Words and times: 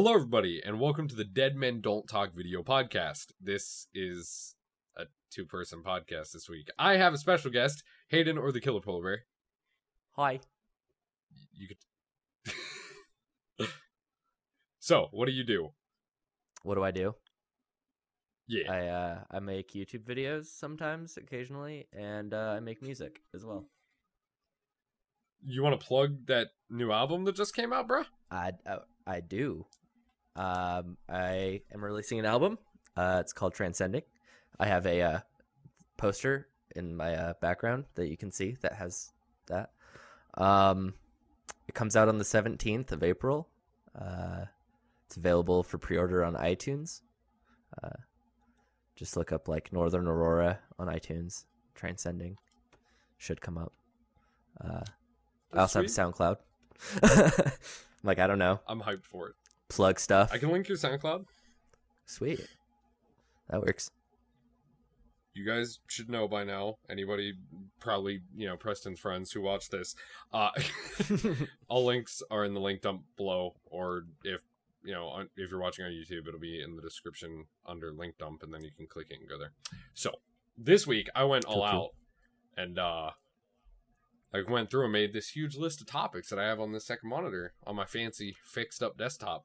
Hello, 0.00 0.14
everybody, 0.14 0.62
and 0.64 0.78
welcome 0.78 1.08
to 1.08 1.16
the 1.16 1.24
Dead 1.24 1.56
Men 1.56 1.80
Don't 1.80 2.06
Talk 2.06 2.32
video 2.32 2.62
podcast. 2.62 3.32
This 3.40 3.88
is 3.92 4.54
a 4.96 5.06
two 5.28 5.44
person 5.44 5.82
podcast 5.84 6.30
this 6.30 6.48
week. 6.48 6.68
I 6.78 6.98
have 6.98 7.14
a 7.14 7.18
special 7.18 7.50
guest, 7.50 7.82
Hayden 8.10 8.38
or 8.38 8.52
the 8.52 8.60
Killer 8.60 8.80
Polar 8.80 9.02
Bear. 9.02 9.24
Hi. 10.12 10.38
You 11.52 11.66
could. 12.46 12.58
so, 14.78 15.08
what 15.10 15.26
do 15.26 15.32
you 15.32 15.42
do? 15.42 15.70
What 16.62 16.76
do 16.76 16.84
I 16.84 16.92
do? 16.92 17.16
Yeah. 18.46 18.70
I 18.72 18.86
uh 18.86 19.18
I 19.32 19.40
make 19.40 19.72
YouTube 19.72 20.04
videos 20.04 20.44
sometimes, 20.44 21.16
occasionally, 21.16 21.88
and 21.92 22.32
uh, 22.32 22.54
I 22.56 22.60
make 22.60 22.82
music 22.82 23.20
as 23.34 23.44
well. 23.44 23.66
You 25.44 25.64
want 25.64 25.80
to 25.80 25.84
plug 25.84 26.26
that 26.26 26.50
new 26.70 26.92
album 26.92 27.24
that 27.24 27.34
just 27.34 27.52
came 27.56 27.72
out, 27.72 27.88
bruh? 27.88 28.06
I 28.30 28.52
I, 28.64 28.78
I 29.04 29.18
do. 29.18 29.66
Um, 30.38 30.96
I 31.08 31.62
am 31.74 31.84
releasing 31.84 32.20
an 32.20 32.24
album. 32.24 32.58
Uh, 32.96 33.18
it's 33.20 33.32
called 33.32 33.54
Transcending. 33.54 34.02
I 34.60 34.66
have 34.66 34.86
a 34.86 35.02
uh, 35.02 35.20
poster 35.96 36.46
in 36.76 36.96
my 36.96 37.14
uh, 37.14 37.34
background 37.40 37.86
that 37.96 38.06
you 38.06 38.16
can 38.16 38.30
see 38.30 38.56
that 38.60 38.74
has 38.74 39.10
that. 39.48 39.70
Um, 40.34 40.94
it 41.66 41.74
comes 41.74 41.96
out 41.96 42.08
on 42.08 42.18
the 42.18 42.24
seventeenth 42.24 42.92
of 42.92 43.02
April. 43.02 43.48
Uh, 44.00 44.44
it's 45.06 45.16
available 45.16 45.64
for 45.64 45.76
pre-order 45.78 46.24
on 46.24 46.34
iTunes. 46.34 47.00
Uh, 47.82 47.88
just 48.94 49.16
look 49.16 49.32
up 49.32 49.48
like 49.48 49.72
Northern 49.72 50.06
Aurora 50.06 50.60
on 50.78 50.86
iTunes. 50.86 51.46
Transcending 51.74 52.38
should 53.16 53.40
come 53.40 53.58
up. 53.58 53.72
Uh, 54.60 54.82
I 55.52 55.60
also 55.60 55.82
That's 55.82 55.96
have 55.96 56.12
SoundCloud. 56.14 56.36
like 58.04 58.20
I 58.20 58.28
don't 58.28 58.38
know, 58.38 58.60
I'm 58.68 58.80
hyped 58.80 59.04
for 59.04 59.30
it. 59.30 59.34
Plug 59.68 59.98
stuff. 60.00 60.30
I 60.32 60.38
can 60.38 60.50
link 60.50 60.68
your 60.68 60.78
SoundCloud. 60.78 61.24
Sweet, 62.06 62.40
that 63.50 63.60
works. 63.60 63.90
you 65.34 65.44
guys 65.46 65.78
should 65.88 66.08
know 66.08 66.26
by 66.26 66.42
now 66.42 66.76
anybody 66.90 67.34
probably 67.80 68.20
you 68.36 68.48
know 68.48 68.56
preston's 68.56 68.98
friends 68.98 69.30
who 69.30 69.40
watch 69.40 69.68
this 69.70 69.94
uh 70.32 70.50
all 71.68 71.84
links 71.84 72.22
are 72.30 72.44
in 72.44 72.54
the 72.54 72.60
link 72.60 72.80
dump 72.80 73.02
below 73.16 73.54
or 73.66 74.04
if 74.24 74.40
you 74.82 74.92
know 74.92 75.06
on, 75.06 75.28
if 75.36 75.50
you're 75.50 75.60
watching 75.60 75.84
on 75.84 75.92
youtube 75.92 76.26
it'll 76.26 76.40
be 76.40 76.60
in 76.60 76.74
the 76.74 76.82
description 76.82 77.44
under 77.66 77.92
link 77.92 78.16
dump 78.18 78.42
and 78.42 78.52
then 78.52 78.64
you 78.64 78.70
can 78.76 78.86
click 78.86 79.06
it 79.10 79.20
and 79.20 79.28
go 79.28 79.38
there 79.38 79.52
so 79.94 80.10
this 80.56 80.86
week 80.88 81.08
i 81.14 81.22
went 81.22 81.44
all 81.44 81.54
Cool, 81.62 81.70
cool. 81.70 81.80
out 81.84 81.90
and 82.56 82.78
uh 82.78 83.10
i 84.34 84.42
went 84.48 84.70
through 84.70 84.84
and 84.84 84.92
made 84.92 85.12
this 85.12 85.28
huge 85.28 85.56
list 85.56 85.80
of 85.80 85.86
topics 85.86 86.30
that 86.30 86.38
i 86.40 86.44
have 86.48 86.58
on 86.58 86.72
this 86.72 86.86
second 86.86 87.10
monitor 87.10 87.52
on 87.64 87.76
my 87.76 87.84
fancy 87.84 88.34
fixed 88.44 88.82
up 88.82 88.98
desktop 88.98 89.44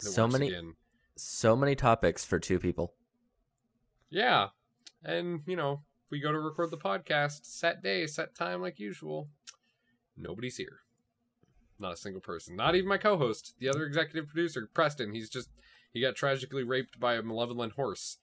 So 0.00 0.26
many- 0.26 0.48
again. 0.48 0.74
So 1.16 1.54
many 1.54 1.74
topics 1.74 2.24
for 2.24 2.38
two 2.38 2.58
people. 2.58 2.94
Yeah. 4.08 4.48
And, 5.04 5.42
you 5.46 5.54
know, 5.56 5.82
we 6.10 6.18
go 6.18 6.32
to 6.32 6.38
record 6.38 6.70
the 6.70 6.78
podcast, 6.78 7.44
set 7.44 7.82
day, 7.82 8.06
set 8.06 8.34
time 8.34 8.62
like 8.62 8.78
usual. 8.78 9.28
Nobody's 10.16 10.56
here. 10.56 10.80
Not 11.78 11.92
a 11.92 11.96
single 11.96 12.20
person. 12.20 12.56
Not 12.56 12.74
even 12.74 12.88
my 12.88 12.98
co 12.98 13.16
host, 13.16 13.54
the 13.58 13.68
other 13.68 13.84
executive 13.84 14.28
producer, 14.28 14.68
Preston. 14.72 15.12
He's 15.12 15.30
just 15.30 15.50
he 15.92 16.00
got 16.00 16.16
tragically 16.16 16.62
raped 16.64 16.98
by 17.00 17.14
a 17.14 17.22
malevolent 17.22 17.74
horse. 17.74 18.18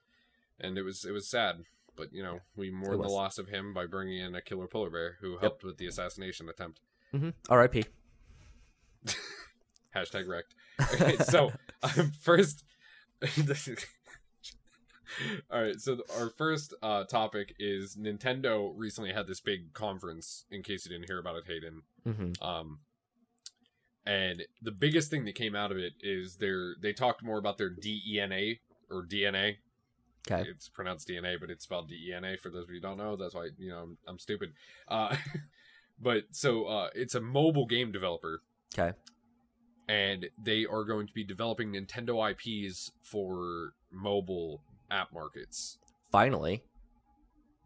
And 0.59 0.77
it 0.77 0.83
was 0.83 1.05
it 1.05 1.11
was 1.11 1.27
sad. 1.29 1.63
But, 1.95 2.13
you 2.13 2.21
know, 2.21 2.39
we 2.55 2.69
mourn 2.69 3.01
the 3.01 3.07
loss 3.07 3.39
of 3.39 3.47
him 3.47 3.73
by 3.73 3.87
bringing 3.87 4.19
in 4.19 4.35
a 4.35 4.41
killer 4.41 4.67
polar 4.67 4.91
bear 4.91 5.17
who 5.21 5.37
helped 5.37 5.63
with 5.63 5.77
the 5.77 5.87
assassination 5.87 6.47
attempt. 6.47 6.79
hmm 7.11 7.29
R.I.P. 7.49 7.85
Hashtag 9.97 10.27
wrecked. 10.27 10.55
Okay, 10.93 11.17
so 11.23 11.51
um, 11.83 12.11
first, 12.21 12.63
all 15.51 15.61
right. 15.61 15.79
So 15.79 15.99
our 16.19 16.29
first 16.29 16.73
uh, 16.81 17.05
topic 17.05 17.55
is 17.59 17.95
Nintendo 17.95 18.71
recently 18.75 19.11
had 19.13 19.27
this 19.27 19.39
big 19.39 19.73
conference. 19.73 20.45
In 20.51 20.63
case 20.63 20.85
you 20.85 20.91
didn't 20.91 21.09
hear 21.09 21.19
about 21.19 21.35
it, 21.37 21.43
Hayden. 21.47 21.81
hmm 22.03 22.31
Um, 22.45 22.79
and 24.05 24.43
the 24.61 24.71
biggest 24.71 25.09
thing 25.09 25.25
that 25.25 25.35
came 25.35 25.55
out 25.55 25.71
of 25.71 25.77
it 25.77 25.93
is 26.01 26.37
their 26.37 26.75
they 26.81 26.93
talked 26.93 27.23
more 27.23 27.37
about 27.37 27.57
their 27.57 27.69
DENA 27.69 28.55
or 28.89 29.05
DNA. 29.05 29.57
Okay. 30.29 30.49
It's 30.49 30.67
pronounced 30.67 31.07
DNA, 31.07 31.39
but 31.39 31.49
it's 31.49 31.63
spelled 31.63 31.89
DENA 31.89 32.37
for 32.37 32.49
those 32.49 32.65
of 32.65 32.69
you 32.69 32.75
who 32.75 32.81
don't 32.81 32.97
know. 32.97 33.15
That's 33.15 33.33
why 33.33 33.49
you 33.57 33.69
know 33.69 33.79
I'm, 33.79 33.97
I'm 34.07 34.19
stupid. 34.19 34.53
Uh, 34.87 35.15
but 35.99 36.23
so 36.31 36.65
uh, 36.65 36.89
it's 36.93 37.15
a 37.15 37.21
mobile 37.21 37.65
game 37.65 37.91
developer 37.91 38.41
Okay. 38.77 38.95
And 39.87 40.27
they 40.41 40.65
are 40.65 40.83
going 40.83 41.07
to 41.07 41.13
be 41.13 41.23
developing 41.23 41.73
Nintendo 41.73 42.31
IPs 42.31 42.91
for 43.01 43.73
mobile 43.91 44.61
app 44.91 45.13
markets. 45.13 45.77
Finally. 46.11 46.63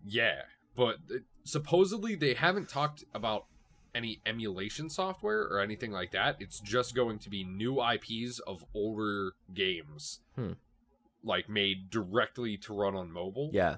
Yeah, 0.06 0.42
but 0.76 0.98
supposedly 1.44 2.16
they 2.16 2.34
haven't 2.34 2.70
talked 2.70 3.04
about 3.14 3.46
any 3.94 4.22
emulation 4.26 4.90
software 4.90 5.42
or 5.42 5.60
anything 5.60 5.92
like 5.92 6.12
that. 6.12 6.38
It's 6.40 6.60
just 6.60 6.96
going 6.96 7.20
to 7.20 7.30
be 7.30 7.44
new 7.44 7.82
IPs 7.82 8.40
of 8.40 8.66
older 8.74 9.34
games. 9.54 10.22
Hmm. 10.36 10.54
Like 11.24 11.50
made 11.50 11.90
directly 11.90 12.58
to 12.58 12.74
run 12.74 12.96
on 12.96 13.12
mobile. 13.12 13.52
Yeah. 13.54 13.78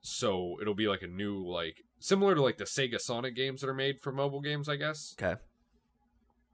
So 0.00 0.56
it'll 0.60 0.74
be 0.74 0.88
like 0.88 1.02
a 1.02 1.06
new 1.06 1.46
like 1.46 1.84
similar 2.00 2.34
to 2.34 2.42
like 2.42 2.58
the 2.58 2.64
Sega 2.64 3.00
Sonic 3.00 3.36
games 3.36 3.60
that 3.60 3.68
are 3.68 3.74
made 3.74 4.00
for 4.00 4.12
mobile 4.12 4.40
games, 4.40 4.68
I 4.68 4.76
guess. 4.76 5.14
Okay. 5.20 5.40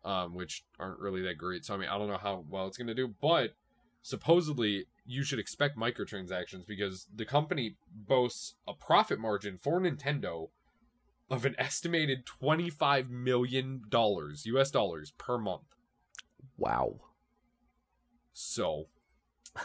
Um, 0.04 0.34
which 0.34 0.64
aren't 0.78 1.00
really 1.00 1.22
that 1.22 1.38
great. 1.38 1.64
So 1.64 1.74
I 1.74 1.78
mean, 1.78 1.88
I 1.88 1.98
don't 1.98 2.08
know 2.08 2.18
how 2.18 2.44
well 2.48 2.66
it's 2.66 2.76
going 2.76 2.88
to 2.88 2.94
do, 2.94 3.14
but 3.20 3.54
supposedly 4.02 4.86
you 5.06 5.22
should 5.22 5.38
expect 5.38 5.76
microtransactions 5.76 6.66
because 6.66 7.06
the 7.14 7.24
company 7.24 7.76
boasts 7.92 8.54
a 8.66 8.72
profit 8.74 9.18
margin 9.18 9.58
for 9.60 9.80
Nintendo 9.80 10.48
of 11.30 11.44
an 11.44 11.54
estimated 11.58 12.26
twenty-five 12.26 13.10
million 13.10 13.82
dollars 13.88 14.46
U.S. 14.46 14.70
dollars 14.70 15.12
per 15.16 15.38
month. 15.38 15.74
Wow. 16.56 17.00
So 18.32 18.86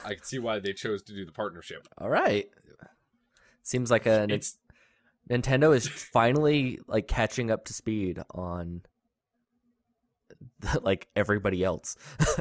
I 0.06 0.14
can 0.16 0.24
see 0.24 0.40
why 0.40 0.60
they 0.60 0.74
chose 0.74 1.02
to 1.04 1.14
do 1.14 1.26
the 1.26 1.32
partnership. 1.32 1.88
All 1.98 2.10
right. 2.10 2.50
Seems 3.64 3.92
like 3.92 4.06
a 4.06 4.26
It's 4.30 4.58
Nintendo 5.30 5.76
is 5.76 5.88
finally 5.88 6.80
like 6.88 7.08
catching 7.08 7.52
up 7.52 7.66
to 7.66 7.74
speed 7.74 8.20
on 8.32 8.82
like 10.82 11.08
everybody 11.16 11.64
else. 11.64 11.96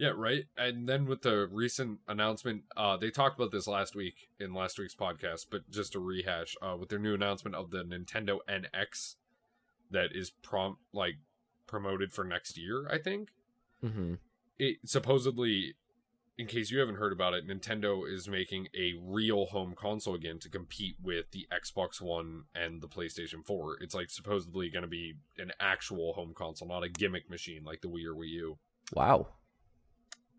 Yeah, 0.00 0.12
right. 0.16 0.46
And 0.56 0.88
then 0.88 1.04
with 1.04 1.20
the 1.20 1.46
recent 1.46 1.98
announcement, 2.08 2.62
uh, 2.74 2.96
they 2.96 3.10
talked 3.10 3.38
about 3.38 3.52
this 3.52 3.66
last 3.66 3.94
week 3.94 4.30
in 4.38 4.54
last 4.54 4.78
week's 4.78 4.94
podcast, 4.94 5.48
but 5.50 5.70
just 5.70 5.92
to 5.92 6.00
rehash, 6.00 6.56
uh, 6.62 6.74
with 6.74 6.88
their 6.88 6.98
new 6.98 7.12
announcement 7.12 7.54
of 7.54 7.70
the 7.70 7.84
Nintendo 7.84 8.38
NX 8.48 9.16
that 9.90 10.16
is 10.16 10.30
prom 10.30 10.78
like 10.94 11.16
promoted 11.66 12.14
for 12.14 12.24
next 12.24 12.56
year, 12.56 12.88
I 12.90 12.96
think. 12.96 13.28
hmm 13.82 14.14
It 14.58 14.78
supposedly, 14.86 15.74
in 16.40 16.46
case 16.46 16.70
you 16.70 16.78
haven't 16.80 16.94
heard 16.94 17.12
about 17.12 17.34
it, 17.34 17.46
Nintendo 17.46 18.02
is 18.10 18.26
making 18.26 18.68
a 18.74 18.94
real 18.98 19.46
home 19.46 19.74
console 19.76 20.14
again 20.14 20.38
to 20.38 20.48
compete 20.48 20.96
with 21.02 21.30
the 21.32 21.46
Xbox 21.52 22.00
One 22.00 22.44
and 22.54 22.80
the 22.80 22.88
PlayStation 22.88 23.44
4. 23.44 23.76
It's 23.82 23.94
like 23.94 24.08
supposedly 24.08 24.70
going 24.70 24.82
to 24.84 24.88
be 24.88 25.14
an 25.38 25.52
actual 25.60 26.14
home 26.14 26.32
console, 26.34 26.66
not 26.68 26.82
a 26.82 26.88
gimmick 26.88 27.28
machine 27.28 27.62
like 27.62 27.82
the 27.82 27.88
Wii 27.88 28.06
or 28.06 28.14
Wii 28.14 28.28
U 28.30 28.58
Wow. 28.94 29.28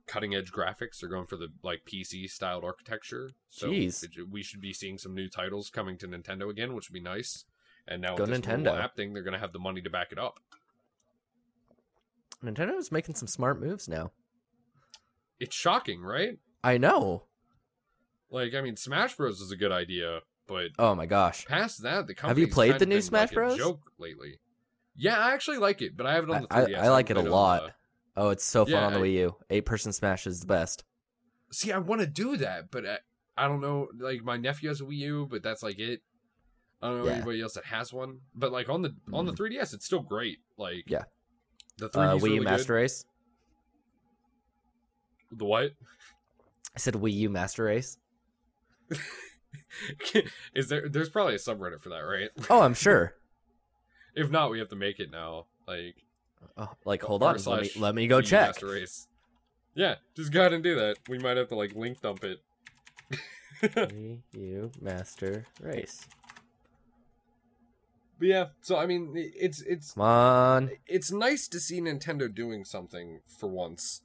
cutting 0.08 0.34
edge 0.34 0.52
graphics. 0.52 1.00
They're 1.00 1.10
going 1.10 1.28
for 1.28 1.38
the 1.38 1.50
like 1.62 1.82
PC 1.86 2.28
styled 2.28 2.64
architecture. 2.66 3.32
So 3.50 3.70
Jeez. 3.70 4.04
it- 4.04 4.30
we 4.32 4.42
should 4.42 4.60
be 4.62 4.74
seeing 4.74 4.98
some 4.98 5.14
new 5.14 5.30
titles 5.30 5.70
coming 5.70 5.98
to 6.00 6.08
Nintendo 6.08 6.50
again, 6.50 6.74
which 6.74 6.90
would 6.90 6.96
be 6.96 7.00
nice. 7.00 7.46
And 7.88 8.02
now 8.02 8.16
Go 8.16 8.24
with 8.24 8.32
this 8.32 8.40
Nintendo. 8.42 8.76
app 8.80 8.96
thing, 8.96 9.14
they're 9.14 9.24
going 9.24 9.34
to 9.34 9.40
have 9.40 9.54
the 9.54 9.60
money 9.60 9.82
to 9.84 9.90
back 9.92 10.12
it 10.12 10.18
up. 10.18 10.40
Nintendo 12.44 12.76
is 12.78 12.92
making 12.92 13.14
some 13.16 13.28
smart 13.28 13.60
moves 13.62 13.88
now. 13.88 14.12
It's 15.42 15.56
shocking, 15.56 16.02
right? 16.02 16.38
I 16.64 16.78
know. 16.78 17.24
Like, 18.30 18.54
I 18.54 18.62
mean, 18.62 18.78
Smash 18.78 19.16
Bros 19.18 19.42
is 19.42 19.52
a 19.52 19.58
good 19.58 19.72
idea, 19.72 20.20
but 20.48 20.68
Oh 20.80 20.96
my 20.96 21.06
gosh. 21.06 21.46
past 21.46 21.84
that, 21.84 22.08
the 22.08 22.16
have 22.22 22.40
you 22.40 22.48
played 22.48 22.80
the 22.80 22.86
new 22.86 23.02
Smash 23.02 23.30
like, 23.30 23.32
a 23.32 23.36
Bros? 23.36 23.58
Joke 23.58 23.82
lately. 23.98 24.40
Yeah, 24.96 25.18
I 25.18 25.34
actually 25.34 25.58
like 25.58 25.82
it, 25.82 25.98
but 25.98 26.06
I 26.06 26.14
have 26.14 26.26
it 26.26 26.30
on 26.30 26.42
the 26.44 26.48
I- 26.54 26.62
3DS. 26.66 26.78
I 26.78 26.90
like 26.90 27.10
it 27.10 27.18
a 27.18 27.22
lot. 27.22 27.64
the- 27.64 27.74
Oh, 28.18 28.30
it's 28.30 28.44
so 28.44 28.66
fun 28.66 28.74
Yeah, 28.74 28.86
on 28.88 28.94
the 28.94 29.00
I- 29.00 29.02
Wii 29.04 29.14
U. 29.14 29.36
Eight 29.50 29.66
person 29.66 29.92
Smash 29.94 30.28
is 30.28 30.42
the 30.42 30.48
best. 30.48 30.84
See, 31.52 31.72
I 31.72 31.80
want 31.80 32.02
to 32.02 32.08
do 32.08 32.38
that, 32.38 32.70
but 32.72 32.86
I, 32.86 32.98
I 33.38 33.48
don't 33.48 33.62
know. 33.62 33.88
Like, 33.98 34.22
my 34.24 34.38
nephew 34.38 34.70
has 34.70 34.80
a 34.82 34.84
Wii 34.84 34.98
U, 34.98 35.28
but 35.30 35.42
that's 35.44 35.64
like 35.64 35.80
it. 35.80 36.02
I 36.82 36.88
don't 36.90 37.00
know 37.00 37.06
Yeah. 37.06 37.14
anybody 37.18 37.42
else 37.42 37.54
that 37.54 37.66
has 37.66 37.92
one, 37.94 38.20
but 38.36 38.52
like 38.52 38.70
on 38.70 38.82
the 38.82 38.96
on 39.14 39.26
the 39.26 39.34
3DS, 39.34 39.74
it's 39.74 39.86
still 39.86 40.02
great. 40.02 40.40
Like, 40.58 40.84
Yeah. 40.88 41.04
the 41.78 41.90
3DS 41.90 41.96
Uh, 41.96 42.18
Wii 42.18 42.24
really 42.24 42.36
U 42.36 42.42
Master 42.44 42.68
good. 42.74 42.74
Race. 42.82 43.06
The 45.32 45.46
what? 45.46 45.72
I 46.76 46.80
said 46.80 46.94
Wii 46.96 47.14
U 47.14 47.30
Master 47.30 47.64
Race. 47.66 47.98
Is 50.54 50.70
there? 50.70 50.90
There's 50.90 51.10
probably 51.10 51.36
a 51.36 51.40
subreddit 51.40 51.82
for 51.82 51.90
that, 51.90 52.00
right? 52.00 52.30
Oh, 52.50 52.62
I'm 52.62 52.74
sure. 52.74 53.16
If 54.14 54.30
not, 54.30 54.52
we 54.52 54.60
have 54.60 54.68
to 54.70 54.76
make 54.76 55.00
it 55.00 55.10
now. 55.10 55.46
Like, 55.66 55.96
Oh, 56.58 56.68
like, 56.84 57.02
hold 57.02 57.24
on. 57.24 57.38
Let 57.46 57.62
me, 57.62 57.70
let 57.78 57.96
me 57.96 58.08
go 58.08 58.20
Wii 58.20 58.26
check. 58.26 58.48
Master 58.48 58.66
Race. 58.68 59.08
Yeah, 59.74 59.96
just 60.18 60.34
go 60.34 60.42
ahead 60.42 60.52
and 60.52 60.62
do 60.62 60.76
that. 60.76 60.98
We 61.08 61.18
might 61.18 61.38
have 61.38 61.48
to 61.48 61.56
like 61.56 61.74
link 61.76 62.02
dump 62.02 62.26
it. 62.26 62.40
Wii 63.64 64.20
U 64.34 64.70
Master 64.82 65.46
Race. 65.62 66.06
But 68.20 68.28
yeah, 68.28 68.46
so 68.60 68.76
I 68.78 68.86
mean, 68.86 69.14
it's 69.16 69.62
it's 69.62 69.94
Come 69.94 70.04
on. 70.04 70.72
it's 70.88 71.10
nice 71.10 71.48
to 71.48 71.62
see 71.62 71.80
Nintendo 71.80 72.28
doing 72.34 72.66
something 72.66 73.22
for 73.40 73.48
once, 73.48 74.02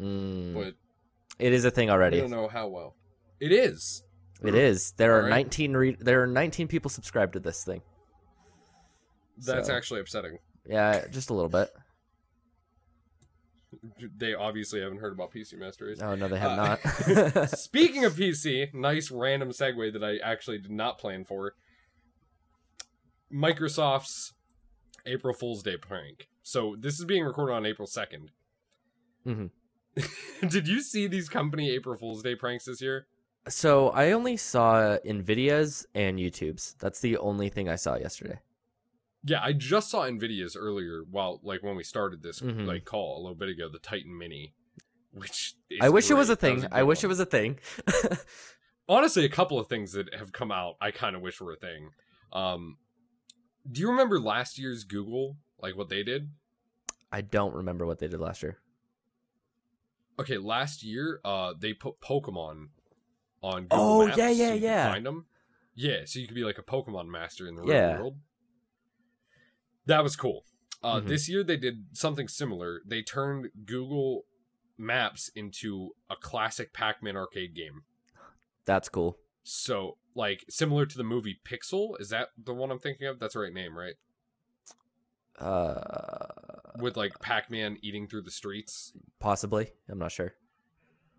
Mm, 0.00 0.54
but 0.54 0.74
it 1.38 1.52
is 1.52 1.64
a 1.64 1.70
thing 1.70 1.90
already. 1.90 2.18
I 2.18 2.20
don't 2.22 2.30
know 2.30 2.48
how 2.48 2.68
well. 2.68 2.94
It 3.40 3.52
is. 3.52 4.02
It 4.42 4.54
is. 4.54 4.92
There 4.96 5.14
are 5.14 5.22
Alright. 5.24 5.30
19 5.46 5.72
re- 5.76 5.96
there 5.98 6.22
are 6.22 6.26
19 6.26 6.68
people 6.68 6.90
subscribed 6.90 7.32
to 7.34 7.40
this 7.40 7.64
thing. 7.64 7.80
That's 9.38 9.68
So- 9.68 9.74
actually 9.74 10.00
upsetting. 10.00 10.38
Yeah, 10.68 11.06
just 11.08 11.30
a 11.30 11.34
little 11.34 11.48
bit. 11.48 11.70
They 14.16 14.32
obviously 14.34 14.80
haven't 14.80 14.98
heard 14.98 15.12
about 15.12 15.32
PC 15.32 15.54
Master 15.58 15.86
Race. 15.86 16.00
Oh 16.00 16.14
no, 16.14 16.28
they 16.28 16.38
have 16.38 16.52
Uh, 16.58 16.76
not. 17.34 17.48
Speaking 17.58 18.04
of 18.04 18.14
PC, 18.14 18.72
nice 18.72 19.10
random 19.10 19.50
segue 19.50 19.92
that 19.92 20.02
I 20.02 20.16
actually 20.18 20.58
did 20.58 20.70
not 20.70 20.98
plan 20.98 21.24
for. 21.24 21.54
Microsoft's 23.32 24.32
April 25.04 25.34
Fool's 25.34 25.62
Day 25.62 25.76
prank. 25.76 26.28
So 26.42 26.74
this 26.78 26.98
is 26.98 27.04
being 27.04 27.24
recorded 27.24 27.52
on 27.54 27.66
April 27.66 27.86
2nd. 27.88 28.28
Mhm. 29.26 29.50
did 30.48 30.68
you 30.68 30.80
see 30.80 31.06
these 31.06 31.28
company 31.28 31.70
April 31.70 31.96
Fool's 31.96 32.22
Day 32.22 32.34
pranks 32.34 32.64
this 32.66 32.80
year? 32.80 33.06
so 33.48 33.90
I 33.90 34.10
only 34.12 34.36
saw 34.36 34.96
Nvidia's 35.06 35.86
and 35.94 36.18
YouTube's. 36.18 36.74
That's 36.80 37.00
the 37.00 37.16
only 37.18 37.48
thing 37.48 37.68
I 37.68 37.76
saw 37.76 37.96
yesterday. 37.96 38.40
Yeah, 39.24 39.40
I 39.42 39.52
just 39.52 39.88
saw 39.90 40.02
Nvidia's 40.02 40.56
earlier 40.56 41.02
while 41.10 41.40
like 41.44 41.62
when 41.62 41.76
we 41.76 41.82
started 41.84 42.22
this 42.22 42.40
Mhm. 42.40 42.66
like 42.66 42.84
call 42.84 43.18
a 43.18 43.20
little 43.22 43.36
bit 43.36 43.48
ago, 43.48 43.68
the 43.68 43.78
Titan 43.78 44.16
Mini. 44.18 44.54
Which 45.12 45.54
is 45.70 45.78
I 45.80 45.88
wish 45.88 46.10
it 46.10 46.14
was 46.14 46.28
a 46.28 46.36
great. 46.36 46.60
Thing. 46.60 46.64
a 46.70 46.74
I 46.76 46.82
wish 46.82 46.98
one. 46.98 47.04
it 47.06 47.08
was 47.08 47.20
a 47.20 47.26
thing. 47.26 47.58
honestly 48.88 49.24
a 49.24 49.28
couple 49.28 49.58
of 49.58 49.66
things 49.66 49.92
that 49.92 50.14
have 50.14 50.30
come 50.32 50.52
out 50.52 50.76
i 50.80 50.92
kind 50.92 51.16
of 51.16 51.22
wish 51.22 51.40
were 51.40 51.52
a 51.52 51.56
thing 51.56 51.90
um 52.32 52.76
do 53.70 53.80
you 53.80 53.90
remember 53.90 54.20
last 54.20 54.58
year's 54.60 54.84
google 54.84 55.36
like 55.60 55.76
what 55.76 55.88
they 55.88 56.02
did 56.04 56.30
I 57.10 57.20
don't 57.20 57.54
remember 57.54 57.86
what 57.86 57.98
they 58.00 58.08
did 58.08 58.20
last 58.20 58.42
year. 58.42 58.58
Okay 60.18 60.38
last 60.38 60.82
year 60.82 61.20
uh 61.24 61.52
they 61.58 61.72
put 61.72 62.00
pokemon 62.00 62.68
on 63.42 63.64
google 63.64 63.98
Oh, 64.00 64.06
Maps 64.06 64.18
yeah, 64.18 64.28
yeah, 64.30 64.46
so 64.48 64.54
you 64.54 64.60
could 64.60 64.62
yeah. 64.62 64.92
find 64.92 65.06
them 65.06 65.26
yeah 65.74 65.98
so 66.04 66.18
you 66.18 66.26
could 66.26 66.34
be 66.34 66.44
like 66.44 66.58
a 66.58 66.62
pokemon 66.62 67.08
master 67.08 67.46
in 67.46 67.54
the 67.54 67.62
real 67.62 67.74
Yeah. 67.74 67.98
world 67.98 68.16
that 69.86 70.02
was 70.02 70.16
cool 70.16 70.44
uh 70.82 71.00
Mhm. 71.00 71.08
this 71.08 71.28
year 71.28 71.44
they 71.44 71.56
did 71.56 71.86
something 71.92 72.28
similar 72.28 72.80
they 72.86 73.02
turned 73.02 73.50
google 73.64 74.24
maps 74.78 75.30
into 75.34 75.90
a 76.10 76.16
classic 76.16 76.72
pac-man 76.72 77.16
arcade 77.16 77.54
game 77.54 77.84
That's 78.66 78.88
cool. 78.88 79.16
So, 79.44 79.96
like, 80.16 80.44
similar 80.50 80.86
to 80.86 80.96
the 80.98 81.04
movie 81.04 81.38
Pixel, 81.44 81.98
is 82.00 82.08
that 82.08 82.30
the 82.36 82.52
one 82.52 82.70
I'm 82.72 82.80
thinking 82.80 83.06
of? 83.06 83.20
That's 83.20 83.34
the 83.34 83.40
right 83.40 83.52
name, 83.52 83.78
right? 83.78 83.94
Uh, 85.38 86.35
With 86.78 86.96
like 86.96 87.20
Pac-Man 87.20 87.78
eating 87.82 88.06
through 88.06 88.22
the 88.22 88.30
streets. 88.30 88.92
possibly. 89.18 89.72
I'm 89.88 89.98
not 89.98 90.12
sure. 90.12 90.34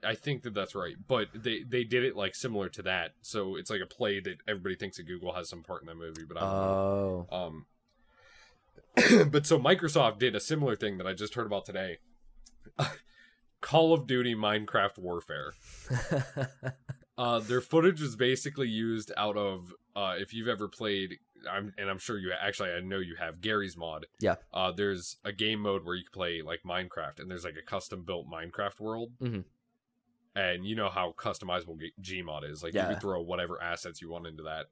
I 0.04 0.14
think 0.14 0.44
that 0.44 0.54
that's 0.54 0.76
right, 0.76 0.96
but 1.08 1.28
they 1.34 1.64
they 1.68 1.84
did 1.84 2.04
it 2.04 2.16
like 2.16 2.36
similar 2.36 2.70
to 2.70 2.84
that. 2.84 3.16
So 3.22 3.56
it's 3.56 3.70
like 3.70 3.82
a 3.82 3.88
play 3.88 4.20
that 4.20 4.38
everybody 4.48 4.76
thinks 4.76 4.98
that 4.98 5.04
Google 5.04 5.34
has 5.34 5.50
some 5.50 5.64
part 5.64 5.82
in 5.82 5.88
that 5.88 5.96
movie, 5.96 6.24
but 6.28 6.38
I 6.38 6.42
don't 6.42 6.52
know. 6.52 7.28
Oh. 7.32 7.46
Um, 7.46 7.66
but 9.32 9.46
so 9.46 9.60
Microsoft 9.60 10.20
did 10.20 10.36
a 10.36 10.40
similar 10.40 10.76
thing 10.76 10.98
that 11.00 11.08
I 11.08 11.14
just 11.14 11.34
heard 11.34 11.48
about 11.48 11.66
today. 11.66 11.98
Call 13.62 13.92
of 13.94 14.06
Duty 14.06 14.36
Minecraft 14.36 15.00
Warfare. 15.00 15.54
Uh, 17.18 17.40
their 17.40 17.62
footage 17.62 18.00
was 18.00 18.16
basically 18.16 18.68
used 18.68 19.12
out 19.18 19.36
of 19.38 19.74
uh, 19.96 20.14
if 20.20 20.36
you've 20.36 20.48
ever 20.48 20.68
played, 20.68 21.18
I'm, 21.52 21.74
and 21.78 21.90
I'm 21.90 22.00
sure 22.00 22.18
you 22.18 22.32
actually 22.40 22.72
I 22.72 22.80
know 22.80 23.00
you 23.00 23.16
have 23.18 23.42
Garry's 23.42 23.78
Mod. 23.78 24.06
Yeah. 24.20 24.36
Uh, 24.54 24.72
there's 24.72 25.18
a 25.24 25.32
game 25.32 25.60
mode 25.62 25.86
where 25.86 25.96
you 25.96 26.04
can 26.04 26.12
play 26.14 26.42
like 26.42 26.62
Minecraft, 26.66 27.20
and 27.20 27.30
there's 27.30 27.44
like 27.46 27.56
a 27.58 27.66
custom 27.66 28.04
built 28.04 28.28
Minecraft 28.30 28.80
world. 28.80 29.12
Mhm. 29.22 29.44
And 30.36 30.66
you 30.66 30.76
know 30.76 30.90
how 30.90 31.14
customizable 31.18 31.80
G- 31.80 32.22
Gmod 32.24 32.50
is. 32.50 32.62
Like 32.62 32.74
you 32.74 32.80
can 32.94 33.00
throw 33.00 33.22
whatever 33.22 33.62
assets 33.62 34.02
you 34.02 34.10
want 34.12 34.28
into 34.28 34.44
that. 34.44 34.66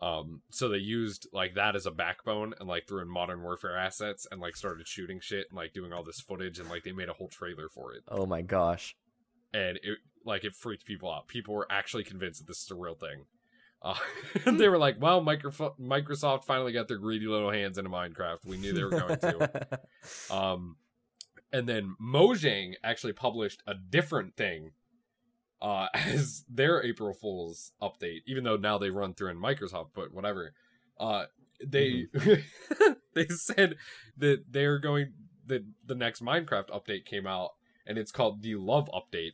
Um, 0.00 0.42
so 0.50 0.68
they 0.68 0.78
used 0.78 1.26
like 1.32 1.54
that 1.54 1.74
as 1.74 1.84
a 1.86 1.90
backbone 1.90 2.54
and 2.60 2.68
like 2.68 2.86
threw 2.86 3.02
in 3.02 3.08
Modern 3.08 3.42
Warfare 3.42 3.76
assets 3.76 4.28
and 4.30 4.40
like 4.40 4.54
started 4.54 4.86
shooting 4.86 5.18
shit 5.18 5.48
and 5.50 5.56
like 5.56 5.72
doing 5.72 5.92
all 5.92 6.04
this 6.04 6.20
footage 6.20 6.60
and 6.60 6.68
like 6.68 6.84
they 6.84 6.92
made 6.92 7.08
a 7.08 7.14
whole 7.14 7.26
trailer 7.26 7.68
for 7.68 7.92
it 7.92 8.04
oh 8.06 8.24
my 8.24 8.40
gosh. 8.40 8.96
and 9.52 9.76
it 9.82 9.98
like 10.24 10.44
it 10.44 10.54
freaked 10.54 10.84
people 10.84 11.10
out. 11.12 11.26
People 11.26 11.52
were 11.54 11.66
actually 11.68 12.04
convinced 12.04 12.38
that 12.38 12.46
this 12.46 12.62
is 12.62 12.70
a 12.70 12.76
real 12.76 12.94
thing. 12.94 13.24
Uh, 13.80 13.94
they 14.46 14.68
were 14.68 14.78
like, 14.78 15.00
"Well, 15.00 15.22
Microsoft 15.22 16.44
finally 16.44 16.72
got 16.72 16.88
their 16.88 16.98
greedy 16.98 17.26
little 17.26 17.50
hands 17.50 17.78
into 17.78 17.90
Minecraft. 17.90 18.44
We 18.44 18.56
knew 18.56 18.72
they 18.72 18.84
were 18.84 18.90
going 18.90 19.18
to." 19.18 19.80
um, 20.30 20.76
and 21.52 21.68
then 21.68 21.96
Mojang 22.00 22.74
actually 22.82 23.12
published 23.12 23.62
a 23.66 23.74
different 23.74 24.36
thing 24.36 24.72
uh, 25.62 25.86
as 25.94 26.44
their 26.48 26.82
April 26.82 27.14
Fool's 27.14 27.72
update, 27.80 28.22
even 28.26 28.44
though 28.44 28.56
now 28.56 28.78
they 28.78 28.90
run 28.90 29.14
through 29.14 29.30
in 29.30 29.38
Microsoft, 29.38 29.88
but 29.94 30.12
whatever. 30.12 30.54
Uh, 30.98 31.24
they 31.64 32.06
they 33.14 33.26
said 33.28 33.76
that 34.16 34.44
they're 34.50 34.78
going 34.78 35.12
that 35.46 35.64
the 35.86 35.94
next 35.94 36.22
Minecraft 36.22 36.70
update 36.70 37.04
came 37.04 37.26
out 37.26 37.50
and 37.86 37.98
it's 37.98 38.12
called 38.12 38.42
the 38.42 38.54
Love 38.54 38.88
Update. 38.94 39.32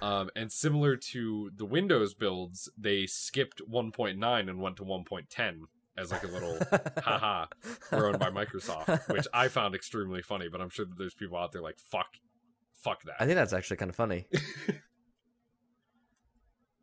Um, 0.00 0.30
and 0.36 0.50
similar 0.50 0.96
to 0.96 1.50
the 1.56 1.64
Windows 1.64 2.14
builds, 2.14 2.68
they 2.78 3.06
skipped 3.06 3.62
1.9 3.70 4.48
and 4.48 4.60
went 4.60 4.76
to 4.76 4.84
1.10 4.84 5.60
as 5.96 6.12
like 6.12 6.22
a 6.22 6.28
little 6.28 6.56
haha 7.02 7.46
we're 7.90 8.16
by 8.16 8.30
Microsoft, 8.30 9.12
which 9.12 9.26
I 9.34 9.48
found 9.48 9.74
extremely 9.74 10.22
funny, 10.22 10.48
but 10.48 10.60
I'm 10.60 10.70
sure 10.70 10.84
that 10.84 10.96
there's 10.96 11.14
people 11.14 11.36
out 11.36 11.52
there 11.52 11.62
like 11.62 11.78
fuck 11.78 12.06
fuck 12.72 13.02
that. 13.04 13.16
I 13.18 13.26
think 13.26 13.36
that's 13.36 13.52
actually 13.52 13.78
kind 13.78 13.90
of 13.90 13.96
funny. 13.96 14.26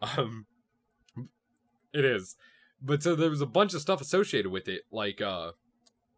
Um, 0.02 0.46
it 1.94 2.06
is, 2.06 2.36
but 2.82 3.02
so 3.02 3.16
there 3.16 3.30
was 3.30 3.42
a 3.42 3.48
bunch 3.48 3.74
of 3.74 3.82
stuff 3.82 4.02
associated 4.02 4.52
with 4.52 4.68
it, 4.68 4.84
like 4.92 5.22
uh, 5.22 5.52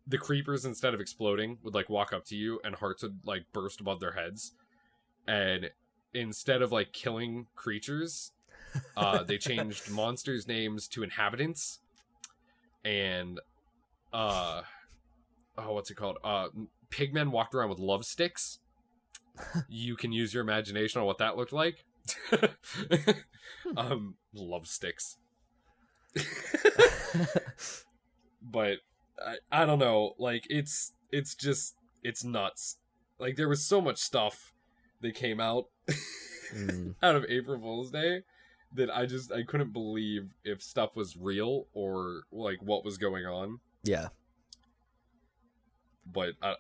the 0.06 0.18
creepers 0.18 0.66
instead 0.66 0.94
of 0.94 1.00
exploding 1.00 1.60
would 1.64 1.74
like 1.74 1.90
walk 1.90 2.12
up 2.12 2.26
to 2.26 2.36
you 2.36 2.60
and 2.64 2.76
hearts 2.76 3.04
would 3.04 3.20
like 3.24 3.44
burst 3.54 3.80
above 3.80 4.00
their 4.00 4.14
heads, 4.14 4.54
and 5.28 5.70
instead 6.18 6.62
of 6.62 6.72
like 6.72 6.92
killing 6.92 7.46
creatures, 7.56 8.32
uh, 8.96 9.24
they 9.24 9.38
changed 9.50 9.90
monsters' 9.92 10.48
names 10.48 10.88
to 10.90 11.04
inhabitants, 11.04 11.80
and 12.84 13.40
uh, 14.12 14.64
oh, 15.58 15.74
what's 15.74 15.92
it 15.92 15.96
called? 15.96 16.18
Uh, 16.24 16.48
pigmen 16.90 17.30
walked 17.30 17.54
around 17.54 17.70
with 17.70 17.80
love 17.80 18.06
sticks. 18.06 18.60
you 19.70 19.96
can 19.96 20.12
use 20.12 20.34
your 20.34 20.42
imagination 20.42 21.00
on 21.00 21.06
what 21.06 21.20
that 21.20 21.38
looked 21.38 21.54
like. 21.54 21.86
um, 23.78 24.16
love 24.34 24.68
sticks. 24.68 25.18
but 28.42 28.78
I, 29.24 29.36
I 29.52 29.66
don't 29.66 29.80
know. 29.80 30.16
Like 30.18 30.46
it's 30.50 30.94
it's 31.12 31.36
just 31.36 31.76
it's 32.04 32.24
nuts. 32.24 32.78
Like 33.20 33.36
there 33.36 33.50
was 33.50 33.64
so 33.64 33.82
much 33.82 33.98
stuff 33.98 34.54
that 35.02 35.14
came 35.14 35.40
out 35.40 35.68
Mm. 36.54 36.96
out 37.04 37.16
of 37.16 37.26
April 37.30 37.60
Fool's 37.60 37.92
Day 37.92 38.22
that 38.74 38.90
I 38.90 39.06
just 39.06 39.32
I 39.32 39.44
couldn't 39.44 39.74
believe 39.74 40.30
if 40.44 40.62
stuff 40.62 40.96
was 40.96 41.16
real 41.18 41.68
or 41.74 42.24
like 42.32 42.62
what 42.62 42.84
was 42.84 42.98
going 42.98 43.26
on. 43.26 43.60
Yeah. 43.84 44.10
But 46.06 46.34
I, 46.42 46.56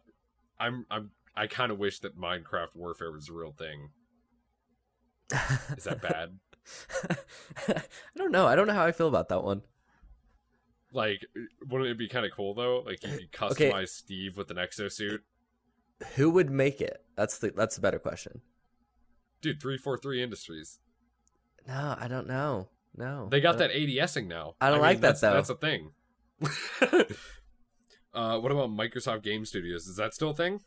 I'm 0.59 0.85
I'm 0.89 1.11
I 1.35 1.47
kind 1.47 1.71
of 1.71 1.77
wish 1.77 1.99
that 1.99 2.17
Minecraft 2.17 2.75
Warfare 2.75 3.11
was 3.11 3.29
a 3.29 3.33
real 3.33 3.51
thing. 3.51 3.89
Is 5.77 5.83
that 5.83 6.01
bad? 6.01 6.39
I 7.67 7.81
don't 8.17 8.31
know. 8.31 8.47
I 8.47 8.55
don't 8.55 8.67
know 8.67 8.73
how 8.73 8.85
I 8.85 8.91
feel 8.91 9.07
about 9.07 9.29
that 9.29 9.43
one. 9.43 9.61
Like, 10.93 11.25
wouldn't 11.67 11.89
it 11.89 11.97
be 11.97 12.07
kind 12.07 12.25
of 12.25 12.31
cool 12.31 12.53
though? 12.53 12.79
Like 12.85 13.03
you 13.03 13.17
could 13.17 13.31
customize 13.31 13.51
Okay. 13.73 13.85
Steve 13.85 14.37
with 14.37 14.49
an 14.51 14.57
exosuit. 14.57 15.19
Who 16.15 16.29
would 16.29 16.49
make 16.49 16.81
it? 16.81 17.03
That's 17.15 17.37
the 17.39 17.51
that's 17.51 17.77
a 17.77 17.81
better 17.81 17.99
question. 17.99 18.41
Dude, 19.41 19.61
three 19.61 19.77
four 19.77 19.97
three 19.97 20.21
Industries. 20.21 20.79
No, 21.67 21.95
I 21.99 22.07
don't 22.07 22.27
know. 22.27 22.69
No. 22.95 23.27
They 23.29 23.41
got 23.41 23.57
that 23.59 23.71
ADSing 23.71 24.27
now. 24.27 24.55
I 24.59 24.69
don't 24.71 24.81
like 24.81 25.01
that, 25.01 25.19
that's, 25.19 25.21
though. 25.21 25.33
That's 25.33 25.49
a 25.49 25.55
thing. 25.55 25.91
uh, 28.13 28.39
what 28.39 28.51
about 28.51 28.69
Microsoft 28.69 29.23
Game 29.23 29.45
Studios? 29.45 29.87
Is 29.87 29.97
that 29.97 30.13
still 30.13 30.31
a 30.31 30.35
thing? 30.35 30.61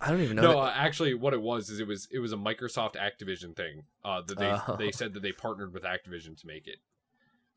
I 0.00 0.10
don't 0.10 0.20
even 0.20 0.36
know. 0.40 0.52
No, 0.52 0.58
uh, 0.60 0.72
actually, 0.74 1.14
what 1.14 1.32
it 1.32 1.42
was 1.42 1.70
is 1.70 1.80
it 1.80 1.86
was 1.86 2.06
it 2.12 2.18
was 2.20 2.32
a 2.32 2.36
Microsoft 2.36 2.94
Activision 2.96 3.56
thing. 3.56 3.84
Uh, 4.04 4.22
that 4.26 4.38
they 4.38 4.50
Oh. 4.50 4.76
they 4.78 4.92
said 4.92 5.14
that 5.14 5.22
they 5.22 5.32
partnered 5.32 5.72
with 5.72 5.82
Activision 5.82 6.38
to 6.40 6.46
make 6.46 6.66
it. 6.68 6.78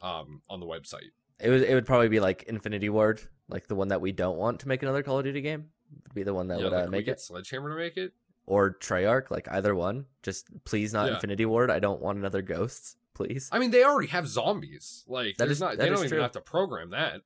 Um, 0.01 0.41
on 0.49 0.59
the 0.59 0.65
website. 0.65 1.11
It 1.39 1.49
would 1.49 1.61
it 1.61 1.73
would 1.73 1.85
probably 1.85 2.09
be 2.09 2.19
like 2.19 2.43
Infinity 2.43 2.89
Ward, 2.89 3.21
like 3.47 3.67
the 3.67 3.75
one 3.75 3.87
that 3.87 4.01
we 4.01 4.11
don't 4.11 4.37
want 4.37 4.59
to 4.61 4.67
make 4.67 4.81
another 4.83 5.01
Call 5.01 5.19
of 5.19 5.23
Duty 5.23 5.39
game. 5.41 5.69
would 6.03 6.13
be 6.13 6.23
the 6.23 6.33
one 6.33 6.49
that 6.49 6.57
yeah, 6.57 6.65
would 6.65 6.73
like, 6.73 6.81
uh, 6.83 6.85
we 6.87 6.91
make 6.91 7.05
get 7.05 7.13
it, 7.13 7.21
Sledgehammer 7.21 7.69
to 7.69 7.75
make 7.77 7.95
it. 7.95 8.11
Or 8.45 8.73
Treyarch, 8.75 9.31
like 9.31 9.47
either 9.51 9.73
one. 9.75 10.05
Just 10.21 10.47
please 10.65 10.93
not 10.93 11.07
Yeah. 11.07 11.15
Infinity 11.15 11.45
Ward. 11.45 11.69
I 11.71 11.79
don't 11.79 12.01
want 12.01 12.17
another 12.17 12.41
Ghosts, 12.41 12.95
please. 13.13 13.49
I 13.51 13.59
mean, 13.59 13.71
they 13.71 13.83
already 13.83 14.09
have 14.09 14.27
zombies. 14.27 15.03
Like, 15.07 15.37
That 15.37 15.49
is- 15.49 15.59
not. 15.59 15.71
that 15.71 15.77
They 15.79 15.89
is 15.91 15.97
don't 15.99 16.05
even 16.05 16.19
have 16.21 16.31
to 16.33 16.41
program 16.41 16.89
that. 16.91 17.21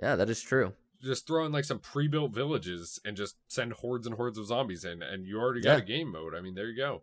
Yeah, 0.00 0.16
that 0.16 0.28
is 0.30 0.40
true. 0.40 0.72
Just 1.00 1.26
throw 1.26 1.44
in 1.44 1.52
like 1.52 1.64
some 1.64 1.80
pre-built 1.80 2.32
villages 2.32 3.00
and 3.04 3.16
just 3.16 3.36
send 3.48 3.72
hordes 3.72 4.06
and 4.06 4.14
hordes 4.16 4.38
of 4.38 4.46
zombies 4.46 4.84
in, 4.84 5.02
and 5.02 5.26
you 5.26 5.38
already 5.40 5.60
got 5.60 5.72
Yeah. 5.72 5.78
a 5.78 5.86
game 5.86 6.12
mode. 6.12 6.34
I 6.34 6.40
mean, 6.40 6.54
there 6.54 6.68
you 6.68 6.76
go. 6.76 7.02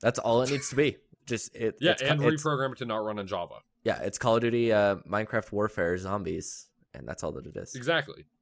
That's 0.00 0.18
all 0.18 0.42
it 0.42 0.50
needs 0.50 0.70
to 0.70 0.76
be. 0.76 0.96
Just 1.26 1.54
it. 1.56 1.76
Yeah, 1.80 1.92
it's, 1.92 2.02
and 2.02 2.22
it's, 2.22 2.42
reprogram 2.44 2.72
it 2.72 2.78
to 2.78 2.84
not 2.84 2.98
run 3.04 3.18
on 3.18 3.26
Java. 3.26 3.56
yeah, 3.82 4.00
it's 4.02 4.16
Call 4.16 4.36
of 4.36 4.42
Duty, 4.42 4.72
uh, 4.72 4.96
Minecraft 5.10 5.50
Warfare 5.52 5.98
Zombies, 5.98 6.68
and 6.94 7.06
that's 7.08 7.24
all 7.24 7.32
that 7.32 7.46
it 7.46 7.56
is. 7.56 7.74
Exactly. 7.74 8.24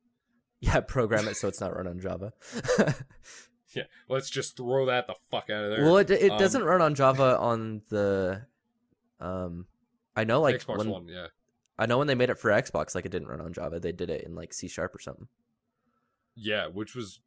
Yeah, 0.61 0.81
program 0.81 1.29
it 1.29 1.37
so 1.37 1.47
it's 1.49 1.61
not 1.61 1.77
run 1.77 1.87
on 1.87 1.99
Java. 2.01 2.33
Yeah. 3.77 3.85
Let's 4.09 4.31
just 4.31 4.57
throw 4.57 4.87
that 4.87 5.07
the 5.07 5.15
fuck 5.31 5.51
out 5.51 5.65
of 5.65 5.71
there. 5.71 5.85
well, 5.85 5.97
it 5.99 6.11
it 6.11 6.31
Um, 6.33 6.39
doesn't 6.39 6.63
run 6.65 6.81
on 6.83 6.95
Java 6.95 7.39
on 7.39 7.83
the, 7.89 8.47
um, 9.21 9.67
I 10.17 10.25
know 10.25 10.41
like 10.41 10.57
Xbox 10.65 10.79
when 10.79 10.91
One, 10.91 11.09
yeah. 11.09 11.27
I 11.79 11.87
know 11.87 11.99
when 11.99 12.07
they 12.07 12.15
made 12.15 12.31
it 12.31 12.39
for 12.39 12.51
Xbox, 12.51 12.95
like 12.95 13.05
it 13.07 13.11
didn't 13.13 13.29
run 13.29 13.41
on 13.41 13.53
Java. 13.53 13.81
They 13.81 13.93
did 13.93 14.11
it 14.11 14.23
in 14.25 14.35
like 14.35 14.53
C 14.53 14.69
sharp 14.69 14.95
or 14.95 15.01
something. 15.01 15.27
Yeah, 16.37 16.67
which 16.69 16.95
was 16.95 17.21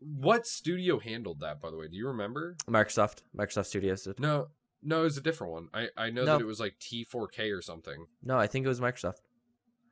what 0.00 0.46
studio 0.46 0.98
handled 0.98 1.40
that, 1.40 1.60
by 1.60 1.70
the 1.70 1.76
way? 1.76 1.88
Do 1.88 1.96
you 1.96 2.08
remember? 2.08 2.56
Microsoft, 2.68 3.22
Microsoft 3.36 3.66
Studios 3.66 4.02
did. 4.04 4.20
No, 4.20 4.48
no, 4.82 5.00
it 5.00 5.04
was 5.04 5.16
a 5.16 5.22
different 5.22 5.52
one. 5.54 5.68
I 5.72 5.88
I 5.96 6.10
know 6.10 6.24
No. 6.24 6.32
that 6.36 6.42
it 6.42 6.46
was 6.46 6.60
like 6.60 6.78
T4K 6.78 7.50
or 7.56 7.62
something. 7.62 8.06
No, 8.22 8.38
I 8.38 8.46
think 8.46 8.66
it 8.66 8.68
was 8.68 8.80
Microsoft. 8.80 9.20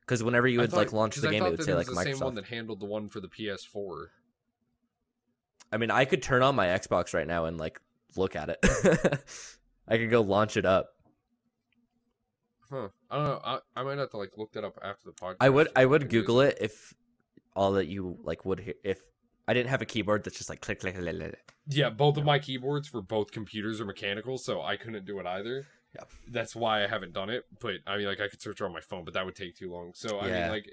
Because 0.00 0.22
whenever 0.22 0.48
you 0.48 0.58
would 0.60 0.70
thought- 0.70 0.76
like 0.78 0.92
launch 0.92 1.16
the 1.16 1.28
I 1.28 1.30
game, 1.30 1.44
it 1.46 1.50
would 1.52 1.62
say 1.62 1.74
like 1.74 1.86
was 1.86 1.96
the 1.96 2.02
same 2.04 2.18
one 2.18 2.34
that 2.34 2.46
handled 2.46 2.80
the 2.80 2.86
one 2.86 3.08
for 3.08 3.20
the 3.20 3.28
PS4. 3.28 4.08
I 5.72 5.78
mean, 5.78 5.90
I 5.90 6.04
could 6.04 6.22
turn 6.22 6.42
on 6.42 6.54
my 6.54 6.66
Xbox 6.66 7.14
right 7.14 7.26
now 7.26 7.46
and 7.46 7.58
like 7.58 7.80
look 8.16 8.36
at 8.36 8.48
it. 8.50 8.58
I 9.88 9.96
could 9.96 10.10
go 10.10 10.20
launch 10.20 10.56
it 10.56 10.66
up. 10.66 10.90
Huh. 12.70 12.88
I 13.10 13.16
don't 13.16 13.24
know. 13.26 13.40
I, 13.44 13.58
I 13.76 13.82
might 13.82 13.98
have 13.98 14.10
to 14.10 14.16
like 14.16 14.32
look 14.36 14.52
that 14.52 14.64
up 14.64 14.78
after 14.82 15.04
the 15.06 15.12
podcast. 15.12 15.36
I 15.40 15.48
would 15.48 15.68
I 15.76 15.84
would 15.84 16.08
Google 16.08 16.40
it 16.40 16.58
if 16.60 16.94
all 17.54 17.72
that 17.72 17.86
you 17.86 18.18
like 18.22 18.44
would 18.44 18.60
hear 18.60 18.74
if 18.84 19.00
I 19.46 19.54
didn't 19.54 19.70
have 19.70 19.82
a 19.82 19.84
keyboard 19.86 20.24
that's 20.24 20.38
just 20.38 20.48
like 20.48 20.60
click 20.60 20.80
click 20.80 20.94
click. 20.94 21.16
click. 21.16 21.38
Yeah, 21.68 21.90
both 21.90 22.16
of 22.16 22.24
my 22.24 22.38
keyboards 22.38 22.88
for 22.88 23.02
both 23.02 23.30
computers 23.30 23.80
are 23.80 23.84
mechanical, 23.84 24.38
so 24.38 24.62
I 24.62 24.76
couldn't 24.76 25.04
do 25.04 25.18
it 25.18 25.26
either. 25.26 25.66
Yeah. 25.94 26.04
That's 26.30 26.56
why 26.56 26.82
I 26.84 26.86
haven't 26.86 27.12
done 27.12 27.28
it. 27.28 27.44
But 27.60 27.74
I 27.86 27.98
mean, 27.98 28.06
like, 28.06 28.20
I 28.20 28.28
could 28.28 28.40
search 28.40 28.62
on 28.62 28.72
my 28.72 28.80
phone, 28.80 29.04
but 29.04 29.12
that 29.14 29.26
would 29.26 29.34
take 29.36 29.56
too 29.56 29.70
long. 29.70 29.92
So 29.94 30.18
I 30.18 30.28
Yeah. 30.28 30.40
mean, 30.42 30.50
like, 30.50 30.66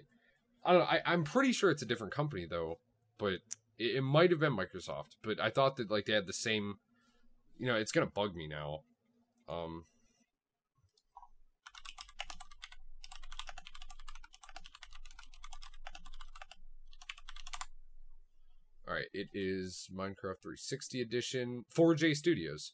I 0.63 0.72
don't 0.72 0.79
know. 0.82 0.86
I, 0.86 1.01
I'm 1.06 1.24
pretty 1.25 1.51
sure 1.51 1.70
it's 1.70 1.82
a 1.82 1.86
different 1.86 2.13
company 2.13 2.46
though, 2.50 2.79
but 3.18 3.39
it, 3.79 3.95
it 3.95 4.01
might 4.01 4.29
have 4.31 4.39
been 4.39 4.55
Microsoft. 4.55 5.15
But 5.24 5.39
I 5.39 5.50
thought 5.50 5.77
that 5.77 5.89
like 5.89 6.05
they 6.05 6.13
had 6.13 6.27
the 6.27 6.33
same. 6.33 6.75
You 7.57 7.67
know, 7.67 7.75
it's 7.75 7.91
gonna 7.91 8.05
bug 8.07 8.36
me 8.36 8.48
now. 8.48 8.81
Um. 9.48 9.86
All 18.88 18.95
right, 18.95 19.05
it 19.13 19.27
is 19.33 19.88
Minecraft 19.93 20.41
360 20.41 21.01
edition, 21.01 21.65
4J 21.75 22.15
Studios, 22.15 22.74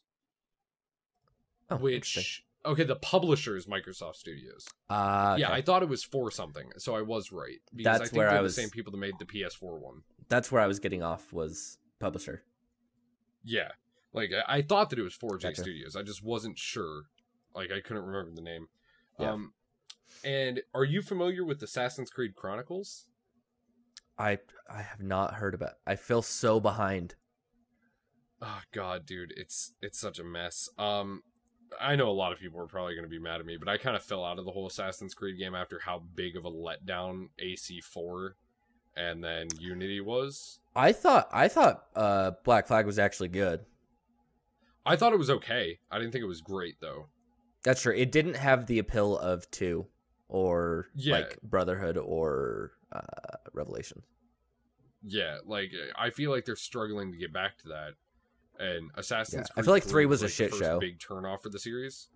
Oh, 1.68 1.76
which 1.76 2.42
okay, 2.64 2.84
the 2.84 2.96
publisher 2.96 3.54
is 3.54 3.66
Microsoft 3.66 4.14
Studios. 4.14 4.66
Uh, 4.88 5.36
Yeah. 5.38 5.52
I 5.52 5.60
thought 5.60 5.82
it 5.82 5.90
was 5.90 6.02
for 6.04 6.30
something, 6.30 6.70
so 6.78 6.94
I 6.96 7.02
was 7.02 7.32
right 7.32 7.58
because 7.74 8.00
I 8.00 8.04
think 8.04 8.16
where 8.16 8.30
they're 8.30 8.38
I 8.38 8.42
the 8.42 8.50
same 8.50 8.70
people 8.70 8.92
that 8.92 8.98
made 8.98 9.14
the 9.18 9.26
PS4 9.26 9.78
one. 9.78 10.04
That's 10.28 10.50
where 10.50 10.62
I 10.62 10.66
was 10.66 10.78
getting 10.78 11.02
off 11.02 11.32
was 11.32 11.78
publisher. 12.00 12.42
Yeah, 13.44 13.70
like 14.12 14.30
I, 14.32 14.58
I 14.58 14.62
thought 14.62 14.90
that 14.90 14.98
it 14.98 15.02
was 15.02 15.16
4J 15.16 15.42
Gotcha. 15.42 15.62
Studios. 15.62 15.96
I 15.96 16.02
just 16.02 16.24
wasn't 16.24 16.58
sure. 16.58 17.02
Like 17.54 17.70
I 17.70 17.80
couldn't 17.80 18.04
remember 18.04 18.34
the 18.34 18.42
name. 18.42 18.68
Yeah. 19.18 19.32
Um, 19.32 19.52
and 20.24 20.60
are 20.74 20.84
you 20.84 21.02
familiar 21.02 21.44
with 21.44 21.62
Assassin's 21.62 22.10
Creed 22.10 22.34
Chronicles? 22.34 23.06
I 24.18 24.38
I 24.70 24.82
have 24.82 25.02
not 25.02 25.34
heard 25.34 25.54
about. 25.54 25.74
I 25.86 25.96
feel 25.96 26.22
so 26.22 26.60
behind. 26.60 27.14
Oh 28.40 28.60
god, 28.72 29.06
dude, 29.06 29.32
it's 29.36 29.74
it's 29.80 29.98
such 29.98 30.18
a 30.18 30.24
mess. 30.24 30.68
Um 30.78 31.22
I 31.80 31.96
know 31.96 32.08
a 32.08 32.12
lot 32.12 32.32
of 32.32 32.38
people 32.38 32.60
are 32.60 32.66
probably 32.66 32.94
going 32.94 33.04
to 33.04 33.10
be 33.10 33.18
mad 33.18 33.40
at 33.40 33.46
me, 33.46 33.56
but 33.56 33.68
I 33.68 33.76
kind 33.76 33.96
of 33.96 34.02
fell 34.02 34.24
out 34.24 34.38
of 34.38 34.44
the 34.44 34.52
whole 34.52 34.68
Assassin's 34.68 35.14
Creed 35.14 35.36
game 35.36 35.54
after 35.54 35.80
how 35.80 36.02
big 36.14 36.36
of 36.36 36.44
a 36.44 36.50
letdown 36.50 37.28
AC4 37.42 38.30
and 38.96 39.22
then 39.22 39.48
Unity 39.60 40.00
was. 40.00 40.58
I 40.74 40.92
thought 40.92 41.28
I 41.32 41.48
thought 41.48 41.84
uh 41.94 42.32
Black 42.44 42.66
Flag 42.66 42.86
was 42.86 42.98
actually 42.98 43.28
good. 43.28 43.60
I 44.84 44.96
thought 44.96 45.12
it 45.12 45.18
was 45.18 45.30
okay. 45.30 45.78
I 45.90 45.98
didn't 45.98 46.12
think 46.12 46.22
it 46.22 46.28
was 46.28 46.40
great 46.40 46.76
though. 46.80 47.06
That's 47.64 47.82
true. 47.82 47.94
It 47.94 48.12
didn't 48.12 48.36
have 48.36 48.66
the 48.66 48.78
appeal 48.78 49.18
of 49.18 49.50
two 49.50 49.86
or 50.28 50.86
Yeah. 50.94 51.14
like 51.16 51.38
Brotherhood 51.42 51.96
or 51.96 52.72
uh 52.92 53.00
Revelation. 53.52 54.02
Yeah, 55.02 55.38
like 55.44 55.72
I 55.96 56.10
feel 56.10 56.30
like 56.30 56.44
they're 56.44 56.56
struggling 56.56 57.12
to 57.12 57.18
get 57.18 57.32
back 57.32 57.58
to 57.58 57.68
that. 57.68 57.92
And 58.58 58.90
Assassin's 58.94 59.48
Yeah, 59.50 59.60
I 59.60 59.64
feel 59.64 59.72
like 59.72 59.84
three 59.84 60.06
was 60.06 60.22
a 60.22 60.24
like, 60.26 60.30
the 60.30 60.34
shit 60.34 60.54
show. 60.54 60.78
Big 60.80 60.98
turnoff 60.98 61.42
for 61.42 61.48
the 61.50 61.58
series. 61.58 62.08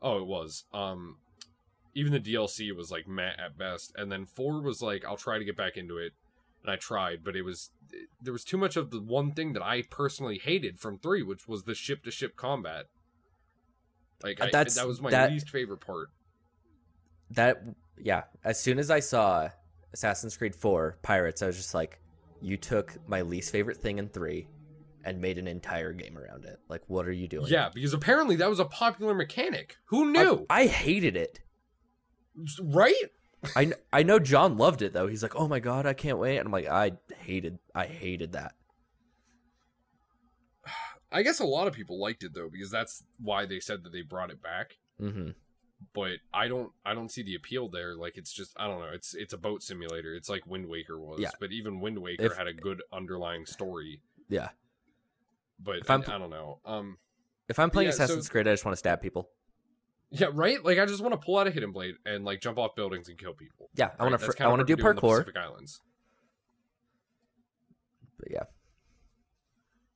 Oh, 0.00 0.18
it 0.18 0.26
was. 0.26 0.64
Um 0.72 1.16
even 1.94 2.12
the 2.12 2.20
DLC 2.20 2.74
was 2.74 2.90
like 2.90 3.06
meh 3.06 3.32
at 3.38 3.58
best, 3.58 3.92
and 3.96 4.10
then 4.10 4.24
4 4.26 4.62
was 4.62 4.80
like 4.82 5.04
I'll 5.04 5.16
try 5.16 5.38
to 5.38 5.44
get 5.44 5.56
back 5.56 5.76
into 5.76 5.98
it. 5.98 6.12
And 6.64 6.70
I 6.70 6.76
tried, 6.76 7.24
but 7.24 7.34
it 7.34 7.42
was 7.42 7.70
there 8.20 8.32
was 8.32 8.44
too 8.44 8.56
much 8.56 8.76
of 8.76 8.90
the 8.90 9.00
one 9.00 9.32
thing 9.32 9.52
that 9.54 9.62
I 9.62 9.82
personally 9.82 10.38
hated 10.38 10.78
from 10.78 10.98
3, 10.98 11.22
which 11.24 11.48
was 11.48 11.64
the 11.64 11.74
ship 11.74 12.04
to 12.04 12.10
ship 12.10 12.36
combat. 12.36 12.86
Like 14.22 14.40
Uh, 14.40 14.44
I, 14.44 14.50
that's- 14.50 14.76
that 14.76 14.86
was 14.86 15.00
my 15.00 15.10
that- 15.10 15.30
least 15.32 15.50
favorite 15.50 15.80
part. 15.80 16.08
That 17.30 17.62
yeah, 17.98 18.24
as 18.44 18.60
soon 18.60 18.78
as 18.78 18.90
I 18.90 19.00
saw 19.00 19.48
Assassin's 19.92 20.36
Creed 20.36 20.54
4 20.54 20.98
Pirates, 21.02 21.42
I 21.42 21.46
was 21.46 21.56
just 21.56 21.74
like 21.74 21.98
you 22.40 22.56
took 22.56 22.96
my 23.08 23.22
least 23.22 23.50
favorite 23.52 23.76
thing 23.78 23.98
in 23.98 24.08
3 24.08 24.46
and 25.04 25.20
made 25.20 25.38
an 25.38 25.48
entire 25.48 25.92
game 25.92 26.16
around 26.16 26.44
it. 26.44 26.60
Like 26.68 26.82
what 26.86 27.06
are 27.08 27.12
you 27.12 27.26
doing? 27.26 27.46
Yeah, 27.48 27.70
because 27.74 27.92
apparently 27.94 28.36
that 28.36 28.48
was 28.48 28.60
a 28.60 28.64
popular 28.64 29.14
mechanic. 29.14 29.78
Who 29.86 30.08
I- 30.08 30.12
knew? 30.12 30.46
I 30.48 30.66
hated 30.66 31.16
it. 31.16 31.40
Right? 32.62 32.94
I 33.56 33.72
I 33.92 34.02
know 34.02 34.18
John 34.18 34.56
loved 34.56 34.82
it 34.82 34.92
though. 34.92 35.06
He's 35.08 35.22
like, 35.22 35.34
"Oh 35.36 35.48
my 35.48 35.58
god, 35.60 35.84
I 35.86 35.94
can't 35.94 36.18
wait." 36.18 36.38
And 36.38 36.46
I'm 36.46 36.52
like, 36.52 36.68
"I 36.68 36.92
hated 37.24 37.58
I 37.74 37.86
hated 37.86 38.32
that." 38.32 38.54
I 41.10 41.22
guess 41.22 41.40
a 41.40 41.44
lot 41.44 41.66
of 41.66 41.74
people 41.74 42.00
liked 42.00 42.22
it 42.22 42.32
though 42.34 42.48
because 42.50 42.70
that's 42.70 43.04
why 43.18 43.44
they 43.44 43.60
said 43.60 43.82
that 43.84 43.92
they 43.92 44.02
brought 44.02 44.30
it 44.30 44.42
back. 44.42 44.78
Mhm. 45.00 45.34
But 45.92 46.18
I 46.32 46.48
don't 46.48 46.72
I 46.86 46.94
don't 46.94 47.10
see 47.10 47.22
the 47.22 47.34
appeal 47.34 47.68
there. 47.68 47.94
Like 47.96 48.16
it's 48.16 48.32
just 48.32 48.52
I 48.56 48.66
don't 48.66 48.78
know. 48.80 48.90
It's 48.92 49.14
it's 49.14 49.32
a 49.34 49.38
boat 49.38 49.62
simulator. 49.62 50.14
It's 50.14 50.28
like 50.28 50.46
Wind 50.46 50.68
Waker 50.68 50.98
was. 50.98 51.20
Yeah. 51.20 51.30
But 51.40 51.52
even 51.52 51.80
Wind 51.80 51.98
Waker 51.98 52.24
If- 52.26 52.36
had 52.36 52.46
a 52.46 52.54
good 52.54 52.82
underlying 52.92 53.44
story. 53.44 54.00
Yeah. 54.28 54.50
But 55.58 55.78
If 55.78 55.90
I, 55.90 55.94
I'm- 55.94 56.04
I 56.06 56.18
don't 56.18 56.30
know. 56.30 56.60
Um 56.64 56.98
If 57.48 57.58
I'm 57.58 57.70
playing 57.70 57.88
Yeah, 57.88 57.94
so- 57.96 58.04
Assassin's 58.04 58.28
Creed, 58.28 58.46
I 58.48 58.52
just 58.52 58.64
want 58.64 58.72
to 58.72 58.78
stab 58.78 59.02
people. 59.02 59.28
Yeah, 60.12 60.28
right? 60.32 60.62
Like 60.64 60.78
I 60.78 60.86
just 60.86 61.00
want 61.02 61.12
to 61.12 61.24
pull 61.24 61.38
out 61.38 61.46
a 61.46 61.50
hidden 61.50 61.72
blade 61.72 61.94
and 62.06 62.24
like 62.24 62.40
jump 62.40 62.58
off 62.58 62.74
buildings 62.76 63.08
and 63.08 63.18
kill 63.18 63.32
people. 63.32 63.70
Yeah, 63.74 63.90
I 63.98 64.04
want 64.04 64.12
Right? 64.12 64.20
to 64.20 64.26
That's 64.26 64.40
I 64.40 64.46
want 64.48 64.60
to 64.60 64.64
do 64.64 64.80
we're 64.82 64.92
doing 64.92 64.96
in 64.96 64.96
the 64.96 65.02
parkour. 65.02 65.18
Pacific 65.24 65.36
Islands. 65.36 65.80
But 68.18 68.28
yeah. 68.30 68.42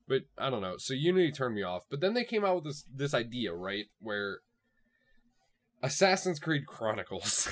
But 0.09 0.23
I 0.39 0.51
don't 0.51 0.63
know. 0.63 0.77
So 0.79 0.95
Unity 0.95 1.33
turned 1.33 1.55
me 1.55 1.63
off. 1.63 1.85
But 1.91 2.01
then 2.01 2.15
they 2.15 2.25
came 2.25 2.45
out 2.45 2.57
with 2.57 2.65
this 2.65 2.85
this 2.95 3.15
idea, 3.15 3.53
right, 3.53 3.87
where 4.01 4.39
Assassin's 5.83 6.39
Creed 6.39 6.67
Chronicles. 6.67 7.49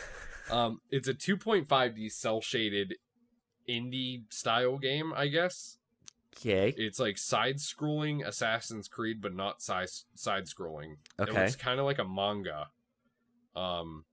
um, 0.50 0.80
it's 0.90 1.08
a 1.08 1.14
2.5D 1.14 2.10
cell 2.12 2.40
shaded 2.40 2.94
indie 3.68 4.24
style 4.32 4.78
game, 4.78 5.12
I 5.16 5.28
guess. 5.28 5.78
Okay. 6.36 6.74
It's 6.76 6.98
like 6.98 7.18
side 7.18 7.56
scrolling 7.56 8.26
Assassin's 8.26 8.88
Creed, 8.88 9.20
but 9.20 9.34
not 9.34 9.62
side 9.62 9.88
side 10.14 10.44
scrolling. 10.44 10.96
It 11.18 11.28
Okay. 11.28 11.40
looks 11.44 11.56
kind 11.56 11.78
of 11.78 11.86
like 11.86 11.98
a 11.98 12.04
manga. 12.08 12.68
Um, 13.54 14.04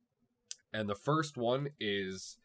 and 0.73 0.89
the 0.89 0.95
first 0.95 1.37
one 1.37 1.69
is. 1.79 2.37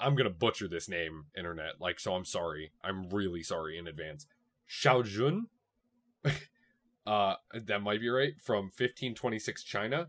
I'm 0.00 0.14
gonna 0.14 0.30
butcher 0.30 0.68
this 0.68 0.88
name, 0.88 1.26
internet. 1.36 1.80
Like, 1.80 1.98
so 2.00 2.14
I'm 2.14 2.24
sorry. 2.24 2.72
I'm 2.82 3.08
really 3.10 3.42
sorry 3.42 3.76
in 3.76 3.86
advance. 3.86 4.26
Shao 4.66 5.02
Jun. 5.02 5.48
uh, 7.06 7.34
that 7.52 7.82
might 7.82 8.00
be 8.00 8.08
right. 8.08 8.40
From 8.40 8.66
1526 8.66 9.62
China. 9.64 10.08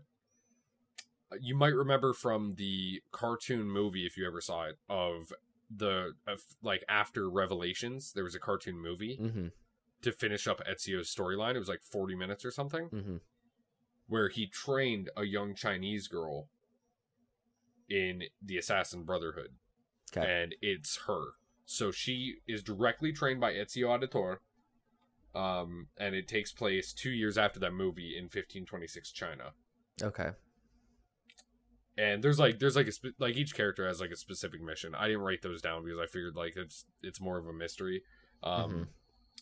Uh, 1.30 1.36
You 1.40 1.56
might 1.56 1.74
remember 1.74 2.14
from 2.14 2.54
the 2.54 3.02
cartoon 3.10 3.68
movie, 3.70 4.06
if 4.06 4.16
you 4.16 4.26
ever 4.26 4.40
saw 4.40 4.64
it, 4.64 4.78
of 4.88 5.32
the 5.70 6.14
of, 6.26 6.42
like 6.62 6.84
after 6.88 7.28
Revelations. 7.28 8.12
There 8.12 8.24
was 8.24 8.34
a 8.34 8.38
cartoon 8.40 8.78
movie 8.78 9.16
Mhm. 9.18 9.52
to 10.02 10.12
finish 10.12 10.46
up 10.46 10.60
Ezio's 10.64 11.12
storyline. 11.14 11.54
It 11.54 11.58
was 11.58 11.68
like 11.68 11.82
40 11.82 12.14
minutes 12.14 12.44
or 12.44 12.50
something, 12.50 12.88
Mhm. 12.90 13.20
where 14.06 14.28
he 14.28 14.46
trained 14.46 15.10
a 15.16 15.24
young 15.24 15.54
Chinese 15.54 16.06
girl 16.08 16.48
in 17.88 18.24
the 18.42 18.58
Assassin 18.58 19.04
Brotherhood 19.04 19.56
Okay. 20.16 20.26
and 20.42 20.54
it's 20.60 20.96
her. 21.06 21.32
So 21.64 21.90
she 21.90 22.40
is 22.46 22.62
directly 22.62 23.12
trained 23.12 23.40
by 23.40 23.52
Ezio 23.54 23.88
Auditore. 23.88 24.38
Um, 25.34 25.90
and 25.98 26.14
it 26.14 26.26
takes 26.28 26.50
place 26.52 26.92
two 26.94 27.10
years 27.10 27.36
after 27.36 27.60
that 27.60 27.72
movie 27.72 28.16
in 28.16 28.28
1526 28.28 29.10
China. 29.12 29.52
Okay. 30.00 30.30
And 31.98 32.22
there's 32.22 32.38
like 32.38 32.58
there's 32.58 32.76
like 32.76 32.88
a 32.88 32.92
spe- 32.92 33.18
like 33.18 33.36
each 33.36 33.54
character 33.54 33.86
has 33.86 34.00
like 34.00 34.10
a 34.10 34.16
specific 34.16 34.62
mission. 34.62 34.94
I 34.94 35.06
didn't 35.06 35.22
write 35.22 35.42
those 35.42 35.62
down 35.62 35.84
because 35.84 35.98
I 35.98 36.06
figured 36.06 36.36
like 36.36 36.56
it's 36.56 36.84
it's 37.02 37.20
more 37.20 37.38
of 37.38 37.46
a 37.46 37.52
mystery. 37.52 38.02
Um, 38.42 38.88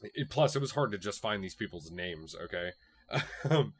it, 0.02 0.30
plus 0.30 0.54
it 0.54 0.60
was 0.60 0.72
hard 0.72 0.92
to 0.92 0.98
just 0.98 1.20
find 1.20 1.42
these 1.42 1.54
people's 1.54 1.90
names. 1.90 2.36
Okay. 2.44 2.70
um, 3.50 3.74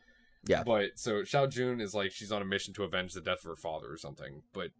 Yeah. 0.47 0.63
But 0.65 0.91
so 0.97 1.25
Shao 1.25 1.47
Jun 1.47 1.81
is 1.81 1.95
like 1.95 2.13
she's 2.13 2.33
on 2.33 2.43
a 2.43 2.45
mission 2.45 2.75
to 2.75 2.85
avenge 2.85 3.15
the 3.15 3.21
death 3.21 3.39
of 3.39 3.45
her 3.45 3.57
father 3.57 3.91
or 3.91 3.97
something. 3.97 4.43
But 4.53 4.71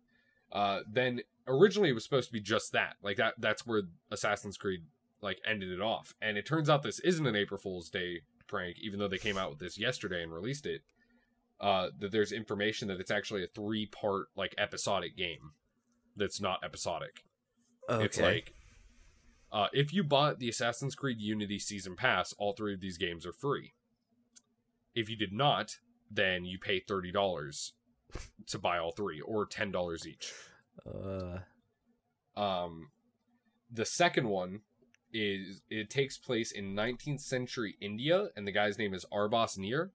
uh, 0.53 0.81
then 0.91 1.21
originally 1.47 1.89
it 1.89 1.95
was 1.95 2.05
supposed 2.05 2.29
to 2.29 2.33
be 2.33 2.41
just 2.41 2.73
that. 2.73 2.97
Like 3.03 3.17
that 3.17 3.35
that's 3.39 3.67
where 3.67 3.83
Assassin's 4.11 4.57
Creed 4.57 4.81
like 5.23 5.39
ended 5.47 5.71
it 5.71 5.81
off. 5.81 6.15
And 6.21 6.37
it 6.37 6.47
turns 6.47 6.69
out 6.69 6.83
this 6.83 7.01
isn't 7.01 7.27
an 7.27 7.37
April 7.37 7.59
Fool's 7.59 7.89
Day 7.89 8.21
prank, 8.47 8.77
even 8.81 8.99
though 8.99 9.09
they 9.09 9.19
came 9.19 9.39
out 9.39 9.51
with 9.51 9.59
this 9.59 9.79
yesterday 9.79 10.23
and 10.23 10.33
released 10.33 10.67
it. 10.67 10.83
Uh, 11.61 11.89
that 11.99 12.11
there's 12.13 12.33
information 12.33 12.89
that 12.89 13.01
it's 13.01 13.11
actually 13.11 13.43
a 13.45 13.47
three 13.47 13.87
part 13.87 14.27
like 14.37 14.55
episodic 14.59 15.17
game 15.17 15.53
that's 16.17 16.41
not 16.41 16.63
episodic. 16.65 17.25
Okay. 17.89 18.05
It's 18.05 18.21
like 18.21 18.55
uh, 19.53 19.69
if 19.73 19.95
you 19.95 20.03
bought 20.03 20.41
the 20.41 20.49
Assassin's 20.49 20.95
Creed 20.95 21.21
Unity 21.21 21.59
season 21.59 21.95
pass, 21.97 22.35
all 22.39 22.53
three 22.55 22.75
of 22.75 22.81
these 22.81 22.99
games 22.99 23.25
are 23.25 23.33
free. 23.33 23.73
If 24.95 25.09
you 25.09 25.17
did 25.17 25.33
not, 25.33 25.79
then 26.11 26.45
you 26.45 26.59
pay 26.59 26.81
thirty 26.81 27.13
dollars 27.13 27.73
to 28.49 28.59
buy 28.59 28.79
all 28.79 28.93
three, 28.93 29.21
or 29.21 29.47
ten 29.47 29.71
dollars 29.71 30.07
each. 30.07 30.33
uh, 30.87 31.39
Um, 32.41 32.91
the 33.71 33.85
second 33.85 34.29
one 34.29 34.61
is 35.13 35.63
it 35.71 35.89
takes 35.91 36.19
place 36.19 36.51
in 36.51 36.75
19th 36.75 37.21
century 37.21 37.77
India, 37.81 38.27
and 38.37 38.47
the 38.47 38.53
guy's 38.53 38.79
name 38.79 38.93
is 38.93 39.07
Arbaaz 39.13 39.57
Mir. 39.57 39.93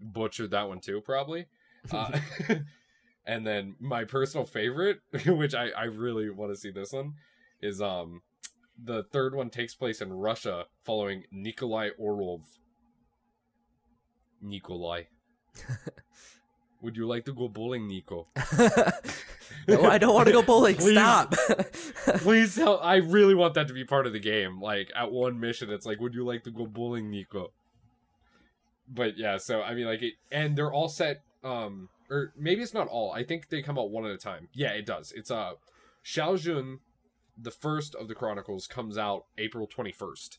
Butchered 0.00 0.50
that 0.52 0.68
one 0.68 0.80
too, 0.80 1.00
probably. 1.00 1.46
Uh, 1.90 2.18
and 3.26 3.46
then 3.46 3.74
my 3.80 4.04
personal 4.04 4.44
favorite, 4.44 5.00
which 5.26 5.54
I, 5.54 5.70
I 5.70 5.84
really 5.84 6.28
want 6.28 6.52
to 6.52 6.60
see 6.60 6.70
this 6.70 6.92
one, 6.92 7.14
is 7.62 7.80
um 7.80 8.20
the 8.82 9.04
third 9.04 9.34
one 9.34 9.48
takes 9.48 9.74
place 9.74 10.02
in 10.02 10.12
Russia 10.12 10.66
following 10.84 11.24
Nikolai 11.32 11.88
Orlov. 11.98 12.42
Nikolai. 14.42 15.04
Would 16.82 16.98
you 16.98 17.06
like 17.06 17.24
to 17.24 17.32
go 17.32 17.48
bowling, 17.48 17.86
Nico? 17.86 18.28
no, 19.68 19.82
I 19.82 19.96
don't 19.96 20.14
want 20.14 20.26
to 20.26 20.32
go 20.32 20.42
bowling. 20.42 20.76
Please. 20.76 20.92
Stop. 20.92 21.34
Please 22.16 22.54
tell. 22.54 22.78
I 22.80 22.96
really 22.96 23.34
want 23.34 23.54
that 23.54 23.68
to 23.68 23.74
be 23.74 23.84
part 23.84 24.06
of 24.06 24.12
the 24.12 24.20
game. 24.20 24.60
Like 24.60 24.90
at 24.94 25.10
one 25.10 25.40
mission, 25.40 25.70
it's 25.70 25.86
like, 25.86 25.98
"Would 26.00 26.14
you 26.14 26.24
like 26.24 26.44
to 26.44 26.50
go 26.50 26.66
bowling, 26.66 27.10
Nico?" 27.10 27.52
But 28.92 29.16
yeah, 29.16 29.36
so 29.36 29.62
I 29.62 29.74
mean, 29.74 29.86
like, 29.86 30.02
it, 30.02 30.14
and 30.32 30.56
they're 30.56 30.72
all 30.72 30.88
set. 30.88 31.22
Um, 31.44 31.88
or 32.10 32.32
maybe 32.36 32.60
it's 32.60 32.74
not 32.74 32.88
all. 32.88 33.12
I 33.12 33.22
think 33.22 33.48
they 33.48 33.62
come 33.62 33.78
out 33.78 33.90
one 33.90 34.04
at 34.04 34.10
a 34.10 34.18
time. 34.18 34.48
Yeah, 34.52 34.70
it 34.70 34.84
does. 34.84 35.12
It's 35.12 35.30
uh, 35.30 35.52
Shao 36.02 36.36
Jun, 36.36 36.80
the 37.40 37.52
first 37.52 37.94
of 37.94 38.08
the 38.08 38.14
Chronicles, 38.14 38.66
comes 38.66 38.98
out 38.98 39.26
April 39.38 39.66
twenty 39.66 39.92
first, 39.92 40.38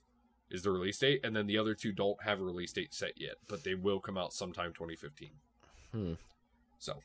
is 0.49 0.63
the 0.63 0.71
release 0.71 0.99
date, 0.99 1.21
and 1.23 1.33
then 1.35 1.47
the 1.47 1.57
other 1.57 1.73
two 1.73 1.93
don't 1.93 2.21
have 2.23 2.41
a 2.41 2.43
release 2.43 2.73
date 2.73 2.93
set 2.93 3.13
yet, 3.15 3.35
but 3.47 3.63
they 3.63 3.73
will 3.73 4.01
come 4.01 4.17
out 4.17 4.33
sometime 4.33 4.73
twenty 4.73 4.95
fifteen. 4.95 5.31
Hmm. 5.93 6.13
So 6.77 6.97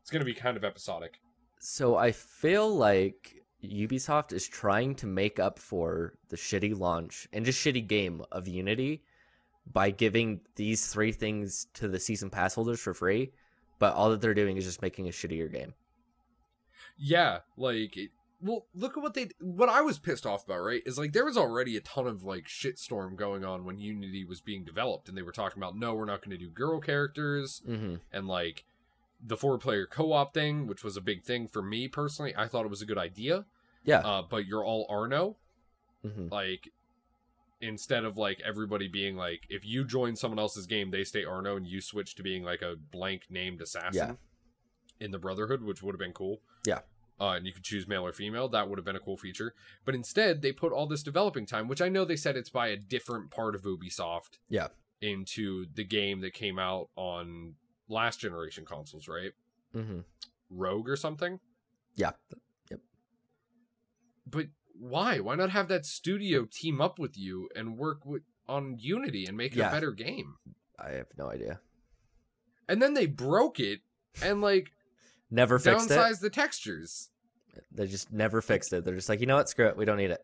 it's 0.00 0.10
gonna 0.10 0.24
be 0.24 0.34
kind 0.34 0.56
of 0.56 0.64
episodic. 0.64 1.20
So 1.58 1.96
I 1.96 2.12
feel 2.12 2.74
like 2.74 3.42
Ubisoft 3.62 4.32
is 4.32 4.48
trying 4.48 4.94
to 4.96 5.06
make 5.06 5.38
up 5.38 5.58
for 5.58 6.14
the 6.28 6.36
shitty 6.36 6.78
launch 6.78 7.28
and 7.32 7.44
just 7.44 7.64
shitty 7.64 7.86
game 7.86 8.22
of 8.32 8.48
Unity 8.48 9.02
by 9.72 9.90
giving 9.90 10.40
these 10.56 10.86
three 10.86 11.12
things 11.12 11.66
to 11.74 11.88
the 11.88 11.98
season 12.00 12.30
pass 12.30 12.54
holders 12.54 12.80
for 12.80 12.94
free, 12.94 13.32
but 13.78 13.94
all 13.94 14.10
that 14.10 14.20
they're 14.20 14.34
doing 14.34 14.56
is 14.56 14.64
just 14.64 14.82
making 14.82 15.06
a 15.08 15.10
shittier 15.10 15.50
game. 15.52 15.74
Yeah, 16.98 17.40
like 17.56 17.98
well, 18.40 18.66
look 18.74 18.96
at 18.96 19.02
what 19.02 19.14
they 19.14 19.28
what 19.40 19.68
I 19.68 19.80
was 19.82 19.98
pissed 19.98 20.26
off 20.26 20.44
about, 20.44 20.60
right? 20.60 20.82
Is 20.86 20.98
like 20.98 21.12
there 21.12 21.24
was 21.24 21.36
already 21.36 21.76
a 21.76 21.80
ton 21.80 22.06
of 22.06 22.22
like 22.22 22.44
shitstorm 22.46 23.16
going 23.16 23.44
on 23.44 23.64
when 23.64 23.78
Unity 23.78 24.24
was 24.24 24.40
being 24.40 24.64
developed 24.64 25.08
and 25.08 25.16
they 25.16 25.22
were 25.22 25.32
talking 25.32 25.62
about 25.62 25.76
no, 25.76 25.94
we're 25.94 26.04
not 26.04 26.20
going 26.24 26.38
to 26.38 26.42
do 26.44 26.50
girl 26.50 26.80
characters 26.80 27.62
Mm-hmm. 27.68 27.96
and 28.12 28.28
like 28.28 28.64
the 29.22 29.36
four 29.36 29.58
player 29.58 29.86
co-op 29.86 30.32
thing, 30.34 30.66
which 30.66 30.84
was 30.84 30.96
a 30.96 31.00
big 31.00 31.22
thing 31.24 31.48
for 31.48 31.62
me 31.62 31.88
personally. 31.88 32.34
I 32.36 32.46
thought 32.48 32.64
it 32.64 32.70
was 32.70 32.82
a 32.82 32.86
good 32.86 32.98
idea. 32.98 33.46
Yeah. 33.84 33.98
Uh, 34.00 34.22
but 34.28 34.46
you're 34.46 34.64
all 34.64 34.86
Arno, 34.88 35.36
Mm-hmm. 36.04 36.28
like 36.32 36.68
instead 37.60 38.04
of 38.04 38.16
like 38.18 38.40
everybody 38.44 38.88
being 38.88 39.16
like 39.16 39.44
if 39.48 39.64
you 39.64 39.84
join 39.84 40.16
someone 40.16 40.38
else's 40.38 40.66
game, 40.66 40.90
they 40.90 41.04
stay 41.04 41.24
Arno 41.24 41.56
and 41.56 41.66
you 41.66 41.80
switch 41.80 42.14
to 42.16 42.22
being 42.22 42.42
like 42.42 42.62
a 42.62 42.76
blank 42.76 43.22
named 43.30 43.60
assassin 43.60 43.92
Yeah. 43.94 45.04
in 45.04 45.10
the 45.10 45.18
Brotherhood, 45.18 45.62
which 45.62 45.82
would 45.82 45.94
have 45.94 45.98
been 46.00 46.12
cool. 46.12 46.40
Yeah. 46.66 46.80
Uh, 47.18 47.30
and 47.30 47.46
you 47.46 47.52
could 47.52 47.64
choose 47.64 47.88
male 47.88 48.04
or 48.06 48.12
female. 48.12 48.46
That 48.48 48.68
would 48.68 48.78
have 48.78 48.84
been 48.84 48.96
a 48.96 49.00
cool 49.00 49.16
feature. 49.16 49.54
But 49.86 49.94
instead, 49.94 50.42
they 50.42 50.52
put 50.52 50.70
all 50.72 50.86
this 50.86 51.02
developing 51.02 51.46
time, 51.46 51.66
which 51.66 51.80
I 51.80 51.88
know 51.88 52.04
they 52.04 52.14
said 52.16 52.36
it's 52.36 52.50
by 52.50 52.68
a 52.68 52.76
different 52.76 53.30
part 53.30 53.54
of 53.54 53.62
Ubisoft. 53.62 54.38
Yeah. 54.50 54.68
Into 55.00 55.64
the 55.74 55.84
game 55.84 56.20
that 56.20 56.34
came 56.34 56.58
out 56.58 56.88
on 56.96 57.54
last 57.88 58.20
generation 58.20 58.64
consoles, 58.66 59.08
right? 59.08 59.32
Mm-hmm. 59.74 60.00
Rogue 60.50 60.88
or 60.90 60.96
something. 60.96 61.40
Yeah. 61.94 62.12
Yep. 62.70 62.80
But 64.26 64.46
why? 64.78 65.20
Why 65.20 65.34
not 65.34 65.50
have 65.50 65.68
that 65.68 65.86
studio 65.86 66.46
team 66.50 66.80
up 66.80 66.98
with 66.98 67.16
you 67.18 67.48
and 67.56 67.76
work 67.78 68.04
with 68.04 68.22
on 68.48 68.76
Unity 68.78 69.26
and 69.26 69.36
make 69.36 69.54
Yeah. 69.54 69.68
a 69.68 69.72
better 69.72 69.92
game? 69.92 70.36
I 70.78 70.90
have 70.90 71.06
no 71.18 71.28
idea. 71.30 71.60
And 72.68 72.80
then 72.82 72.94
they 72.94 73.06
broke 73.06 73.58
it 73.60 73.80
and 74.22 74.40
like 74.40 74.72
Never 75.30 75.58
fixed 75.58 75.90
it. 75.90 75.94
downsized 75.94 76.20
the 76.20 76.30
textures. 76.30 77.10
They 77.72 77.86
just 77.86 78.12
never 78.12 78.40
fixed 78.42 78.72
it. 78.72 78.84
They're 78.84 78.94
just 78.94 79.08
like, 79.08 79.20
you 79.20 79.26
know 79.26 79.36
what? 79.36 79.48
Screw 79.48 79.66
it. 79.68 79.76
We 79.76 79.84
don't 79.84 79.96
need 79.96 80.10
it. 80.10 80.20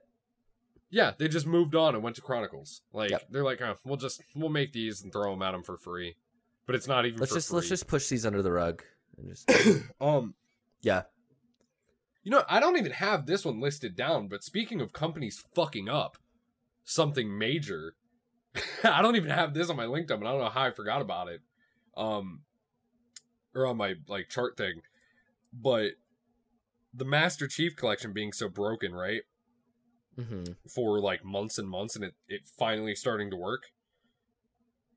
Yeah, 0.91 1.13
they 1.17 1.29
just 1.29 1.47
moved 1.47 1.75
on 1.75 1.95
and 1.95 2.05
went 2.05 2.17
to 2.17 2.23
Chronicles. 2.23 2.83
Like 2.93 3.11
Yep. 3.11 3.27
they're 3.31 3.45
like, 3.45 3.63
oh, 3.63 3.77
we'll 3.85 3.97
just 3.97 4.21
we'll 4.35 4.51
make 4.51 4.73
these 4.73 5.03
and 5.03 5.11
throw 5.13 5.31
them 5.31 5.43
at 5.43 5.53
them 5.53 5.63
for 5.63 5.79
free. 5.79 6.17
But 6.67 6.75
it's 6.75 6.87
not 6.87 7.07
even. 7.07 7.19
Let's 7.19 7.33
for 7.33 7.39
just 7.39 7.53
let's 7.53 7.69
just 7.69 7.87
push 7.87 8.09
these 8.09 8.27
under 8.27 8.43
the 8.43 8.53
rug 8.53 8.83
and 9.17 9.29
just 9.29 9.51
um. 10.01 10.35
yeah. 10.83 11.03
You 12.23 12.31
know, 12.31 12.45
I 12.49 12.61
don't 12.61 12.77
even 12.79 12.93
have 12.93 13.27
this 13.27 13.45
one 13.45 13.61
listed 13.61 13.97
down. 13.97 14.29
But 14.29 14.45
speaking 14.45 14.81
of 14.81 14.93
companies 14.93 15.45
fucking 15.55 15.89
up 15.89 16.19
something 16.85 17.37
major, 17.37 17.95
I 18.85 19.03
don't 19.03 19.17
even 19.17 19.31
have 19.31 19.55
this 19.55 19.71
on 19.71 19.77
my 19.77 19.87
LinkedIn. 19.87 20.21
But 20.21 20.27
I 20.27 20.31
don't 20.33 20.41
know 20.41 20.49
how 20.49 20.63
I 20.65 20.71
forgot 20.71 21.01
about 21.03 21.29
it. 21.29 21.41
Um, 21.97 22.41
or 23.55 23.67
on 23.67 23.77
my 23.77 23.95
like 24.09 24.29
chart 24.29 24.57
thing, 24.57 24.81
but 25.53 25.93
the 26.95 27.05
Master 27.05 27.47
Chief 27.47 27.77
collection 27.77 28.13
being 28.13 28.33
so 28.33 28.49
broken, 28.49 28.95
right? 28.95 29.23
Mm-hmm. 30.19 30.53
for 30.69 31.01
like 31.01 31.25
months 31.25 31.57
and 31.57 31.67
months 31.67 31.97
and 31.97 32.05
it, 32.05 32.13
it 32.29 32.43
finally 32.59 32.95
starting 32.95 33.31
to 33.31 33.37
work. 33.37 33.63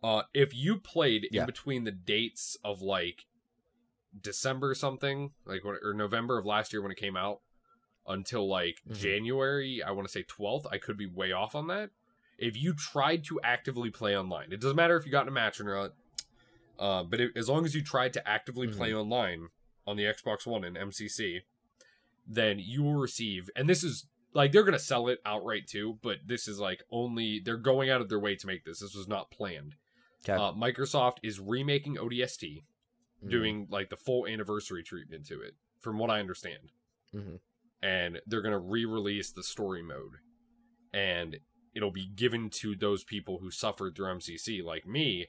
Uh 0.03 0.23
if 0.33 0.53
you 0.53 0.75
played 0.77 1.29
Yeah. 1.31 1.41
in 1.43 1.45
between 1.45 1.85
the 1.85 1.91
dates 1.93 2.57
of 2.65 2.81
like 2.81 3.25
December 4.21 4.73
something, 4.73 5.31
like 5.45 5.63
when, 5.63 5.77
or 5.83 5.93
November 5.93 6.37
of 6.37 6.45
last 6.45 6.71
year 6.73 6.81
when 6.81 6.91
it 6.91 6.97
came 6.97 7.15
out 7.17 7.41
until 8.07 8.47
like 8.47 8.81
Mhm. 8.87 8.95
January, 8.97 9.81
I 9.83 9.91
want 9.91 10.07
to 10.07 10.11
say 10.11 10.23
12th, 10.23 10.67
I 10.71 10.77
could 10.77 10.97
be 10.97 11.05
way 11.05 11.31
off 11.31 11.55
on 11.55 11.67
that. 11.67 11.91
If 12.37 12.55
you 12.57 12.73
tried 12.73 13.23
to 13.25 13.39
actively 13.43 13.89
play 13.89 14.15
online, 14.17 14.51
it 14.51 14.59
doesn't 14.61 14.75
matter 14.75 14.95
if 14.97 15.05
you 15.05 15.11
got 15.11 15.23
in 15.23 15.29
a 15.29 15.31
match 15.31 15.59
or 15.59 15.63
not. 15.63 15.93
Uh, 16.77 17.03
but 17.03 17.21
it, 17.21 17.31
as 17.37 17.47
long 17.47 17.65
as 17.65 17.73
you 17.73 17.81
tried 17.81 18.13
to 18.13 18.27
actively 18.27 18.67
play 18.67 18.93
online 18.93 19.47
on 19.87 19.95
the 19.95 20.03
Xbox 20.03 20.45
One 20.45 20.63
and 20.65 20.75
MCC, 20.77 21.41
then 22.27 22.59
you 22.59 22.83
will 22.83 22.95
receive, 22.95 23.49
and 23.55 23.69
this 23.69 23.83
is 23.83 24.07
like 24.33 24.51
they're 24.51 24.63
gonna 24.63 24.77
sell 24.79 25.07
it 25.07 25.19
outright 25.25 25.67
too, 25.67 25.97
but 26.01 26.17
this 26.25 26.47
is 26.47 26.59
like 26.59 26.83
only 26.91 27.39
they're 27.39 27.55
going 27.55 27.89
out 27.89 28.01
of 28.01 28.09
their 28.09 28.19
way 28.19 28.35
to 28.35 28.47
make 28.47 28.65
this. 28.65 28.79
This 28.81 28.93
was 28.93 29.07
not 29.07 29.31
planned. 29.31 29.75
Okay. 30.23 30.33
Uh, 30.33 30.51
Microsoft 30.51 31.17
is 31.23 31.39
remaking 31.39 31.95
ODST, 31.97 32.63
Mm-hmm. 33.21 33.29
doing 33.29 33.67
like 33.69 33.89
the 33.89 33.95
full 33.97 34.27
anniversary 34.27 34.83
treatment 34.83 35.25
to 35.27 35.41
it, 35.41 35.55
from 35.79 35.97
what 35.97 36.09
I 36.09 36.19
understand. 36.19 36.71
Mhm. 37.13 37.39
And 37.81 38.21
they're 38.27 38.41
gonna 38.41 38.59
re-release 38.59 39.31
the 39.31 39.43
story 39.43 39.81
mode, 39.81 40.15
and 40.93 41.39
it'll 41.73 41.91
be 41.91 42.07
given 42.07 42.49
to 42.49 42.75
those 42.75 43.03
people 43.03 43.39
who 43.39 43.51
suffered 43.51 43.95
through 43.95 44.07
MCC, 44.09 44.61
like 44.61 44.85
me, 44.85 45.27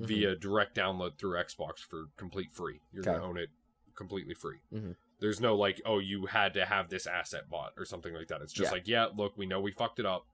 Mhm. 0.00 0.06
via 0.06 0.36
direct 0.36 0.76
download 0.76 1.16
through 1.18 1.36
Xbox 1.38 1.78
for 1.78 2.06
complete 2.16 2.52
free. 2.52 2.80
You're 2.92 3.02
Okay. 3.02 3.12
gonna 3.12 3.24
own 3.24 3.36
it 3.38 3.50
completely 3.94 4.34
free. 4.34 4.58
Mhm. 4.72 4.96
There's 5.20 5.40
no 5.40 5.56
like, 5.56 5.80
oh, 5.84 5.98
you 5.98 6.26
had 6.26 6.54
to 6.54 6.64
have 6.66 6.88
this 6.90 7.06
asset 7.06 7.48
bought 7.48 7.72
or 7.76 7.84
something 7.84 8.14
like 8.14 8.28
that. 8.28 8.42
It's 8.42 8.52
just 8.52 8.68
Yeah. 8.70 8.72
like, 8.72 8.86
yeah, 8.88 9.06
look, 9.06 9.36
we 9.36 9.46
know 9.46 9.60
we 9.60 9.72
fucked 9.72 9.98
it 9.98 10.06
up. 10.06 10.26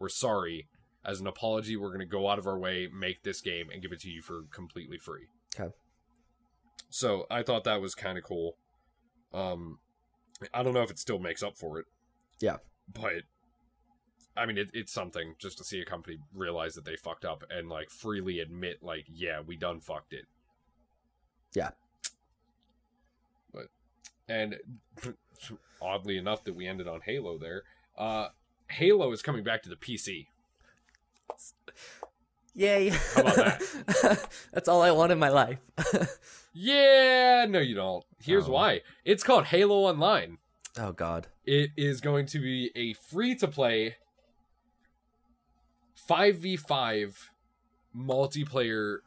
We're 0.00 0.08
sorry. 0.08 0.68
As 1.04 1.20
an 1.20 1.26
apology, 1.26 1.76
we're 1.76 1.92
gonna 1.92 2.06
go 2.06 2.28
out 2.28 2.38
of 2.38 2.46
our 2.46 2.58
way, 2.58 2.88
make 2.88 3.22
this 3.22 3.40
game, 3.40 3.70
and 3.70 3.80
give 3.82 3.92
it 3.92 4.00
to 4.00 4.10
you 4.10 4.22
for 4.22 4.42
completely 4.44 4.98
free. 4.98 5.28
Okay. 5.58 5.72
So 6.94 7.26
I 7.28 7.42
thought 7.42 7.64
that 7.64 7.80
was 7.80 7.96
kind 7.96 8.16
of 8.16 8.22
cool. 8.22 8.56
Um, 9.32 9.80
I 10.54 10.62
don't 10.62 10.74
know 10.74 10.82
if 10.82 10.92
it 10.92 10.98
still 11.00 11.18
makes 11.18 11.42
up 11.42 11.58
for 11.58 11.80
it. 11.80 11.86
Yeah. 12.38 12.58
But 12.92 13.24
I 14.36 14.46
mean, 14.46 14.56
it, 14.56 14.70
it's 14.72 14.92
something 14.92 15.34
just 15.40 15.58
to 15.58 15.64
see 15.64 15.80
a 15.80 15.84
company 15.84 16.18
realize 16.32 16.76
that 16.76 16.84
they 16.84 16.94
fucked 16.94 17.24
up 17.24 17.42
and 17.50 17.68
like 17.68 17.90
freely 17.90 18.38
admit, 18.38 18.80
like, 18.80 19.06
yeah, 19.12 19.40
we 19.44 19.56
done 19.56 19.80
fucked 19.80 20.12
it. 20.12 20.26
Yeah. 21.52 21.70
But 23.52 23.70
and 24.28 24.58
oddly 25.82 26.16
enough, 26.16 26.44
that 26.44 26.54
we 26.54 26.68
ended 26.68 26.86
on 26.86 27.00
Halo 27.00 27.38
there. 27.38 27.64
Uh, 27.98 28.28
Halo 28.70 29.10
is 29.10 29.20
coming 29.20 29.42
back 29.42 29.64
to 29.64 29.68
the 29.68 29.74
PC. 29.74 30.28
Yay! 32.54 32.88
How 32.90 33.20
about 33.20 33.36
that? 33.36 34.28
That's 34.52 34.68
all 34.68 34.80
I 34.82 34.90
want 34.92 35.12
in 35.12 35.18
my 35.18 35.28
life. 35.30 35.58
Yeah, 36.56 37.46
no, 37.48 37.58
you 37.58 37.74
don't. 37.74 38.04
Here's 38.22 38.46
Oh. 38.46 38.52
why. 38.52 38.82
It's 39.04 39.24
called 39.24 39.46
Halo 39.46 39.74
Online. 39.88 40.38
oh 40.78 40.92
God. 40.92 41.26
It 41.44 41.70
is 41.76 42.00
going 42.00 42.26
to 42.26 42.38
be 42.38 42.70
a 42.76 42.92
free 42.92 43.34
to 43.34 43.48
play 43.48 43.96
5v5 46.08 47.16
multiplayer, 47.96 48.98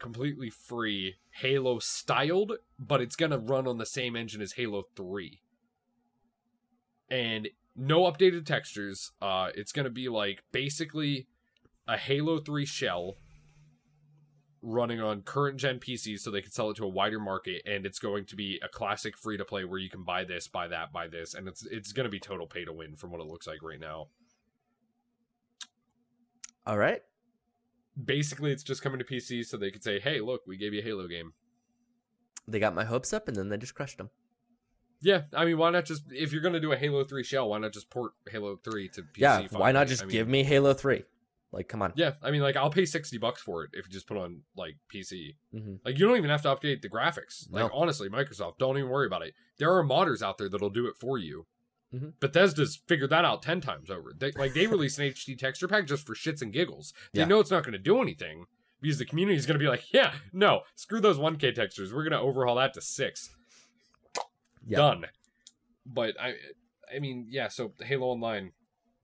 completely 0.00 0.50
free 0.50 1.14
Halo 1.40 1.78
styled, 1.78 2.54
but 2.80 3.00
it's 3.00 3.14
going 3.16 3.30
to 3.30 3.38
run 3.38 3.68
on 3.68 3.78
the 3.78 3.86
same 3.86 4.16
engine 4.16 4.40
as 4.42 4.54
Halo 4.54 4.82
3. 4.96 5.40
And 7.10 7.48
no 7.76 8.02
updated 8.10 8.44
textures. 8.44 9.12
Uh, 9.22 9.50
it's 9.54 9.70
going 9.70 9.84
to 9.84 9.90
be 9.90 10.08
like 10.08 10.42
basically 10.50 11.28
a 11.88 11.96
Halo 11.96 12.38
3 12.38 12.64
shell 12.66 13.16
running 14.60 15.00
on 15.00 15.22
current 15.22 15.56
gen 15.58 15.78
PCs 15.78 16.18
so 16.18 16.30
they 16.30 16.42
can 16.42 16.50
sell 16.50 16.70
it 16.70 16.76
to 16.76 16.84
a 16.84 16.88
wider 16.88 17.18
market 17.20 17.62
and 17.64 17.86
it's 17.86 17.98
going 17.98 18.24
to 18.26 18.36
be 18.36 18.60
a 18.62 18.68
classic 18.68 19.16
free 19.16 19.36
to 19.38 19.44
play 19.44 19.64
where 19.64 19.78
you 19.78 19.88
can 19.88 20.04
buy 20.04 20.24
this, 20.24 20.48
buy 20.48 20.68
that, 20.68 20.92
buy 20.92 21.06
this 21.06 21.34
and 21.34 21.48
it's 21.48 21.64
it's 21.66 21.92
going 21.92 22.04
to 22.04 22.10
be 22.10 22.20
total 22.20 22.46
pay 22.46 22.64
to 22.64 22.72
win 22.72 22.96
from 22.96 23.10
what 23.10 23.20
it 23.20 23.26
looks 23.26 23.46
like 23.46 23.62
right 23.62 23.80
now. 23.80 24.08
All 26.66 26.76
right. 26.76 27.02
Basically 28.04 28.52
it's 28.52 28.62
just 28.62 28.82
coming 28.82 28.98
to 28.98 29.04
PC 29.04 29.44
so 29.44 29.56
they 29.56 29.70
could 29.70 29.82
say, 29.82 29.98
"Hey, 29.98 30.20
look, 30.20 30.42
we 30.46 30.56
gave 30.56 30.74
you 30.74 30.80
a 30.80 30.84
Halo 30.84 31.08
game." 31.08 31.32
They 32.46 32.58
got 32.58 32.74
my 32.74 32.84
hopes 32.84 33.12
up, 33.12 33.28
and 33.28 33.36
then 33.36 33.48
they 33.48 33.56
just 33.58 33.74
crushed 33.74 33.98
them. 33.98 34.10
Yeah, 35.00 35.22
I 35.34 35.44
mean, 35.44 35.58
why 35.58 35.70
not 35.70 35.84
just 35.84 36.04
if 36.10 36.32
you're 36.32 36.42
going 36.42 36.54
to 36.54 36.60
do 36.60 36.72
a 36.72 36.76
Halo 36.76 37.04
3 37.04 37.22
shell, 37.22 37.48
why 37.50 37.58
not 37.58 37.72
just 37.72 37.90
port 37.90 38.12
Halo 38.30 38.56
3 38.56 38.88
to 38.90 39.02
PC? 39.02 39.06
yeah. 39.16 39.46
Why 39.50 39.70
not 39.72 39.86
just 39.86 40.02
I 40.02 40.06
mean, 40.06 40.12
give 40.12 40.28
me 40.28 40.44
Halo 40.44 40.74
Three? 40.74 41.04
Like, 41.50 41.66
come 41.68 41.80
on. 41.80 41.92
Yeah, 41.96 42.12
I 42.22 42.30
mean 42.30 42.42
like 42.42 42.56
I'll 42.56 42.68
pay 42.70 42.84
60 42.84 43.16
bucks 43.18 43.40
for 43.40 43.64
it 43.64 43.70
if 43.72 43.86
you 43.86 43.92
just 43.92 44.06
put 44.06 44.16
on 44.18 44.42
like 44.56 44.76
PC. 44.94 45.36
hmm 45.52 45.76
Like 45.84 45.98
you 45.98 46.06
don't 46.06 46.16
even 46.18 46.28
have 46.30 46.42
to 46.42 46.48
update 46.54 46.82
the 46.82 46.90
graphics. 46.90 47.46
Like 47.50 47.64
No. 47.64 47.70
honestly, 47.72 48.08
Microsoft, 48.10 48.58
don't 48.58 48.76
even 48.76 48.90
worry 48.90 49.06
about 49.06 49.22
it. 49.22 49.34
There 49.58 49.72
are 49.74 49.82
modders 49.82 50.20
out 50.22 50.36
there 50.38 50.48
that'll 50.50 50.68
do 50.70 50.86
it 50.86 50.96
for 51.00 51.16
you. 51.16 51.46
Mhm. 51.94 52.12
Bethesda's 52.20 52.76
figured 52.86 53.08
that 53.10 53.24
out 53.24 53.42
ten 53.42 53.62
times 53.62 53.90
over. 53.90 54.12
They, 54.16 54.30
like 54.32 54.52
they 54.52 54.66
released 54.66 54.98
an 54.98 55.06
HD 55.12 55.38
texture 55.38 55.68
pack 55.68 55.86
just 55.86 56.06
for 56.06 56.14
shits 56.14 56.42
and 56.42 56.52
giggles. 56.52 56.92
They 57.14 57.20
Yeah. 57.20 57.26
know 57.26 57.40
it's 57.40 57.50
not 57.50 57.62
going 57.64 57.72
to 57.72 57.78
do 57.78 58.02
anything 58.02 58.44
because 58.82 58.98
the 58.98 59.06
community 59.06 59.38
is 59.38 59.46
going 59.46 59.58
to 59.58 59.64
be 59.64 59.68
like, 59.70 59.90
yeah, 59.92 60.12
no, 60.34 60.60
screw 60.74 61.00
those 61.00 61.16
1K 61.18 61.54
textures. 61.54 61.92
We're 61.94 62.02
going 62.04 62.12
to 62.12 62.20
overhaul 62.20 62.56
that 62.56 62.74
to 62.74 62.82
six. 62.82 63.30
Yeah. 64.66 64.76
Done. 64.78 65.06
But 65.86 66.20
I, 66.20 66.34
I 66.94 66.98
mean, 66.98 67.26
yeah. 67.30 67.48
So 67.48 67.72
Halo 67.80 68.06
Online, 68.08 68.52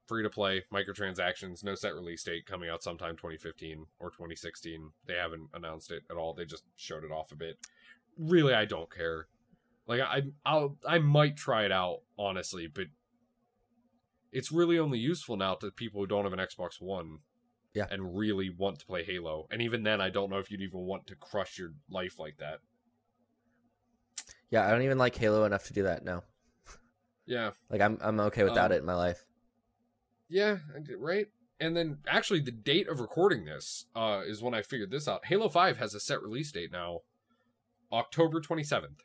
free 0.06 0.22
to 0.22 0.30
play, 0.30 0.64
microtransactions, 0.72 1.64
no 1.64 1.74
set 1.74 1.94
release 1.94 2.22
date, 2.22 2.46
coming 2.46 2.68
out 2.68 2.82
sometime 2.82 3.16
2015 3.16 3.86
or 4.00 4.10
2016. 4.10 4.90
They 5.06 5.14
haven't 5.14 5.48
announced 5.54 5.90
it 5.90 6.02
at 6.10 6.16
all. 6.16 6.34
They 6.34 6.44
just 6.44 6.64
showed 6.76 7.04
it 7.04 7.10
off 7.10 7.32
a 7.32 7.36
bit. 7.36 7.56
Really, 8.18 8.54
I 8.54 8.64
don't 8.64 8.92
care. 8.92 9.26
Like 9.86 10.00
I, 10.00 10.22
I'll, 10.46 10.76
I 10.86 10.98
might 10.98 11.36
try 11.36 11.64
it 11.64 11.72
out 11.72 12.00
honestly, 12.18 12.66
but 12.66 12.86
it's 14.32 14.50
really 14.50 14.78
only 14.78 14.98
useful 14.98 15.36
now 15.36 15.54
to 15.54 15.70
people 15.70 16.00
who 16.00 16.06
don't 16.06 16.24
have 16.24 16.32
an 16.32 16.38
Xbox 16.38 16.80
One. 16.80 17.18
Yeah. 17.74 17.86
And 17.90 18.16
really 18.16 18.50
want 18.50 18.78
to 18.78 18.86
play 18.86 19.02
Halo. 19.02 19.48
And 19.50 19.60
even 19.60 19.82
then, 19.82 20.00
I 20.00 20.08
don't 20.08 20.30
know 20.30 20.38
if 20.38 20.48
you'd 20.48 20.60
even 20.60 20.86
want 20.86 21.08
to 21.08 21.16
crush 21.16 21.58
your 21.58 21.70
life 21.90 22.20
like 22.20 22.36
that. 22.38 22.60
Yeah, 24.48 24.64
I 24.64 24.70
don't 24.70 24.82
even 24.82 24.96
like 24.96 25.16
Halo 25.16 25.44
enough 25.44 25.64
to 25.66 25.72
do 25.72 25.82
that. 25.82 26.04
No. 26.04 26.22
Yeah. 27.26 27.50
Like, 27.70 27.80
I'm 27.80 27.98
I'm 28.00 28.20
okay 28.20 28.44
without 28.44 28.70
Um, 28.70 28.76
it 28.76 28.78
in 28.80 28.84
my 28.84 28.94
life. 28.94 29.24
Yeah, 30.28 30.58
right. 30.98 31.26
And 31.60 31.76
then 31.76 31.98
actually, 32.08 32.40
the 32.40 32.50
date 32.50 32.88
of 32.88 33.00
recording 33.00 33.44
this 33.44 33.87
uh, 33.94 34.22
is 34.26 34.42
when 34.42 34.54
I 34.54 34.62
figured 34.62 34.90
this 34.90 35.06
out. 35.06 35.26
Halo 35.26 35.48
Five 35.48 35.78
has 35.78 35.94
a 35.94 36.00
set 36.00 36.22
release 36.22 36.50
date 36.50 36.72
now, 36.72 37.00
October 37.92 38.40
twenty 38.40 38.64
seventh. 38.64 39.04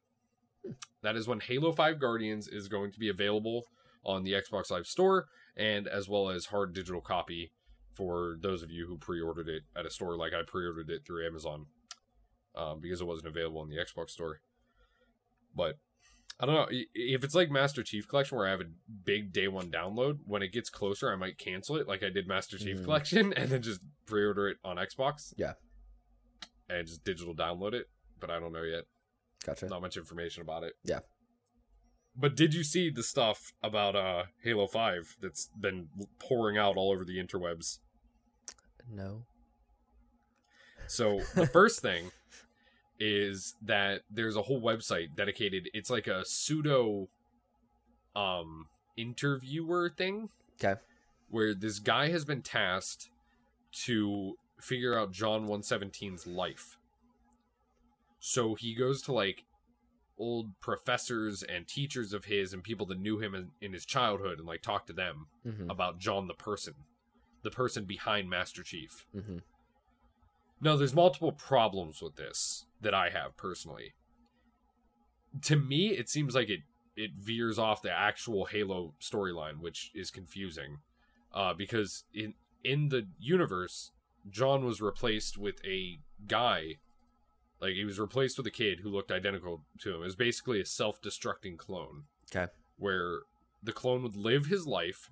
That 1.03 1.15
is 1.15 1.27
when 1.27 1.39
Halo 1.39 1.71
Five 1.71 1.99
Guardians 1.99 2.47
is 2.47 2.67
going 2.67 2.91
to 2.91 2.99
be 2.99 3.09
available 3.09 3.65
on 4.03 4.23
the 4.23 4.33
Xbox 4.33 4.71
Live 4.71 4.87
Store, 4.87 5.27
and 5.55 5.87
as 5.87 6.09
well 6.09 6.29
as 6.29 6.47
hard 6.47 6.73
digital 6.73 7.01
copy 7.01 7.51
for 7.93 8.37
those 8.41 8.63
of 8.63 8.71
you 8.71 8.87
who 8.87 8.97
pre-ordered 8.97 9.49
it 9.49 9.63
at 9.75 9.85
a 9.85 9.89
store 9.89 10.15
like 10.15 10.33
I 10.33 10.41
pre-ordered 10.47 10.89
it 10.89 11.05
through 11.05 11.27
Amazon, 11.27 11.65
um, 12.55 12.79
because 12.79 13.01
it 13.01 13.07
wasn't 13.07 13.27
available 13.27 13.61
in 13.61 13.69
the 13.69 13.77
Xbox 13.77 14.11
Store. 14.11 14.39
But 15.55 15.77
I 16.39 16.45
don't 16.45 16.55
know 16.55 16.67
if 16.93 17.23
it's 17.25 17.35
like 17.35 17.51
Master 17.51 17.83
Chief 17.83 18.07
Collection 18.07 18.37
where 18.37 18.47
I 18.47 18.51
have 18.51 18.61
a 18.61 18.69
big 19.03 19.33
day 19.33 19.47
one 19.49 19.69
download. 19.69 20.19
When 20.25 20.41
it 20.41 20.53
gets 20.53 20.69
closer, 20.69 21.11
I 21.11 21.15
might 21.17 21.37
cancel 21.37 21.75
it, 21.75 21.87
like 21.87 22.01
I 22.01 22.09
did 22.09 22.27
Master 22.27 22.57
Chief 22.57 22.77
Mm. 22.77 22.83
Collection, 22.85 23.33
and 23.37 23.49
then 23.49 23.61
just 23.61 23.81
pre-order 24.05 24.47
it 24.47 24.57
on 24.63 24.77
Xbox. 24.77 25.33
Yeah. 25.37 25.53
and 26.69 26.87
just 26.87 27.03
digital 27.03 27.35
download 27.35 27.73
it. 27.73 27.87
But 28.19 28.29
I 28.29 28.39
don't 28.39 28.53
know 28.53 28.63
yet. 28.63 28.83
Gotcha. 29.45 29.67
Not 29.67 29.81
much 29.81 29.97
information 29.97 30.41
about 30.41 30.63
it. 30.63 30.73
Yeah. 30.83 30.99
But 32.15 32.35
did 32.35 32.53
you 32.53 32.63
see 32.63 32.89
the 32.89 33.03
stuff 33.03 33.53
about 33.63 33.95
uh 33.95 34.23
Halo 34.43 34.67
Five 34.67 35.15
that's 35.21 35.49
been 35.59 35.87
pouring 36.19 36.57
out 36.57 36.75
all 36.77 36.91
over 36.91 37.03
the 37.05 37.17
interwebs? 37.17 37.79
No. 38.89 39.23
So 40.87 41.21
the 41.35 41.47
first 41.53 41.81
thing 41.81 42.11
is 42.99 43.55
that 43.61 44.01
there's 44.11 44.35
a 44.35 44.41
whole 44.41 44.61
website 44.61 45.15
dedicated. 45.15 45.69
It's 45.73 45.89
like 45.89 46.07
a 46.07 46.25
pseudo 46.25 47.07
um 48.15 48.67
interviewer 48.97 49.89
thing. 49.89 50.29
Okay. 50.63 50.79
Where 51.29 51.53
this 51.53 51.79
guy 51.79 52.09
has 52.09 52.25
been 52.25 52.41
tasked 52.41 53.09
to 53.85 54.35
figure 54.59 54.97
out 54.97 55.11
John 55.11 55.47
117's 55.47 56.27
life. 56.27 56.77
So 58.19 58.55
he 58.55 58.75
goes 58.75 59.01
to 59.03 59.13
like 59.13 59.45
old 60.17 60.59
professors 60.59 61.43
and 61.43 61.65
teachers 61.65 62.11
of 62.11 62.25
his 62.25 62.51
and 62.51 62.61
people 62.61 62.85
that 62.87 62.99
knew 62.99 63.19
him 63.19 63.33
in, 63.33 63.51
in 63.61 63.71
his 63.71 63.85
childhood 63.85 64.37
and 64.37 64.47
like 64.47 64.61
talk 64.61 64.85
to 64.87 64.93
them 64.93 65.27
hmm 65.43 65.69
about 65.69 65.99
John 65.99 66.27
the 66.27 66.33
person, 66.33 66.73
the 67.43 67.51
person 67.51 67.85
behind 67.85 68.29
Master 68.29 68.63
Chief. 68.63 69.05
hmm 69.13 69.37
No, 70.61 70.77
there's 70.77 70.93
multiple 70.93 71.31
problems 71.31 72.01
with 72.01 72.15
this 72.15 72.65
that 72.81 72.93
I 72.93 73.09
have 73.09 73.37
personally. 73.37 73.93
To 75.43 75.55
me, 75.55 75.89
it 75.89 76.09
seems 76.09 76.35
like 76.35 76.49
it 76.49 76.61
it 76.95 77.11
veers 77.17 77.57
off 77.57 77.81
the 77.81 77.91
actual 77.91 78.45
Halo 78.45 78.93
storyline, 79.01 79.59
which 79.59 79.91
is 79.95 80.11
confusing. 80.11 80.79
Uh, 81.33 81.53
because 81.53 82.03
in 82.13 82.33
in 82.63 82.89
the 82.89 83.07
universe, 83.19 83.91
John 84.29 84.65
was 84.65 84.81
replaced 84.81 85.37
with 85.37 85.63
a 85.65 85.99
guy, 86.27 86.75
like 87.61 87.73
he 87.73 87.85
was 87.85 87.99
replaced 87.99 88.37
with 88.37 88.47
a 88.47 88.51
kid 88.51 88.79
who 88.81 88.89
looked 88.89 89.11
identical 89.11 89.63
to 89.79 89.95
him. 89.95 90.01
It 90.01 90.05
was 90.05 90.15
basically 90.15 90.59
a 90.59 90.65
self-destructing 90.65 91.57
clone. 91.57 92.03
Okay. 92.35 92.51
Where 92.77 93.19
the 93.63 93.71
clone 93.71 94.03
would 94.03 94.15
live 94.15 94.47
his 94.47 94.67
life 94.67 95.09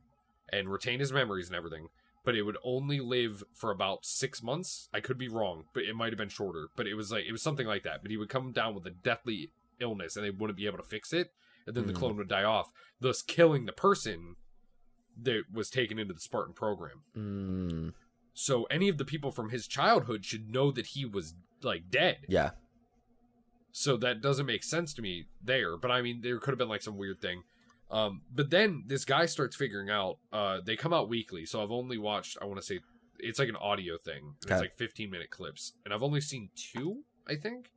and 0.51 0.69
retain 0.69 0.99
his 0.99 1.13
memories 1.13 1.47
and 1.47 1.55
everything, 1.55 1.87
but 2.27 2.35
it 2.35 2.41
would 2.41 2.57
only 2.61 2.99
live 2.99 3.41
for 3.53 3.71
about 3.71 4.03
six 4.05 4.43
months. 4.43 4.89
I 4.93 4.99
could 4.99 5.17
be 5.17 5.29
wrong, 5.29 5.63
but 5.73 5.83
it 5.83 5.95
might 5.95 6.11
have 6.11 6.17
been 6.17 6.27
shorter. 6.27 6.67
But 6.75 6.85
it 6.85 6.95
was 6.95 7.09
like 7.09 7.23
it 7.25 7.31
was 7.31 7.41
something 7.41 7.65
like 7.65 7.83
that. 7.83 8.01
But 8.01 8.11
he 8.11 8.17
would 8.17 8.27
come 8.27 8.51
down 8.51 8.75
with 8.75 8.85
a 8.85 8.89
deathly 8.91 9.51
illness, 9.79 10.17
and 10.17 10.25
they 10.25 10.29
wouldn't 10.29 10.57
be 10.57 10.65
able 10.65 10.77
to 10.79 10.83
fix 10.83 11.13
it, 11.13 11.31
and 11.65 11.73
then 11.73 11.87
the 11.87 11.93
Hmm. 11.93 11.99
clone 11.99 12.17
would 12.17 12.27
die 12.27 12.43
off, 12.43 12.73
thus 12.99 13.21
killing 13.21 13.65
the 13.65 13.71
person 13.71 14.35
that 15.23 15.43
was 15.51 15.69
taken 15.69 15.97
into 15.97 16.13
the 16.13 16.19
Spartan 16.19 16.53
program. 16.53 17.03
Mm, 17.15 17.93
So 18.33 18.65
any 18.65 18.89
of 18.89 18.97
the 18.97 19.05
people 19.05 19.31
from 19.31 19.49
his 19.49 19.65
childhood 19.65 20.25
should 20.25 20.49
know 20.49 20.69
that 20.71 20.87
he 20.87 21.05
was 21.05 21.33
like 21.63 21.89
dead. 21.89 22.25
yeah. 22.27 22.51
So 23.71 23.95
that 23.97 24.21
doesn't 24.21 24.45
make 24.45 24.63
sense 24.63 24.93
to 24.95 25.01
me 25.01 25.27
there. 25.41 25.77
But 25.77 25.91
I 25.91 26.01
mean, 26.01 26.21
there 26.21 26.39
could 26.39 26.51
have 26.51 26.57
been 26.59 26.67
like 26.69 26.81
some 26.81 26.97
weird 26.97 27.21
thing. 27.21 27.43
Um, 27.89 28.21
but 28.33 28.49
then 28.49 28.83
this 28.87 29.05
guy 29.05 29.25
starts 29.25 29.55
figuring 29.55 29.89
out. 29.89 30.17
Uh, 30.31 30.59
they 30.65 30.75
come 30.75 30.93
out 30.93 31.09
weekly, 31.09 31.45
so 31.45 31.63
I've 31.63 31.71
only 31.71 31.97
watched. 31.97 32.37
I 32.41 32.45
want 32.45 32.59
to 32.59 32.65
say 32.65 32.79
it's 33.19 33.39
like 33.39 33.49
an 33.49 33.55
audio 33.55 33.97
thing. 33.97 34.35
It's 34.43 34.49
like 34.61 34.73
15 34.77 35.09
minute 35.09 35.29
clips, 35.29 35.73
and 35.85 35.93
I've 35.93 36.03
only 36.03 36.21
seen 36.21 36.49
two, 36.55 37.03
I 37.27 37.35
think. 37.35 37.71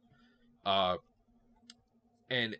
Uh, 0.66 0.96
and 2.28 2.56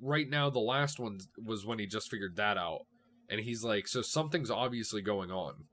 right 0.00 0.28
now 0.28 0.50
the 0.50 0.58
last 0.60 0.98
one 0.98 1.18
was 1.44 1.66
when 1.66 1.78
he 1.78 1.86
just 1.86 2.10
figured 2.10 2.36
that 2.36 2.56
out, 2.56 2.86
and 3.28 3.40
he's 3.40 3.64
like, 3.64 3.88
so 3.88 4.00
something's 4.02 4.50
obviously 4.50 5.02
going 5.02 5.30
on. 5.30 5.64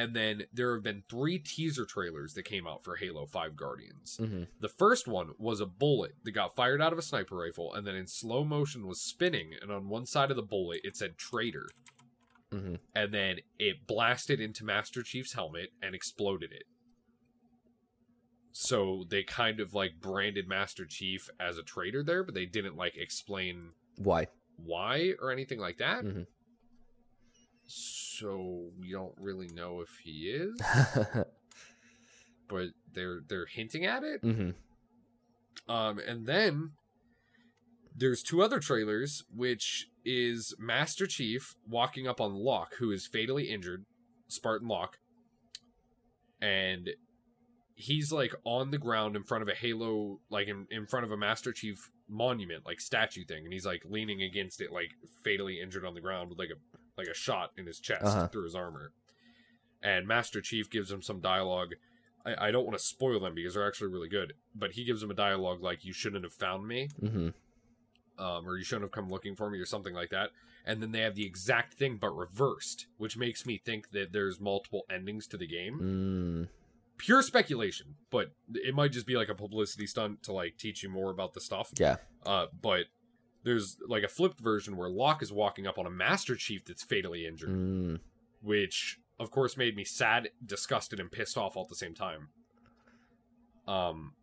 And 0.00 0.16
then 0.16 0.44
there 0.50 0.72
have 0.72 0.82
been 0.82 1.02
three 1.10 1.38
teaser 1.38 1.84
trailers 1.84 2.32
that 2.32 2.44
came 2.44 2.66
out 2.66 2.82
for 2.82 2.96
Halo 2.96 3.26
5 3.26 3.54
Guardians. 3.54 4.16
hmm 4.16 4.44
The 4.58 4.70
first 4.70 5.06
one 5.06 5.32
was 5.38 5.60
a 5.60 5.66
bullet 5.66 6.12
that 6.24 6.30
got 6.32 6.56
fired 6.56 6.80
out 6.80 6.94
of 6.94 6.98
a 6.98 7.02
sniper 7.02 7.36
rifle 7.36 7.74
and 7.74 7.86
then 7.86 7.94
in 7.96 8.06
slow 8.06 8.42
motion 8.42 8.86
was 8.86 9.02
spinning, 9.02 9.50
and 9.60 9.70
on 9.70 9.90
one 9.90 10.06
side 10.06 10.30
of 10.30 10.36
the 10.36 10.42
bullet 10.42 10.80
it 10.84 10.96
said 10.96 11.18
traitor. 11.18 11.66
hmm 12.50 12.76
and 12.94 13.12
then 13.12 13.36
it 13.58 13.86
blasted 13.86 14.40
into 14.40 14.64
Master 14.64 15.02
Chief's 15.02 15.34
helmet 15.34 15.68
and 15.82 15.94
exploded 15.94 16.50
it. 16.50 16.64
So 18.52 19.04
they 19.10 19.22
kind 19.22 19.60
of 19.60 19.74
like 19.74 20.00
branded 20.00 20.48
Master 20.48 20.86
Chief 20.86 21.28
as 21.38 21.58
a 21.58 21.62
traitor 21.62 22.02
there, 22.02 22.24
but 22.24 22.34
they 22.34 22.46
didn't 22.46 22.76
like 22.76 22.96
explain 22.96 23.72
Why? 23.98 24.28
why 24.56 25.12
or 25.20 25.30
anything 25.30 25.58
like 25.58 25.76
that. 25.76 26.04
Mhm. 26.04 26.26
So 27.72 28.70
we 28.78 28.90
don't 28.90 29.14
really 29.16 29.48
know 29.48 29.80
if 29.80 29.90
he 30.02 30.28
is, 30.30 30.60
but 32.48 32.68
they're 32.92 33.20
they're 33.28 33.46
hinting 33.46 33.86
at 33.86 34.02
it. 34.02 34.20
hmm 34.22 34.50
Um, 35.68 36.00
and 36.00 36.26
then 36.26 36.72
there's 37.96 38.22
two 38.22 38.42
other 38.42 38.58
trailers, 38.58 39.22
which 39.34 39.88
is 40.04 40.54
Master 40.58 41.06
Chief 41.06 41.54
walking 41.68 42.08
up 42.08 42.20
on 42.20 42.34
Locke, 42.34 42.74
who 42.78 42.90
is 42.90 43.06
fatally 43.06 43.50
injured, 43.50 43.84
Spartan 44.26 44.66
Locke, 44.68 44.98
and 46.40 46.90
he's 47.74 48.10
like 48.12 48.34
on 48.44 48.70
the 48.70 48.78
ground 48.78 49.14
in 49.16 49.22
front 49.22 49.42
of 49.42 49.48
a 49.48 49.54
Halo, 49.54 50.18
like 50.28 50.48
in, 50.48 50.66
in 50.70 50.86
front 50.86 51.04
of 51.04 51.12
a 51.12 51.16
Master 51.16 51.52
Chief 51.52 51.90
monument, 52.08 52.66
like 52.66 52.80
statue 52.80 53.24
thing, 53.24 53.44
and 53.44 53.52
he's 53.52 53.66
like 53.66 53.82
leaning 53.88 54.22
against 54.22 54.60
it, 54.60 54.72
like 54.72 54.90
fatally 55.22 55.60
injured 55.60 55.84
on 55.84 55.94
the 55.94 56.00
ground 56.00 56.30
with 56.30 56.38
like 56.38 56.50
a 56.50 56.58
like 56.96 57.06
a 57.08 57.14
shot 57.14 57.52
in 57.56 57.66
his 57.66 57.80
chest 57.80 58.04
Uh-huh. 58.04 58.26
through 58.28 58.44
his 58.44 58.54
armor. 58.54 58.92
And 59.82 60.06
Master 60.06 60.40
Chief 60.40 60.68
gives 60.70 60.90
him 60.90 61.02
some 61.02 61.20
dialogue 61.20 61.74
I, 62.24 62.48
I 62.48 62.50
don't 62.50 62.66
want 62.66 62.76
to 62.78 62.84
spoil 62.84 63.18
them 63.20 63.34
because 63.34 63.54
they're 63.54 63.66
actually 63.66 63.88
really 63.92 64.08
good. 64.08 64.34
But 64.54 64.72
he 64.72 64.84
gives 64.84 65.02
him 65.02 65.10
a 65.10 65.14
dialogue 65.14 65.62
like 65.62 65.84
"You 65.84 65.92
shouldn't 65.92 66.24
have 66.24 66.34
found 66.34 66.66
me," 66.68 66.90
hmm 67.00 67.28
um, 68.18 68.46
or 68.46 68.58
"You 68.58 68.64
shouldn't 68.64 68.84
have 68.84 68.92
come 68.92 69.10
looking 69.10 69.34
for 69.34 69.50
me," 69.50 69.58
or 69.58 69.64
something 69.66 69.94
like 69.94 70.10
that. 70.10 70.30
And 70.66 70.82
then 70.82 70.92
they 70.92 71.00
have 71.00 71.14
the 71.14 71.24
exact 71.24 71.74
thing 71.74 71.96
but 71.96 72.10
reversed, 72.10 72.86
which 72.98 73.16
makes 73.16 73.46
me 73.46 73.56
think 73.56 73.92
that 73.92 74.12
there's 74.12 74.38
multiple 74.38 74.84
endings 74.90 75.26
to 75.28 75.38
the 75.38 75.46
game. 75.46 75.80
Mm. 75.80 76.48
Pure 76.98 77.22
speculation, 77.22 77.94
but 78.10 78.32
it 78.52 78.74
might 78.74 78.92
just 78.92 79.06
be 79.06 79.16
like 79.16 79.30
a 79.30 79.34
publicity 79.34 79.86
stunt 79.86 80.22
to 80.24 80.32
like 80.32 80.58
teach 80.58 80.82
you 80.82 80.90
more 80.90 81.10
about 81.10 81.32
the 81.32 81.40
stuff. 81.40 81.72
Yeah. 81.78 81.96
Uh, 82.26 82.46
but 82.60 82.84
there's 83.42 83.78
like 83.86 84.02
a 84.02 84.08
flipped 84.08 84.40
version 84.40 84.76
where 84.76 84.90
Locke 84.90 85.22
is 85.22 85.32
walking 85.32 85.66
up 85.66 85.78
on 85.78 85.86
a 85.86 85.90
Master 85.90 86.36
Chief 86.36 86.64
that's 86.64 86.82
fatally 86.82 87.26
injured 87.26 87.50
Mm. 87.50 88.00
which 88.42 88.98
of 89.18 89.30
course 89.30 89.56
made 89.56 89.76
me 89.76 89.84
sad, 89.84 90.30
disgusted, 90.44 90.98
and 91.00 91.10
pissed 91.12 91.36
off 91.36 91.56
all 91.56 91.64
at 91.64 91.68
the 91.68 91.74
same 91.74 91.94
time. 91.94 92.28
Um, 93.68 94.14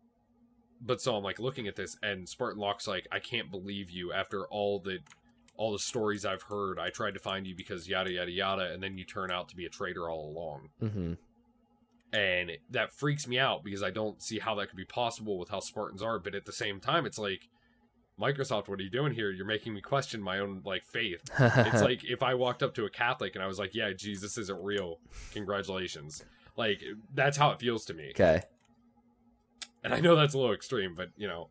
but 0.80 1.00
so 1.00 1.16
I'm 1.16 1.24
like 1.24 1.38
looking 1.38 1.66
at 1.68 1.76
this, 1.76 1.96
and 2.02 2.28
Spartan 2.28 2.60
Locke's 2.60 2.86
like, 2.86 3.06
"I 3.10 3.18
can't 3.20 3.50
believe 3.50 3.90
you 3.90 4.12
after 4.12 4.46
all 4.46 4.78
the 4.80 4.98
all 5.56 5.72
the 5.72 5.78
stories 5.78 6.24
I've 6.24 6.42
heard. 6.42 6.78
I 6.78 6.90
tried 6.90 7.14
to 7.14 7.20
find 7.20 7.46
you 7.46 7.54
because 7.54 7.88
yada 7.88 8.12
yada 8.12 8.30
yada, 8.30 8.72
and 8.72 8.82
then 8.82 8.96
you 8.98 9.04
turn 9.04 9.30
out 9.30 9.48
to 9.48 9.56
be 9.56 9.66
a 9.66 9.70
traitor 9.70 10.08
all 10.08 10.28
along." 10.28 10.70
hmm 10.80 11.14
And 12.12 12.52
that 12.70 12.92
freaks 12.92 13.26
me 13.26 13.38
out 13.38 13.64
because 13.64 13.82
I 13.82 13.90
don't 13.90 14.22
see 14.22 14.38
how 14.38 14.54
that 14.56 14.68
could 14.68 14.76
be 14.76 14.84
possible 14.84 15.38
with 15.38 15.48
how 15.48 15.60
Spartans 15.60 16.02
are. 16.02 16.18
But 16.18 16.34
at 16.34 16.44
the 16.46 16.52
same 16.52 16.80
time, 16.80 17.06
it's 17.06 17.18
like, 17.18 17.48
Microsoft, 18.20 18.68
what 18.68 18.80
are 18.80 18.82
you 18.82 18.90
doing 18.90 19.12
here? 19.12 19.30
You're 19.30 19.46
making 19.46 19.74
me 19.74 19.80
question 19.80 20.20
my 20.20 20.40
own 20.40 20.62
like 20.64 20.84
faith 20.84 21.22
it's 21.38 21.82
like 21.82 22.04
if 22.04 22.22
I 22.22 22.34
walked 22.34 22.62
up 22.62 22.74
to 22.74 22.84
a 22.84 22.90
Catholic 22.90 23.34
and 23.34 23.44
I 23.44 23.46
was 23.46 23.58
like, 23.58 23.74
"Yeah, 23.74 23.92
Jesus 23.92 24.36
isn't 24.38 24.62
real. 24.62 24.98
Congratulations." 25.32 26.24
Like 26.56 26.82
that's 27.14 27.36
how 27.36 27.50
it 27.50 27.60
feels 27.60 27.84
to 27.86 27.94
me. 27.94 28.10
okay. 28.10 28.42
And 29.84 29.94
I 29.94 30.00
know 30.00 30.16
that's 30.16 30.34
a 30.34 30.38
little 30.38 30.52
extreme, 30.54 30.94
but 30.96 31.10
you 31.16 31.28
know, 31.28 31.48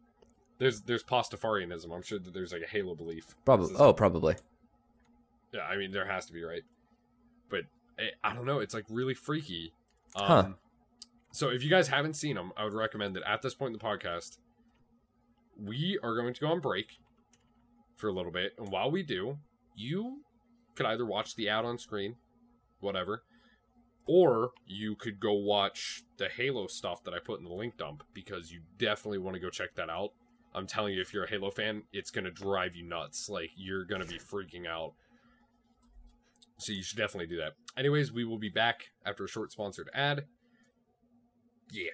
there's 0.59 0.81
there's 0.81 1.03
Pastafarianism. 1.03 1.93
I'm 1.95 2.01
sure 2.01 2.19
that 2.19 2.33
there's 2.33 2.51
like 2.51 2.61
a 2.61 2.67
Halo 2.67 2.93
belief. 2.95 3.35
Probably. 3.45 3.73
Oh, 3.77 3.93
probably. 3.93 4.35
yeah. 5.53 5.61
I 5.61 5.77
mean, 5.77 5.91
there 5.91 6.05
has 6.05 6.25
to 6.25 6.33
be, 6.33 6.43
right? 6.43 6.63
But 7.49 7.61
I, 7.97 8.09
I 8.31 8.33
don't 8.35 8.45
know. 8.45 8.59
It's 8.59 8.73
like 8.73 8.85
really 8.89 9.13
freaky. 9.13 9.73
Um, 10.15 10.25
Huh. 10.27 10.47
So 11.31 11.49
if 11.49 11.63
you 11.63 11.69
guys 11.69 11.87
haven't 11.87 12.15
seen 12.15 12.35
them, 12.35 12.51
I 12.57 12.63
would 12.63 12.73
recommend 12.73 13.15
that 13.15 13.23
at 13.29 13.41
this 13.41 13.53
point 13.53 13.73
in 13.73 13.79
the 13.79 13.83
podcast, 13.85 14.39
we 15.59 15.99
are 16.03 16.15
going 16.15 16.33
to 16.33 16.39
go 16.41 16.47
on 16.47 16.59
break 16.59 16.99
for 17.95 18.07
a 18.07 18.13
little 18.13 18.31
bit, 18.31 18.53
and 18.57 18.71
while 18.71 18.91
we 18.91 19.03
do, 19.03 19.37
you 19.75 20.21
could 20.75 20.85
either 20.85 21.05
watch 21.05 21.35
the 21.35 21.49
ad 21.49 21.65
on 21.65 21.77
screen, 21.77 22.15
whatever, 22.79 23.23
or 24.07 24.51
you 24.65 24.95
could 24.95 25.19
go 25.19 25.33
watch 25.33 26.03
the 26.17 26.29
Halo 26.29 26.67
stuff 26.67 27.03
that 27.03 27.13
I 27.13 27.19
put 27.19 27.39
in 27.39 27.45
the 27.45 27.53
link 27.53 27.77
dump 27.77 28.03
because 28.13 28.51
you 28.51 28.61
definitely 28.77 29.17
want 29.17 29.35
to 29.35 29.39
go 29.39 29.49
check 29.49 29.75
that 29.75 29.89
out. 29.89 30.11
I'm 30.53 30.65
telling 30.67 30.93
you, 30.93 31.01
if 31.01 31.13
you're 31.13 31.25
a 31.25 31.29
Halo 31.29 31.51
fan, 31.51 31.83
it's 31.91 32.09
gonna 32.09 32.31
drive 32.31 32.75
you 32.75 32.83
nuts. 32.83 33.29
Like 33.29 33.51
you're 33.55 33.85
gonna 33.85 34.05
be 34.05 34.17
freaking 34.17 34.65
out. 34.67 34.93
So 36.57 36.71
you 36.71 36.81
should 36.81 36.97
definitely 36.97 37.27
do 37.27 37.37
that. 37.37 37.53
Anyways, 37.77 38.11
we 38.11 38.23
will 38.23 38.39
be 38.39 38.49
back 38.49 38.89
after 39.05 39.25
a 39.25 39.27
short 39.27 39.51
sponsored 39.51 39.89
ad. 39.93 40.25
Yeah. 41.71 41.91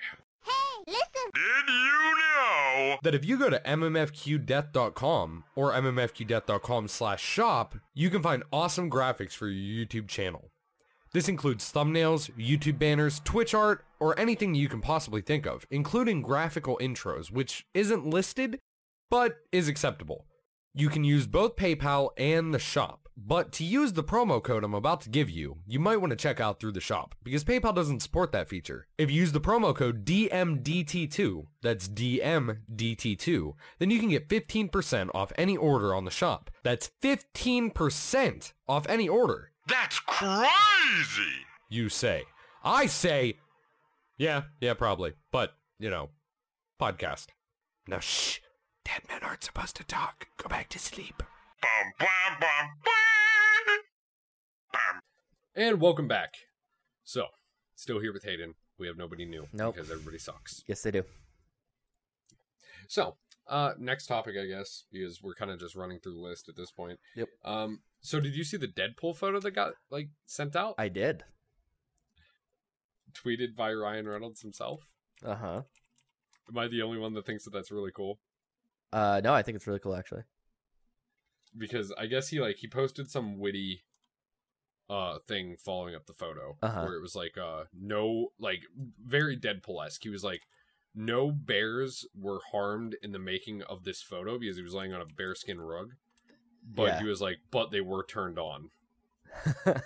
Did 0.86 1.68
you 1.68 2.16
know 2.18 2.98
that 3.04 3.16
if 3.16 3.24
you 3.26 3.38
go 3.38 3.50
to 3.50 3.60
mmfqdeath.com 3.60 5.44
or 5.56 5.72
mmfqdeath.com 5.72 6.88
slash 6.88 7.24
shop, 7.24 7.76
you 7.94 8.10
can 8.10 8.22
find 8.22 8.44
awesome 8.52 8.90
graphics 8.90 9.34
for 9.34 9.48
your 9.48 9.86
YouTube 9.86 10.08
channel. 10.08 10.50
This 11.14 11.30
includes 11.30 11.72
thumbnails, 11.72 12.32
YouTube 12.32 12.80
banners, 12.80 13.22
Twitch 13.24 13.54
art, 13.54 13.86
or 14.00 14.20
anything 14.20 14.56
you 14.56 14.68
can 14.68 14.82
possibly 14.82 15.22
think 15.22 15.46
of, 15.46 15.66
including 15.70 16.22
graphical 16.24 16.78
intros, 16.82 17.32
which 17.32 17.66
isn't 17.74 18.08
listed, 18.08 18.60
but 19.12 19.38
is 19.52 19.68
acceptable. 19.68 20.26
You 20.74 20.90
can 20.90 21.04
use 21.04 21.28
both 21.28 21.56
PayPal 21.56 22.10
and 22.18 22.52
the 22.52 22.60
shop, 22.60 23.03
but 23.16 23.52
to 23.54 23.64
use 23.64 23.94
the 23.94 24.04
promo 24.04 24.42
code 24.42 24.64
I'm 24.64 24.74
about 24.74 25.02
to 25.02 25.10
give 25.10 25.30
you, 25.30 25.58
you 25.68 25.80
might 25.80 25.98
want 25.98 26.12
to 26.12 26.16
check 26.16 26.40
out 26.40 26.60
through 26.60 26.72
the 26.74 26.80
shop, 26.80 27.16
because 27.24 27.44
PayPal 27.44 27.76
doesn't 27.76 28.02
support 28.02 28.32
that 28.32 28.50
feature. 28.50 28.88
If 28.98 29.12
you 29.12 29.22
use 29.22 29.32
the 29.32 29.42
promo 29.42 29.76
code 29.76 30.06
DMDT2, 30.06 31.46
that's 31.62 31.88
DMDT2, 31.88 33.54
then 33.80 33.92
you 33.92 34.00
can 34.00 34.10
get 34.10 34.30
15% 34.30 35.10
off 35.14 35.32
any 35.38 35.56
order 35.56 35.94
on 35.94 36.06
the 36.06 36.12
shop. 36.12 36.52
That's 36.64 36.92
15% 37.02 38.54
off 38.68 38.88
any 38.90 39.08
order. 39.08 39.52
That's 39.68 40.00
crazy! 40.00 41.46
You 41.70 41.90
say. 41.90 42.24
I 42.64 42.86
say, 42.86 43.38
yeah, 44.18 44.44
yeah, 44.62 44.74
probably, 44.74 45.14
but, 45.32 45.54
you 45.80 45.90
know, 45.90 46.10
podcast. 46.82 47.28
Now, 47.88 48.00
shh. 48.00 48.40
Dead 48.86 49.02
men 49.08 49.20
aren't 49.24 49.44
supposed 49.44 49.76
to 49.78 49.84
talk. 49.86 50.28
Go 50.38 50.50
back 50.50 50.68
to 50.70 50.80
sleep. 50.80 51.24
And 55.56 55.80
welcome 55.80 56.08
back. 56.08 56.34
So, 57.04 57.28
still 57.76 58.00
here 58.00 58.12
with 58.12 58.24
Hayden. 58.24 58.56
We 58.80 58.88
have 58.88 58.98
nobody 58.98 59.24
new 59.26 59.48
Nope. 59.54 59.76
because 59.76 59.92
everybody 59.92 60.18
sucks. 60.18 60.64
Yes, 60.68 60.82
they 60.82 60.92
do. 60.92 61.04
So, 62.88 63.18
uh, 63.48 63.74
next 63.78 64.08
topic, 64.08 64.36
I 64.42 64.46
guess, 64.48 64.86
because 64.92 65.22
we're 65.22 65.36
kind 65.36 65.52
of 65.52 65.60
just 65.60 65.76
running 65.76 66.00
through 66.00 66.16
the 66.16 66.20
list 66.20 66.50
at 66.50 66.56
this 66.56 66.72
point. 66.72 67.00
Yep. 67.16 67.30
Um, 67.46 67.82
so 68.02 68.20
did 68.20 68.36
you 68.36 68.44
see 68.44 68.58
the 68.58 68.68
Deadpool 68.68 69.16
photo 69.16 69.40
that 69.40 69.52
got 69.52 69.74
like 69.92 70.10
sent 70.26 70.56
out, 70.56 70.76
I 70.78 70.90
did. 70.90 71.24
tweeted 73.14 73.56
by 73.56 73.72
Ryan 73.74 74.08
Reynolds 74.08 74.42
himself? 74.42 74.88
Uh 75.24 75.36
huh. 75.36 75.62
Am 76.50 76.58
I 76.58 76.68
the 76.68 76.82
only 76.82 76.98
one 76.98 77.14
that 77.14 77.26
thinks 77.26 77.44
that 77.46 77.52
that's 77.54 77.72
really 77.72 77.92
cool? 77.92 78.20
Uh, 78.92 79.22
no, 79.24 79.34
I 79.34 79.44
think 79.44 79.56
it's 79.56 79.68
really 79.68 79.80
cool 79.80 79.96
actually. 79.96 80.24
Because 81.58 81.92
I 81.98 82.06
guess 82.08 82.30
he 82.30 82.40
like 82.40 82.58
he 82.58 82.68
posted 82.68 83.10
some 83.12 83.38
witty 83.40 83.84
uh 84.90 85.20
thing 85.28 85.56
following 85.64 85.96
up 85.96 86.06
the 86.08 86.14
photo 86.14 86.58
Uh-huh. 86.62 86.82
where 86.84 86.96
it 86.96 87.02
was 87.02 87.16
like 87.16 87.38
uh 87.38 87.64
no 87.74 88.34
like 88.40 88.64
very 89.04 89.38
Deadpool 89.38 89.86
esque. 89.86 90.04
He 90.04 90.10
was 90.10 90.24
like 90.24 90.42
no 90.96 91.32
bears 91.32 92.06
were 92.16 92.40
harmed 92.52 92.96
in 93.02 93.12
the 93.14 93.20
making 93.20 93.64
of 93.64 93.84
this 93.84 94.02
photo 94.02 94.38
because 94.38 94.58
he 94.58 94.62
was 94.64 94.74
laying 94.74 94.94
on 94.94 95.02
a 95.02 95.06
bearskin 95.06 95.60
rug. 95.62 95.94
But 96.66 96.84
Yeah. 96.94 97.00
he 97.00 97.06
was 97.06 97.20
like, 97.22 97.40
but 97.52 97.72
they 97.72 97.82
were 97.82 98.04
turned 98.06 98.38
on. 98.40 98.70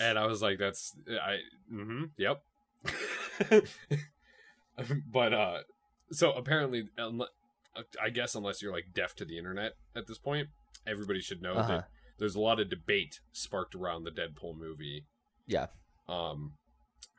And 0.00 0.18
I 0.18 0.24
was 0.26 0.40
like, 0.40 0.58
that's 0.58 0.92
I 1.08 1.40
mm-hmm, 1.70 2.04
yep. 2.16 2.42
but 5.12 5.32
uh 5.34 5.58
so 6.10 6.32
apparently 6.32 6.88
unle- 6.98 7.28
I 8.02 8.10
guess 8.10 8.34
unless 8.34 8.62
you're 8.62 8.72
like 8.72 8.92
deaf 8.94 9.14
to 9.16 9.24
the 9.24 9.38
internet 9.38 9.72
at 9.96 10.06
this 10.06 10.18
point, 10.18 10.48
everybody 10.86 11.20
should 11.20 11.42
know 11.42 11.54
Uh-huh. 11.54 11.68
that 11.78 11.88
there's 12.18 12.34
a 12.36 12.40
lot 12.40 12.60
of 12.60 12.68
debate 12.68 13.20
sparked 13.32 13.74
around 13.74 14.04
the 14.04 14.10
Deadpool 14.10 14.56
movie. 14.56 15.06
yeah, 15.46 15.66
Um 16.08 16.54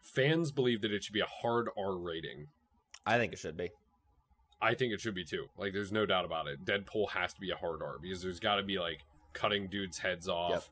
fans 0.02 0.52
believe 0.52 0.82
that 0.82 0.91
it 0.91 1.04
should 1.04 1.13
be 1.13 1.20
a 1.20 1.26
hard 1.26 1.68
R 1.78 1.98
rating. 1.98 2.48
I 3.06 3.18
think 3.18 3.34
it 3.34 3.39
should 3.39 3.58
be. 3.58 3.72
I 4.62 4.74
think 4.74 4.94
it 4.94 5.02
should 5.02 5.15
be 5.15 5.26
too. 5.26 5.48
Like 5.58 5.74
there's 5.74 5.91
no 5.91 6.06
doubt 6.06 6.26
about 6.26 6.48
it. 6.48 6.63
Deadpool 6.65 7.10
has 7.12 7.34
to 7.34 7.39
be 7.41 7.52
a 7.52 7.56
hard 7.56 7.82
R 7.84 7.98
because 8.02 8.22
there's 8.22 8.39
got 8.39 8.56
to 8.56 8.63
be 8.63 8.80
like 8.80 9.02
cutting 9.34 9.68
dudes 9.68 10.00
heads 10.00 10.28
off, 10.30 10.52
Yep. 10.52 10.63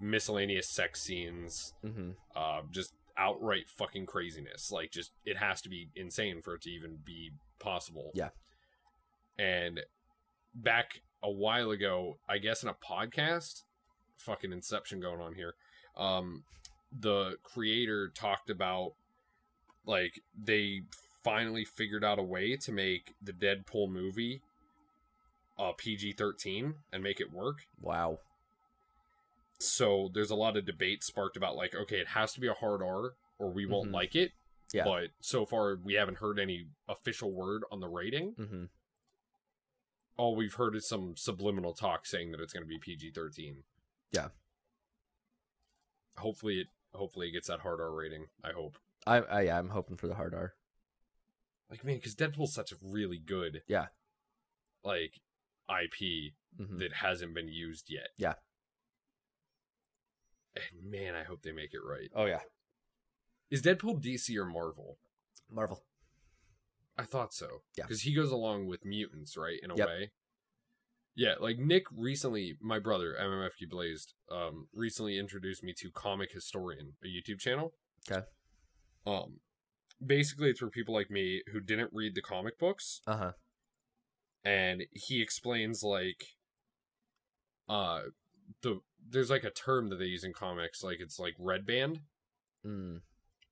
miscellaneous 0.00 0.68
sex 0.68 1.02
scenes, 1.02 1.74
hmm 1.82 2.10
uh, 2.36 2.62
just 2.70 2.92
outright 3.16 3.68
fucking 3.68 4.06
craziness. 4.06 4.70
Like, 4.72 4.90
just 4.90 5.12
it 5.24 5.36
has 5.38 5.60
to 5.62 5.68
be 5.68 5.88
insane 5.94 6.42
for 6.42 6.54
it 6.54 6.62
to 6.62 6.70
even 6.70 6.98
be 7.04 7.30
possible. 7.58 8.10
Yeah. 8.14 8.30
And 9.38 9.80
back 10.54 11.00
a 11.22 11.30
while 11.30 11.70
ago, 11.70 12.18
I 12.28 12.38
guess 12.38 12.62
in 12.62 12.68
a 12.68 12.74
podcast, 12.74 13.62
fucking 14.18 14.52
inception 14.52 15.00
going 15.00 15.20
on 15.20 15.34
here. 15.34 15.54
Um, 15.96 16.44
the 16.96 17.36
creator 17.42 18.08
talked 18.08 18.50
about 18.50 18.92
like 19.86 20.20
they 20.40 20.82
finally 21.22 21.64
figured 21.64 22.04
out 22.04 22.18
a 22.18 22.22
way 22.22 22.56
to 22.56 22.72
make 22.72 23.14
the 23.22 23.32
Deadpool 23.32 23.88
movie 23.90 24.40
uh 25.58 25.72
PG 25.76 26.12
thirteen 26.14 26.74
and 26.92 27.02
make 27.02 27.20
it 27.20 27.32
work. 27.32 27.58
Wow. 27.80 28.18
So 29.58 30.10
there's 30.12 30.30
a 30.30 30.34
lot 30.36 30.56
of 30.56 30.66
debate 30.66 31.02
sparked 31.04 31.36
about 31.36 31.56
like, 31.56 31.74
okay, 31.74 31.98
it 31.98 32.08
has 32.08 32.32
to 32.34 32.40
be 32.40 32.48
a 32.48 32.54
hard 32.54 32.82
R 32.82 33.12
or 33.38 33.50
we 33.50 33.66
won't 33.66 33.90
Mhm. 33.90 33.94
like 33.94 34.14
it. 34.14 34.32
Yeah. 34.72 34.84
But 34.84 35.10
so 35.20 35.46
far 35.46 35.76
we 35.76 35.94
haven't 35.94 36.18
heard 36.18 36.38
any 36.38 36.66
official 36.88 37.30
word 37.32 37.62
on 37.70 37.80
the 37.80 37.88
rating. 37.88 38.32
hmm 38.32 38.64
All 40.16 40.36
we've 40.36 40.54
heard 40.54 40.76
is 40.76 40.88
some 40.88 41.14
subliminal 41.16 41.72
talk 41.74 42.06
saying 42.06 42.30
that 42.32 42.40
it's 42.40 42.52
going 42.52 42.62
to 42.62 42.68
be 42.68 42.78
PG 42.78 43.10
thirteen. 43.12 43.64
Yeah. 44.12 44.28
Hopefully 46.16 46.60
it 46.60 46.66
hopefully 46.94 47.28
it 47.28 47.32
gets 47.32 47.48
that 47.48 47.60
hard 47.60 47.80
R 47.80 47.92
rating. 47.92 48.26
I 48.44 48.52
hope. 48.52 48.78
I, 49.06 49.18
I 49.20 49.40
yeah, 49.42 49.58
I'm 49.58 49.70
hoping 49.70 49.96
for 49.96 50.06
the 50.06 50.14
hard 50.14 50.34
R. 50.34 50.54
Like 51.70 51.84
man, 51.84 51.96
because 51.96 52.14
Deadpool's 52.14 52.54
such 52.54 52.72
a 52.72 52.76
really 52.80 53.18
good 53.18 53.62
Yeah. 53.66 53.86
like 54.84 55.20
IP 55.68 56.32
hmm 56.56 56.78
that 56.78 56.92
hasn't 56.92 57.34
been 57.34 57.48
used 57.48 57.86
yet. 57.90 58.08
Yeah. 58.16 58.34
And 60.54 60.88
man, 60.90 61.14
I 61.16 61.24
hope 61.24 61.42
they 61.42 61.50
make 61.52 61.74
it 61.74 61.80
right. 61.84 62.10
Oh 62.14 62.26
yeah. 62.26 62.40
Is 63.50 63.62
Deadpool 63.62 64.00
DC 64.02 64.36
or 64.36 64.44
Marvel? 64.46 64.98
Marvel. 65.50 65.82
I 66.96 67.04
thought 67.04 67.32
so. 67.34 67.62
Yeah. 67.76 67.84
Because 67.84 68.02
he 68.02 68.14
goes 68.14 68.30
along 68.30 68.66
with 68.66 68.84
mutants, 68.84 69.36
right? 69.36 69.58
In 69.62 69.70
a 69.70 69.76
Yep. 69.76 69.86
way. 69.88 70.12
Yeah, 71.16 71.34
like 71.38 71.58
Nick 71.58 71.84
recently, 71.92 72.56
my 72.60 72.78
brother, 72.80 73.14
MMFQ 73.18 73.68
Blazed, 73.68 74.14
um, 74.30 74.68
recently 74.72 75.16
introduced 75.18 75.62
me 75.62 75.72
to 75.78 75.90
Comicstorian, 75.92 76.94
a 77.04 77.06
YouTube 77.06 77.38
channel. 77.38 77.74
Okay. 78.10 78.26
Um, 79.06 79.40
basically, 80.04 80.50
it's 80.50 80.58
for 80.60 80.70
people 80.70 80.92
like 80.94 81.10
me 81.10 81.42
who 81.52 81.60
didn't 81.60 81.90
read 81.92 82.14
the 82.16 82.22
comic 82.22 82.58
books, 82.58 83.00
Uh 83.06 83.16
huh. 83.16 83.32
and 84.44 84.86
he 84.92 85.22
explains 85.22 85.82
like, 85.84 86.24
uh, 87.68 88.02
the 88.62 88.80
there's 89.06 89.30
like 89.30 89.44
a 89.44 89.50
term 89.50 89.88
that 89.90 89.96
they 89.96 90.06
use 90.06 90.24
in 90.24 90.32
comics, 90.32 90.82
like 90.82 90.98
it's 91.00 91.18
like 91.18 91.34
retcon. 91.38 92.00
Mm. 92.66 93.02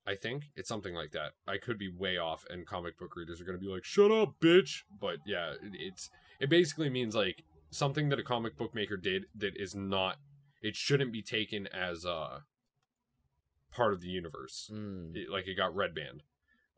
I 0.05 0.15
think 0.15 0.45
it's 0.55 0.67
something 0.67 0.93
like 0.93 1.11
that. 1.11 1.31
I 1.47 1.57
could 1.57 1.77
be 1.77 1.87
way 1.89 2.17
off, 2.17 2.45
and 2.49 2.65
comic 2.67 2.97
book 2.99 3.15
readers 3.15 3.39
are 3.39 3.45
going 3.45 3.57
to 3.57 3.63
be 3.65 3.71
like, 3.71 3.83
"Shut 3.85 4.11
up, 4.11 4.35
bitch!" 4.41 4.83
But 4.99 5.17
yeah, 5.25 5.51
it, 5.53 5.71
it's 5.73 6.09
it 6.39 6.49
basically 6.49 6.89
means 6.89 7.15
like 7.15 7.43
something 7.69 8.09
that 8.09 8.19
a 8.19 8.23
comic 8.23 8.57
book 8.57 8.75
maker 8.75 8.97
did 8.97 9.25
that 9.35 9.55
is 9.55 9.73
not. 9.75 10.17
It 10.61 10.75
shouldn't 10.75 11.11
be 11.13 11.21
taken 11.21 11.67
as 11.67 12.05
uh 12.05 12.39
part 13.71 13.93
of 13.93 14.01
the 14.01 14.07
universe. 14.07 14.69
Mm. 14.73 15.15
It- 15.15 15.29
like 15.29 15.47
it 15.47 15.55
got 15.55 15.75
red 15.75 15.95
band. 15.95 16.23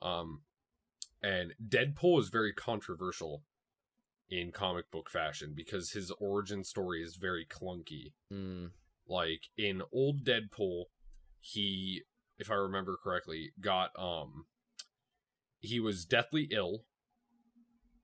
Um, 0.02 0.42
and 1.22 1.54
Deadpool 1.68 2.20
is 2.20 2.30
very 2.30 2.54
controversial 2.54 3.44
in 4.30 4.52
comic 4.52 4.90
book 4.92 5.10
fashion 5.10 5.54
because 5.56 5.92
his 5.92 6.12
origin 6.20 6.64
story 6.64 7.02
is 7.04 7.16
very 7.16 7.46
clunky 7.46 8.14
Mm. 8.34 8.72
like 9.08 9.50
in 9.58 9.82
old 9.92 10.24
deadpool 10.26 10.86
he 11.40 12.02
if 12.38 12.50
i 12.52 12.54
remember 12.56 12.98
correctly 13.02 13.52
got 13.60 13.92
um 13.98 14.46
he 15.60 15.80
was 15.80 16.06
deathly 16.06 16.48
ill 16.52 16.82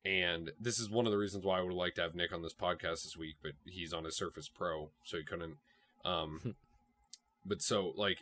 and 0.03 0.51
this 0.59 0.79
is 0.79 0.89
one 0.89 1.05
of 1.05 1.11
the 1.11 1.17
reasons 1.17 1.43
why 1.45 1.59
i 1.59 1.61
would 1.61 1.73
like 1.73 1.95
to 1.95 2.01
have 2.01 2.15
nick 2.15 2.33
on 2.33 2.41
this 2.41 2.53
podcast 2.53 3.03
this 3.03 3.15
week 3.17 3.35
but 3.43 3.51
he's 3.65 3.93
on 3.93 4.03
his 4.05 4.15
surface 4.17 4.49
pro 4.49 4.89
so 5.03 5.17
he 5.17 5.23
couldn't 5.23 5.57
um 6.05 6.55
but 7.45 7.61
so 7.61 7.93
like 7.95 8.17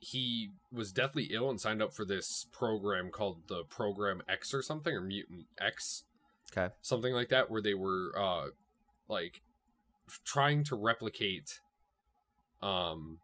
he 0.00 0.50
was 0.72 0.92
deathly 0.92 1.24
ill 1.32 1.50
and 1.50 1.60
signed 1.60 1.82
up 1.82 1.92
for 1.92 2.04
this 2.04 2.46
program 2.52 3.10
called 3.10 3.38
the 3.48 3.64
program 3.64 4.22
x 4.28 4.54
or 4.54 4.62
something 4.62 4.94
or 4.94 5.00
mutant 5.00 5.46
x 5.60 6.04
Okay. 6.56 6.72
something 6.80 7.12
like 7.12 7.28
that 7.28 7.50
where 7.50 7.60
they 7.60 7.74
were 7.74 8.12
uh 8.16 8.46
like 9.08 9.42
trying 10.24 10.64
to 10.64 10.76
replicate 10.76 11.60
um 12.62 13.18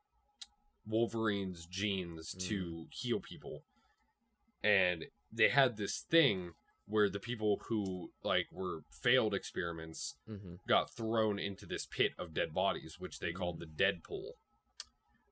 Wolverine's 0.87 1.66
genes 1.66 2.35
to 2.35 2.87
heal 2.90 3.20
people. 3.20 3.62
And 4.62 5.07
they 5.33 5.49
had 5.49 5.77
this 5.77 6.01
thing 6.01 6.53
where 6.87 7.09
the 7.09 7.18
people 7.20 7.61
who 7.68 8.11
like 8.23 8.47
were 8.53 8.83
failed 8.90 9.35
experiments 9.35 10.16
hmm 10.29 10.55
got 10.68 10.90
thrown 10.90 11.38
into 11.38 11.64
this 11.66 11.87
pit 11.87 12.12
of 12.18 12.35
dead 12.35 12.53
bodies, 12.55 12.97
which 12.99 13.20
they 13.20 13.33
called 13.33 13.59
the 13.61 13.66
Deadpool. 13.66 14.33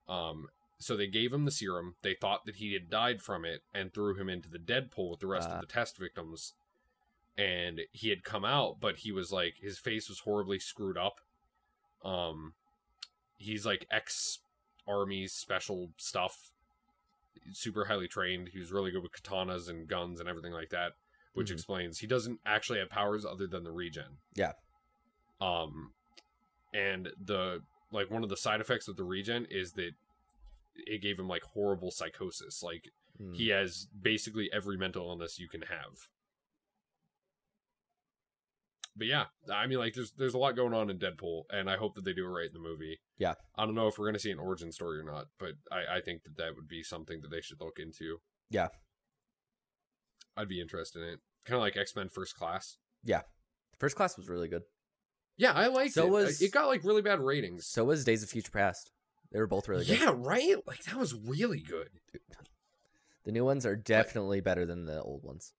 Um, 0.09 0.49
so 0.79 0.97
they 0.97 1.07
gave 1.07 1.33
him 1.33 1.45
the 1.45 1.51
serum. 1.51 1.95
They 2.03 2.15
thought 2.15 2.45
that 2.47 2.57
he 2.57 2.73
had 2.73 2.91
died 2.91 3.23
from 3.23 3.45
it 3.45 3.63
and 3.75 3.93
threw 3.93 4.15
him 4.15 4.29
into 4.29 4.49
the 4.51 4.59
Deadpool 4.59 5.11
with 5.11 5.21
the 5.21 5.27
rest 5.27 5.49
Ah. 5.49 5.55
of 5.57 5.61
the 5.61 5.67
test 5.67 5.97
victims. 5.99 6.55
And 7.39 7.83
he 7.93 8.09
had 8.11 8.25
come 8.25 8.45
out, 8.45 8.79
but 8.81 8.97
he 8.99 9.13
was 9.13 9.31
like 9.33 9.55
his 9.61 9.79
face 9.79 10.09
was 10.09 10.21
horribly 10.21 10.59
screwed 10.59 10.99
up. 10.99 11.21
Um, 12.05 12.55
he's 13.39 13.65
like 13.65 13.87
ex 13.91 14.41
army 14.89 15.27
special 15.27 15.91
stuff, 15.97 16.51
super 17.53 17.85
highly 17.87 18.09
trained. 18.09 18.49
He 18.53 18.59
was 18.59 18.73
really 18.73 18.91
good 18.91 19.03
with 19.03 19.13
katanas 19.13 19.69
and 19.69 19.89
guns 19.89 20.21
and 20.21 20.29
everything 20.29 20.53
like 20.53 20.71
that, 20.71 20.93
which 21.35 21.49
Mhm. 21.51 21.55
explains 21.55 21.99
he 21.99 22.07
doesn't 22.07 22.41
actually 22.45 22.79
have 22.79 22.91
powers 22.91 23.25
other 23.25 23.47
than 23.47 23.65
the 23.65 23.73
regen. 23.73 24.19
Yeah. 24.35 24.53
Um, 25.41 25.95
and 26.73 27.13
the 27.21 27.63
like 27.91 28.11
one 28.11 28.23
of 28.23 28.31
the 28.31 28.37
side 28.37 28.61
effects 28.61 28.89
of 28.89 28.97
the 28.97 29.05
regen 29.05 29.45
is 29.51 29.73
that 29.73 29.93
it 30.77 31.03
gave 31.03 31.19
him 31.19 31.29
like 31.29 31.43
horrible 31.43 31.91
psychosis. 31.91 32.63
Like 32.63 32.91
Mm. 33.21 33.37
he 33.37 33.49
has 33.49 33.87
basically 34.01 34.51
every 34.53 34.79
mental 34.79 35.07
illness 35.11 35.39
you 35.39 35.47
can 35.49 35.63
have. 35.63 36.09
But 38.95 39.07
yeah, 39.07 39.25
I 39.51 39.67
mean, 39.67 39.79
like, 39.79 39.95
there's 39.95 40.13
there's 40.13 40.35
a 40.35 40.39
lot 40.39 40.55
going 40.57 40.75
on 40.75 40.91
in 40.91 40.99
Deadpool, 40.99 41.45
and 41.51 41.71
I 41.71 41.77
hope 41.79 41.95
that 41.95 42.05
they 42.05 42.13
do 42.13 42.27
it 42.27 42.29
right 42.29 42.47
in 42.47 42.53
the 42.53 42.59
movie. 42.59 43.01
Yeah. 43.17 43.35
I 43.57 43.65
don't 43.65 43.75
know 43.75 43.87
if 43.89 43.99
we're 43.99 44.05
gonna 44.07 44.19
see 44.19 44.31
an 44.31 44.39
origin 44.39 44.71
story 44.71 44.99
or 45.01 45.05
not, 45.05 45.27
but 45.39 45.53
I 45.71 45.97
I 45.97 46.01
think 46.03 46.25
that 46.25 46.37
that 46.37 46.55
would 46.57 46.69
be 46.69 46.83
something 46.83 47.21
that 47.23 47.31
they 47.31 47.41
should 47.41 47.61
look 47.61 47.79
into. 47.79 48.19
Yeah. 48.51 48.69
I'd 50.37 50.49
be 50.49 50.61
interested 50.61 51.03
in 51.03 51.09
it. 51.09 51.21
Kind 51.47 51.57
of 51.57 51.63
like 51.63 51.77
X 51.77 51.95
Men 51.97 52.09
First 52.09 52.37
Class. 52.37 52.77
Yeah, 53.05 53.23
First 53.79 53.97
class 53.97 54.17
was 54.17 54.29
really 54.29 54.49
good. 54.49 54.63
Yeah, 55.37 55.53
I 55.53 55.67
liked 55.69 55.95
So 55.95 56.07
it. 56.07 56.11
was- 56.11 56.41
It 56.43 56.53
got 56.53 56.67
like 56.67 56.85
really 56.85 57.03
bad 57.03 57.19
ratings. 57.21 57.67
So 57.67 57.85
was 57.85 58.05
Days 58.05 58.23
of 58.23 58.29
Future 58.29 58.51
Past. 58.53 58.91
They 59.33 59.39
were 59.41 59.47
both 59.47 59.67
really 59.69 59.85
good. 59.87 59.99
yeah, 59.99 60.13
right. 60.15 60.57
Like 60.67 60.85
that 60.85 60.97
was 60.97 61.15
really 61.15 61.61
good. 61.61 61.89
The 63.25 63.33
new 63.33 63.45
ones 63.45 63.65
are 63.65 63.75
definitely 63.77 64.41
better 64.41 64.67
than 64.67 64.85
the 64.85 65.01
old 65.01 65.23
ones. 65.25 65.53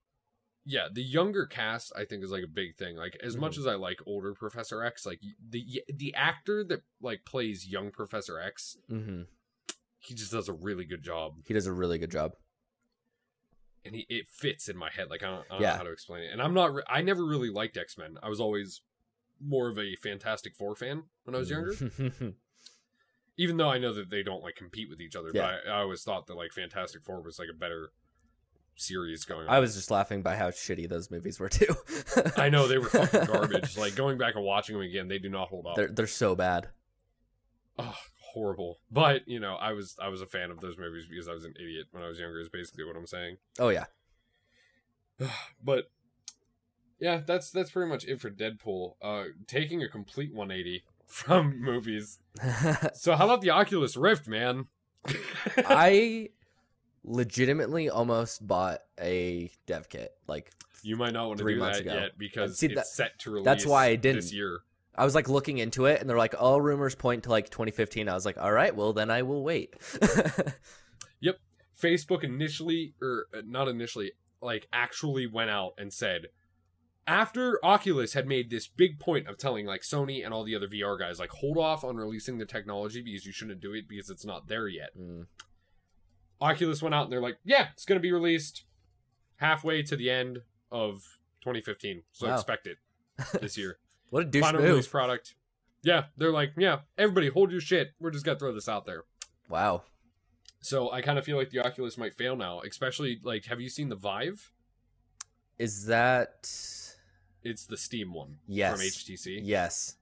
Yeah 0.65 0.87
the 0.91 1.03
younger 1.03 1.45
cast 1.45 1.91
i 1.95 2.05
think 2.05 2.23
is 2.23 2.31
like 2.31 2.43
a 2.43 2.47
big 2.47 2.75
thing 2.75 2.95
like 2.95 3.17
as 3.21 3.35
much 3.35 3.55
Mhm. 3.55 3.59
as 3.59 3.67
i 3.67 3.75
like 3.75 3.99
older 4.05 4.33
professor 4.33 4.81
x 4.83 5.05
like 5.05 5.19
the 5.49 5.83
the 5.93 6.13
actor 6.15 6.63
that 6.63 6.81
like 7.01 7.25
plays 7.25 7.67
young 7.67 7.91
professor 7.91 8.39
x 8.39 8.77
hmm 8.87 9.23
he 9.99 10.13
just 10.13 10.31
does 10.31 10.47
a 10.49 10.53
really 10.53 10.85
good 10.85 11.01
job 11.03 11.35
He 11.45 11.53
does 11.53 11.65
a 11.67 11.73
really 11.73 11.97
good 11.97 12.11
job. 12.11 12.33
and 13.85 13.95
he 13.95 14.05
it 14.09 14.27
fits 14.29 14.69
in 14.69 14.77
my 14.77 14.89
head 14.89 15.09
like 15.09 15.23
i 15.23 15.27
don't, 15.27 15.45
I 15.49 15.53
don't 15.55 15.61
Yeah. 15.61 15.71
know 15.71 15.77
how 15.77 15.83
to 15.83 15.91
explain 15.91 16.23
it 16.23 16.31
and 16.31 16.41
i'm 16.41 16.53
not 16.53 16.73
re- 16.73 16.83
i 16.87 17.01
never 17.01 17.25
really 17.25 17.49
liked 17.49 17.75
x-men 17.77 18.17
i 18.23 18.29
was 18.29 18.39
always 18.39 18.81
more 19.41 19.67
of 19.69 19.77
a 19.77 19.95
fantastic 19.97 20.55
four 20.55 20.75
fan 20.75 21.03
when 21.25 21.35
i 21.35 21.39
was 21.39 21.49
younger 21.49 21.73
Mhm. 21.73 22.35
even 23.37 23.57
though 23.57 23.69
i 23.69 23.77
know 23.77 23.93
that 23.93 24.09
they 24.09 24.23
don't 24.23 24.43
like 24.43 24.55
compete 24.55 24.89
with 24.89 25.01
each 25.01 25.15
other 25.15 25.31
Yeah. 25.33 25.57
but 25.63 25.69
I, 25.71 25.75
I 25.75 25.81
always 25.81 26.03
thought 26.03 26.27
that 26.27 26.35
like 26.35 26.53
fantastic 26.53 27.03
four 27.03 27.21
was 27.21 27.39
like 27.39 27.49
a 27.49 27.57
better 27.57 27.89
series 28.75 29.25
going 29.25 29.47
on 29.47 29.53
I 29.53 29.59
was 29.59 29.75
just 29.75 29.91
laughing 29.91 30.21
by 30.21 30.35
how 30.35 30.49
shitty 30.49 30.89
those 30.89 31.11
movies 31.11 31.39
were 31.39 31.49
too. 31.49 31.75
i 32.37 32.49
know 32.49 32.67
they 32.67 32.77
were 32.77 32.89
fucking 32.89 33.25
garbage 33.31 33.77
like 33.77 33.95
going 33.95 34.17
back 34.17 34.35
and 34.35 34.43
watching 34.43 34.75
them 34.75 34.83
again 34.83 35.07
they 35.07 35.19
do 35.19 35.29
not 35.29 35.49
hold 35.49 35.67
up 35.67 35.75
they're 35.75 35.87
they're 35.87 36.07
so 36.07 36.35
bad. 36.35 36.69
oh, 37.79 37.95
horrible. 38.33 38.79
But 38.91 39.27
you 39.27 39.39
know, 39.39 39.55
I 39.55 39.73
was 39.73 39.95
I 40.01 40.09
was 40.09 40.21
a 40.21 40.25
fan 40.25 40.51
of 40.51 40.59
those 40.59 40.77
movies 40.77 41.05
because 41.09 41.27
I 41.27 41.33
was 41.33 41.45
an 41.45 41.53
idiot 41.59 41.87
when 41.91 42.03
I 42.03 42.07
was 42.07 42.19
younger. 42.19 42.39
Is 42.39 42.49
basically 42.49 42.83
what 42.83 42.95
I'm 42.95 43.07
saying. 43.07 43.37
Oh 43.59 43.69
yeah. 43.69 43.85
But 45.63 45.91
yeah, 46.99 47.21
that's 47.25 47.51
that's 47.51 47.71
pretty 47.71 47.89
much 47.89 48.05
it 48.05 48.19
for 48.19 48.29
Deadpool. 48.29 48.95
Uh, 49.01 49.25
taking 49.47 49.83
a 49.83 49.87
complete 49.87 50.33
180 50.33 50.83
from 51.07 51.61
movies. 51.61 52.19
So 52.95 53.15
how 53.15 53.25
about 53.25 53.41
the 53.41 53.51
Oculus 53.51 53.95
Rift, 53.95 54.27
man? 54.27 54.65
I 55.57 56.29
legitimately 57.03 57.89
almost 57.89 58.45
bought 58.45 58.79
a 58.99 59.49
dev 59.65 59.89
kit. 59.89 60.13
Like 60.27 60.51
you 60.83 60.95
might 60.95 61.13
not 61.13 61.27
want 61.27 61.39
to 61.39 61.45
do 61.45 61.59
that 61.59 61.79
ago. 61.79 61.93
yet 61.93 62.17
because 62.17 62.57
See, 62.59 62.67
it's 62.67 62.75
that- 62.75 62.87
set 62.87 63.19
to 63.19 63.31
release. 63.31 63.45
that's 63.45 63.65
why 63.65 63.85
I 63.85 63.95
didn't. 63.95 64.21
this 64.21 64.33
year. 64.33 64.59
I 64.95 65.05
was 65.05 65.15
like 65.15 65.27
looking 65.27 65.57
into 65.57 65.85
it 65.85 66.01
and 66.01 66.09
they're 66.09 66.17
like 66.17 66.35
all 66.39 66.61
rumors 66.61 66.93
point 66.93 67.23
to 67.23 67.29
like 67.29 67.49
2015. 67.49 68.07
I 68.07 68.13
was 68.13 68.25
like, 68.27 68.37
"All 68.37 68.51
right, 68.51 68.75
well 68.75 68.93
then 68.93 69.09
I 69.09 69.23
will 69.23 69.43
wait." 69.43 69.75
Yep, 71.21 71.39
Facebook 71.81 72.23
initially, 72.23 72.95
or 73.01 73.27
uh, 73.33 73.41
not 73.45 73.67
initially, 73.69 74.11
like 74.41 74.67
actually 74.73 75.25
went 75.25 75.49
out 75.49 75.73
and 75.77 75.93
said, 75.93 76.23
after 77.07 77.63
Oculus 77.65 78.13
had 78.13 78.27
made 78.27 78.49
this 78.49 78.67
big 78.67 78.99
point 78.99 79.27
of 79.27 79.37
telling 79.37 79.65
like 79.65 79.81
Sony 79.83 80.23
and 80.23 80.33
all 80.33 80.43
the 80.43 80.53
other 80.55 80.67
VR 80.67 80.99
guys 80.99 81.19
like 81.19 81.29
hold 81.31 81.57
off 81.57 81.83
on 81.85 81.95
releasing 81.95 82.37
the 82.39 82.45
technology 82.45 83.01
because 83.01 83.25
you 83.25 83.31
shouldn't 83.31 83.61
do 83.61 83.73
it 83.73 83.87
because 83.87 84.09
it's 84.09 84.25
not 84.25 84.47
there 84.49 84.67
yet. 84.67 84.89
Mm. 84.99 85.27
Oculus 86.43 86.81
went 86.81 86.93
out 86.93 87.03
and 87.05 87.11
they're 87.13 87.21
like, 87.21 87.37
yeah, 87.43 87.67
it's 87.73 87.85
going 87.85 87.97
to 87.97 88.01
be 88.01 88.11
released 88.11 88.65
halfway 89.37 89.81
to 89.83 89.95
the 89.95 90.09
end 90.09 90.39
of 90.71 91.03
2015. 91.41 92.03
So 92.11 92.27
Wow. 92.27 92.35
expect 92.35 92.67
it 92.67 92.77
this 93.41 93.57
year. 93.57 93.77
What 94.09 94.21
a 94.21 94.25
douche 94.25 94.41
Final 94.43 94.61
release 94.61 94.87
product. 94.87 95.33
Yeah, 95.81 96.03
they're 96.17 96.31
like, 96.31 96.51
yeah, 96.55 96.81
everybody 96.99 97.29
hold 97.29 97.51
your 97.51 97.61
shit. 97.61 97.93
We're 97.99 98.11
just 98.11 98.23
going 98.23 98.35
to 98.35 98.39
throw 98.39 98.53
this 98.53 98.69
out 98.69 98.85
there. 98.85 99.05
Wow. 99.49 99.81
So 100.61 100.91
I 100.91 101.01
kind 101.01 101.17
of 101.17 101.25
feel 101.25 101.35
like 101.35 101.49
the 101.49 101.59
Oculus 101.65 101.97
might 101.97 102.13
fail 102.13 102.35
now, 102.35 102.61
especially 102.61 103.19
like 103.23 103.45
have 103.45 103.59
you 103.59 103.69
seen 103.69 103.89
the 103.89 103.95
Vive? 103.95 104.51
Is 105.57 105.87
that 105.87 106.47
It's 107.43 107.65
the 107.65 107.75
Steam 107.75 108.13
one 108.13 108.37
yes? 108.47 108.73
from 108.73 108.81
HTC. 108.81 109.39
Yes. 109.43 109.95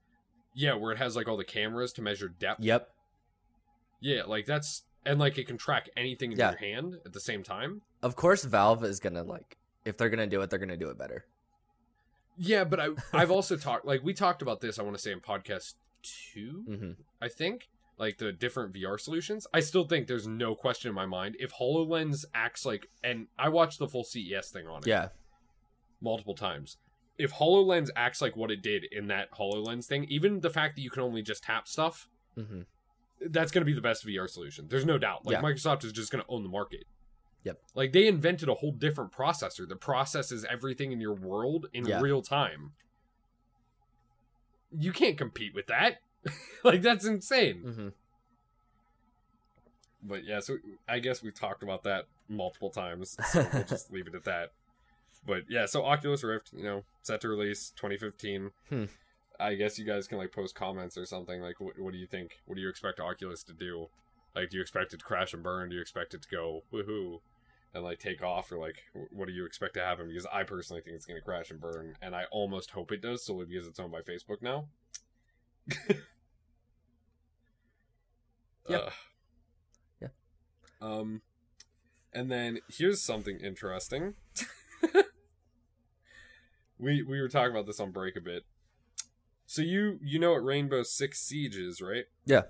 Yeah, 0.54 0.74
where 0.74 0.92
it 0.92 0.98
has 0.98 1.16
like 1.16 1.26
all 1.26 1.38
the 1.38 1.44
cameras 1.44 1.94
to 1.94 2.02
measure 2.02 2.28
depth. 2.28 2.60
Yep. 2.62 2.88
Yeah, 4.00 4.22
like 4.26 4.44
that's 4.44 4.82
and 5.04 5.18
like 5.18 5.38
it 5.38 5.46
can 5.46 5.56
track 5.58 5.88
anything 5.96 6.32
in 6.32 6.38
Yeah. 6.38 6.50
your 6.50 6.58
hand 6.58 6.94
at 7.04 7.12
the 7.12 7.20
same 7.20 7.42
time. 7.42 7.82
Of 8.02 8.16
course, 8.16 8.44
Valve 8.44 8.84
is 8.84 9.00
gonna 9.00 9.22
like 9.22 9.56
if 9.84 9.96
they're 9.96 10.10
gonna 10.10 10.26
do 10.26 10.40
it, 10.42 10.50
they're 10.50 10.58
gonna 10.58 10.76
do 10.76 10.90
it 10.90 10.98
better. 10.98 11.24
Yeah, 12.36 12.64
but 12.64 12.80
I 12.80 12.88
I've 13.12 13.30
also 13.30 13.56
talked 13.56 13.84
like 13.84 14.02
we 14.02 14.14
talked 14.14 14.42
about 14.42 14.60
this. 14.60 14.78
I 14.78 14.82
want 14.82 14.96
to 14.96 15.02
say 15.02 15.12
in 15.12 15.20
podcast 15.20 15.74
2 16.32 16.64
hmm 16.66 16.90
I 17.20 17.28
think 17.28 17.68
like 17.98 18.18
the 18.18 18.32
different 18.32 18.74
VR 18.74 18.98
solutions. 18.98 19.46
I 19.54 19.60
still 19.60 19.84
think 19.84 20.06
there's 20.06 20.26
no 20.26 20.54
question 20.54 20.88
in 20.88 20.94
my 20.94 21.06
mind 21.06 21.36
if 21.38 21.52
Hololens 21.52 22.24
acts 22.34 22.64
like 22.66 22.88
and 23.04 23.26
I 23.38 23.48
watched 23.50 23.78
the 23.78 23.86
full 23.88 24.02
CES 24.04 24.50
thing 24.50 24.66
on 24.66 24.78
it 24.82 24.86
Yeah. 24.88 25.08
multiple 26.00 26.34
times. 26.34 26.78
If 27.18 27.34
HoloLens 27.34 27.90
acts 27.94 28.20
like 28.22 28.36
what 28.36 28.50
it 28.50 28.62
did 28.62 28.84
in 28.90 29.06
that 29.08 29.30
HoloLens 29.32 29.84
thing, 29.84 30.04
even 30.08 30.40
the 30.40 30.50
fact 30.50 30.74
that 30.76 30.82
you 30.82 30.90
can 30.90 31.02
only 31.02 31.22
just 31.22 31.44
tap 31.44 31.68
stuff, 31.68 32.08
hmm 32.34 32.62
that's 33.30 33.50
going 33.52 33.62
to 33.62 33.66
be 33.66 33.74
the 33.74 33.80
best 33.80 34.06
VR 34.06 34.28
solution. 34.28 34.66
There's 34.68 34.86
no 34.86 34.98
doubt. 34.98 35.24
Like 35.26 35.34
Yeah. 35.34 35.42
Microsoft 35.42 35.84
is 35.84 35.92
just 35.92 36.10
going 36.12 36.22
to 36.24 36.30
own 36.30 36.42
the 36.42 36.48
market. 36.48 36.84
Yep. 37.44 37.60
Like 37.74 37.92
they 37.92 38.06
invented 38.06 38.48
a 38.48 38.54
whole 38.54 38.72
different 38.72 39.12
processor 39.12 39.68
that 39.68 39.80
processes 39.80 40.46
everything 40.48 40.92
in 40.92 41.00
your 41.00 41.14
world 41.14 41.66
in 41.72 41.84
Yeah. 41.86 42.00
real 42.00 42.22
time. 42.22 42.72
You 44.76 44.92
can't 44.92 45.18
compete 45.18 45.54
with 45.54 45.66
that. 45.66 46.00
like 46.64 46.82
that's 46.82 47.04
insane. 47.04 47.62
Mm-hmm. 47.66 47.88
But 50.04 50.24
yeah, 50.24 50.40
so 50.40 50.56
I 50.88 50.98
guess 50.98 51.22
we've 51.22 51.34
talked 51.34 51.62
about 51.62 51.84
that 51.84 52.06
multiple 52.28 52.70
times. 52.70 53.16
So 53.30 53.46
we'll 53.52 53.64
just 53.68 53.92
leave 53.92 54.06
it 54.06 54.14
at 54.14 54.24
that. 54.24 54.52
But 55.26 55.42
yeah, 55.48 55.66
so 55.66 55.84
Oculus 55.84 56.24
Rift, 56.24 56.50
you 56.52 56.64
know, 56.64 56.82
set 57.02 57.20
to 57.20 57.28
release 57.28 57.70
2015. 57.76 58.50
Hmm. 58.68 58.84
I 59.42 59.54
guess 59.54 59.78
you 59.78 59.84
guys 59.84 60.06
can 60.06 60.18
like 60.18 60.32
post 60.32 60.54
comments 60.54 60.96
or 60.96 61.06
something. 61.06 61.40
Like, 61.40 61.60
what, 61.60 61.78
what 61.78 61.92
do 61.92 61.98
you 61.98 62.06
think? 62.06 62.38
What 62.46 62.56
do 62.56 62.62
you 62.62 62.68
expect 62.68 63.00
Oculus 63.00 63.42
to 63.44 63.52
do? 63.52 63.88
Like, 64.34 64.50
do 64.50 64.56
you 64.56 64.62
expect 64.62 64.94
it 64.94 64.98
to 64.98 65.04
crash 65.04 65.34
and 65.34 65.42
burn? 65.42 65.68
Do 65.68 65.74
you 65.76 65.82
expect 65.82 66.14
it 66.14 66.22
to 66.22 66.28
go 66.28 66.62
woohoo 66.72 67.20
and 67.74 67.84
like 67.84 67.98
take 67.98 68.22
off, 68.22 68.52
or 68.52 68.58
like, 68.58 68.76
what 69.10 69.26
do 69.26 69.32
you 69.34 69.44
expect 69.46 69.74
to 69.74 69.80
happen? 69.80 70.08
Because 70.08 70.26
I 70.32 70.42
personally 70.44 70.82
think 70.82 70.96
it's 70.96 71.06
going 71.06 71.18
to 71.18 71.24
crash 71.24 71.50
and 71.50 71.60
burn, 71.60 71.96
and 72.02 72.14
I 72.14 72.24
almost 72.30 72.70
hope 72.72 72.92
it 72.92 73.02
does, 73.02 73.24
solely 73.24 73.46
because 73.46 73.66
it's 73.66 73.80
owned 73.80 73.92
by 73.92 74.00
Facebook 74.00 74.42
now. 74.42 74.66
Yeah. 78.68 78.76
Ugh. 78.76 78.92
Yeah. 80.00 80.08
Um, 80.80 81.22
and 82.12 82.30
then 82.30 82.60
here's 82.68 83.02
something 83.02 83.38
interesting. 83.38 84.14
we 86.78 87.02
we 87.02 87.20
were 87.20 87.28
talking 87.28 87.52
about 87.52 87.66
this 87.66 87.80
on 87.80 87.90
break 87.90 88.16
a 88.16 88.20
bit. 88.20 88.44
So 89.52 89.60
you 89.60 89.98
you 90.02 90.18
know 90.18 90.30
what 90.30 90.42
Rainbow 90.42 90.82
Six 90.82 91.20
Siege 91.20 91.58
is, 91.58 91.82
right? 91.82 92.06
Yeah. 92.24 92.44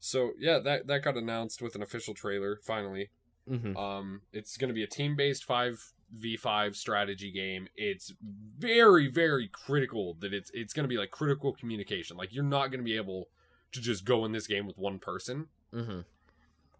So 0.00 0.32
yeah, 0.40 0.58
that 0.58 0.88
that 0.88 1.04
got 1.04 1.16
announced 1.16 1.62
with 1.62 1.76
an 1.76 1.82
official 1.82 2.14
trailer 2.14 2.58
finally. 2.64 3.10
hmm 3.46 3.76
Um, 3.76 4.22
it's 4.32 4.56
going 4.56 4.70
to 4.70 4.74
be 4.74 4.82
a 4.82 4.88
team-based 4.88 5.44
five 5.44 5.92
v 6.10 6.36
five 6.36 6.74
strategy 6.74 7.30
game. 7.30 7.68
It's 7.76 8.12
very 8.58 9.06
very 9.06 9.46
critical 9.46 10.14
that 10.18 10.34
it's 10.34 10.50
it's 10.52 10.72
going 10.72 10.82
to 10.82 10.88
be 10.88 10.98
like 10.98 11.12
critical 11.12 11.52
communication. 11.52 12.16
Like 12.16 12.34
you're 12.34 12.42
not 12.42 12.72
going 12.72 12.80
to 12.80 12.84
be 12.84 12.96
able 12.96 13.28
to 13.70 13.80
just 13.80 14.04
go 14.04 14.24
in 14.24 14.32
this 14.32 14.48
game 14.48 14.66
with 14.66 14.78
one 14.78 14.98
person, 14.98 15.46
hmm 15.72 16.00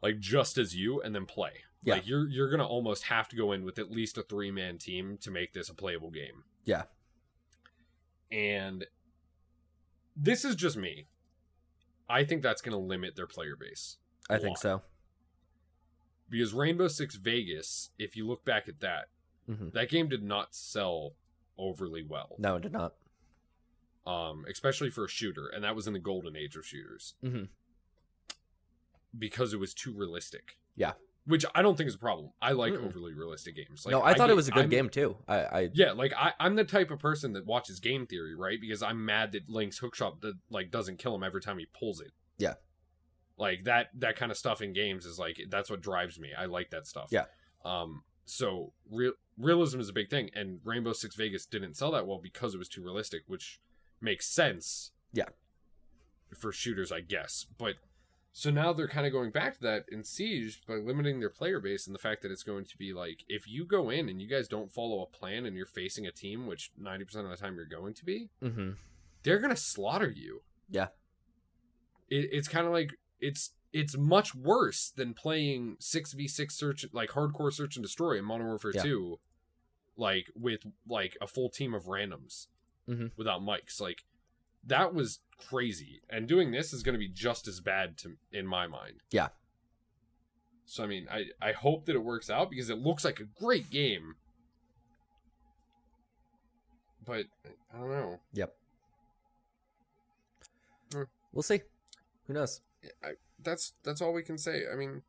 like 0.02 0.18
just 0.18 0.58
as 0.58 0.74
you, 0.74 1.00
and 1.00 1.14
then 1.14 1.24
play. 1.24 1.52
Yeah. 1.84 1.94
Like 1.94 2.08
you're 2.08 2.28
you're 2.28 2.50
going 2.50 2.58
to 2.58 2.66
almost 2.66 3.04
have 3.04 3.28
to 3.28 3.36
go 3.36 3.52
in 3.52 3.64
with 3.64 3.78
at 3.78 3.92
least 3.92 4.18
a 4.18 4.24
three 4.24 4.50
man 4.50 4.76
team 4.76 5.18
to 5.20 5.30
make 5.30 5.52
this 5.52 5.68
a 5.68 5.74
playable 5.74 6.10
game. 6.10 6.42
Yeah. 6.64 6.82
And 8.30 8.86
this 10.16 10.44
is 10.44 10.54
just 10.54 10.76
me. 10.76 11.06
I 12.08 12.24
think 12.24 12.42
that's 12.42 12.62
going 12.62 12.72
to 12.72 12.78
limit 12.78 13.16
their 13.16 13.26
player 13.26 13.56
base. 13.56 13.96
I 14.30 14.36
think 14.38 14.50
lot. 14.50 14.58
so. 14.60 14.82
because 16.28 16.52
Rainbow 16.52 16.88
Six 16.88 17.16
Vegas, 17.16 17.90
if 17.98 18.16
you 18.16 18.26
look 18.26 18.44
back 18.44 18.68
at 18.68 18.80
that, 18.80 19.06
hmm 19.46 19.68
that 19.72 19.88
game 19.88 20.08
did 20.08 20.22
not 20.22 20.54
sell 20.54 21.12
overly 21.58 22.02
well. 22.02 22.36
No, 22.38 22.56
it 22.56 22.62
did 22.62 22.72
not. 22.72 22.94
Um, 24.06 24.44
especially 24.50 24.90
for 24.90 25.04
a 25.04 25.08
shooter, 25.08 25.48
and 25.48 25.64
that 25.64 25.74
was 25.74 25.86
in 25.86 25.92
the 25.92 25.98
golden 25.98 26.36
age 26.36 26.56
of 26.56 26.66
shooters 26.66 27.14
hmm 27.22 27.44
because 29.18 29.52
it 29.54 29.58
was 29.58 29.72
too 29.74 29.92
realistic. 29.92 30.58
Yeah. 30.76 30.92
Which 31.28 31.44
I 31.54 31.60
don't 31.60 31.76
think 31.76 31.88
is 31.88 31.94
a 31.94 31.98
problem. 31.98 32.30
I 32.40 32.52
like 32.52 32.72
Mm-mm. 32.72 32.86
overly 32.86 33.12
realistic 33.12 33.54
games. 33.54 33.84
Like, 33.84 33.92
no, 33.92 34.02
I 34.02 34.14
thought 34.14 34.30
it 34.30 34.34
was 34.36 34.48
a 34.48 34.50
good 34.50 34.60
I'm- 34.60 34.68
game 34.70 34.88
too. 34.88 35.16
I, 35.28 35.36
I 35.38 35.70
Yeah, 35.74 35.92
like 35.92 36.12
I, 36.16 36.32
I'm 36.40 36.56
the 36.56 36.64
type 36.64 36.90
of 36.90 36.98
person 36.98 37.34
that 37.34 37.44
watches 37.44 37.80
game 37.80 38.06
theory, 38.06 38.34
right? 38.34 38.58
Because 38.60 38.82
I'm 38.82 39.04
mad 39.04 39.32
that 39.32 39.48
Link's 39.48 39.78
hookshot 39.78 40.22
that 40.22 40.34
like 40.50 40.70
doesn't 40.70 40.98
kill 40.98 41.14
him 41.14 41.22
every 41.22 41.42
time 41.42 41.58
he 41.58 41.66
pulls 41.78 42.00
it. 42.00 42.12
Yeah. 42.38 42.54
Like 43.36 43.64
that 43.64 43.88
that 43.98 44.16
kind 44.16 44.32
of 44.32 44.38
stuff 44.38 44.62
in 44.62 44.72
games 44.72 45.04
is 45.04 45.18
like 45.18 45.38
that's 45.50 45.68
what 45.70 45.82
drives 45.82 46.18
me. 46.18 46.30
I 46.36 46.46
like 46.46 46.70
that 46.70 46.86
stuff. 46.86 47.08
Yeah. 47.12 47.26
Um 47.64 48.02
so 48.24 48.72
real 48.90 49.12
realism 49.36 49.80
is 49.80 49.88
a 49.90 49.92
big 49.92 50.08
thing 50.10 50.30
and 50.34 50.60
Rainbow 50.64 50.92
Six 50.94 51.14
Vegas 51.14 51.44
didn't 51.46 51.74
sell 51.76 51.90
that 51.92 52.06
well 52.06 52.18
because 52.22 52.54
it 52.54 52.58
was 52.58 52.68
too 52.68 52.82
realistic, 52.82 53.22
which 53.26 53.60
makes 54.00 54.26
sense. 54.26 54.92
Yeah. 55.12 55.26
For 56.38 56.52
shooters, 56.52 56.90
I 56.90 57.00
guess. 57.00 57.46
But 57.58 57.74
so 58.38 58.50
now 58.50 58.72
they're 58.72 58.86
kind 58.86 59.04
of 59.04 59.12
going 59.12 59.30
back 59.32 59.54
to 59.54 59.60
that 59.62 59.86
in 59.90 60.04
Siege 60.04 60.62
by 60.66 60.74
limiting 60.74 61.18
their 61.18 61.28
player 61.30 61.58
base 61.60 61.86
and 61.86 61.94
the 61.94 61.98
fact 61.98 62.22
that 62.22 62.30
it's 62.30 62.44
going 62.44 62.64
to 62.66 62.76
be 62.76 62.92
like 62.92 63.24
if 63.28 63.48
you 63.48 63.64
go 63.66 63.90
in 63.90 64.08
and 64.08 64.22
you 64.22 64.28
guys 64.28 64.46
don't 64.46 64.70
follow 64.70 65.02
a 65.02 65.06
plan 65.06 65.44
and 65.44 65.56
you're 65.56 65.66
facing 65.66 66.06
a 66.06 66.12
team, 66.12 66.46
which 66.46 66.70
90% 66.80 67.16
of 67.24 67.30
the 67.30 67.36
time 67.36 67.56
you're 67.56 67.64
going 67.64 67.94
to 67.94 68.04
be, 68.04 68.28
hmm 68.40 68.70
they're 69.24 69.40
going 69.40 69.50
to 69.54 69.60
slaughter 69.60 70.08
you. 70.08 70.42
Yeah. 70.70 70.86
It, 72.08 72.28
it's 72.32 72.46
kind 72.48 72.66
of 72.66 72.72
like 72.72 72.92
it's 73.20 73.50
it's 73.72 73.96
much 73.98 74.34
worse 74.34 74.92
than 74.96 75.12
playing 75.12 75.76
6v6 75.80 76.52
search 76.52 76.86
like 76.92 77.10
hardcore 77.10 77.52
search 77.52 77.76
and 77.76 77.84
destroy 77.84 78.16
in 78.18 78.24
Modern 78.24 78.46
Warfare 78.46 78.72
Yeah. 78.74 78.82
2 78.84 79.18
like 79.96 80.26
with 80.36 80.60
like 80.88 81.16
a 81.20 81.26
full 81.26 81.50
team 81.50 81.74
of 81.74 81.84
randoms 81.86 82.46
Mhm. 82.88 83.10
without 83.16 83.42
mics. 83.42 83.80
Like 83.80 84.04
that 84.66 84.94
was 84.94 85.20
crazy. 85.48 86.02
And 86.10 86.26
doing 86.26 86.50
this 86.50 86.72
is 86.72 86.82
going 86.82 86.94
to 86.94 86.98
be 86.98 87.08
just 87.08 87.48
as 87.48 87.60
bad 87.60 87.96
to 87.98 88.16
in 88.32 88.46
my 88.46 88.66
mind. 88.66 89.02
Yeah. 89.10 89.28
So 90.64 90.84
I 90.84 90.86
mean, 90.86 91.06
I 91.10 91.26
I 91.40 91.52
hope 91.52 91.86
that 91.86 91.96
it 91.96 92.04
works 92.04 92.28
out 92.28 92.50
because 92.50 92.68
it 92.68 92.78
looks 92.78 93.04
like 93.04 93.20
a 93.20 93.24
great 93.24 93.70
game. 93.70 94.16
But 97.04 97.26
I 97.74 97.78
don't 97.78 97.90
know. 97.90 98.20
Yep. 98.34 98.54
Hmm. 100.92 101.02
We'll 101.32 101.42
see. 101.42 101.62
Who 102.26 102.34
knows? 102.34 102.60
I, 103.02 103.12
that's 103.42 103.72
that's 103.82 104.02
all 104.02 104.12
we 104.12 104.22
can 104.22 104.36
say. 104.36 104.64
I 104.70 104.76
mean, 104.76 105.02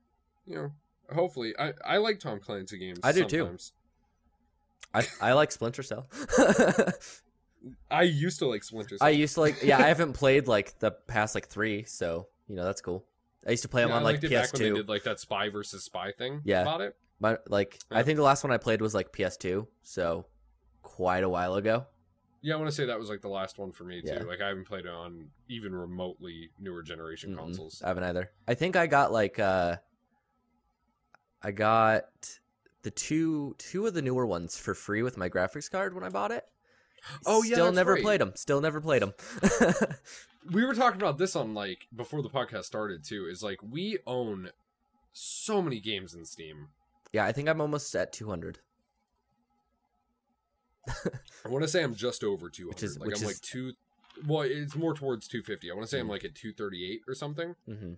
you 0.45 0.55
know, 0.55 0.71
hopefully, 1.13 1.53
I 1.59 1.73
I 1.85 1.97
like 1.97 2.19
Tom 2.19 2.39
Clancy 2.39 2.77
games. 2.77 2.99
I 3.03 3.11
do 3.11 3.25
too. 3.25 3.57
I 4.93 5.05
I 5.21 5.33
like 5.33 5.51
Splinter 5.51 5.83
Cell. 5.83 6.07
I 7.91 8.03
used 8.03 8.39
to 8.39 8.47
like 8.47 8.64
Splinter 8.64 8.97
Cell. 8.97 9.07
I 9.07 9.12
used 9.12 9.34
to 9.36 9.41
like. 9.41 9.64
Yeah, 9.64 9.78
I 9.78 9.88
haven't 9.88 10.14
played 10.14 10.47
like 10.47 10.80
the 10.80 10.91
past 10.91 11.36
like 11.36 11.47
three, 11.47 11.84
so 11.84 12.28
you 12.47 12.55
know 12.55 12.64
that's 12.64 12.82
cool. 12.82 13.05
I 13.47 13.51
used 13.51 13.64
to 13.64 13.70
play 13.70 13.82
them 13.82 13.89
Yeah, 13.89 13.97
on 13.97 14.03
like 14.03 14.14
liked 14.16 14.24
it 14.26 14.32
back 14.32 14.53
when 14.53 14.62
they 14.62 14.70
PS2. 14.70 14.76
did 14.76 14.89
like 14.89 15.03
that 15.03 15.20
spy 15.20 15.49
versus 15.49 15.84
spy 15.84 16.12
thing. 16.12 16.41
Yeah. 16.43 16.62
about 16.62 16.82
it. 16.82 16.95
My, 17.22 17.38
like 17.47 17.80
I 17.91 18.03
think 18.03 18.18
the 18.18 18.24
last 18.24 18.43
one 18.43 18.51
I 18.51 18.57
played 18.57 18.82
was 18.82 18.93
like 18.93 19.12
PS2, 19.12 19.68
so 19.82 20.26
quite 20.82 21.24
a 21.24 21.30
while 21.30 21.55
ago. 21.55 21.86
Yeah, 22.41 22.53
I 22.53 22.57
want 22.57 22.70
to 22.70 22.76
say 22.76 22.86
that 22.86 22.97
was 22.97 23.10
like 23.10 23.22
the 23.22 23.28
last 23.30 23.57
one 23.57 23.74
for 23.74 23.84
me 23.84 24.01
too. 24.01 24.07
Yeah. 24.14 24.24
Like 24.24 24.39
I 24.41 24.47
haven't 24.47 24.66
played 24.68 24.86
it 24.86 24.91
on 24.91 25.28
even 25.49 25.76
remotely 25.76 26.51
newer 26.60 26.82
generation 26.82 27.34
Mm-mm, 27.34 27.39
consoles. 27.39 27.82
I 27.84 27.89
haven't 27.89 28.05
either. 28.05 28.32
I 28.47 28.53
think 28.53 28.78
I 28.78 28.88
got 28.88 29.12
like 29.12 29.38
uh 29.39 29.76
I 31.41 31.51
got 31.51 32.05
the 32.84 32.91
two 32.91 33.55
two 33.57 33.86
of 33.88 33.93
the 33.93 34.01
newer 34.01 34.26
ones 34.26 34.57
for 34.57 34.74
free 34.74 35.01
with 35.03 35.18
my 35.18 35.28
graphics 35.30 35.70
card 35.70 35.93
when 35.93 36.03
I 36.05 36.10
bought 36.10 36.32
it. 36.32 36.45
Oh, 37.25 37.43
yeah, 37.43 37.55
still 37.55 37.71
never 37.71 37.93
right. 37.93 38.03
played 38.03 38.21
them. 38.21 38.33
Still 38.35 38.61
never 38.61 38.79
played 38.81 39.01
them. 39.01 39.13
We 40.51 40.65
were 40.65 40.73
talking 40.73 40.99
about 41.01 41.17
this 41.17 41.35
on 41.35 41.53
like 41.53 41.85
before 41.95 42.21
the 42.23 42.29
podcast 42.29 42.63
started 42.63 43.03
too. 43.03 43.27
Is 43.29 43.43
like 43.43 43.59
we 43.61 43.97
own 44.07 44.49
so 45.11 45.61
many 45.61 45.79
games 45.81 46.13
in 46.15 46.25
Steam. 46.25 46.69
yeah, 47.11 47.25
I 47.25 47.33
think 47.33 47.49
I'm 47.49 47.59
almost 47.61 47.93
at 47.93 48.13
200. 48.13 48.59
I 51.45 51.49
want 51.49 51.63
to 51.63 51.67
say 51.67 51.83
I'm 51.83 51.93
just 51.93 52.23
over 52.23 52.49
200. 52.49 52.73
Which 52.73 52.83
is- 52.83 52.97
like 52.97 53.07
which 53.07 53.17
I'm 53.17 53.23
is- 53.23 53.27
like 53.35 53.41
two. 53.41 53.73
Well, 54.25 54.41
it's 54.41 54.75
more 54.75 54.93
towards 54.93 55.27
250. 55.27 55.69
I 55.69 55.73
want 55.73 55.85
to 55.85 55.89
say 55.89 55.99
I'm 55.99 56.07
Mhm. 56.07 56.11
like 56.11 56.25
at 56.25 56.35
238 56.35 57.01
or 57.07 57.13
something. 57.13 57.55
hmm 57.65 57.93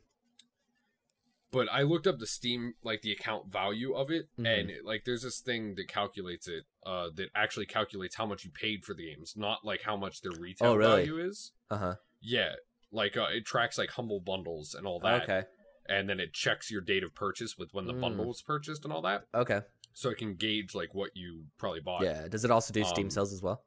But 1.51 1.67
I 1.69 1.81
looked 1.81 2.07
up 2.07 2.17
the 2.19 2.27
Steam 2.27 2.75
like 2.81 3.01
the 3.01 3.11
account 3.11 3.51
value 3.51 3.93
of 3.93 4.09
it, 4.09 4.29
Mhm. 4.37 4.45
and 4.59 4.69
it, 4.69 4.85
like 4.85 5.03
there's 5.05 5.23
this 5.23 5.39
thing 5.41 5.75
that 5.75 5.87
calculates 5.89 6.47
it. 6.47 6.65
Uh, 6.85 7.09
that 7.15 7.29
actually 7.35 7.65
calculates 7.65 8.15
how 8.15 8.25
much 8.25 8.45
you 8.45 8.51
paid 8.51 8.83
for 8.85 8.93
the 8.93 9.05
games, 9.05 9.35
not 9.35 9.63
like 9.65 9.81
how 9.83 9.97
much 9.97 10.21
their 10.21 10.31
retail 10.31 10.69
Oh, 10.69 10.75
really? 10.75 11.05
value 11.05 11.19
is. 11.19 11.51
Uh 11.69 11.77
huh. 11.77 11.95
Yeah, 12.21 12.55
like 12.91 13.17
uh, 13.17 13.27
it 13.31 13.45
tracks 13.45 13.77
like 13.77 13.91
humble 13.91 14.19
bundles 14.21 14.73
and 14.73 14.87
all 14.87 14.99
that. 15.01 15.23
Okay. 15.23 15.43
and 15.87 16.07
then 16.07 16.19
it 16.19 16.31
checks 16.31 16.69
your 16.69 16.79
date 16.79 17.03
of 17.03 17.13
purchase 17.15 17.57
with 17.57 17.73
when 17.73 17.85
the 17.85 17.93
Mm. 17.93 18.01
bundle 18.01 18.27
was 18.27 18.41
purchased 18.43 18.83
and 18.85 18.93
all 18.93 19.01
that 19.01 19.25
Okay. 19.33 19.61
so 19.93 20.09
it 20.11 20.17
can 20.17 20.35
gauge 20.35 20.75
like 20.75 20.93
what 20.93 21.09
you 21.17 21.47
probably 21.57 21.79
bought 21.81 22.03
Yeah. 22.03 22.27
Does 22.27 22.45
it 22.45 22.51
also 22.51 22.71
do 22.71 22.83
Steam 22.85 23.07
Um, 23.07 23.09
sales 23.09 23.33
as 23.33 23.41
well? 23.41 23.65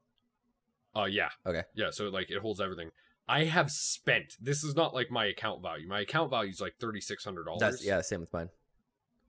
uh 0.95 1.05
yeah 1.05 1.31
Okay. 1.45 1.65
yeah 1.75 1.91
so 1.91 2.09
like 2.09 2.31
it 2.31 2.39
holds 2.39 2.61
everything 2.61 2.93
i 3.29 3.45
have 3.45 3.71
spent 3.71 4.37
this 4.41 4.63
is 4.63 4.75
not 4.75 4.95
like 4.95 5.11
my 5.11 5.27
account 5.27 5.63
value 5.63 5.89
my 5.89 6.01
account 6.01 6.31
value 6.31 6.51
is 6.51 6.61
like 6.61 6.79
$3600 6.79 7.85
yeah. 7.85 8.01
Same 8.01 8.21
with 8.21 8.33
mine. 8.33 8.51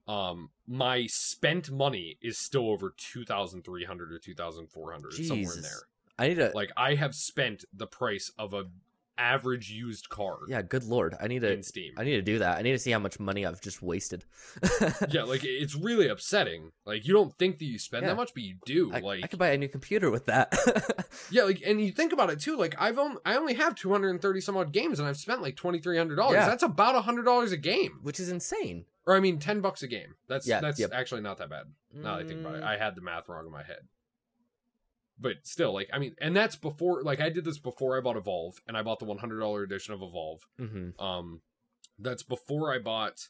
um 0.08 0.50
my 0.66 1.06
spent 1.06 1.70
money 1.70 2.18
is 2.20 2.38
still 2.38 2.70
over 2.70 2.94
2300 2.96 4.12
or 4.12 4.18
2400 4.18 5.12
somewhere 5.14 5.54
in 5.54 5.62
there 5.62 5.70
I 6.18 6.28
need 6.28 6.34
to. 6.36 6.52
like 6.54 6.72
i 6.76 6.94
have 6.94 7.14
spent 7.14 7.64
the 7.72 7.86
price 7.86 8.30
of 8.38 8.54
a 8.54 8.64
average 9.18 9.70
used 9.70 10.08
car 10.08 10.36
yeah. 10.48 10.60
Good 10.62 10.84
lord. 10.84 11.14
I 11.20 11.26
need 11.26 11.40
to. 11.40 11.52
in 11.52 11.62
steam 11.62 11.92
I 11.96 12.04
need 12.04 12.16
to 12.16 12.22
do 12.22 12.38
that. 12.40 12.58
I 12.58 12.62
need 12.62 12.72
to 12.72 12.78
see 12.78 12.90
how 12.90 12.98
much 12.98 13.18
money 13.18 13.46
I've 13.46 13.60
just 13.60 13.82
wasted. 13.82 14.24
yeah 15.08 15.22
like 15.22 15.42
it's 15.44 15.74
really 15.74 16.08
upsetting 16.08 16.70
like 16.84 17.06
you 17.06 17.14
don't 17.14 17.36
think 17.38 17.58
that 17.58 17.64
you 17.64 17.78
spend 17.78 18.02
Yeah. 18.02 18.10
that 18.10 18.16
much 18.16 18.34
but 18.34 18.42
you 18.42 18.56
do 18.66 18.92
I, 18.92 19.00
like 19.00 19.24
I 19.24 19.26
could 19.26 19.38
buy 19.38 19.48
a 19.50 19.58
new 19.58 19.68
computer 19.68 20.10
with 20.10 20.26
that. 20.26 20.54
Yeah, 21.30 21.44
like, 21.44 21.62
and 21.66 21.80
you 21.80 21.92
think 21.92 22.12
about 22.12 22.28
it 22.30 22.38
too. 22.40 22.56
Like, 22.56 22.74
I've 22.78 22.98
only 22.98 23.16
I 23.24 23.36
only 23.36 23.54
have 23.54 23.74
two 23.74 23.90
hundred 23.90 24.10
and 24.10 24.20
thirty 24.20 24.40
some 24.40 24.56
odd 24.56 24.70
games, 24.70 25.00
and 25.00 25.08
I've 25.08 25.16
spent 25.16 25.40
like 25.40 25.56
twenty 25.56 25.78
three 25.78 25.96
hundred 25.96 26.16
dollars. 26.16 26.34
Yeah. 26.34 26.46
That's 26.46 26.62
about 26.62 27.02
hundred 27.04 27.24
dollars 27.24 27.52
a 27.52 27.56
game, 27.56 27.98
Which 28.02 28.20
is 28.20 28.28
insane. 28.28 28.84
or 29.06 29.16
I 29.16 29.20
mean, 29.20 29.38
ten 29.38 29.60
bucks 29.62 29.82
a 29.82 29.88
game. 29.88 30.14
That's 30.28 30.46
Yeah, 30.46 30.60
that's 30.60 30.78
yep. 30.78 30.90
actually 30.92 31.22
not 31.22 31.38
that 31.38 31.48
bad. 31.48 31.64
Now 31.94 32.16
that 32.16 32.24
I 32.24 32.28
think 32.28 32.40
about 32.40 32.56
it, 32.56 32.62
Mm. 32.62 32.66
I 32.66 32.76
had 32.76 32.94
the 32.96 33.00
math 33.00 33.28
wrong 33.30 33.46
in 33.46 33.50
my 33.52 33.62
head. 33.62 33.78
But 35.18 35.36
still, 35.44 35.72
like, 35.72 35.88
I 35.92 35.98
mean, 35.98 36.14
and 36.20 36.36
that's 36.36 36.56
before. 36.56 37.02
Like, 37.02 37.20
I 37.20 37.30
did 37.30 37.44
this 37.44 37.58
before 37.58 37.96
I 37.96 38.00
bought 38.02 38.18
Evolve, 38.18 38.60
and 38.68 38.76
I 38.76 38.82
bought 38.82 38.98
the 38.98 39.06
one 39.06 39.18
hundred 39.18 39.40
dollar 39.40 39.62
edition 39.62 39.94
of 39.94 40.02
Evolve. 40.02 40.46
Mm-hmm. 40.60 41.02
Um, 41.02 41.40
that's 41.98 42.22
before 42.22 42.74
I 42.74 42.78
bought, 42.78 43.28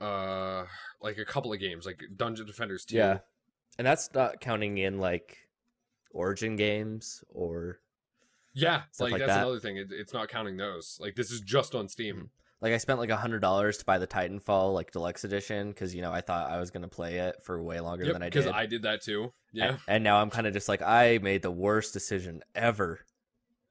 uh, 0.00 0.66
like 1.02 1.18
a 1.18 1.24
couple 1.24 1.52
of 1.52 1.58
games, 1.58 1.84
like 1.84 2.02
Dungeon 2.16 2.46
Defenders 2.46 2.84
two. 2.84 2.96
Yeah. 2.96 3.18
And 3.76 3.86
that's 3.86 4.14
not 4.14 4.40
counting 4.40 4.78
in 4.78 4.98
like 4.98 5.38
Origin 6.12 6.54
games 6.54 7.24
or 7.28 7.80
yeah. 8.54 8.82
Like, 9.00 9.12
like 9.12 9.18
that's 9.20 9.32
that. 9.32 9.42
another 9.42 9.60
thing. 9.60 9.76
It, 9.76 9.88
it's 9.90 10.12
not 10.12 10.28
counting 10.28 10.56
those. 10.56 10.98
Like, 11.00 11.16
this 11.16 11.30
is 11.30 11.40
just 11.40 11.74
on 11.74 11.88
Steam. 11.88 12.16
Mhm. 12.16 12.28
Like 12.60 12.72
I 12.72 12.78
spent 12.78 12.98
like 12.98 13.10
a 13.10 13.16
hundred 13.16 13.40
dollars 13.40 13.78
to 13.78 13.84
buy 13.84 13.98
the 13.98 14.06
Titanfall 14.06 14.74
like 14.74 14.90
deluxe 14.92 15.24
edition 15.24 15.68
because 15.70 15.94
you 15.94 16.02
know 16.02 16.12
I 16.12 16.20
thought 16.20 16.50
I 16.50 16.58
was 16.58 16.70
gonna 16.70 16.88
play 16.88 17.18
it 17.18 17.36
for 17.44 17.62
way 17.62 17.80
longer 17.80 18.04
Yep, 18.04 18.12
than 18.14 18.22
I 18.22 18.26
did. 18.30 18.44
because. 18.44 18.52
I 18.54 18.66
did 18.66 18.82
that 18.82 19.02
too. 19.02 19.32
Yeah, 19.52 19.68
And, 19.70 19.78
and 19.88 20.04
now 20.04 20.20
I'm 20.20 20.30
kind 20.30 20.46
of 20.46 20.52
just 20.52 20.68
like 20.68 20.82
I 20.82 21.18
made 21.22 21.42
the 21.42 21.50
worst 21.50 21.92
decision 21.92 22.42
ever. 22.54 23.00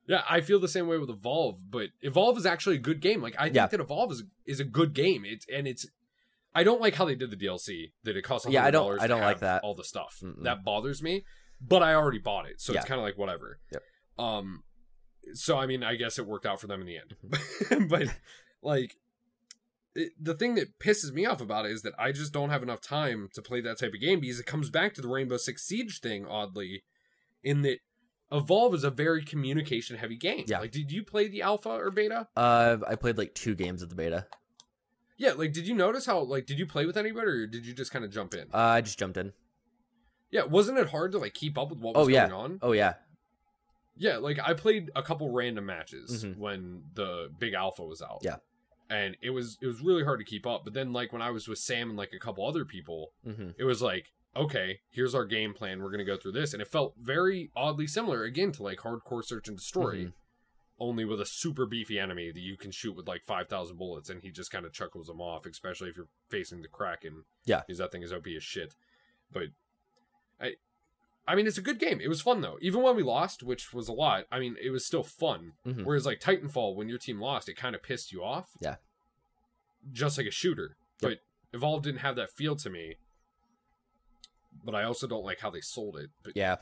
yeah. 0.08 0.24
I 0.30 0.42
feel 0.42 0.60
the 0.60 0.68
same 0.68 0.88
way 0.88 0.98
with 0.98 1.10
Evolve, 1.10 1.60
but 1.70 1.90
Evolve 2.02 2.38
is 2.38 2.46
actually 2.46 2.78
a 2.78 2.80
good 2.80 3.00
game. 3.02 3.22
Like 3.22 3.36
I 3.38 3.44
think 3.46 3.56
Yeah. 3.56 3.68
that 3.68 3.80
Evolve 3.80 4.12
is 4.14 4.24
is 4.46 4.60
a 4.60 4.66
good 4.66 4.94
game. 4.94 5.24
It's 5.26 5.46
and 5.54 5.68
it's. 5.68 5.86
I 6.56 6.64
don't 6.64 6.82
like 6.82 6.96
how 6.96 7.06
they 7.06 7.14
did 7.14 7.30
the 7.30 7.38
DLC. 7.38 7.92
That 8.04 8.16
it 8.18 8.24
costs. 8.24 8.48
Yeah, 8.50 8.64
I 8.66 8.72
don't- 8.72 9.00
I 9.00 9.06
don't 9.06 9.22
like 9.22 9.40
that. 9.42 9.64
All 9.64 9.76
the 9.76 9.84
stuff 9.84 10.20
Mm-mm. 10.24 10.44
that 10.44 10.64
bothers 10.64 11.04
me, 11.04 11.24
but 11.62 11.84
I 11.84 11.94
already 11.94 12.18
bought 12.20 12.48
it, 12.48 12.60
so 12.60 12.74
Yeah. 12.74 12.80
it's 12.80 12.88
kind 12.88 13.00
of 13.00 13.06
like 13.06 13.18
whatever. 13.18 13.60
Yep. 13.72 13.84
Um. 14.18 14.64
So 15.34 15.58
I 15.58 15.66
mean, 15.68 15.84
I 15.84 15.96
guess 15.96 16.18
it 16.18 16.26
worked 16.26 16.46
out 16.48 16.60
for 16.62 16.68
them 16.68 16.80
in 16.82 16.88
the 16.88 16.98
end, 16.98 17.16
Mm-hmm. 17.28 17.88
but 17.90 18.08
like. 18.62 18.98
It, 19.96 20.12
the 20.24 20.36
thing 20.36 20.54
that 20.56 20.78
pisses 20.78 21.12
me 21.12 21.26
off 21.26 21.42
about 21.42 21.66
it 21.66 21.72
is 21.72 21.82
that 21.82 21.94
I 21.98 22.12
just 22.12 22.32
don't 22.32 22.52
have 22.52 22.62
enough 22.62 22.82
time 22.82 23.30
to 23.34 23.42
play 23.42 23.62
that 23.62 23.80
type 23.80 23.96
of 23.96 24.00
game 24.00 24.20
because 24.20 24.40
it 24.40 24.46
comes 24.46 24.70
back 24.70 24.94
to 24.94 25.02
the 25.02 25.08
Rainbow 25.08 25.38
Six 25.38 25.64
Siege 25.64 26.00
thing, 26.02 26.24
oddly, 26.28 26.84
in 27.44 27.64
that 27.64 27.80
Evolve 28.32 28.76
is 28.76 28.84
a 28.84 28.92
very 28.92 29.24
communication 29.24 29.98
heavy 29.98 30.16
game. 30.18 30.44
Yeah. 30.48 30.60
Like, 30.60 30.70
did 30.72 30.92
you 30.92 31.02
play 31.04 31.28
the 31.30 31.42
alpha 31.42 31.70
or 31.70 31.90
beta? 31.90 32.28
Uh, 32.38 32.78
I 32.88 32.94
played 32.96 33.18
like 33.18 33.34
two 33.34 33.56
games 33.56 33.82
of 33.82 33.90
the 33.90 33.96
beta. 33.96 34.28
Yeah. 35.18 35.32
Like, 35.32 35.52
did 35.54 35.68
you 35.68 35.74
notice 35.74 36.06
how 36.06 36.20
like 36.20 36.46
did 36.46 36.60
you 36.60 36.68
play 36.68 36.86
with 36.86 36.98
anybody 36.98 37.26
or 37.32 37.48
did 37.48 37.66
you 37.66 37.74
just 37.74 37.92
kind 37.92 38.06
of 38.06 38.12
jump 38.12 38.36
in? 38.36 38.50
Uh, 38.54 38.58
I 38.58 38.82
just 38.82 39.00
jumped 39.00 39.18
in. 39.18 39.34
yeah. 40.30 40.44
Wasn't 40.44 40.78
it 40.78 40.90
hard 40.90 41.14
to 41.14 41.18
like 41.18 41.34
keep 41.34 41.58
up 41.58 41.70
with 41.72 41.80
what 41.80 41.96
Oh, 41.98 42.02
was 42.02 42.10
yeah. 42.10 42.28
going 42.28 42.40
on? 42.40 42.60
Oh 42.62 42.74
yeah, 42.74 42.96
Yeah. 43.96 44.18
Like 44.18 44.38
I 44.44 44.54
played 44.54 44.92
a 44.96 45.02
couple 45.02 45.32
random 45.32 45.66
matches 45.66 46.24
Mhm. 46.24 46.38
when 46.38 46.84
the 46.94 47.32
big 47.40 47.54
alpha 47.56 47.84
was 47.84 48.02
out. 48.04 48.20
Yeah. 48.22 48.36
And 48.90 49.18
it 49.22 49.32
was 49.32 49.58
it 49.62 49.68
was 49.68 49.82
really 49.82 50.04
hard 50.04 50.20
to 50.20 50.26
keep 50.26 50.46
up. 50.48 50.64
But 50.64 50.74
then 50.74 50.94
like 50.94 51.12
when 51.12 51.22
I 51.22 51.30
was 51.32 51.48
with 51.48 51.60
Sam 51.60 51.90
and 51.90 51.98
like 51.98 52.14
a 52.14 52.20
couple 52.20 52.46
other 52.48 52.66
people, 52.66 53.12
hmm 53.24 53.50
it 53.58 53.64
was 53.66 53.82
like 53.82 54.06
okay 54.36 54.80
here's 54.92 55.16
our 55.16 55.26
game 55.26 55.52
plan 55.54 55.82
we're 55.82 55.90
gonna 55.90 56.04
go 56.06 56.16
through 56.16 56.32
this 56.34 56.54
and 56.54 56.62
it 56.62 56.68
felt 56.68 56.94
very 57.02 57.50
oddly 57.56 57.88
similar 57.88 58.24
again 58.24 58.52
to 58.52 58.62
like 58.62 58.78
hardcore 58.80 59.24
search 59.26 59.48
and 59.48 59.58
destroy 59.58 59.96
Mhm. 60.06 60.14
only 60.80 61.06
with 61.06 61.20
a 61.20 61.26
super 61.26 61.66
beefy 61.66 61.98
enemy 61.98 62.32
that 62.32 62.42
you 62.42 62.56
can 62.56 62.70
shoot 62.70 62.96
with 62.96 63.08
like 63.08 63.24
5000 63.26 63.78
bullets 63.78 64.12
and 64.12 64.22
he 64.22 64.30
just 64.30 64.52
kind 64.52 64.64
of 64.64 64.74
chuckles 64.74 65.08
them 65.08 65.20
off 65.22 65.48
especially 65.48 65.90
if 65.90 65.98
you're 65.98 66.10
facing 66.30 66.62
the 66.62 66.68
kraken 66.68 67.24
Yeah. 67.46 67.62
because 67.66 67.80
that 67.80 67.92
thing 67.92 68.04
is 68.04 68.14
op 68.14 68.28
as 68.28 68.44
shit 68.44 68.76
but 69.32 69.48
i 70.40 70.54
i 71.28 71.36
mean 71.36 71.46
it's 71.48 71.58
a 71.58 71.62
good 71.62 71.80
game 71.80 72.00
it 72.02 72.08
was 72.08 72.22
fun 72.22 72.42
though 72.42 72.58
even 72.62 72.82
when 72.82 72.96
we 72.96 73.04
lost 73.04 73.44
which 73.44 73.74
was 73.74 73.88
a 73.88 73.94
lot 73.94 74.26
i 74.32 74.40
mean 74.40 74.56
it 74.62 74.70
was 74.70 74.86
still 74.86 75.04
fun 75.04 75.54
Mhm. 75.66 75.84
whereas 75.86 76.06
like 76.06 76.20
titanfall 76.20 76.76
when 76.76 76.88
your 76.90 76.98
team 76.98 77.20
lost 77.20 77.50
it 77.50 77.56
kind 77.58 77.76
of 77.76 77.84
pissed 77.84 78.12
you 78.12 78.24
off 78.24 78.52
Yeah. 78.62 78.76
just 79.92 80.18
like 80.18 80.28
a 80.28 80.32
shooter 80.32 80.78
Yep. 81.02 81.12
but 81.12 81.20
evolve 81.58 81.84
didn't 81.84 82.00
have 82.00 82.16
that 82.16 82.32
feel 82.32 82.56
to 82.58 82.70
me 82.70 82.96
but 84.64 84.74
I 84.74 84.84
also 84.84 85.06
don't 85.08 85.24
like 85.24 85.40
how 85.40 85.52
they 85.52 85.62
sold 85.62 85.98
it. 85.98 86.10
But 86.24 86.34
yeah. 86.36 86.56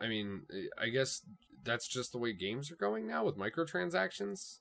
I 0.00 0.08
mean, 0.08 0.42
I 0.76 0.88
guess 0.88 1.22
that's 1.62 1.86
just 1.86 2.10
the 2.10 2.18
way 2.18 2.32
games 2.32 2.70
are 2.72 2.76
going 2.76 3.06
now 3.06 3.24
with 3.24 3.36
microtransactions. 3.38 4.58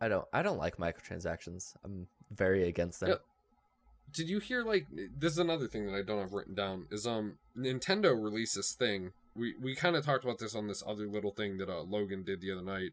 I 0.00 0.08
don't. 0.08 0.26
I 0.32 0.42
don't 0.42 0.56
like 0.56 0.78
microtransactions. 0.78 1.74
I'm 1.84 2.06
very 2.30 2.66
against 2.66 3.00
them. 3.00 3.18
Did 4.12 4.28
you 4.28 4.38
hear 4.38 4.62
like 4.64 4.86
this 4.90 5.32
is 5.32 5.38
another 5.38 5.66
thing 5.68 5.86
that 5.86 5.94
I 5.94 6.02
don't 6.02 6.20
have 6.20 6.32
written 6.32 6.54
down 6.54 6.86
is 6.90 7.06
um 7.06 7.38
Nintendo 7.56 8.10
released 8.20 8.54
this 8.54 8.72
thing. 8.72 9.12
We 9.34 9.54
we 9.60 9.74
kind 9.74 9.96
of 9.96 10.04
talked 10.04 10.24
about 10.24 10.38
this 10.38 10.54
on 10.54 10.66
this 10.66 10.82
other 10.86 11.06
little 11.06 11.30
thing 11.32 11.58
that 11.58 11.68
uh, 11.68 11.82
Logan 11.82 12.22
did 12.24 12.40
the 12.40 12.52
other 12.52 12.62
night 12.62 12.92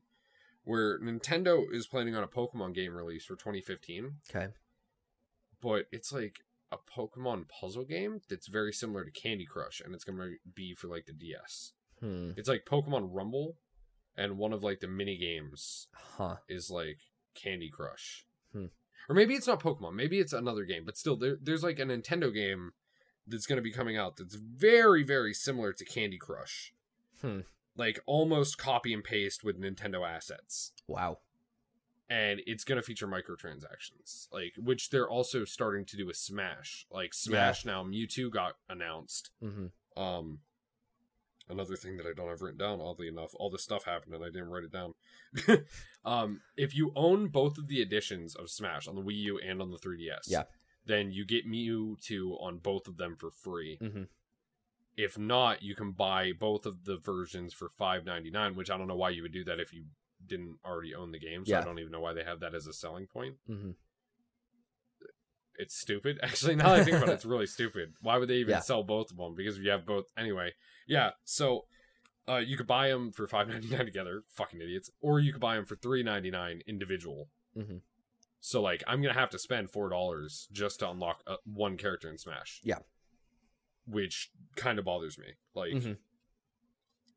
where 0.63 0.99
Nintendo 0.99 1.63
is 1.71 1.85
planning 1.87 2.15
on 2.15 2.23
a 2.23 2.27
Pokemon 2.27 2.73
game 2.73 2.95
release 2.95 3.23
for 3.25 3.35
2015, 3.35 4.15
Okay. 4.29 4.47
but 5.61 5.85
it's 5.91 6.11
like 6.11 6.39
a 6.71 6.77
Pokemon 6.77 7.45
puzzle 7.49 7.85
game 7.85 8.21
that's 8.29 8.47
very 8.47 8.73
similar 8.73 9.05
to 9.05 9.11
Candy 9.11 9.45
Crush 9.45 9.79
and 9.79 9.93
it's 9.93 10.03
going 10.03 10.17
to 10.17 10.35
be 10.55 10.73
for 10.73 10.87
like 10.87 11.05
the 11.05 11.13
DS. 11.13 11.73
Hmm. 11.99 12.31
It's 12.35 12.49
like 12.49 12.65
Pokemon 12.65 13.09
Rumble, 13.11 13.57
and 14.17 14.37
one 14.39 14.53
of 14.53 14.63
like 14.63 14.79
the 14.79 14.87
mini 14.87 15.17
games 15.17 15.87
Huh. 15.93 16.37
is 16.49 16.69
like 16.71 16.97
Candy 17.35 17.69
Crush. 17.69 18.25
Hmm. 18.51 18.65
Or 19.07 19.15
maybe 19.15 19.35
it's 19.35 19.47
not 19.47 19.61
Pokemon. 19.61 19.93
Maybe 19.93 20.19
it's 20.19 20.33
another 20.33 20.63
game. 20.65 20.83
But 20.85 20.97
still, 20.97 21.15
there, 21.15 21.37
there's 21.41 21.63
like 21.63 21.79
a 21.79 21.83
Nintendo 21.83 22.33
game 22.33 22.71
that's 23.27 23.45
going 23.45 23.57
to 23.57 23.63
be 23.63 23.71
coming 23.71 23.97
out 23.97 24.17
that's 24.17 24.35
very, 24.35 25.03
very 25.03 25.33
similar 25.33 25.73
to 25.73 25.85
Candy 25.85 26.17
Crush. 26.17 26.73
Hmm. 27.21 27.41
Like 27.75 27.99
almost 28.05 28.57
copy 28.57 28.93
and 28.93 29.03
paste 29.03 29.43
with 29.43 29.59
Nintendo 29.59 30.07
assets. 30.07 30.71
Wow. 30.87 31.19
And 32.09 32.41
it's 32.45 32.63
going 32.63 32.77
to 32.77 32.83
feature 32.85 33.07
microtransactions, 33.07 34.27
like 34.31 34.53
which 34.57 34.91
they're 34.91 35.09
also 35.09 35.43
starting 35.43 35.85
to 35.85 35.97
do 35.97 36.05
with 36.05 36.17
Smash. 36.17 36.85
Like 36.91 37.13
Smash 37.15 37.65
now, 37.65 37.83
Mewtwo 37.83 38.31
got 38.31 38.53
announced. 38.69 39.31
hmm 39.41 39.67
Um, 39.99 40.39
another 41.49 41.75
thing 41.75 41.97
that 41.97 42.05
I 42.05 42.13
don't 42.15 42.29
have 42.29 42.41
written 42.41 42.57
down, 42.59 42.81
oddly 42.81 43.07
enough, 43.07 43.31
all 43.35 43.49
this 43.49 43.63
stuff 43.63 43.85
happened 43.85 44.13
and 44.15 44.23
I 44.23 44.27
didn't 44.27 44.49
write 44.49 44.63
it 44.63 44.71
down. 44.71 44.93
um, 46.05 46.41
if 46.57 46.75
you 46.75 46.91
own 46.95 47.27
both 47.27 47.57
of 47.57 47.67
the 47.67 47.81
editions 47.81 48.35
of 48.35 48.49
Smash 48.49 48.87
on 48.87 48.95
the 48.95 49.01
Wii 49.01 49.15
U 49.17 49.39
and 49.39 49.61
on 49.61 49.71
the 49.71 49.77
3DS, 49.77 50.27
Yeah. 50.27 50.43
then 50.85 51.11
you 51.11 51.25
get 51.25 51.47
Mewtwo 51.47 52.41
on 52.41 52.57
both 52.59 52.87
of 52.87 52.97
them 52.97 53.15
for 53.15 53.29
free. 53.31 53.77
hmm 53.77 54.03
If 54.97 55.17
not, 55.17 55.61
you 55.61 55.75
can 55.75 55.91
buy 55.91 56.31
both 56.31 56.65
of 56.65 56.85
the 56.85 56.97
versions 56.97 57.53
for 57.53 57.67
five 57.69 58.05
ninety 58.05 58.31
nine, 58.31 58.55
which 58.55 58.69
I 58.69 58.77
don't 58.77 58.87
know 58.87 58.95
why 58.95 59.09
you 59.09 59.21
would 59.23 59.33
do 59.33 59.43
that 59.45 59.59
if 59.59 59.73
you 59.73 59.85
didn't 60.25 60.57
already 60.65 60.95
own 60.95 61.11
the 61.11 61.19
game. 61.19 61.45
So 61.45 61.51
I 61.57 61.61
don't 61.65 61.79
even 61.79 61.91
know 61.91 61.99
why 61.99 62.13
they 62.13 62.23
have 62.23 62.39
that 62.39 62.55
as 62.55 62.65
a 62.67 62.73
selling 62.73 63.05
point. 63.07 63.35
hmm 63.45 63.71
it's 65.57 65.75
stupid. 65.75 66.19
Actually, 66.23 66.55
now 66.55 66.69
that 66.69 66.81
I 66.81 66.83
think 66.83 66.97
about 66.97 67.09
it, 67.09 67.13
it's 67.13 67.25
really 67.25 67.45
stupid. 67.47 67.93
Why 68.01 68.17
would 68.17 68.29
they 68.29 68.35
even 68.37 68.51
Yeah. 68.53 68.59
sell 68.59 68.83
both 68.83 69.11
of 69.11 69.17
them? 69.17 69.35
Because 69.35 69.57
if 69.57 69.63
you 69.63 69.71
have 69.71 69.85
both, 69.85 70.05
anyway. 70.17 70.53
Yeah. 70.87 71.11
So, 71.23 71.65
uh, 72.27 72.37
you 72.37 72.57
could 72.57 72.67
buy 72.67 72.89
them 72.89 73.11
for 73.11 73.27
five 73.27 73.47
ninety 73.47 73.69
nine 73.69 73.85
together, 73.85 74.23
fucking 74.29 74.61
idiots, 74.61 74.89
or 75.01 75.19
you 75.19 75.31
could 75.31 75.41
buy 75.41 75.55
them 75.55 75.65
for 75.65 75.75
three 75.75 76.03
ninety 76.03 76.31
nine 76.31 76.61
individual. 76.67 77.29
Mhm. 77.55 77.81
So, 78.39 78.61
like, 78.61 78.83
I'm 78.87 79.01
gonna 79.01 79.13
have 79.13 79.29
to 79.31 79.39
spend 79.39 79.71
four 79.71 79.89
dollars 79.89 80.47
just 80.51 80.79
to 80.79 80.89
unlock 80.89 81.21
uh, 81.27 81.37
one 81.45 81.77
character 81.77 82.09
in 82.09 82.17
Smash. 82.17 82.61
Yeah. 82.63 82.79
which 83.87 84.31
kind 84.55 84.79
of 84.79 84.85
bothers 84.85 85.19
me. 85.19 85.33
Like, 85.53 85.73
Mhm. 85.73 85.97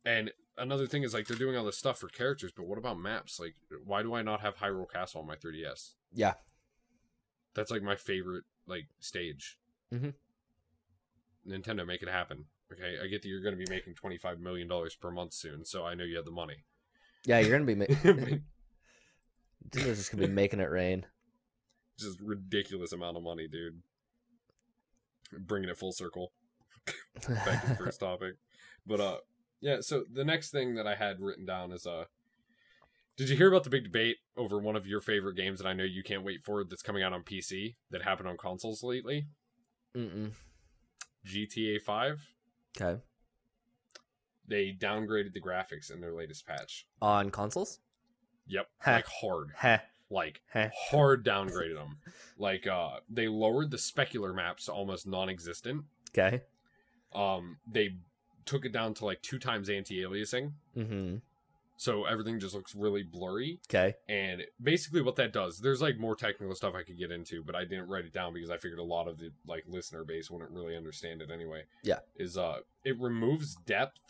and 0.05 0.33
another 0.59 0.87
thing 0.87 1.03
is 1.03 1.15
like 1.15 1.27
they're 1.27 1.37
doing 1.37 1.57
all 1.57 1.65
this 1.65 1.79
stuff 1.79 1.99
for 1.99 2.09
characters, 2.09 2.53
but 2.53 2.67
what 2.67 2.77
about 2.77 2.99
maps? 2.99 3.41
Like, 3.41 3.55
why 3.85 4.03
do 4.03 4.13
I 4.15 4.21
not 4.21 4.41
have 4.43 4.57
Hyrule 4.57 4.91
Castle 4.91 5.23
on 5.23 5.27
my 5.27 5.37
3DS? 5.37 5.95
Yeah. 6.13 6.35
That's 7.59 7.71
like 7.73 7.83
my 7.83 7.97
favorite 7.97 8.45
like 8.69 8.87
stage. 9.01 9.59
Mhm. 9.93 10.15
Nintendo, 11.47 11.85
make 11.87 12.03
it 12.03 12.09
happen. 12.09 12.45
Okay, 12.73 12.97
I 13.03 13.07
get 13.09 13.23
that 13.23 13.29
you're 13.29 13.43
going 13.43 13.59
to 13.59 13.65
be 13.65 13.69
making 13.69 13.95
twenty 13.95 14.17
five 14.17 14.39
million 14.39 14.69
dollars 14.69 14.95
per 14.95 15.11
month 15.11 15.33
soon, 15.33 15.65
so 15.65 15.85
I 15.85 15.95
know 15.95 16.05
you 16.05 16.17
have 16.17 16.25
the 16.25 16.31
money. 16.31 16.65
Yeah, 17.25 17.41
you're 17.41 17.51
gonna 17.59 17.65
be. 17.65 17.75
Ma- 17.75 17.85
Nintendo's 19.69 19.99
just 19.99 20.13
gonna 20.13 20.27
be 20.29 20.33
making 20.33 20.61
it 20.61 20.71
rain. 20.71 21.05
just 21.99 22.21
ridiculous 22.21 22.93
amount 22.93 23.17
of 23.17 23.23
money, 23.23 23.49
dude. 23.49 23.83
Bringing 25.37 25.69
it 25.69 25.77
full 25.77 25.93
circle. 25.93 26.33
back 27.29 27.63
to 27.65 27.69
the 27.71 27.75
first 27.75 28.01
topic. 28.01 28.35
But 28.87 29.01
uh 29.01 29.17
yeah, 29.61 29.81
so 29.81 30.05
the 30.11 30.25
next 30.25 30.51
thing 30.53 30.77
that 30.77 30.87
I 30.87 30.95
had 30.95 31.21
written 31.21 31.45
down 31.45 31.73
is 31.73 31.87
uh 31.87 32.05
did 33.19 33.29
you 33.29 33.37
hear 33.37 33.49
about 33.49 33.65
the 33.65 33.71
big 33.71 33.83
debate 33.85 34.17
over 34.37 34.59
one 34.59 34.77
of 34.77 34.87
your 34.87 35.01
favorite 35.01 35.35
games 35.37 35.59
that 35.59 35.67
I 35.69 35.73
know 35.73 35.83
you 35.85 36.03
can't 36.05 36.23
wait 36.25 36.43
for 36.45 36.63
that's 36.65 36.83
coming 36.83 37.03
out 37.03 37.13
on 37.13 37.25
PC 37.25 37.75
that 37.91 38.03
happened 38.03 38.29
on 38.29 38.37
consoles 38.37 38.83
lately? 38.85 39.27
Mm-mm. 39.97 40.31
GTA 41.27 41.83
5. 41.83 42.21
Okay. 42.81 43.01
They 44.47 44.73
downgraded 44.73 45.35
the 45.35 45.41
graphics 45.43 45.93
in 45.93 46.01
their 46.01 46.15
latest 46.15 46.47
patch. 46.47 46.87
On 47.03 47.31
consoles? 47.31 47.81
Yep, 48.47 48.69
Heh. 48.79 48.93
like 48.95 49.07
hard. 49.21 49.51
Heh. 49.57 49.79
Like 50.11 50.41
Heh. 50.53 50.71
hard 50.91 51.25
downgraded 51.27 51.75
them. 51.77 51.99
Like 52.39 52.67
uh 52.67 53.01
they 53.11 53.27
lowered 53.29 53.71
the 53.73 53.77
specular 53.77 54.35
maps 54.35 54.67
to 54.67 54.73
almost 54.73 55.07
non-existent. 55.07 55.85
Okay. 56.17 56.43
Um 57.13 57.59
they 57.71 57.97
took 58.47 58.65
it 58.65 58.73
down 58.73 58.95
to 58.95 59.05
like 59.05 59.21
two 59.23 59.39
times 59.41 59.69
anti-aliasing. 59.69 60.53
Mm-hmm. 60.77 61.17
So 61.79 62.07
everything 62.07 62.41
just 62.41 62.57
looks 62.57 62.75
really 62.75 63.05
blurry. 63.05 63.61
Okay. 63.71 63.95
And 64.09 64.43
basically 64.61 65.01
what 65.01 65.15
that 65.17 65.33
does, 65.33 65.61
there's 65.61 65.81
like 65.81 65.97
more 65.97 66.17
technical 66.17 66.53
stuff 66.57 66.75
I 66.75 66.83
could 66.83 66.99
get 66.99 67.13
into, 67.13 67.45
but 67.45 67.55
I 67.55 67.65
didn't 67.65 67.87
write 67.87 68.05
it 68.05 68.13
down 68.13 68.35
because 68.35 68.51
I 68.51 68.57
figured 68.57 68.81
a 68.81 68.85
lot 68.85 69.07
of 69.07 69.19
the 69.19 69.31
like 69.47 69.65
listener 69.69 70.03
base 70.03 70.29
wouldn't 70.29 70.51
really 70.51 70.77
understand 70.77 71.23
it 71.23 71.31
anyway. 71.31 71.63
Yeah. 71.85 72.01
Is 72.17 72.37
uh 72.37 72.59
it 72.85 72.99
removes 72.99 73.55
depth 73.65 74.01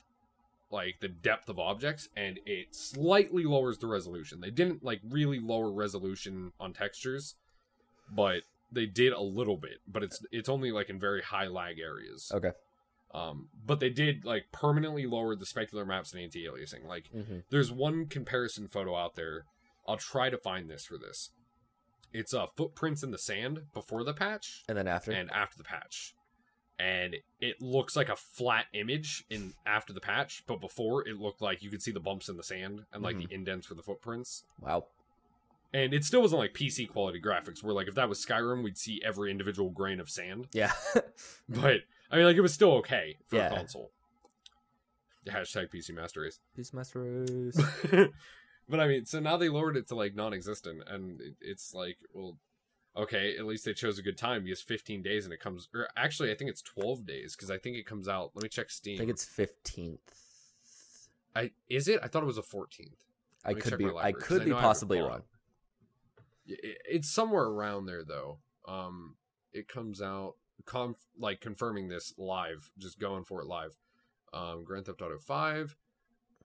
like 0.71 1.01
the 1.01 1.09
depth 1.09 1.51
of 1.51 1.59
objects 1.59 2.09
and 2.17 2.41
it 2.47 2.75
slightly 2.75 3.45
lowers 3.45 3.77
the 3.77 3.87
resolution. 3.87 4.41
They 4.41 4.51
didn't 4.51 4.83
like 4.83 5.03
really 5.07 5.39
lower 5.39 5.71
resolution 5.71 6.53
on 6.59 6.73
textures, 6.73 7.35
but 8.11 8.45
they 8.73 8.87
did 8.87 9.13
a 9.13 9.21
little 9.21 9.59
bit, 9.59 9.81
but 9.87 10.03
it's 10.03 10.25
it's 10.33 10.49
only 10.49 10.73
like 10.73 10.89
in 10.89 10.99
very 10.99 11.21
high 11.21 11.49
lag 11.49 11.79
areas. 11.79 12.33
Okay. 12.35 12.53
Um 13.15 13.49
but 13.67 13.81
they 13.81 13.91
did 13.91 14.25
like 14.25 14.47
permanently 14.53 15.07
lower 15.07 15.35
the 15.35 15.45
specular 15.47 15.87
maps 15.87 16.13
and 16.13 16.23
anti-aliasing. 16.23 16.87
Like 16.87 17.11
Mm-hmm. 17.15 17.39
there's 17.51 17.73
one 17.73 18.07
comparison 18.07 18.69
photo 18.69 18.97
out 18.97 19.17
there. 19.17 19.45
I'll 19.87 19.97
try 19.97 20.29
to 20.31 20.37
find 20.39 20.69
this 20.69 20.85
for 20.85 20.99
this. 20.99 21.31
It's 22.13 22.35
uh 22.35 22.47
footprints 22.57 23.03
in 23.03 23.11
the 23.11 23.19
sand 23.19 23.61
before 23.75 24.05
the 24.05 24.15
patch 24.15 24.65
And 24.69 24.77
then 24.77 24.89
after. 24.89 25.13
and 25.13 25.31
after 25.31 25.57
the 25.59 25.65
patch. 25.65 26.15
And 26.81 27.17
it 27.41 27.61
looks 27.61 27.97
like 27.97 28.09
a 28.09 28.15
flat 28.15 28.67
image 28.73 29.25
in 29.31 29.55
after 29.67 29.93
the 29.93 30.01
patch, 30.01 30.45
but 30.47 30.61
before 30.61 31.07
it 31.09 31.19
looked 31.19 31.43
like 31.43 31.61
you 31.63 31.71
could 31.71 31.83
see 31.83 31.91
the 31.91 31.99
bumps 31.99 32.29
in 32.29 32.37
the 32.37 32.43
sand 32.45 32.83
and 32.93 33.03
like 33.03 33.17
the 33.19 33.27
indents 33.35 33.67
for 33.67 33.75
the 33.75 33.83
footprints. 33.83 34.45
wow. 34.61 34.85
And 35.75 35.93
it 35.93 36.03
still 36.05 36.23
wasn't 36.23 36.39
like 36.39 36.55
PC 36.55 36.89
quality 36.89 37.21
graphics 37.21 37.63
where 37.65 37.75
like 37.75 37.89
if 37.89 37.95
that 37.97 38.09
was 38.09 38.25
Skyrim, 38.25 38.63
we'd 38.63 38.79
see 38.79 39.03
every 39.05 39.31
individual 39.31 39.71
grain 39.71 39.99
of 40.01 40.09
sand. 40.09 40.47
Yeah. 40.53 40.73
But 41.49 41.81
I 42.11 42.17
mean 42.17 42.25
like 42.27 42.37
it 42.37 42.41
was 42.41 42.55
still 42.55 42.73
okay 42.79 43.17
for 43.27 43.37
Yeah. 43.37 43.53
a 43.53 43.57
console. 43.57 43.91
The 45.25 45.33
hashtag 45.33 45.71
PC 45.71 45.95
Master 45.95 46.23
Race. 46.23 46.41
Peace 46.57 46.73
Master 46.73 47.01
Race. 47.01 47.61
but 48.69 48.81
I 48.81 48.87
mean, 48.89 49.05
so 49.05 49.21
now 49.21 49.37
they 49.37 49.49
lowered 49.49 49.77
it 49.77 49.89
to 49.89 49.95
like 49.95 50.15
non-existent, 50.15 50.83
and 50.87 51.21
it, 51.21 51.35
it's 51.41 51.75
like, 51.75 51.99
well, 52.15 52.39
okay, 52.97 53.37
at 53.37 53.45
least 53.45 53.65
they 53.65 53.75
chose 53.75 53.99
a 53.99 54.03
good 54.03 54.17
time 54.17 54.45
because 54.45 54.63
15 54.63 55.03
days 55.03 55.25
and 55.25 55.33
it 55.35 55.41
comes, 55.41 55.69
or 55.75 55.89
actually, 55.97 56.31
I 56.31 56.35
think 56.35 56.51
it's 56.51 56.63
12 56.63 57.05
days 57.07 57.37
because 57.37 57.51
I 57.51 57.59
think 57.59 57.77
it 57.77 57.85
comes 57.87 58.09
out. 58.09 58.31
Let 58.35 58.43
me 58.43 58.49
check 58.49 58.71
Steam. 58.71 58.97
I 58.97 58.99
think 59.01 59.11
it's 59.11 59.25
fifteenth. 59.25 60.01
I 61.37 61.51
is 61.69 61.89
it? 61.89 62.01
I 62.03 62.09
thought 62.09 62.23
it 62.23 62.27
was 62.27 62.39
a 62.39 62.43
14th. 62.43 62.89
I 63.45 63.55
could 63.55 63.77
be. 63.79 63.85
my 63.85 63.91
I 63.91 63.93
library, 63.95 64.13
'cause 64.15 64.29
could 64.29 64.43
I 64.43 64.45
be 64.47 64.53
I 64.53 64.61
possibly 64.61 65.01
wrong. 65.01 65.23
It- 66.47 66.81
It's 66.89 67.11
somewhere 67.11 67.45
around 67.45 67.85
there 67.87 68.03
though. 68.05 68.39
Um, 68.67 69.17
it 69.53 69.69
comes 69.69 70.01
out 70.03 70.35
conf- 70.65 71.07
like 71.19 71.41
confirming 71.41 71.89
this 71.89 72.15
live, 72.17 72.71
just 72.79 72.99
going 72.99 73.25
for 73.25 73.41
it 73.41 73.47
live. 73.47 73.77
Um, 74.33 74.65
Grand 74.65 74.87
Theft 74.87 75.01
Auto 75.01 75.19
5 75.19 75.77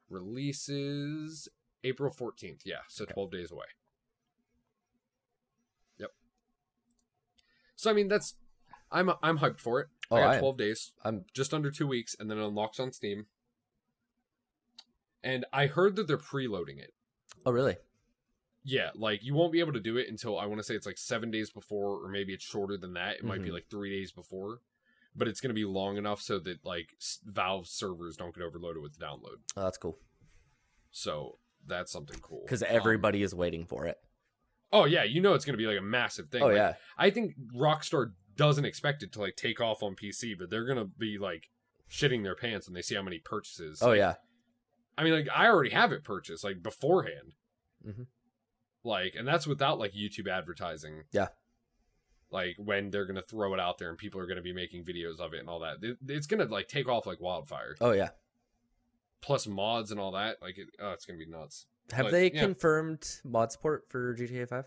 releases 0.09 1.49
April 1.83 2.13
14th. 2.13 2.61
Yeah, 2.65 2.77
so 2.87 3.05
12 3.05 3.31
days 3.31 3.51
away. 3.51 3.65
Yep. 5.99 6.11
So 7.75 7.89
I 7.89 7.93
mean 7.93 8.07
that's 8.07 8.35
I'm 8.91 9.11
I'm 9.21 9.39
hyped 9.39 9.59
for 9.59 9.81
it. 9.81 9.87
Oh, 10.11 10.17
I 10.17 10.19
got 10.21 10.35
I 10.35 10.39
12 10.39 10.57
days, 10.57 10.93
I'm. 11.03 11.25
just 11.33 11.53
under 11.53 11.71
2 11.71 11.87
weeks 11.87 12.15
and 12.19 12.29
then 12.29 12.37
it 12.37 12.45
unlocks 12.45 12.79
on 12.79 12.91
Steam. 12.91 13.25
And 15.23 15.45
I 15.53 15.67
heard 15.67 15.95
that 15.95 16.07
they're 16.07 16.17
preloading 16.17 16.79
it. 16.79 16.93
Oh, 17.45 17.51
really? 17.51 17.77
Yeah, 18.65 18.91
like 18.95 19.23
you 19.23 19.33
won't 19.33 19.51
be 19.51 19.59
able 19.59 19.73
to 19.73 19.79
do 19.79 19.97
it 19.97 20.07
until 20.09 20.39
I 20.39 20.45
want 20.45 20.59
to 20.59 20.63
say 20.63 20.73
it's 20.75 20.85
like 20.85 20.97
seven 20.97 21.29
days 21.31 21.49
before, 21.49 22.03
or 22.03 22.07
maybe 22.07 22.33
it's 22.33 22.43
shorter 22.45 22.77
than 22.77 22.93
that. 22.93 23.17
It 23.17 23.23
might 23.23 23.41
be 23.43 23.49
Mhm. 23.49 23.53
like 23.53 23.67
three 23.69 23.89
days 23.89 24.11
before, 24.11 24.61
but 25.15 25.27
it's 25.27 25.41
going 25.41 25.49
to 25.49 25.53
be 25.53 25.65
long 25.65 25.97
enough 25.97 26.21
so 26.21 26.39
that 26.39 26.63
like 26.65 26.95
Valve 27.25 27.67
servers 27.67 28.15
don't 28.15 28.33
get 28.33 28.43
overloaded 28.43 28.81
with 28.81 28.97
the 28.97 29.05
download. 29.05 29.41
Oh, 29.57 29.63
that's 29.63 29.77
cool. 29.77 29.99
So 30.91 31.39
that's 31.67 31.91
something 31.91 32.19
cool. 32.21 32.41
Because 32.45 32.61
Um, 32.63 32.69
everybody 32.71 33.21
is 33.23 33.33
waiting 33.35 33.65
for 33.65 33.85
it. 33.85 33.97
oh 34.71 34.85
yeah, 34.85 35.03
you 35.03 35.21
know 35.21 35.33
it's 35.33 35.45
going 35.45 35.53
to 35.53 35.61
be 35.61 35.67
like 35.67 35.77
a 35.77 35.81
massive 35.81 36.29
thing. 36.29 36.41
Oh 36.41 36.47
Like, 36.47 36.55
yeah. 36.55 36.75
I 36.97 37.09
think 37.09 37.35
Rockstar 37.55 38.13
doesn't 38.35 38.65
expect 38.65 39.03
it 39.03 39.11
to 39.13 39.19
like 39.21 39.35
take 39.35 39.59
off 39.61 39.83
on 39.83 39.95
PC, 39.95 40.33
but 40.37 40.49
they're 40.49 40.65
going 40.65 40.77
to 40.79 40.85
be 40.85 41.17
like 41.17 41.49
shitting 41.89 42.23
their 42.23 42.35
pants 42.35 42.67
when 42.67 42.73
they 42.73 42.81
see 42.81 42.95
how 42.95 43.01
many 43.03 43.19
purchases. 43.19 43.81
Oh 43.83 43.91
yeah. 43.91 44.15
I 44.97 45.03
mean, 45.03 45.13
like 45.13 45.27
I 45.35 45.47
already 45.47 45.71
have 45.71 45.91
it 45.91 46.03
purchased 46.03 46.43
like 46.43 46.63
beforehand. 46.63 47.33
Mhm. 47.85 48.07
Like, 48.83 49.15
and 49.17 49.27
that's 49.27 49.47
without 49.47 49.79
like 49.79 49.93
YouTube 49.93 50.27
advertising. 50.27 51.03
Yeah. 51.11 51.29
Like 52.31 52.55
when 52.57 52.89
they're 52.89 53.05
gonna 53.05 53.21
throw 53.21 53.53
it 53.53 53.59
out 53.59 53.77
there 53.77 53.89
and 53.89 53.97
people 53.97 54.19
are 54.19 54.25
gonna 54.27 54.41
be 54.41 54.53
making 54.53 54.83
videos 54.85 55.19
of 55.19 55.33
it 55.33 55.39
and 55.39 55.49
all 55.49 55.59
that, 55.59 55.77
It- 55.81 55.97
it's 56.07 56.27
gonna 56.27 56.45
like 56.45 56.67
take 56.67 56.87
off 56.89 57.05
like 57.05 57.19
wildfire. 57.21 57.75
Oh 57.79 57.91
yeah. 57.91 58.09
Plus 59.21 59.47
mods 59.47 59.91
and 59.91 59.99
all 59.99 60.11
that, 60.11 60.41
like 60.41 60.57
it, 60.57 60.67
oh, 60.79 60.91
it's 60.91 61.05
gonna 61.05 61.19
be 61.19 61.25
nuts. 61.25 61.67
Have 61.91 62.05
But, 62.05 62.11
they 62.11 62.31
yeah. 62.31 62.41
confirmed 62.41 63.07
mod 63.23 63.51
support 63.51 63.85
for 63.89 64.13
GTA 64.15 64.47
Five? 64.49 64.65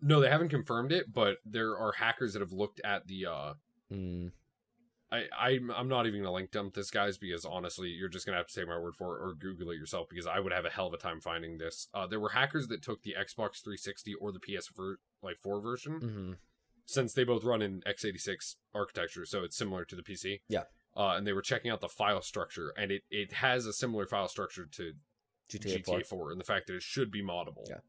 No, 0.00 0.20
they 0.20 0.30
haven't 0.30 0.48
confirmed 0.48 0.92
it, 0.92 1.12
but 1.12 1.38
there 1.44 1.76
are 1.76 1.92
hackers 1.92 2.32
that 2.32 2.40
have 2.40 2.52
looked 2.52 2.80
at 2.84 3.06
the. 3.06 3.26
uh 3.26 3.54
Mm, 3.92 4.32
I 5.10 5.24
I'm, 5.38 5.70
I'm 5.70 5.88
not 5.88 6.06
even 6.06 6.20
gonna 6.20 6.32
link 6.32 6.50
dump 6.50 6.74
this 6.74 6.90
guys 6.90 7.18
because 7.18 7.44
honestly, 7.44 7.88
you're 7.88 8.08
just 8.08 8.26
gonna 8.26 8.38
have 8.38 8.46
to 8.48 8.54
take 8.54 8.68
my 8.68 8.78
word 8.78 8.96
for 8.96 9.16
it 9.16 9.22
or 9.22 9.34
Google 9.34 9.70
it 9.70 9.76
yourself 9.76 10.08
because 10.08 10.26
I 10.26 10.40
would 10.40 10.52
have 10.52 10.64
a 10.64 10.70
hell 10.70 10.86
of 10.86 10.94
a 10.94 10.98
time 10.98 11.20
finding 11.20 11.58
this. 11.58 11.88
Uh, 11.94 12.06
there 12.06 12.20
were 12.20 12.30
hackers 12.30 12.68
that 12.68 12.82
took 12.82 13.02
the 13.02 13.14
Xbox 13.18 13.62
360 13.62 14.14
or 14.14 14.32
the 14.32 14.40
PS 14.40 14.68
ver- 14.68 14.98
like 15.22 15.38
4 15.38 15.60
version. 15.60 16.00
hmm 16.00 16.32
since 16.88 17.12
they 17.12 17.22
both 17.22 17.44
run 17.44 17.60
in 17.60 17.82
x86 17.82 18.56
architecture, 18.74 19.26
so 19.26 19.44
it's 19.44 19.54
similar 19.54 19.84
to 19.84 19.94
the 19.94 20.02
PC. 20.02 20.40
Yeah. 20.48 20.62
Uh, 20.96 21.16
and 21.16 21.26
they 21.26 21.34
were 21.34 21.42
checking 21.42 21.70
out 21.70 21.82
the 21.82 21.88
file 21.88 22.22
structure, 22.22 22.72
and 22.78 22.90
it, 22.90 23.02
it 23.10 23.30
has 23.34 23.66
a 23.66 23.74
similar 23.74 24.06
file 24.06 24.26
structure 24.26 24.64
to 24.64 24.94
GTA, 25.52 25.82
GTA, 25.82 26.06
4. 26.06 26.18
4. 26.18 26.30
and 26.32 26.40
the 26.40 26.44
fact 26.44 26.66
that 26.66 26.76
it 26.76 26.82
should 26.82 27.10
be 27.10 27.22
moddable. 27.22 27.68
Yeah. 27.68 27.80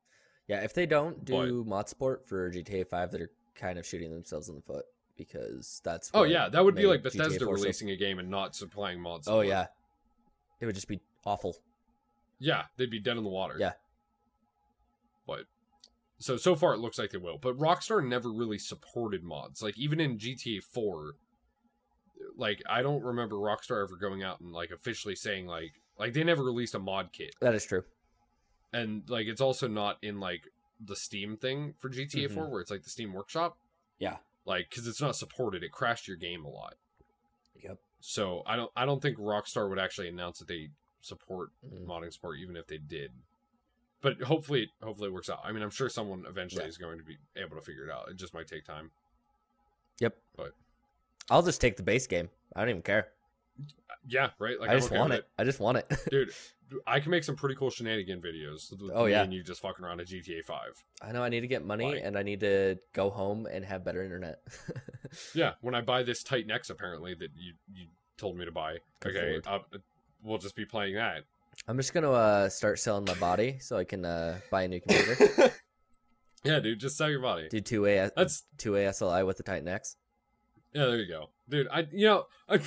Yeah, 0.49 0.63
if 0.63 0.73
they 0.73 0.85
don't 0.85 1.23
do 1.23 1.63
mod 1.63 1.87
support 1.87 2.27
for 2.27 2.51
GTA 2.51 2.89
Five, 2.89 3.11
they're 3.11 3.29
kind 3.55 3.77
of 3.79 3.85
shooting 3.85 4.11
themselves 4.11 4.49
in 4.49 4.55
the 4.55 4.61
foot 4.61 4.83
because 5.19 5.81
that's. 5.83 6.09
Oh 6.15 6.23
yeah, 6.23 6.49
that 6.49 6.65
would 6.65 6.73
be 6.73 6.87
like 6.87 7.03
Bethesda 7.03 7.45
4 7.45 7.57
so- 7.57 7.61
releasing 7.61 7.91
a 7.91 7.95
game 7.95 8.17
and 8.17 8.29
not 8.29 8.55
supplying 8.55 8.99
mods. 8.99 9.27
Oh 9.27 9.41
yeah, 9.41 9.67
it 10.59 10.65
would 10.65 10.73
just 10.73 10.87
be 10.87 11.01
awful. 11.25 11.55
yeah, 12.39 12.63
they'd 12.77 12.89
be 12.89 12.99
dead 12.99 13.17
in 13.17 13.23
the 13.23 13.29
water. 13.29 13.55
Yeah. 13.59 13.73
But 15.27 15.41
so 16.17 16.37
so 16.37 16.55
far 16.55 16.73
it 16.73 16.79
looks 16.79 16.97
like 16.97 17.11
they 17.11 17.17
will, 17.17 17.37
but 17.37 17.57
Rockstar 17.57 18.03
never 18.03 18.31
really 18.31 18.57
supported 18.57 19.23
mods. 19.23 19.61
Like 19.61 19.77
even 19.77 19.99
in 19.99 20.17
GTA 20.17 20.63
4, 20.63 21.13
like 22.35 22.63
I 22.67 22.81
don't 22.81 23.03
remember 23.03 23.35
Rockstar 23.35 23.83
ever 23.83 23.95
going 23.95 24.23
out 24.23 24.39
and 24.39 24.51
like 24.51 24.71
officially 24.71 25.15
saying 25.15 25.45
like 25.45 25.73
like 25.99 26.13
they 26.13 26.23
never 26.23 26.43
released 26.43 26.73
a 26.73 26.79
mod 26.79 27.11
kit. 27.11 27.35
That 27.41 27.53
is 27.53 27.65
true. 27.65 27.83
and 28.73 29.03
like 29.09 29.27
it's 29.27 29.41
also 29.41 29.67
not 29.67 29.97
in 30.01 30.19
like 30.19 30.47
the 30.79 30.95
Steam 30.95 31.35
thing 31.37 31.73
for 31.77 31.89
GTA 31.89 32.25
mm-hmm. 32.25 32.35
4 32.35 32.49
where 32.49 32.61
it's 32.61 32.71
like 32.71 32.83
the 32.83 32.89
Steam 32.89 33.13
Workshop. 33.13 33.57
Yeah. 33.99 34.17
Like 34.49 34.69
cuz 34.71 34.85
it's 34.87 34.99
not 34.99 35.15
supported, 35.15 35.63
it 35.63 35.71
crashed 35.71 36.07
your 36.07 36.17
game 36.17 36.43
a 36.43 36.49
lot. 36.49 36.75
Yep. 37.63 37.77
So 38.01 38.41
I 38.45 38.55
don't 38.57 38.71
I 38.75 38.85
don't 38.85 39.01
think 39.01 39.17
Rockstar 39.17 39.69
would 39.69 39.79
actually 39.79 40.09
announce 40.09 40.39
that 40.39 40.47
they 40.49 40.71
support 41.01 41.51
Mm. 41.65 41.85
modding 41.85 42.11
support 42.11 42.39
even 42.39 42.57
if 42.57 42.67
they 42.67 42.77
did. 42.79 43.11
But 44.01 44.21
hopefully 44.23 44.71
hopefully 44.81 45.09
it 45.09 45.13
works 45.13 45.29
out. 45.29 45.41
I 45.43 45.51
mean, 45.51 45.61
I'm 45.61 45.69
sure 45.69 45.87
someone 45.87 46.25
eventually 46.27 46.63
Yeah. 46.63 46.69
is 46.69 46.77
going 46.77 46.97
to 46.97 47.03
be 47.03 47.17
able 47.37 47.55
to 47.57 47.61
figure 47.61 47.85
it 47.85 47.91
out. 47.91 48.09
It 48.09 48.15
just 48.17 48.33
might 48.33 48.47
take 48.47 48.65
time. 48.65 48.91
Yep. 49.99 50.17
But 50.35 50.53
I'll 51.29 51.43
just 51.43 51.61
take 51.61 51.77
the 51.77 51.83
base 51.83 52.07
game. 52.07 52.29
I 52.55 52.61
don't 52.61 52.69
even 52.69 52.81
care. 52.81 53.11
Yeah, 54.07 54.31
right. 54.39 54.59
Like 54.59 54.69
I 54.69 54.73
I'm 54.73 54.79
just 54.79 54.91
want 54.91 55.09
with 55.11 55.19
it. 55.19 55.27
I 55.37 55.43
just 55.43 55.59
want 55.59 55.77
it. 55.77 55.87
dude. 56.09 56.33
I 56.87 56.99
can 56.99 57.11
make 57.11 57.23
some 57.23 57.35
pretty 57.35 57.55
cool 57.55 57.69
shenanigan 57.69 58.21
videos. 58.21 58.71
with 58.71 58.91
Oh, 58.93 59.05
me 59.05 59.11
yeah. 59.11 59.23
and 59.23 59.33
you 59.33 59.43
just 59.43 59.61
fucking 59.61 59.83
around 59.83 59.99
a 60.01 60.05
GTA 60.05 60.43
Five. 60.45 60.83
I 61.01 61.11
know 61.11 61.23
I 61.23 61.29
need 61.29 61.41
to 61.41 61.47
get 61.47 61.65
money 61.65 61.85
Why? 61.85 61.95
and 61.97 62.17
I 62.17 62.23
need 62.23 62.39
to 62.41 62.77
go 62.93 63.09
home 63.09 63.45
and 63.51 63.63
have 63.65 63.83
better 63.83 64.03
internet. 64.03 64.39
Yeah, 65.33 65.53
when 65.61 65.73
I 65.73 65.81
buy 65.81 66.03
this 66.03 66.21
Titan 66.21 66.51
X, 66.51 66.69
apparently 66.69 67.15
that 67.15 67.29
you 67.35 67.53
you 67.73 67.87
told 68.17 68.37
me 68.37 68.45
to 68.45 68.51
buy. 68.51 68.77
Good 68.99 69.15
okay, 69.17 69.41
uh, 69.49 69.57
we'll 70.23 70.37
just 70.37 70.55
be 70.55 70.65
playing 70.65 70.93
that. 70.95 71.23
I'm 71.67 71.77
just 71.77 71.93
gonna 71.93 72.11
uh, 72.11 72.49
start 72.49 72.77
selling 72.77 73.05
my 73.05 73.15
body 73.15 73.57
so 73.59 73.75
I 73.77 73.85
can 73.85 74.05
uh, 74.05 74.37
buy 74.51 74.63
a 74.63 74.67
new 74.67 74.79
computer. 74.79 75.51
Yeah, 76.43 76.59
dude, 76.61 76.79
just 76.79 76.95
sell 76.97 77.09
your 77.09 77.19
body. 77.21 77.49
Do 77.49 77.59
two 77.59 77.85
A 77.85 78.09
That's 78.15 78.43
two-way 78.57 78.85
SLI 78.85 79.25
with 79.25 79.35
the 79.37 79.43
Titan 79.43 79.67
X. 79.67 79.97
yeah. 80.73 80.85
There 80.85 80.95
you 80.97 81.07
go, 81.07 81.29
dude. 81.49 81.67
I 81.69 81.85
you 81.91 82.05
know. 82.05 82.27
I, 82.47 82.59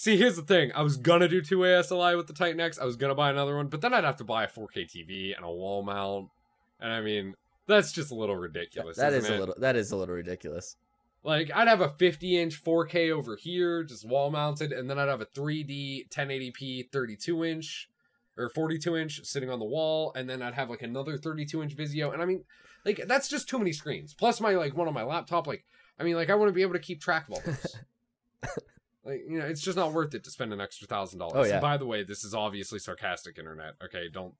See, 0.00 0.16
here's 0.16 0.36
the 0.36 0.42
thing. 0.42 0.72
I 0.74 0.80
was 0.80 0.96
gonna 0.96 1.28
do 1.28 1.42
two-way 1.42 1.72
SLI 1.72 2.16
with 2.16 2.26
the 2.26 2.32
Titan 2.32 2.58
X. 2.58 2.78
I 2.78 2.86
was 2.86 2.96
gonna 2.96 3.14
buy 3.14 3.28
another 3.28 3.54
one, 3.54 3.66
but 3.66 3.82
then 3.82 3.92
I'd 3.92 4.04
have 4.04 4.16
to 4.16 4.24
buy 4.24 4.44
a 4.44 4.48
4K 4.48 4.86
TV 4.86 5.36
and 5.36 5.44
a 5.44 5.50
wall 5.50 5.82
mount. 5.82 6.30
And 6.80 6.90
I 6.90 7.02
mean, 7.02 7.34
that's 7.66 7.92
just 7.92 8.10
a 8.10 8.14
little 8.14 8.36
ridiculous. 8.36 8.96
that 8.96 9.12
is 9.12 9.24
isn't 9.24 9.36
a 9.36 9.38
little 9.38 9.54
that 9.58 9.76
is 9.76 9.92
a 9.92 9.96
little 9.96 10.14
ridiculous. 10.14 10.76
Like 11.22 11.50
I'd 11.54 11.68
have 11.68 11.82
a 11.82 11.90
50 11.90 12.38
inch 12.38 12.64
4K 12.64 13.10
over 13.10 13.36
here, 13.36 13.84
just 13.84 14.08
wall 14.08 14.30
mounted, 14.30 14.72
and 14.72 14.88
then 14.88 14.98
I'd 14.98 15.10
have 15.10 15.20
a 15.20 15.26
3D 15.26 16.08
1080p 16.08 16.90
32 16.90 17.44
inch 17.44 17.90
or 18.38 18.48
42 18.48 18.96
inch 18.96 19.22
sitting 19.26 19.50
on 19.50 19.58
the 19.58 19.66
wall, 19.66 20.14
and 20.16 20.30
then 20.30 20.40
I'd 20.40 20.54
have 20.54 20.70
like 20.70 20.80
another 20.80 21.18
32 21.18 21.62
inch 21.62 21.76
Vizio. 21.76 22.14
And 22.14 22.22
I 22.22 22.24
mean, 22.24 22.44
like 22.86 23.02
that's 23.06 23.28
just 23.28 23.50
too 23.50 23.58
many 23.58 23.74
screens. 23.74 24.14
Plus 24.14 24.40
my 24.40 24.52
like 24.52 24.74
one 24.74 24.88
on 24.88 24.94
my 24.94 25.04
laptop. 25.04 25.46
Like 25.46 25.66
I 25.98 26.04
mean, 26.04 26.16
like 26.16 26.30
I 26.30 26.36
wouldn't 26.36 26.56
be 26.56 26.62
able 26.62 26.72
to 26.72 26.78
keep 26.78 27.02
track 27.02 27.28
of 27.28 27.34
all 27.34 27.42
this. 27.44 27.76
like 29.04 29.22
you 29.28 29.38
know, 29.38 29.46
it's 29.46 29.60
just 29.60 29.76
not 29.76 29.92
worth 29.92 30.14
it 30.14 30.24
to 30.24 30.30
spend 30.30 30.52
an 30.52 30.60
extra 30.60 30.86
thousand 30.86 31.18
dollars. 31.18 31.34
Oh, 31.36 31.44
yeah. 31.44 31.54
And 31.54 31.62
by 31.62 31.76
the 31.76 31.86
way, 31.86 32.02
this 32.02 32.24
is 32.24 32.34
obviously 32.34 32.78
sarcastic 32.78 33.38
internet. 33.38 33.74
Okay, 33.82 34.08
don't 34.12 34.34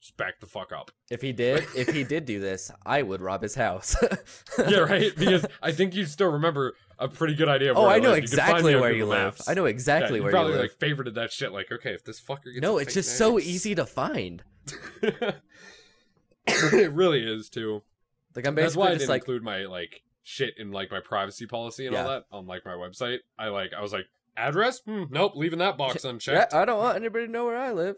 just 0.00 0.16
back 0.16 0.40
the 0.40 0.46
fuck 0.46 0.72
up. 0.72 0.90
If 1.10 1.22
he 1.22 1.32
did, 1.32 1.64
if 1.76 1.88
he 1.88 2.04
did 2.04 2.24
do 2.24 2.40
this, 2.40 2.70
I 2.84 3.02
would 3.02 3.20
rob 3.20 3.42
his 3.42 3.54
house. 3.54 3.96
yeah, 4.58 4.78
right. 4.78 5.12
Because 5.16 5.46
I 5.62 5.72
think 5.72 5.94
you 5.94 6.06
still 6.06 6.32
remember 6.32 6.74
a 6.98 7.08
pretty 7.08 7.34
good 7.34 7.48
idea. 7.48 7.70
Of 7.70 7.78
oh, 7.78 7.86
I 7.86 7.98
know 7.98 8.10
live. 8.10 8.22
You 8.22 8.28
can 8.28 8.38
find 8.38 8.50
exactly 8.50 8.76
where 8.76 8.92
you 8.92 9.06
live. 9.06 9.40
I 9.46 9.54
know 9.54 9.66
exactly 9.66 10.20
where 10.20 10.30
you 10.30 10.34
probably 10.34 10.54
live. 10.54 10.62
like 10.62 10.78
favorited 10.78 11.14
that 11.14 11.32
shit. 11.32 11.52
Like, 11.52 11.70
okay, 11.70 11.92
if 11.92 12.04
this 12.04 12.20
fucker 12.20 12.46
gets 12.46 12.60
no, 12.60 12.78
it's 12.78 12.94
just 12.94 13.16
so 13.16 13.38
easy 13.38 13.74
to 13.74 13.86
find. 13.86 14.42
it 16.46 16.92
really 16.92 17.22
is 17.22 17.48
too. 17.48 17.82
Like 18.34 18.46
I'm 18.46 18.54
That's 18.54 18.68
basically 18.68 18.80
why 18.80 18.86
I 18.86 18.90
just 18.92 19.00
didn't 19.00 19.10
like 19.10 19.22
include 19.22 19.42
my 19.42 19.64
like 19.66 20.02
shit 20.22 20.54
in 20.58 20.70
like 20.70 20.90
my 20.90 21.00
privacy 21.00 21.46
policy 21.46 21.86
and 21.86 21.96
all 21.96 22.08
that 22.08 22.24
on 22.30 22.46
like 22.46 22.64
my 22.64 22.72
website. 22.74 23.18
I 23.38 23.48
like 23.48 23.72
I 23.76 23.80
was 23.82 23.92
like 23.92 24.06
address. 24.36 24.80
Hmm, 24.80 25.04
nope, 25.10 25.32
leaving 25.36 25.58
that 25.60 25.76
box 25.76 26.04
yeah, 26.04 26.10
unchecked. 26.10 26.54
I 26.54 26.64
don't 26.64 26.78
want 26.78 26.96
anybody 26.96 27.26
to 27.26 27.32
know 27.32 27.44
where 27.44 27.58
I 27.58 27.72
live. 27.72 27.96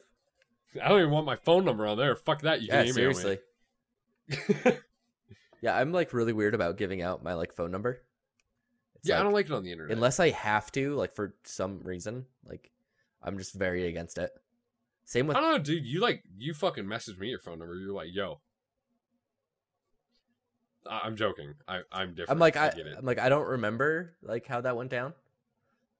I 0.82 0.88
don't 0.88 0.98
even 1.00 1.10
want 1.12 1.26
my 1.26 1.36
phone 1.36 1.64
number 1.64 1.86
on 1.86 1.96
there. 1.98 2.16
Fuck 2.16 2.42
that. 2.42 2.60
You 2.60 2.68
Yeah, 2.68 2.82
can 2.82 2.92
email 2.92 2.94
seriously. 2.94 3.38
me. 4.28 4.72
Yeah, 5.64 5.74
I'm 5.78 5.92
like 5.92 6.12
really 6.12 6.34
weird 6.34 6.54
about 6.54 6.76
giving 6.76 7.00
out 7.00 7.24
my 7.24 7.32
like 7.32 7.54
phone 7.54 7.70
number. 7.70 8.02
It's 8.96 9.08
yeah, 9.08 9.18
I 9.18 9.22
don't 9.22 9.32
like 9.32 9.46
it 9.46 9.52
on 9.52 9.64
the 9.64 9.72
internet. 9.72 9.96
unless 9.96 10.20
I 10.20 10.28
have 10.28 10.70
to, 10.72 10.94
like 10.94 11.14
for 11.14 11.34
some 11.44 11.80
reason. 11.82 12.26
Like 12.46 12.70
I'm 13.22 13.38
just 13.38 13.54
very 13.54 13.86
against 13.86 14.18
it. 14.18 14.30
Same 15.06 15.26
with 15.26 15.38
I 15.38 15.40
don't 15.40 15.52
know, 15.52 15.58
dude. 15.58 15.86
You 15.86 16.00
like 16.00 16.22
you 16.36 16.52
fucking 16.52 16.84
messaged 16.84 17.18
me 17.18 17.28
your 17.28 17.38
phone 17.38 17.60
number. 17.60 17.76
You're 17.76 17.94
like, 17.94 18.08
yo. 18.12 18.40
I- 20.88 21.00
I'm 21.04 21.16
joking. 21.16 21.54
I, 21.66 21.80
I'm 21.92 22.10
different. 22.10 22.30
I'm 22.30 22.38
like 22.38 22.56
I, 22.56 22.66
it. 22.68 22.94
I'm 22.98 23.04
like 23.04 23.18
I 23.18 23.28
don't 23.28 23.46
remember 23.48 24.14
like 24.22 24.46
how 24.46 24.60
that 24.60 24.76
went 24.76 24.90
down. 24.90 25.14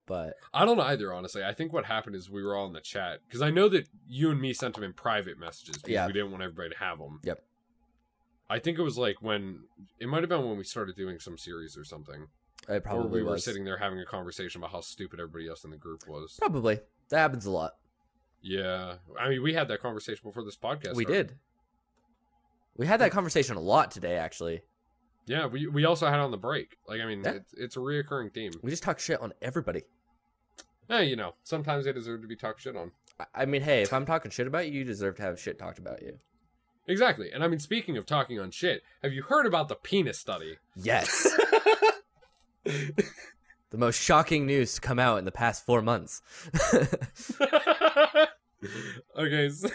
But 0.07 0.35
I 0.53 0.67
don't 0.67 0.77
know 0.77 0.83
either, 0.83 1.15
honestly. 1.15 1.43
I 1.43 1.55
think 1.55 1.73
what 1.73 1.87
happened 1.87 2.15
is 2.15 2.29
we 2.29 2.43
were 2.43 2.55
all 2.55 2.67
in 2.67 2.75
the 2.75 2.81
chat 2.83 3.21
because 3.27 3.41
I 3.41 3.51
know 3.51 3.71
that 3.71 3.89
you 4.07 4.31
and 4.31 4.39
me 4.39 4.53
sent 4.53 4.75
them 4.75 4.85
in 4.85 4.93
private 4.93 5.39
messages 5.39 5.77
because 5.77 5.89
Yeah. 5.95 6.07
we 6.07 6.13
didn't 6.13 6.31
want 6.31 6.43
everybody 6.43 6.71
to 6.71 6.79
have 6.79 6.99
them. 6.99 7.21
Yep. 7.25 7.43
I 8.51 8.59
think 8.59 8.79
it 8.79 8.83
was 8.83 8.99
like 8.99 9.23
when 9.23 9.61
it 9.99 10.07
might 10.09 10.21
have 10.21 10.29
been 10.29 10.47
when 10.47 10.59
we 10.59 10.65
started 10.65 10.95
doing 10.97 11.19
some 11.21 11.39
series 11.39 11.79
or 11.79 11.85
something, 11.85 12.27
it 12.69 12.73
or 12.73 12.81
probably 12.81 13.23
we 13.23 13.27
were 13.27 13.39
sitting 13.39 13.65
there 13.65 13.79
having 13.79 13.99
a 13.99 14.05
conversation 14.05 14.61
about 14.61 14.73
how 14.73 14.83
stupid 14.83 15.19
everybody 15.21 15.49
else 15.49 15.65
in 15.65 15.71
the 15.71 15.79
group 15.79 16.07
was. 16.07 16.37
Probably. 16.39 16.81
That 17.09 17.21
happens 17.21 17.47
a 17.47 17.51
lot. 17.51 17.73
Yeah, 18.43 18.97
I 19.19 19.31
mean, 19.31 19.43
we 19.43 19.55
had 19.55 19.69
that 19.69 19.81
conversation 19.81 20.21
before 20.23 20.45
this 20.45 20.59
podcast. 20.59 20.97
we 20.97 21.05
started. 21.05 21.29
did. 21.29 21.37
We 22.77 22.87
had 22.87 23.01
that 23.01 23.11
conversation 23.13 23.57
a 23.57 23.61
lot 23.61 23.91
today 23.91 24.17
actually. 24.17 24.61
Yeah, 25.27 25.47
we 25.47 25.67
we 25.67 25.85
also 25.85 26.07
had 26.07 26.21
on 26.21 26.31
the 26.31 26.37
break. 26.37 26.77
Like, 26.87 27.01
I 27.01 27.07
mean, 27.07 27.23
Yeah. 27.25 27.33
it's, 27.33 27.55
it's 27.55 27.77
a 27.77 27.81
reoccurring 27.81 28.33
theme. 28.35 28.53
We 28.63 28.71
just 28.71 28.83
talk 28.83 28.99
shit 28.99 29.21
on 29.21 29.33
everybody. 29.41 29.83
Eh, 30.91 31.01
you 31.01 31.17
know, 31.17 31.35
sometimes 31.45 31.87
they 31.87 31.93
deserve 31.93 32.21
to 32.23 32.29
be 32.29 32.37
talked 32.37 32.61
shit 32.63 32.77
on. 32.77 32.93
I- 33.35 33.47
mean, 33.47 33.63
hey, 33.63 33.83
if 33.83 33.93
I'm 33.93 34.05
talking 34.05 34.31
shit 34.31 34.47
about 34.47 34.67
you, 34.69 34.81
you 34.81 34.85
deserve 34.85 35.17
to 35.17 35.23
have 35.23 35.41
shit 35.41 35.59
talked 35.59 35.79
about 35.79 36.03
you. 36.03 36.19
Exactly. 36.87 37.31
And 37.33 37.43
I 37.43 37.49
mean, 37.49 37.59
speaking 37.59 37.97
of 37.97 38.05
talking 38.05 38.39
on 38.39 38.51
shit, 38.51 38.83
have 39.03 39.15
you 39.15 39.23
heard 39.23 39.47
about 39.47 39.69
the 39.69 39.77
penis 39.77 40.19
study? 40.19 40.59
Yes. 40.77 41.23
the 42.65 43.79
most 43.79 43.99
shocking 43.99 44.45
news 44.45 44.75
to 44.75 44.81
come 44.83 44.99
out 44.99 45.19
in 45.19 45.25
the 45.25 45.33
past 45.33 45.65
four 45.65 45.81
months. 45.81 46.21
okay, 49.19 49.49
so 49.49 49.69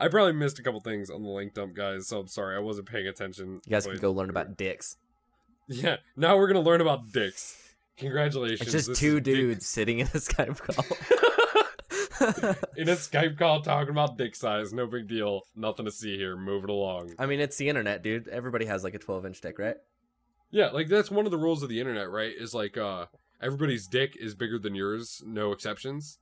I 0.00 0.08
probably 0.08 0.32
missed 0.32 0.58
a 0.58 0.62
couple 0.62 0.80
things 0.80 1.10
on 1.10 1.22
the 1.22 1.28
link 1.28 1.54
dump, 1.54 1.74
guys. 1.74 2.06
So 2.08 2.20
I'm 2.20 2.28
sorry, 2.28 2.56
I 2.56 2.60
wasn't 2.60 2.88
paying 2.88 3.08
attention. 3.08 3.60
You 3.66 3.70
guys 3.70 3.86
can 3.86 3.98
go 3.98 4.12
learn 4.12 4.30
about 4.30 4.56
dicks. 4.56 4.96
Yeah, 5.70 5.96
now 6.16 6.38
we're 6.38 6.46
gonna 6.46 6.62
learn 6.62 6.80
about 6.80 7.12
dicks. 7.12 7.54
Congratulations. 7.98 8.62
It's 8.62 8.72
just 8.72 8.88
this 8.88 8.98
two 8.98 9.16
is 9.18 9.22
dick- 9.22 9.34
dudes 9.34 9.66
sitting 9.66 9.98
in 9.98 10.06
a 10.06 10.10
Skype 10.12 10.56
call. 10.58 10.84
in 12.76 12.88
a 12.88 12.92
Skype 12.92 13.36
call 13.38 13.60
talking 13.60 13.90
about 13.90 14.16
dick 14.16 14.34
size. 14.34 14.72
No 14.72 14.86
big 14.86 15.08
deal. 15.08 15.42
Nothing 15.54 15.84
to 15.84 15.92
see 15.92 16.16
here. 16.16 16.38
Moving 16.38 16.70
along. 16.70 17.12
I 17.18 17.26
mean, 17.26 17.38
it's 17.40 17.58
the 17.58 17.68
internet, 17.68 18.02
dude. 18.02 18.28
Everybody 18.28 18.64
has 18.64 18.82
like 18.82 18.94
a 18.94 18.98
12 18.98 19.26
inch 19.26 19.40
dick, 19.42 19.58
right? 19.58 19.76
Yeah, 20.50 20.68
like 20.68 20.88
that's 20.88 21.10
one 21.10 21.26
of 21.26 21.30
the 21.32 21.36
rules 21.38 21.62
of 21.62 21.68
the 21.68 21.80
internet, 21.80 22.10
right? 22.10 22.32
Is 22.34 22.54
like 22.54 22.78
uh 22.78 23.04
everybody's 23.42 23.86
dick 23.86 24.16
is 24.18 24.34
bigger 24.34 24.58
than 24.58 24.74
yours, 24.74 25.22
no 25.26 25.52
exceptions. 25.52 26.18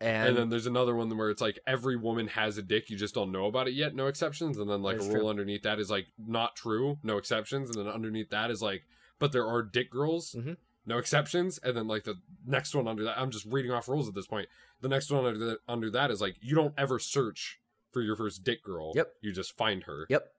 And, 0.00 0.28
And, 0.28 0.36
then 0.36 0.48
there's 0.50 0.66
another 0.66 0.94
one 0.94 1.16
where 1.16 1.30
it's 1.30 1.40
like 1.40 1.58
every 1.66 1.96
woman 1.96 2.26
has 2.28 2.58
a 2.58 2.62
dick, 2.62 2.90
you 2.90 2.96
just 2.96 3.14
don't 3.14 3.30
know 3.32 3.46
about 3.46 3.68
it 3.68 3.74
yet, 3.74 3.94
no 3.94 4.06
exceptions. 4.08 4.58
And 4.58 4.68
then 4.68 4.82
like 4.82 4.96
a 4.96 5.04
rule 5.04 5.10
true. 5.12 5.28
underneath 5.28 5.62
that 5.62 5.78
is 5.78 5.88
like 5.90 6.08
not 6.18 6.56
true, 6.56 6.98
no 7.02 7.16
exceptions. 7.16 7.70
And 7.70 7.78
then 7.86 7.92
underneath 7.92 8.30
that 8.30 8.50
is 8.50 8.60
like, 8.60 8.82
but 9.18 9.32
there 9.32 9.46
are 9.46 9.62
dick 9.62 9.90
girls, 9.90 10.32
Mhm. 10.36 10.56
no 10.84 10.98
exceptions. 10.98 11.58
And 11.62 11.76
then 11.76 11.86
like 11.86 12.04
the 12.04 12.16
next 12.44 12.74
one 12.74 12.88
under 12.88 13.04
that, 13.04 13.18
I'm 13.18 13.30
just 13.30 13.46
reading 13.46 13.70
off 13.70 13.88
rules 13.88 14.08
at 14.08 14.14
this 14.14 14.26
point. 14.26 14.48
The 14.80 14.88
next 14.88 15.10
one 15.10 15.24
under 15.24 15.38
that, 15.46 15.58
under 15.68 15.90
that 15.90 16.10
is 16.10 16.20
like 16.20 16.36
you 16.40 16.54
don't 16.56 16.74
ever 16.76 16.98
search 16.98 17.60
for 17.92 18.02
your 18.02 18.16
first 18.16 18.42
dick 18.44 18.62
girl. 18.64 18.92
Yep. 18.96 19.12
You 19.22 19.32
just 19.32 19.56
find 19.56 19.84
her. 19.84 20.06
yep. 20.10 20.32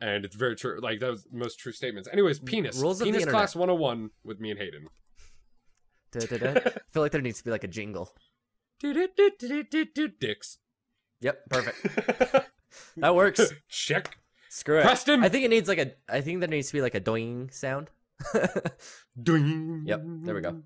And 0.00 0.24
it's 0.24 0.34
very 0.34 0.56
true. 0.56 0.80
Like 0.80 0.98
that 1.00 1.10
was 1.10 1.24
the 1.24 1.36
most 1.36 1.58
true 1.58 1.72
statements. 1.72 2.08
Anyways, 2.10 2.38
penis. 2.40 2.78
Rules 2.78 2.96
of 3.02 3.04
the 3.04 3.12
penis 3.12 3.20
internet. 3.24 3.38
class 3.38 3.54
101 3.54 4.10
with 4.24 4.40
me 4.40 4.50
and 4.50 4.58
Hayden. 4.58 4.88
I 6.16 6.20
feel 6.90 7.02
like 7.02 7.12
there 7.12 7.20
needs 7.20 7.38
to 7.38 7.44
be 7.44 7.50
like 7.50 7.64
a 7.64 7.68
jingle. 7.68 8.10
Dicks. 8.80 10.58
Yep, 11.20 11.38
perfect. 11.50 12.46
That 12.96 13.14
works. 13.14 13.52
Check. 13.68 14.16
Screw 14.48 14.78
it. 14.78 14.82
Preston. 14.82 15.22
I 15.22 15.28
think 15.28 15.44
it 15.44 15.48
needs 15.48 15.68
like 15.68 15.78
a. 15.78 15.92
I 16.08 16.20
think 16.20 16.40
there 16.40 16.48
needs 16.48 16.68
to 16.68 16.72
be 16.72 16.80
like 16.82 16.94
a 16.94 17.00
doing 17.00 17.50
sound. 17.50 17.88
Ding. 19.22 19.82
Yep, 19.86 20.02
there 20.24 20.34
we 20.34 20.40
go. 20.40 20.62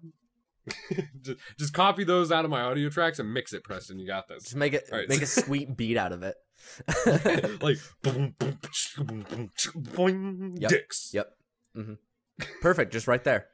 just, 1.22 1.38
just 1.58 1.74
copy 1.74 2.04
those 2.04 2.32
out 2.32 2.44
of 2.44 2.50
my 2.50 2.62
audio 2.62 2.88
tracks 2.88 3.18
and 3.18 3.32
mix 3.32 3.52
it, 3.52 3.64
Preston. 3.64 3.98
You 3.98 4.06
got 4.06 4.28
this. 4.28 4.44
Just 4.44 4.56
make 4.56 4.72
it 4.72 4.88
right. 4.90 5.08
make 5.08 5.20
a 5.22 5.26
sweet 5.26 5.76
beat 5.76 5.96
out 5.96 6.12
of 6.12 6.22
it. 6.22 6.36
like 7.62 7.76
boom, 8.02 8.34
boom, 8.38 8.58
boom, 8.96 9.24
boom, 9.28 9.50
boing, 9.76 10.60
Yep. 10.60 10.70
dicks. 10.70 11.10
Yep. 11.12 11.30
hmm 11.74 11.94
Perfect. 12.62 12.92
Just 12.92 13.06
right 13.06 13.22
there. 13.24 13.46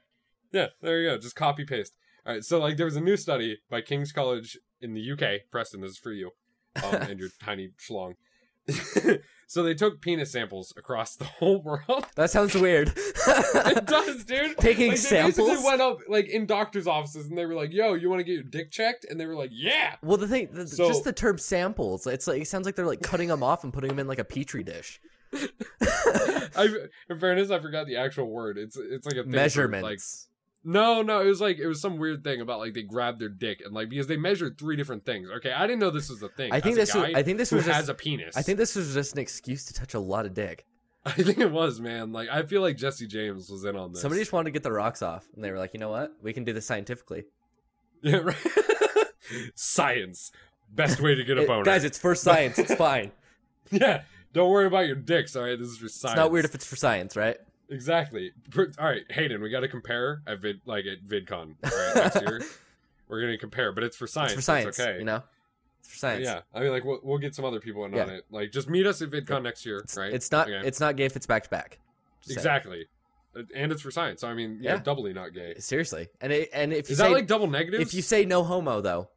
Yeah, 0.53 0.67
there 0.81 1.01
you 1.01 1.09
go. 1.09 1.17
Just 1.17 1.35
copy 1.35 1.65
paste. 1.65 1.97
All 2.25 2.33
right. 2.33 2.43
So 2.43 2.59
like, 2.59 2.77
there 2.77 2.85
was 2.85 2.95
a 2.95 3.01
new 3.01 3.17
study 3.17 3.59
by 3.69 3.81
King's 3.81 4.11
College 4.11 4.57
in 4.79 4.93
the 4.93 5.11
UK. 5.11 5.49
Preston, 5.51 5.81
this 5.81 5.91
is 5.91 5.97
for 5.97 6.11
you, 6.11 6.31
um, 6.83 6.95
and 6.95 7.19
your 7.19 7.29
tiny 7.43 7.69
schlong. 7.79 8.13
so 9.47 9.63
they 9.63 9.73
took 9.73 10.01
penis 10.01 10.31
samples 10.31 10.71
across 10.77 11.15
the 11.15 11.25
whole 11.25 11.61
world. 11.63 12.05
That 12.15 12.29
sounds 12.29 12.53
weird. 12.53 12.93
it 12.95 13.85
does, 13.87 14.23
dude. 14.23 14.55
Taking 14.59 14.91
like, 14.91 15.01
they 15.01 15.21
basically 15.23 15.45
samples? 15.55 15.63
went 15.65 15.81
up 15.81 15.97
like 16.07 16.29
in 16.29 16.45
doctors' 16.45 16.85
offices 16.85 17.27
and 17.27 17.35
they 17.37 17.45
were 17.47 17.55
like, 17.55 17.73
"Yo, 17.73 17.95
you 17.95 18.07
want 18.09 18.19
to 18.19 18.23
get 18.23 18.33
your 18.33 18.43
dick 18.43 18.69
checked?" 18.71 19.03
And 19.09 19.19
they 19.19 19.25
were 19.25 19.35
like, 19.35 19.49
"Yeah." 19.51 19.95
Well, 20.03 20.17
the 20.17 20.27
thing, 20.27 20.49
the, 20.51 20.67
So- 20.67 20.87
just 20.87 21.03
the 21.03 21.11
term 21.11 21.39
samples, 21.39 22.05
it's 22.05 22.27
like 22.27 22.43
it 22.43 22.47
sounds 22.47 22.65
like 22.67 22.75
they're 22.75 22.85
like 22.85 23.01
cutting 23.01 23.29
them 23.29 23.41
off 23.41 23.63
and 23.63 23.73
putting 23.73 23.89
them 23.89 23.97
in 23.99 24.07
like 24.07 24.19
a 24.19 24.23
petri 24.23 24.63
dish. 24.63 25.01
I, 25.33 26.67
in 27.09 27.19
fairness, 27.19 27.51
I 27.51 27.59
forgot 27.59 27.87
the 27.87 27.97
actual 27.97 28.29
word. 28.29 28.57
It's 28.57 28.77
it's 28.77 29.05
like 29.05 29.15
a 29.15 29.23
Measurements. 29.23 29.83
Like 29.83 29.99
no, 30.63 31.01
no, 31.01 31.21
it 31.21 31.25
was 31.25 31.41
like 31.41 31.57
it 31.57 31.67
was 31.67 31.81
some 31.81 31.97
weird 31.97 32.23
thing 32.23 32.41
about 32.41 32.59
like 32.59 32.73
they 32.73 32.83
grabbed 32.83 33.19
their 33.19 33.29
dick 33.29 33.61
and 33.65 33.73
like 33.73 33.89
because 33.89 34.07
they 34.07 34.17
measured 34.17 34.57
three 34.57 34.75
different 34.75 35.05
things. 35.05 35.29
Okay, 35.37 35.51
I 35.51 35.65
didn't 35.67 35.79
know 35.79 35.89
this 35.89 36.09
was 36.09 36.21
a 36.21 36.29
thing. 36.29 36.51
I 36.53 36.59
think 36.59 36.75
this 36.75 36.93
was. 36.93 37.05
I 37.15 37.23
think 37.23 37.37
this 37.37 37.51
was 37.51 37.65
has 37.65 37.87
just. 37.87 37.89
a 37.89 37.93
penis. 37.95 38.37
I 38.37 38.41
think 38.41 38.57
this 38.57 38.75
was 38.75 38.93
just 38.93 39.13
an 39.13 39.19
excuse 39.19 39.65
to 39.65 39.73
touch 39.73 39.93
a 39.93 39.99
lot 39.99 40.25
of 40.25 40.33
dick. 40.33 40.65
I 41.05 41.11
think 41.13 41.39
it 41.39 41.51
was, 41.51 41.79
man. 41.79 42.11
Like 42.11 42.29
I 42.29 42.43
feel 42.43 42.61
like 42.61 42.77
Jesse 42.77 43.07
James 43.07 43.49
was 43.49 43.63
in 43.65 43.75
on 43.75 43.91
this. 43.91 44.01
Somebody 44.01 44.21
just 44.21 44.33
wanted 44.33 44.45
to 44.45 44.51
get 44.51 44.63
the 44.63 44.71
rocks 44.71 45.01
off, 45.01 45.27
and 45.35 45.43
they 45.43 45.49
were 45.51 45.57
like, 45.57 45.73
you 45.73 45.79
know 45.79 45.89
what? 45.89 46.11
We 46.21 46.31
can 46.33 46.43
do 46.43 46.53
this 46.53 46.65
scientifically. 46.65 47.25
Yeah, 48.03 48.15
right. 48.17 48.35
Science. 49.55 50.31
Best 50.69 50.99
way 51.01 51.15
to 51.15 51.23
get 51.23 51.37
a 51.37 51.41
It- 51.43 51.65
guys, 51.65 51.83
it's 51.83 51.97
for 51.99 52.15
science. 52.15 52.57
It's 52.57 52.73
fine. 52.87 53.11
yeah. 53.71 54.03
Don't 54.33 54.49
worry 54.49 54.65
about 54.65 54.87
your 54.87 54.95
dicks, 54.95 55.35
all 55.35 55.43
right? 55.43 55.59
This 55.59 55.67
is 55.67 55.77
for 55.77 55.89
science. 55.89 56.13
It's 56.13 56.17
not 56.19 56.31
weird 56.31 56.45
if 56.45 56.55
it's 56.55 56.65
for 56.65 56.77
science, 56.77 57.15
right? 57.15 57.37
Exactly. 57.71 58.31
All 58.57 58.65
right, 58.79 59.03
Hayden, 59.09 59.41
we 59.41 59.49
got 59.49 59.61
to 59.61 59.67
compare 59.67 60.21
at 60.27 60.39
vid 60.41 60.61
like 60.65 60.85
at 60.85 61.03
VidCon 61.07 61.55
right, 61.63 61.95
next 61.95 62.21
year. 62.21 62.41
We're 63.07 63.21
gonna 63.21 63.37
compare, 63.37 63.71
but 63.71 63.83
it's 63.83 63.95
for 63.97 64.07
science. 64.07 64.33
It's 64.33 64.39
for 64.41 64.41
science. 64.43 64.79
okay. 64.79 64.99
You 64.99 65.05
know, 65.05 65.23
it's 65.79 65.89
for 65.89 65.97
science. 65.97 66.25
Yeah, 66.25 66.41
I 66.53 66.59
mean, 66.59 66.71
like 66.71 66.83
we'll, 66.83 66.99
we'll 67.01 67.17
get 67.17 67.33
some 67.33 67.45
other 67.45 67.59
people 67.61 67.85
in 67.85 67.93
Yeah. 67.93 68.03
on 68.03 68.09
it. 68.09 68.25
Like, 68.29 68.51
just 68.51 68.69
meet 68.69 68.85
us 68.85 69.01
at 69.01 69.09
VidCon 69.09 69.41
next 69.43 69.65
year, 69.65 69.77
It's, 69.79 69.97
right? 69.97 70.13
it's 70.13 70.31
not. 70.31 70.49
Okay. 70.49 70.67
It's 70.67 70.79
not 70.81 70.95
gay 70.97 71.05
if 71.05 71.15
it's 71.15 71.25
back 71.25 71.43
to 71.43 71.49
back. 71.49 71.79
Saying. 72.21 72.37
exactly, 72.37 72.85
Uh, 73.35 73.43
and 73.55 73.71
it's 73.71 73.81
for 73.81 73.89
science. 73.89 74.21
So 74.21 74.27
I 74.27 74.33
mean, 74.33 74.59
yeah, 74.61 74.73
Yeah. 74.75 74.79
doubly 74.81 75.13
not 75.13 75.33
gay. 75.33 75.55
Seriously, 75.59 76.09
and 76.19 76.31
it, 76.33 76.49
and 76.53 76.71
if 76.73 76.89
you 76.89 76.93
Is 76.93 76.99
say 76.99 77.05
that 77.07 77.13
like 77.13 77.27
double 77.27 77.47
negative? 77.47 77.79
if 77.81 77.93
you 77.93 78.01
say 78.01 78.25
no 78.25 78.43
homo 78.43 78.81
though, 78.81 79.09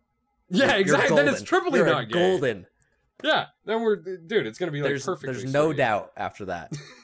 yeah, 0.48 0.74
exactly. 0.76 1.16
Then 1.16 1.28
it's 1.28 1.42
triply 1.42 1.78
You're 1.80 1.86
not 1.88 2.08
gay. 2.08 2.12
golden. 2.12 2.66
Yeah, 3.22 3.46
then 3.64 3.80
we're 3.82 3.96
dude. 3.96 4.46
It's 4.46 4.58
gonna 4.58 4.70
be 4.72 4.80
like 4.82 4.90
There's 4.90 5.04
perfectly. 5.04 5.32
there's 5.34 5.52
no 5.52 5.72
doubt 5.72 6.12
after 6.16 6.44
that. 6.46 6.72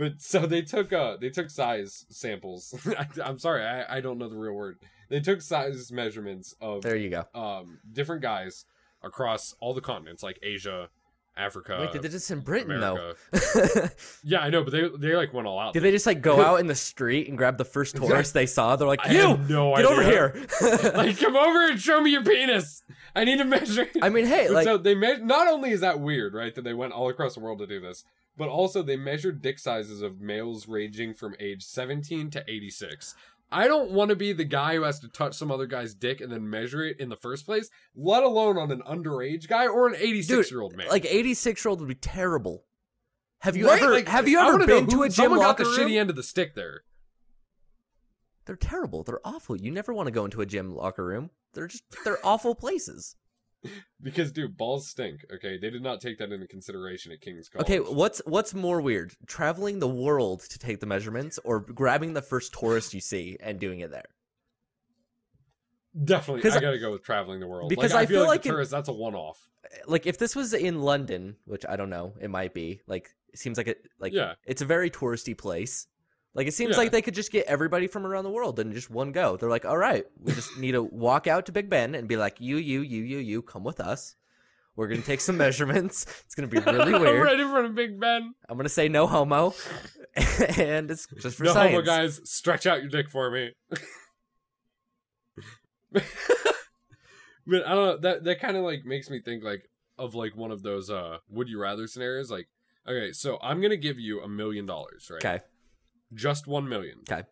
But 0.00 0.22
so 0.22 0.46
they 0.46 0.62
took 0.62 0.94
uh 0.94 1.18
they 1.20 1.28
took 1.28 1.50
size 1.50 2.06
samples. 2.08 2.74
I, 2.98 3.06
I'm 3.22 3.38
sorry, 3.38 3.62
I, 3.62 3.98
I 3.98 4.00
don't 4.00 4.16
know 4.16 4.30
the 4.30 4.36
real 4.38 4.54
word. 4.54 4.78
They 5.10 5.20
took 5.20 5.42
size 5.42 5.92
measurements 5.92 6.54
of 6.58 6.80
There 6.80 6.96
you 6.96 7.10
go. 7.10 7.24
um 7.34 7.80
different 7.92 8.22
guys 8.22 8.64
across 9.02 9.54
all 9.60 9.74
the 9.74 9.82
continents, 9.82 10.22
like 10.22 10.38
Asia, 10.42 10.88
Africa. 11.36 11.76
Wait, 11.80 11.92
did 11.92 12.00
they 12.00 12.08
just 12.08 12.30
in 12.30 12.40
Britain 12.40 12.70
America. 12.72 13.14
though? 13.30 13.88
Yeah, 14.24 14.40
I 14.40 14.48
know, 14.48 14.64
but 14.64 14.72
they 14.72 14.88
they 14.98 15.14
like 15.14 15.34
went 15.34 15.46
all 15.46 15.58
out. 15.58 15.74
Did 15.74 15.82
they 15.82 15.90
just 15.90 16.06
like 16.06 16.22
go 16.22 16.40
out 16.46 16.60
in 16.60 16.66
the 16.66 16.74
street 16.74 17.28
and 17.28 17.36
grab 17.36 17.58
the 17.58 17.64
first 17.66 17.94
tourist 17.96 18.32
they 18.32 18.46
saw? 18.46 18.76
They're 18.76 18.88
like, 18.88 19.06
"You, 19.06 19.36
no 19.50 19.76
get 19.76 19.84
over 19.84 20.02
here!" 20.02 20.46
like, 20.94 21.18
come 21.18 21.36
over 21.36 21.70
and 21.72 21.78
show 21.78 22.00
me 22.00 22.12
your 22.12 22.24
penis. 22.24 22.82
I 23.14 23.24
need 23.24 23.36
to 23.36 23.44
measure. 23.44 23.86
I 24.00 24.08
mean, 24.08 24.24
hey, 24.24 24.48
like, 24.48 24.64
so 24.64 24.78
they 24.78 24.94
me- 24.94 25.18
not 25.20 25.46
only 25.46 25.72
is 25.72 25.80
that 25.80 26.00
weird, 26.00 26.32
right, 26.32 26.54
that 26.54 26.62
they 26.62 26.72
went 26.74 26.94
all 26.94 27.10
across 27.10 27.34
the 27.34 27.40
world 27.40 27.58
to 27.58 27.66
do 27.66 27.80
this, 27.80 28.04
but 28.40 28.48
also 28.48 28.82
they 28.82 28.96
measured 28.96 29.42
dick 29.42 29.58
sizes 29.58 30.00
of 30.00 30.18
males 30.22 30.66
ranging 30.66 31.12
from 31.12 31.34
age 31.38 31.62
17 31.62 32.30
to 32.30 32.42
86. 32.48 33.14
I 33.52 33.66
don't 33.66 33.90
want 33.90 34.08
to 34.08 34.16
be 34.16 34.32
the 34.32 34.44
guy 34.46 34.76
who 34.76 34.82
has 34.84 34.98
to 35.00 35.08
touch 35.08 35.34
some 35.34 35.50
other 35.52 35.66
guy's 35.66 35.92
dick 35.92 36.22
and 36.22 36.32
then 36.32 36.48
measure 36.48 36.82
it 36.84 36.98
in 36.98 37.10
the 37.10 37.16
first 37.16 37.44
place, 37.44 37.68
let 37.94 38.22
alone 38.22 38.56
on 38.56 38.70
an 38.72 38.80
underage 38.88 39.46
guy 39.46 39.66
or 39.66 39.88
an 39.88 39.94
86 39.94 40.50
year 40.50 40.62
old 40.62 40.74
man. 40.74 40.88
like 40.88 41.04
86 41.04 41.62
year 41.62 41.68
old 41.68 41.80
would 41.80 41.88
be 41.88 41.94
terrible. 41.94 42.64
Have 43.40 43.58
you 43.58 43.66
Right? 43.68 43.82
ever 43.82 43.92
Like, 43.92 44.08
have 44.08 44.26
you 44.26 44.38
ever 44.40 44.66
been 44.66 44.86
to 44.86 45.02
a 45.02 45.08
gym 45.10 45.12
someone 45.24 45.40
got 45.40 45.58
the 45.58 45.64
room? 45.64 45.74
shitty 45.78 45.98
end 45.98 46.08
of 46.08 46.16
the 46.16 46.22
stick 46.22 46.54
there. 46.54 46.84
They're 48.46 48.56
terrible. 48.56 49.02
They're 49.02 49.20
awful. 49.22 49.54
You 49.56 49.70
never 49.70 49.92
want 49.92 50.06
to 50.06 50.10
go 50.12 50.24
into 50.24 50.40
a 50.40 50.46
gym 50.46 50.74
locker 50.74 51.04
room. 51.04 51.28
They're 51.52 51.66
just 51.66 51.84
they're 52.04 52.24
awful 52.24 52.54
places. 52.54 53.16
Because, 54.02 54.32
dude, 54.32 54.56
balls 54.56 54.88
stink. 54.88 55.20
Okay, 55.34 55.58
they 55.58 55.68
did 55.68 55.82
not 55.82 56.00
take 56.00 56.16
that 56.18 56.32
into 56.32 56.46
consideration 56.46 57.12
at 57.12 57.20
King's 57.20 57.50
College. 57.50 57.66
Okay, 57.66 57.78
what's 57.80 58.22
what's 58.24 58.54
more 58.54 58.80
weird? 58.80 59.12
Traveling 59.26 59.78
the 59.78 59.88
world 59.88 60.40
to 60.48 60.58
take 60.58 60.80
the 60.80 60.86
measurements 60.86 61.38
or 61.44 61.60
grabbing 61.60 62.14
the 62.14 62.22
first 62.22 62.54
tourist 62.54 62.94
you 62.94 63.00
see 63.02 63.36
and 63.40 63.60
doing 63.60 63.80
it 63.80 63.90
there? 63.90 64.06
Definitely, 66.04 66.48
I 66.50 66.60
gotta 66.60 66.78
go 66.78 66.92
with 66.92 67.02
traveling 67.02 67.40
the 67.40 67.48
world. 67.48 67.68
because 67.68 67.92
like, 67.92 68.00
I, 68.00 68.02
I 68.04 68.06
feel, 68.06 68.20
like, 68.20 68.28
like 68.28 68.46
in- 68.46 68.52
tourist, 68.52 68.70
that's 68.70 68.88
a 68.88 68.92
one 68.92 69.14
off. 69.14 69.38
Like 69.86 70.06
if 70.06 70.18
this 70.18 70.34
was 70.34 70.54
in 70.54 70.80
London, 70.80 71.36
which 71.44 71.66
I 71.68 71.76
don't 71.76 71.90
know, 71.90 72.14
it 72.20 72.30
might 72.30 72.54
be. 72.54 72.80
Like 72.86 73.10
it 73.32 73.38
seems 73.38 73.58
like 73.58 73.68
it 73.68 73.86
like 73.98 74.12
Yeah. 74.12 74.34
it's 74.46 74.62
a 74.62 74.66
very 74.66 74.88
touristy 74.90 75.36
place. 75.36 75.86
Like 76.34 76.46
it 76.46 76.54
seems 76.54 76.72
Yeah. 76.72 76.78
like 76.82 76.92
they 76.92 77.02
could 77.02 77.14
just 77.14 77.32
get 77.32 77.46
everybody 77.46 77.86
from 77.88 78.06
around 78.06 78.24
the 78.24 78.30
world 78.30 78.60
in 78.60 78.72
just 78.72 78.88
one 78.90 79.10
go. 79.12 79.36
They're 79.36 79.48
like, 79.50 79.64
"All 79.64 79.76
right, 79.76 80.04
we 80.20 80.32
just 80.32 80.56
need 80.58 80.72
to 80.72 80.82
walk 80.82 81.26
out 81.26 81.46
to 81.46 81.52
Big 81.52 81.68
Ben 81.68 81.94
and 81.94 82.06
be 82.06 82.16
like, 82.16 82.40
"You, 82.40 82.56
you, 82.56 82.82
you, 82.82 83.02
you, 83.02 83.18
you, 83.18 83.42
come 83.42 83.64
with 83.64 83.80
us. 83.80 84.14
We're 84.76 84.86
gonna 84.86 85.02
take 85.02 85.20
some 85.20 85.36
measurements. 85.44 86.06
It's 86.24 86.34
gonna 86.36 86.46
be 86.48 86.58
really 86.70 86.92
weird. 86.98 87.24
Right 87.24 87.38
in 87.40 87.50
front 87.50 87.66
of 87.66 87.74
Big 87.74 87.98
Ben. 87.98 88.32
I'm 88.48 88.56
gonna 88.56 88.68
say 88.68 88.88
no 88.88 89.06
homo, 89.08 89.54
and 90.56 90.90
it's 90.90 91.06
just 91.20 91.36
for 91.36 91.44
no 91.44 91.52
science. 91.52 91.72
homo 91.74 91.84
guys, 91.84 92.20
stretch 92.30 92.64
out 92.66 92.80
your 92.80 92.90
dick 92.90 93.10
for 93.10 93.30
me. 93.32 93.50
but 95.92 96.04
I 97.66 97.74
don't 97.74 97.86
know. 97.86 97.96
That 97.98 98.24
that 98.24 98.40
kind 98.40 98.56
of 98.56 98.62
like 98.62 98.84
makes 98.84 99.10
me 99.10 99.20
think 99.20 99.42
like 99.42 99.62
of 99.98 100.14
like 100.14 100.36
one 100.36 100.50
of 100.52 100.62
those 100.62 100.90
uh 100.90 101.18
would 101.28 101.48
you 101.48 101.60
rather 101.60 101.86
scenarios. 101.86 102.30
Like, 102.30 102.48
okay, 102.88 103.12
so 103.12 103.38
I'm 103.42 103.60
gonna 103.60 103.76
give 103.76 103.98
you 103.98 104.20
a 104.22 104.28
million 104.28 104.66
dollars, 104.66 105.10
right? 105.10 105.24
Okay, 105.24 105.44
Just 106.14 106.46
1 106.46 106.68
million. 106.68 107.00
Okay. 107.10 107.22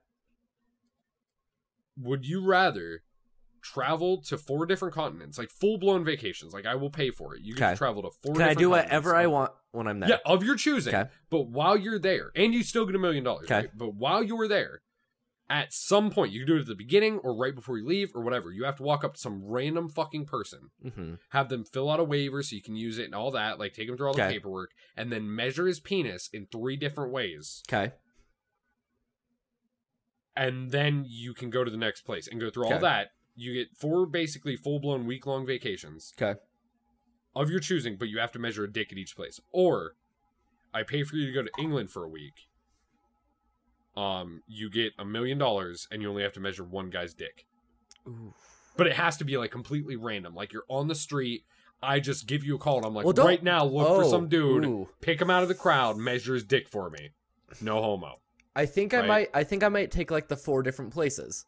Would 1.96 2.24
you 2.26 2.44
rather 2.44 3.02
travel 3.60 4.22
to 4.22 4.38
four 4.38 4.66
different 4.66 4.94
continents, 4.94 5.36
like 5.38 5.50
full 5.50 5.78
blown 5.78 6.04
vacations? 6.04 6.54
Like 6.54 6.64
I 6.66 6.76
will 6.76 6.90
pay 6.90 7.10
for 7.10 7.34
it. 7.34 7.42
You 7.42 7.54
can 7.54 7.72
'Kay. 7.72 7.76
travel 7.76 8.02
to 8.02 8.10
four. 8.22 8.34
can 8.34 8.42
I 8.48 8.54
do 8.54 8.70
whatever 8.70 9.14
I 9.16 9.26
want 9.26 9.52
when 9.72 9.88
I'm 9.88 9.98
there? 10.00 10.10
Yeah, 10.10 10.18
of 10.24 10.44
your 10.44 10.54
choosing. 10.54 10.92
'Kay. 10.92 11.06
But 11.28 11.48
while 11.48 11.76
you're 11.76 11.98
there, 11.98 12.30
and 12.36 12.54
you 12.54 12.62
still 12.62 12.86
get 12.86 12.94
a 12.94 12.98
million 13.00 13.24
dollars, 13.24 13.48
'Kay. 13.48 13.54
right? 13.54 13.70
But 13.76 13.94
while 13.94 14.22
you're 14.22 14.46
there, 14.46 14.82
at 15.50 15.72
some 15.72 16.10
point, 16.10 16.30
you 16.30 16.40
can 16.40 16.46
do 16.46 16.56
it 16.56 16.60
at 16.60 16.66
the 16.66 16.74
beginning 16.76 17.18
or 17.18 17.34
right 17.34 17.54
before 17.54 17.78
you 17.78 17.86
leave 17.86 18.12
or 18.14 18.22
whatever. 18.22 18.52
You 18.52 18.64
have 18.64 18.76
to 18.76 18.82
walk 18.82 19.02
up 19.02 19.14
to 19.14 19.20
some 19.20 19.42
random 19.44 19.88
fucking 19.88 20.26
person, 20.26 20.70
hmm 20.82 21.14
have 21.30 21.48
them 21.48 21.64
fill 21.64 21.90
out 21.90 21.98
a 22.00 22.04
waiver 22.04 22.42
so 22.44 22.54
you 22.54 22.62
can 22.62 22.76
use 22.76 22.98
it 22.98 23.06
and 23.06 23.14
all 23.14 23.30
that, 23.32 23.58
like 23.58 23.72
take 23.72 23.88
him 23.88 23.96
through 23.96 24.08
all 24.08 24.14
the 24.14 24.20
paperwork, 24.34 24.70
and 24.96 25.10
then 25.10 25.34
measure 25.34 25.66
his 25.66 25.80
penis 25.80 26.28
in 26.32 26.46
three 26.46 26.76
different 26.76 27.12
ways. 27.12 27.62
Okay. 27.68 27.92
And 30.38 30.70
then 30.70 31.04
you 31.08 31.34
can 31.34 31.50
go 31.50 31.64
to 31.64 31.70
the 31.70 31.76
next 31.76 32.02
place 32.02 32.28
and 32.28 32.40
go 32.40 32.48
through 32.48 32.66
all 32.72 32.78
that. 32.78 33.08
You 33.34 33.54
get 33.54 33.76
four 33.76 34.06
basically 34.06 34.54
full 34.56 34.78
blown 34.78 35.04
week 35.06 35.26
long 35.26 35.44
vacations 35.44 36.12
Okay. 36.20 36.38
of 37.34 37.50
your 37.50 37.58
choosing, 37.60 37.96
but 37.96 38.08
you 38.08 38.18
have 38.20 38.30
to 38.32 38.38
measure 38.38 38.62
a 38.64 38.72
dick 38.72 38.92
at 38.92 38.98
each 38.98 39.16
place. 39.16 39.40
Or 39.50 39.96
I 40.72 40.84
pay 40.84 41.02
for 41.02 41.16
you 41.16 41.26
to 41.26 41.32
go 41.32 41.42
to 41.42 41.50
England 41.58 41.90
for 41.90 42.04
a 42.04 42.08
week. 42.08 42.46
Um, 43.96 44.42
you 44.46 44.70
get 44.70 44.92
a 44.98 45.04
million 45.04 45.38
dollars 45.38 45.88
and 45.90 46.00
you 46.02 46.08
only 46.08 46.22
have 46.22 46.32
to 46.34 46.40
measure 46.40 46.62
one 46.62 46.88
guy's 46.90 47.14
dick. 47.14 47.46
Ooh. 48.06 48.32
But 48.76 48.86
it 48.86 48.92
has 48.94 49.16
to 49.16 49.24
be 49.24 49.36
like 49.36 49.50
completely 49.50 49.96
random. 49.96 50.34
Like 50.36 50.52
you're 50.52 50.64
on 50.68 50.86
the 50.86 50.94
street, 50.94 51.44
I 51.82 51.98
just 51.98 52.26
give 52.28 52.44
you 52.44 52.54
a 52.54 52.58
call 52.58 52.76
and 52.76 52.86
I'm 52.86 52.94
like, 52.94 53.04
Well, 53.04 53.12
don't- 53.12 53.26
right 53.26 53.42
now, 53.42 53.64
look 53.64 53.88
for 53.88 54.04
Oh, 54.04 54.08
some 54.10 54.28
dude, 54.28 54.64
ooh. 54.64 54.88
pick 55.00 55.20
him 55.20 55.30
out 55.30 55.42
of 55.42 55.48
the 55.48 55.54
crowd, 55.56 55.96
measure 55.96 56.34
his 56.34 56.44
dick 56.44 56.68
for 56.68 56.90
me. 56.90 57.10
No 57.60 57.82
homo. 57.82 58.20
I 58.58 58.66
think 58.66 58.92
I 58.92 58.98
Right. 58.98 59.08
might. 59.08 59.28
I 59.32 59.44
think 59.44 59.62
I 59.62 59.68
might 59.68 59.90
take 59.90 60.10
like 60.10 60.28
the 60.28 60.36
four 60.36 60.62
different 60.62 60.92
places. 60.92 61.46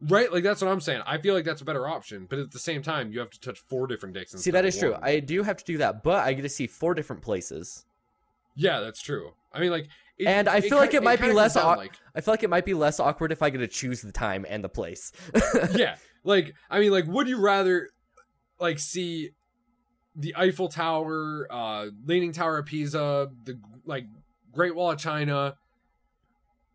Right? 0.00 0.32
Like 0.32 0.42
that's 0.44 0.62
what 0.62 0.70
I'm 0.70 0.80
saying. 0.80 1.02
I 1.06 1.18
feel 1.18 1.34
like 1.34 1.44
that's 1.44 1.60
a 1.60 1.64
better 1.64 1.86
option, 1.86 2.26
but 2.30 2.38
at 2.38 2.50
the 2.52 2.58
same 2.58 2.82
time, 2.82 3.12
you 3.12 3.18
have 3.20 3.30
to 3.30 3.40
touch 3.40 3.58
four 3.68 3.86
different 3.86 4.14
dicks. 4.14 4.32
See, 4.32 4.50
that 4.52 4.64
is 4.64 4.74
is 4.76 4.80
true. 4.80 4.96
I 5.00 5.20
do 5.20 5.42
have 5.42 5.56
to 5.58 5.64
do 5.64 5.78
that, 5.78 6.02
but 6.02 6.24
I 6.26 6.32
get 6.32 6.42
to 6.42 6.48
see 6.48 6.66
four 6.66 6.94
different 6.94 7.22
places, 7.22 7.84
Yeah, 8.54 8.80
that's 8.80 9.00
true. 9.00 9.32
I 9.52 9.60
mean, 9.60 9.70
like, 9.70 9.88
it- 10.18 10.26
and 10.26 10.48
I 10.48 10.56
it 10.58 10.62
feel 10.64 10.78
like 10.78 10.90
kinda- 10.90 11.02
it 11.02 11.04
might 11.04 11.20
be 11.20 11.32
less. 11.32 11.56
Au- 11.56 11.74
like, 11.76 11.94
I 12.14 12.20
feel 12.20 12.32
like 12.32 12.42
it 12.42 12.50
might 12.50 12.64
be 12.64 12.74
less 12.74 12.98
awkward 12.98 13.30
if 13.32 13.40
I 13.42 13.50
get 13.50 13.58
to 13.58 13.68
choose 13.68 14.02
the 14.02 14.10
time 14.12 14.44
and 14.48 14.62
the 14.64 14.68
place. 14.68 15.12
yeah 15.74 15.96
like 16.24 16.52
i 16.68 16.80
mean 16.80 16.90
like 16.90 17.06
would 17.06 17.28
you 17.28 17.40
rather 17.40 17.88
like 18.58 18.78
see 18.80 19.30
the 20.16 20.34
eiffel 20.36 20.68
tower 20.68 21.46
uh 21.50 21.86
leaning 22.04 22.32
tower 22.32 22.58
of 22.58 22.66
pisa 22.66 23.30
the 23.44 23.56
like 23.86 24.04
great 24.52 24.74
wall 24.74 24.90
of 24.90 24.98
china 24.98 25.54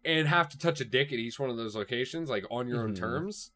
and 0.05 0.27
have 0.27 0.49
to 0.49 0.57
touch 0.57 0.81
a 0.81 0.85
dick 0.85 1.07
at 1.13 1.19
each 1.19 1.39
one 1.39 1.49
of 1.49 1.57
those 1.57 1.75
locations 1.75 2.29
like 2.29 2.45
on 2.51 2.67
your 2.67 2.81
own 2.83 2.93
Mhm. 2.93 2.99
terms 2.99 3.51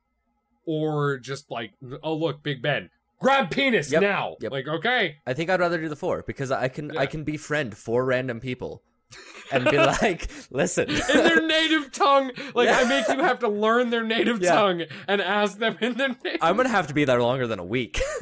or 0.66 1.18
just 1.18 1.50
like 1.52 1.72
oh 2.04 2.14
look 2.16 2.44
big 2.44 2.62
ben 2.62 2.90
grab 3.20 3.50
penis 3.50 3.92
Yep, 3.92 4.02
now 4.02 4.36
yep. 4.42 4.52
like 4.52 4.68
okay 4.68 5.18
I 5.26 5.34
think 5.34 5.50
I'd 5.50 5.60
rather 5.60 5.80
do 5.80 5.90
the 5.90 5.96
four 5.96 6.24
because 6.28 6.52
I 6.52 6.68
can. 6.68 6.96
I 6.98 7.06
can 7.06 7.24
befriend 7.24 7.76
four 7.78 8.06
random 8.06 8.40
people, 8.40 8.84
and 9.52 9.64
be 9.66 9.78
like, 9.78 10.28
"Listen, 10.52 10.90
in 10.90 10.98
their 11.24 11.46
native 11.48 11.92
tongue 11.94 12.32
like 12.54 12.68
i 12.70 12.84
make 12.84 13.08
you 13.08 13.20
have 13.24 13.40
to 13.40 13.48
learn 13.48 13.90
their 13.90 14.04
native 14.04 14.42
Yeah. 14.42 14.54
tongue 14.54 14.84
and 15.08 15.22
ask 15.22 15.58
them 15.58 15.78
in 15.82 15.94
their 15.98 16.10
native 16.10 16.40
I'm 16.42 16.58
gonna 16.58 16.70
have 16.70 16.88
to 16.88 16.94
be 16.94 17.06
there 17.06 17.22
longer 17.22 17.48
than 17.48 17.60
a 17.60 17.66
week." 17.66 18.02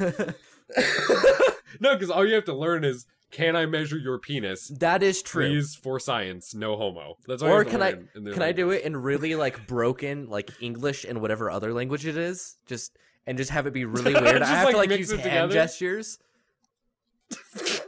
no 1.80 1.94
because 1.94 2.10
all 2.10 2.26
you 2.26 2.34
have 2.34 2.44
to 2.44 2.54
learn 2.54 2.84
is 2.84 3.06
can 3.30 3.56
i 3.56 3.66
measure 3.66 3.98
your 3.98 4.18
penis 4.18 4.68
that 4.78 5.02
is 5.02 5.22
true. 5.22 5.48
Please 5.48 5.74
for 5.74 5.98
science, 5.98 6.54
no 6.54 6.76
homo. 6.76 7.16
That's 7.26 7.42
all 7.42 7.50
Or 7.50 7.64
can 7.64 7.82
I 7.82 7.94
in 8.14 8.24
their 8.24 8.34
can 8.34 8.42
I 8.42 8.52
do 8.52 8.70
it 8.70 8.84
in 8.84 8.96
really 8.96 9.34
like 9.34 9.66
broken 9.66 10.28
like 10.28 10.50
English 10.60 11.04
and 11.04 11.20
whatever 11.20 11.50
other 11.50 11.72
language 11.72 12.06
it 12.06 12.16
is? 12.16 12.56
Just 12.66 12.96
and 13.26 13.36
just 13.36 13.50
have 13.50 13.66
it 13.66 13.72
be 13.72 13.84
really 13.84 14.14
weird. 14.20 14.42
I 14.42 14.46
have 14.46 14.70
to 14.70 14.76
like, 14.76 14.90
like 14.90 14.98
use 14.98 15.10
it 15.10 15.20
hand 15.20 15.50
together? 15.50 15.52
gestures. 15.52 16.18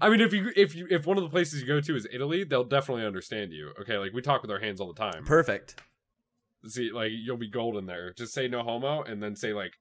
I 0.00 0.08
mean, 0.08 0.20
if 0.20 0.32
you 0.32 0.52
if 0.56 0.74
you 0.74 0.86
if 0.90 1.06
one 1.06 1.16
of 1.16 1.22
the 1.22 1.30
places 1.30 1.60
you 1.60 1.66
go 1.66 1.80
to 1.80 1.96
is 1.96 2.06
Italy, 2.12 2.44
they'll 2.44 2.64
definitely 2.64 3.04
understand 3.04 3.52
you. 3.52 3.72
Okay, 3.80 3.98
like 3.98 4.12
we 4.12 4.22
talk 4.22 4.42
with 4.42 4.50
our 4.50 4.60
hands 4.60 4.80
all 4.80 4.92
the 4.92 4.98
time. 4.98 5.24
Perfect. 5.24 5.80
See, 6.66 6.90
like 6.92 7.10
you'll 7.12 7.36
be 7.36 7.50
golden 7.50 7.86
there. 7.86 8.12
Just 8.12 8.32
say 8.32 8.48
no 8.48 8.62
homo, 8.62 9.02
and 9.02 9.22
then 9.22 9.34
say 9.36 9.52
like, 9.52 9.72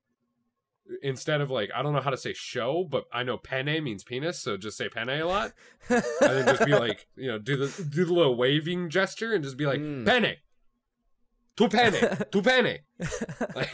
instead 1.01 1.41
of 1.41 1.49
like 1.51 1.69
I 1.75 1.81
don't 1.81 1.93
know 1.93 2.01
how 2.01 2.09
to 2.09 2.17
say 2.17 2.33
show, 2.33 2.83
but 2.89 3.05
I 3.13 3.23
know 3.23 3.37
penne 3.37 3.83
means 3.83 4.03
penis, 4.03 4.39
so 4.39 4.57
just 4.57 4.77
say 4.77 4.89
penne 4.89 5.09
a 5.09 5.23
lot. 5.25 5.53
and 5.89 6.03
then 6.21 6.45
just 6.45 6.65
be 6.65 6.73
like, 6.73 7.07
you 7.15 7.27
know, 7.27 7.37
do 7.39 7.55
the 7.57 7.83
do 7.83 8.05
the 8.05 8.13
little 8.13 8.35
waving 8.35 8.89
gesture 8.89 9.33
and 9.33 9.43
just 9.43 9.57
be 9.57 9.65
like 9.65 9.79
Mm. 9.79 10.05
penne, 10.05 10.35
tu 11.57 11.67
penne, 11.69 12.25
tu 12.31 12.41
penne, 12.41 12.79
like, 13.55 13.69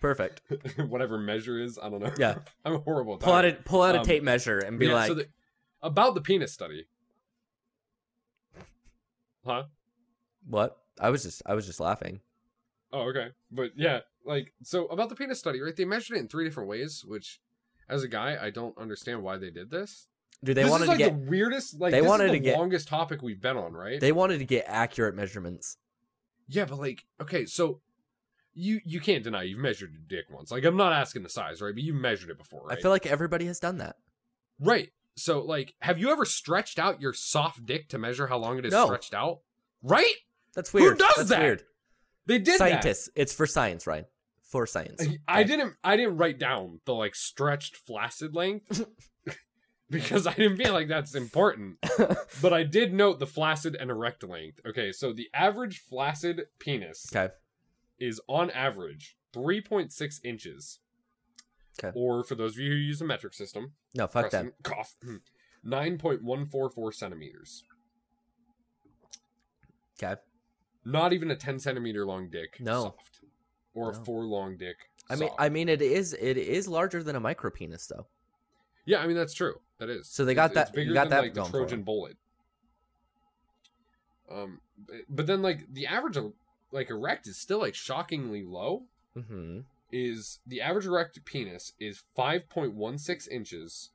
Perfect. 0.00 0.42
whatever 0.88 1.16
measure 1.18 1.60
is. 1.60 1.78
I 1.80 1.88
don't 1.88 2.00
know. 2.02 2.12
Yeah. 2.18 2.38
I'm 2.64 2.80
horrible. 2.82 3.14
At 3.14 3.20
Pull 3.20 3.32
out 3.32 3.44
a 3.44 3.52
pull 3.52 3.82
out 3.82 3.94
a 3.94 4.00
Um, 4.00 4.04
tape 4.04 4.22
measure 4.24 4.58
and 4.58 4.78
be 4.78 4.86
Yeah, 4.86 4.94
like, 4.94 5.08
so 5.08 5.14
the- 5.14 5.28
about 5.80 6.14
the 6.14 6.20
penis 6.20 6.52
study, 6.52 6.86
huh? 9.44 9.64
"What?" 10.46 10.78
I 11.00 11.10
was 11.10 11.22
just 11.22 11.42
I 11.46 11.54
was 11.54 11.66
just 11.66 11.80
laughing. 11.80 12.20
Oh, 12.92 13.08
okay. 13.10 13.28
But 13.50 13.72
yeah, 13.76 14.00
like 14.24 14.52
so 14.62 14.86
about 14.86 15.08
the 15.08 15.14
penis 15.14 15.38
study, 15.38 15.60
right? 15.60 15.74
They 15.76 15.84
measured 15.84 16.16
it 16.16 16.20
in 16.20 16.28
three 16.28 16.44
different 16.44 16.68
ways, 16.68 17.04
which 17.06 17.40
as 17.88 18.02
a 18.02 18.08
guy, 18.08 18.38
I 18.40 18.50
don't 18.50 18.76
understand 18.78 19.22
why 19.22 19.36
they 19.38 19.50
did 19.50 19.70
this. 19.70 20.06
Dude, 20.44 20.56
they 20.56 20.62
this 20.62 20.70
wanted 20.70 20.84
is 20.84 20.88
like 20.88 20.98
to 20.98 21.04
get 21.04 21.24
the 21.24 21.30
weirdest 21.30 21.80
like 21.80 21.92
they 21.92 22.00
this 22.00 22.08
wanted 22.08 22.24
is 22.26 22.30
the 22.32 22.38
to 22.38 22.44
get- 22.44 22.58
longest 22.58 22.88
topic 22.88 23.22
we've 23.22 23.40
been 23.40 23.56
on, 23.56 23.72
right? 23.72 24.00
they 24.00 24.12
wanted 24.12 24.38
to 24.38 24.44
get 24.44 24.64
accurate 24.66 25.14
measurements. 25.14 25.76
Yeah, 26.48 26.64
but 26.64 26.78
like, 26.78 27.04
okay, 27.20 27.46
so 27.46 27.80
you 28.54 28.80
you 28.84 29.00
can't 29.00 29.22
deny 29.24 29.42
you've 29.44 29.58
measured 29.60 29.92
your 29.92 30.02
dick 30.08 30.26
once. 30.30 30.50
Like, 30.50 30.64
I'm 30.64 30.76
not 30.76 30.92
asking 30.92 31.22
the 31.22 31.28
size, 31.28 31.60
right? 31.62 31.72
But 31.74 31.82
you 31.84 31.94
measured 31.94 32.30
it 32.30 32.38
before, 32.38 32.64
right? 32.66 32.76
I 32.76 32.80
feel 32.80 32.90
like 32.90 33.06
everybody 33.06 33.46
has 33.46 33.58
done 33.60 33.78
that. 33.78 33.96
right. 34.60 34.90
So, 35.14 35.42
like, 35.44 35.74
have 35.82 35.98
you 35.98 36.10
ever 36.10 36.24
stretched 36.24 36.78
out 36.78 37.02
your 37.02 37.12
soft 37.12 37.66
dick 37.66 37.90
to 37.90 37.98
measure 37.98 38.26
how 38.28 38.38
long 38.38 38.58
it 38.58 38.64
is 38.64 38.72
No. 38.72 38.86
stretched 38.86 39.12
out? 39.12 39.40
Right? 39.82 40.14
That's 40.54 40.72
weird. 40.72 40.92
Who 40.92 40.98
does 41.06 41.14
That's 41.16 41.28
that? 41.28 41.40
weird. 41.42 41.62
They 42.24 42.38
did 42.38 42.56
Scientists. 42.56 43.10
It's 43.14 43.34
for 43.34 43.46
science, 43.46 43.86
Ryan. 43.86 44.06
For 44.52 44.66
science. 44.66 45.02
I 45.26 45.44
didn't. 45.44 45.74
I 45.82 45.96
didn't 45.96 46.18
write 46.18 46.38
down 46.38 46.80
the 46.84 46.92
like 46.94 47.14
stretched 47.14 47.74
flaccid 47.74 48.34
length 48.34 48.84
because 49.90 50.26
I 50.26 50.34
didn't 50.34 50.58
feel 50.58 50.74
like 50.74 50.88
that's 50.88 51.14
important. 51.14 51.78
but 52.42 52.52
I 52.52 52.62
did 52.62 52.92
note 52.92 53.18
the 53.18 53.26
flaccid 53.26 53.74
and 53.80 53.90
erect 53.90 54.22
length. 54.22 54.60
Okay, 54.66 54.92
so 54.92 55.10
the 55.14 55.30
average 55.32 55.78
flaccid 55.80 56.42
penis 56.58 57.06
Okay. 57.16 57.32
is 57.98 58.20
on 58.28 58.50
average 58.50 59.16
3.6 59.34 60.20
inches. 60.22 60.80
Okay. 61.82 61.90
Or 61.98 62.22
for 62.22 62.34
those 62.34 62.52
of 62.52 62.58
you 62.58 62.72
who 62.72 62.76
use 62.76 63.00
a 63.00 63.06
metric 63.06 63.32
system, 63.32 63.72
No, 63.94 64.06
fuck 64.06 64.30
that 64.32 64.52
cough. 64.62 64.94
9.144 65.66 66.92
centimeters. 66.92 67.64
Okay. 70.02 70.20
Not 70.84 71.14
even 71.14 71.30
a 71.30 71.36
10 71.36 71.58
centimeter 71.58 72.04
long 72.04 72.28
dick. 72.28 72.58
No. 72.60 72.82
Soft. 72.82 73.11
Or 73.74 73.90
a 73.90 73.94
four 73.94 74.24
long 74.24 74.56
dick. 74.56 74.76
I 75.08 75.14
mean, 75.16 75.28
soft. 75.28 75.40
I 75.40 75.48
mean, 75.48 75.68
it 75.68 75.80
is 75.82 76.12
it 76.14 76.36
is 76.36 76.68
larger 76.68 77.02
than 77.02 77.16
a 77.16 77.20
micro 77.20 77.50
penis, 77.50 77.86
though. 77.86 78.06
yeah, 78.84 78.98
I 78.98 79.06
mean 79.06 79.16
that's 79.16 79.34
true. 79.34 79.60
That 79.78 79.88
is. 79.88 80.08
So 80.08 80.24
they 80.24 80.34
got 80.34 80.50
It's- 80.50 80.54
that- 80.66 80.68
It's 80.68 80.76
bigger 80.76 80.92
got 80.94 81.04
than 81.04 81.10
that 81.10 81.22
like 81.22 81.34
the 81.34 81.44
Trojan 81.44 81.82
bullet. 81.82 82.16
Um, 84.30 84.60
but- 85.08 85.26
then 85.26 85.42
like 85.42 85.72
the 85.72 85.86
average 85.86 86.16
like 86.70 86.90
erect 86.90 87.26
is 87.26 87.36
still 87.36 87.58
like 87.60 87.74
shockingly 87.74 88.42
low. 88.42 88.84
Mm-hmm. 89.16 89.60
is 89.94 90.38
the 90.46 90.62
average 90.62 90.86
erect 90.86 91.22
penis 91.26 91.74
is 91.78 92.02
5.16 92.16 93.28
inches 93.28 93.90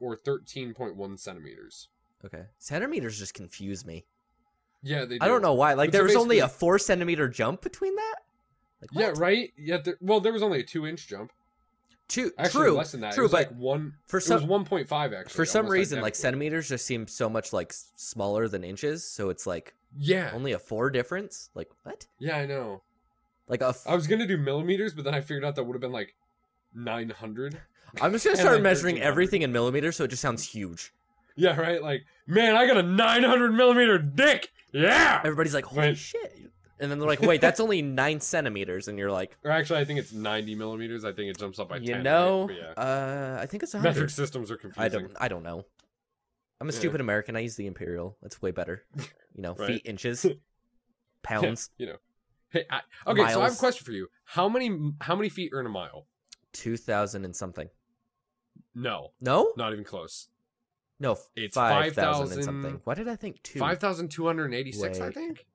or 0.00 0.16
13.1 0.16 1.16
centimeters. 1.20 1.86
Okay. 2.24 2.46
Centimeters 2.58 3.16
just 3.16 3.32
confuse 3.32 3.86
me. 3.86 4.06
Yeah, 4.82 5.04
they. 5.04 5.18
I 5.20 5.28
don't 5.28 5.40
know 5.40 5.54
why. 5.54 5.74
Like 5.74 5.92
But 5.92 5.98
so 5.98 6.02
was 6.04 6.16
only 6.16 6.40
a 6.40 6.48
four 6.48 6.80
centimeter 6.80 7.28
jump 7.28 7.62
between 7.62 7.94
that. 7.94 8.16
Like, 8.92 9.16
Yeah, 9.16 9.20
right. 9.20 9.52
Yeah, 9.56 9.78
there, 9.78 9.96
well, 10.00 10.20
there 10.20 10.32
was 10.32 10.42
only 10.42 10.60
a 10.60 10.62
two-inch 10.62 11.06
jump. 11.08 11.32
Two. 12.06 12.32
Actually, 12.36 12.64
true. 12.66 12.76
less 12.76 12.92
than 12.92 13.00
that. 13.00 13.14
True, 13.14 13.22
it 13.22 13.30
was 13.30 13.32
but 13.32 13.50
like 13.50 13.58
one. 13.58 13.94
for 14.06 14.18
it 14.18 14.22
some 14.22 14.46
was 14.46 14.66
1.5 14.68 14.90
actually. 15.18 15.32
for 15.34 15.46
some 15.46 15.66
reason, 15.66 16.00
like 16.02 16.14
centimeters 16.14 16.68
just 16.68 16.84
seem 16.84 17.06
so 17.08 17.28
much 17.30 17.52
like 17.52 17.72
smaller 17.96 18.46
than 18.46 18.62
inches. 18.62 19.02
So 19.08 19.30
it's 19.30 19.46
like 19.46 19.72
Yeah, 19.96 20.30
only 20.34 20.52
a 20.52 20.58
four 20.58 20.90
difference. 20.90 21.48
Like 21.54 21.70
what? 21.84 22.06
yeah, 22.18 22.36
I 22.36 22.44
know. 22.46 22.82
Like 23.48 23.62
a. 23.62 23.68
F- 23.68 23.84
I 23.86 23.94
was 23.94 24.06
gonna 24.06 24.26
do 24.26 24.36
millimeters, 24.36 24.92
but 24.92 25.04
then 25.04 25.14
I 25.14 25.22
figured 25.22 25.44
out 25.46 25.54
that 25.56 25.64
would 25.64 25.72
have 25.74 25.80
been 25.80 25.92
like 25.92 26.14
900. 26.74 27.58
I'm 28.02 28.12
just 28.12 28.24
gonna 28.24 28.36
start 28.40 28.60
measuring 28.60 29.00
everything 29.00 29.40
in 29.42 29.50
millimeters, 29.52 29.96
so 29.96 30.04
it 30.04 30.08
just 30.08 30.22
sounds 30.22 30.44
huge. 30.46 30.92
Yeah, 31.36 31.58
right. 31.58 31.82
Like, 31.82 32.04
man, 32.26 32.54
I 32.54 32.66
got 32.66 32.76
a 32.76 32.82
900 32.82 33.52
millimeter 33.52 33.98
dick. 33.98 34.50
Yeah. 34.72 35.20
Everybody's 35.24 35.54
like, 35.54 35.64
"Holy 35.64 35.88
Wait. 35.88 35.96
shit!" 35.96 36.50
And 36.80 36.90
then 36.90 36.98
they're 36.98 37.08
like, 37.08 37.20
"Wait, 37.22 37.40
that's 37.40 37.60
only 37.60 37.82
nine 37.82 38.20
centimeters," 38.20 38.88
and 38.88 38.98
you're 38.98 39.10
like, 39.12 39.36
Or 39.44 39.50
actually, 39.50 39.78
I 39.80 39.84
think 39.84 40.00
it's 40.00 40.12
90 40.12 40.54
millimeters. 40.56 41.04
I 41.04 41.12
think 41.12 41.30
it 41.30 41.38
jumps 41.38 41.58
up 41.58 41.68
by 41.68 41.78
10. 41.78 41.86
"You 41.86 41.94
right? 41.94 42.02
know, 42.02 42.46
But 42.48 42.56
yeah. 42.56 42.82
uh, 42.82 43.38
I 43.40 43.46
think 43.46 43.62
it's 43.62 43.74
a 43.74 43.78
Metric 43.78 43.94
hundred. 43.94 44.10
systems 44.10 44.50
are 44.50 44.56
confusing. 44.56 44.82
I 44.82 44.88
don't. 44.88 45.12
I 45.20 45.28
don't 45.28 45.42
know. 45.44 45.64
I'm 46.60 46.68
a 46.68 46.72
Yeah. 46.72 46.78
stupid 46.78 47.00
American. 47.00 47.36
I 47.36 47.40
use 47.40 47.56
the 47.56 47.66
imperial. 47.66 48.16
It's 48.22 48.40
way 48.42 48.50
better. 48.50 48.84
You 49.34 49.42
know, 49.42 49.54
Right. 49.58 49.66
feet, 49.68 49.82
inches, 49.84 50.26
pounds, 51.22 51.70
you 51.78 51.86
know. 51.86 51.96
Hey, 52.50 52.64
I, 52.70 52.80
okay, 53.08 53.28
so 53.32 53.40
I 53.40 53.44
have 53.44 53.54
a 53.54 53.56
question 53.56 53.84
for 53.84 53.92
you. 53.92 54.08
How 54.24 54.48
many 54.48 54.76
how 55.00 55.14
many 55.16 55.28
feet 55.28 55.52
are 55.52 55.60
in 55.60 55.66
a 55.66 55.70
mile? 55.70 56.06
two 56.52 56.76
thousand 56.76 57.24
and 57.24 57.34
something. 57.34 57.68
No, 58.74 59.12
No, 59.20 59.52
not 59.56 59.72
even 59.72 59.84
close. 59.84 60.28
no, 61.00 61.18
It's 61.36 61.54
five 61.54 61.94
thousand 61.94 62.26
5,000 62.28 62.38
and 62.38 62.44
something. 62.44 62.80
What 62.84 62.96
did 62.96 63.08
I 63.08 63.16
think 63.16 63.42
two? 63.42 63.58
Five 63.58 63.78
thousand 63.78 64.08
two 64.10 64.26
hundred 64.26 64.52
eighty-six, 64.54 65.00
I 65.00 65.10
think. 65.10 65.46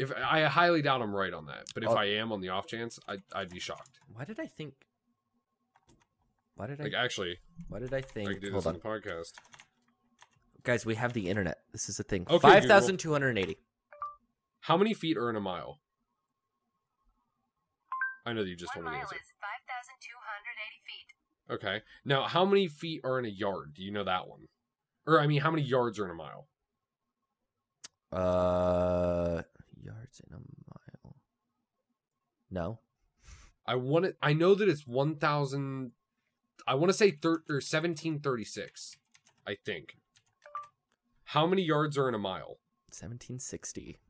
If 0.00 0.12
I 0.16 0.44
highly 0.44 0.80
doubt 0.82 1.02
I'm 1.02 1.14
right 1.14 1.32
on 1.32 1.46
that, 1.46 1.64
but 1.74 1.82
if 1.84 1.90
Oh. 1.90 1.94
I 1.94 2.06
am 2.06 2.32
on 2.32 2.40
the 2.40 2.48
off 2.48 2.66
chance, 2.66 2.98
I'd, 3.06 3.22
I'd 3.34 3.50
be 3.50 3.60
shocked. 3.60 3.98
Why 4.12 4.24
did 4.24 4.40
I 4.40 4.46
think? 4.46 4.72
Why 6.54 6.66
did 6.68 6.80
Like 6.80 6.94
I? 6.94 7.04
actually, 7.04 7.38
Why 7.68 7.80
did 7.80 7.92
I 7.92 7.98
I 7.98 8.00
think? 8.02 8.28
could 8.28 8.40
do 8.40 8.50
Hold 8.50 8.62
this 8.62 8.66
on, 8.66 8.74
on 8.76 8.80
the 8.80 8.86
podcast. 8.88 9.32
guys. 10.62 10.86
We 10.86 10.94
have 10.94 11.12
the 11.12 11.28
internet. 11.28 11.58
This 11.72 11.88
is 11.90 12.00
a 12.00 12.02
thing. 12.02 12.22
Okay, 12.30 12.38
Five 12.38 12.62
Google. 12.62 12.68
thousand 12.80 12.96
two 12.98 13.12
hundred 13.12 13.36
eighty. 13.38 13.56
How 14.60 14.76
many 14.78 14.94
feet 14.94 15.16
are 15.18 15.28
in 15.30 15.36
a 15.36 15.40
mile? 15.40 15.80
I 18.26 18.32
know 18.32 18.42
that 18.42 18.48
you 18.48 18.56
just 18.56 18.74
One 18.76 18.84
told 18.84 18.94
me 18.94 18.98
the 19.00 19.02
mile 19.02 19.02
answer. 19.02 19.16
is 19.16 19.32
5,280 19.40 20.82
feet. 20.86 21.54
Okay. 21.54 21.82
Now, 22.04 22.28
how 22.28 22.44
many 22.44 22.68
feet 22.68 23.00
are 23.04 23.18
in 23.18 23.24
a 23.24 23.28
yard? 23.28 23.72
Do 23.74 23.82
you 23.82 23.90
know 23.90 24.04
that 24.04 24.28
one? 24.28 24.48
Or 25.06 25.20
I 25.20 25.26
mean, 25.26 25.40
how 25.40 25.50
many 25.50 25.62
yards 25.62 25.98
are 25.98 26.04
in 26.04 26.10
a 26.10 26.14
mile? 26.14 26.46
Uh, 28.12 29.42
yards 29.90 30.20
in 30.26 30.34
a 30.34 30.38
mile. 30.38 31.16
No. 32.50 32.78
I 33.66 33.76
want 33.76 34.06
it. 34.06 34.16
I 34.22 34.32
know 34.32 34.54
that 34.54 34.68
it's 34.68 34.86
one 34.86 35.16
thousand. 35.16 35.92
I 36.66 36.74
want 36.74 36.90
to 36.90 36.96
say 36.96 37.10
thir- 37.12 37.44
or 37.48 37.60
seventeen 37.60 38.20
thirty 38.20 38.44
six. 38.44 38.96
I 39.46 39.56
think. 39.64 39.96
How 41.24 41.46
many 41.46 41.62
yards 41.62 41.96
are 41.96 42.08
in 42.08 42.14
a 42.14 42.18
mile? 42.18 42.58
1760. 42.90 44.00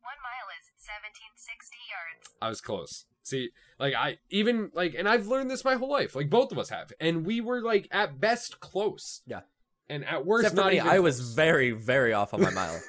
One 0.00 0.14
mile 0.22 0.48
is 0.60 0.70
1,760 0.86 1.76
yards. 1.90 2.28
I 2.40 2.48
was 2.48 2.60
close. 2.60 3.06
See, 3.24 3.50
like 3.80 3.94
I 3.94 4.18
even 4.30 4.70
like, 4.72 4.94
and 4.96 5.08
I've 5.08 5.26
learned 5.26 5.50
this 5.50 5.64
my 5.64 5.74
whole 5.74 5.90
life. 5.90 6.14
Like 6.14 6.30
both 6.30 6.52
of 6.52 6.58
us 6.58 6.68
have, 6.70 6.92
and 7.00 7.26
we 7.26 7.40
were 7.40 7.60
like 7.60 7.88
at 7.90 8.20
best 8.20 8.60
close. 8.60 9.22
Yeah. 9.26 9.40
And 9.88 10.04
at 10.04 10.24
worst, 10.24 10.44
Except 10.44 10.56
for 10.56 10.62
not 10.62 10.70
me, 10.70 10.76
even. 10.78 10.88
I 10.88 11.00
was 11.00 11.34
very, 11.34 11.72
very 11.72 12.12
off 12.12 12.32
on 12.32 12.40
my 12.40 12.50
mile. 12.50 12.80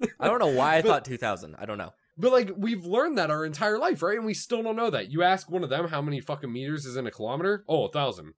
I 0.20 0.26
don't 0.28 0.38
know 0.38 0.48
why 0.48 0.76
I 0.76 0.82
But- 0.82 0.88
thought 0.88 1.04
2000. 1.04 1.54
I 1.58 1.64
don't 1.66 1.78
know. 1.78 1.92
But 2.16 2.30
like 2.32 2.50
we've 2.56 2.84
learned 2.86 3.18
that 3.18 3.30
our 3.30 3.44
entire 3.44 3.76
life, 3.78 4.00
right? 4.02 4.16
And 4.16 4.24
we 4.26 4.34
still 4.34 4.62
don't 4.62 4.76
know 4.76 4.90
that. 4.90 5.10
You 5.10 5.22
ask 5.24 5.50
one 5.50 5.64
of 5.64 5.70
them 5.70 5.88
how 5.88 6.00
many 6.00 6.20
fucking 6.20 6.52
meters 6.52 6.86
is 6.86 6.96
in 6.96 7.06
a 7.06 7.10
kilometer? 7.10 7.64
Oh, 7.68 7.86
a 7.86 7.90
thousand. 7.90 8.34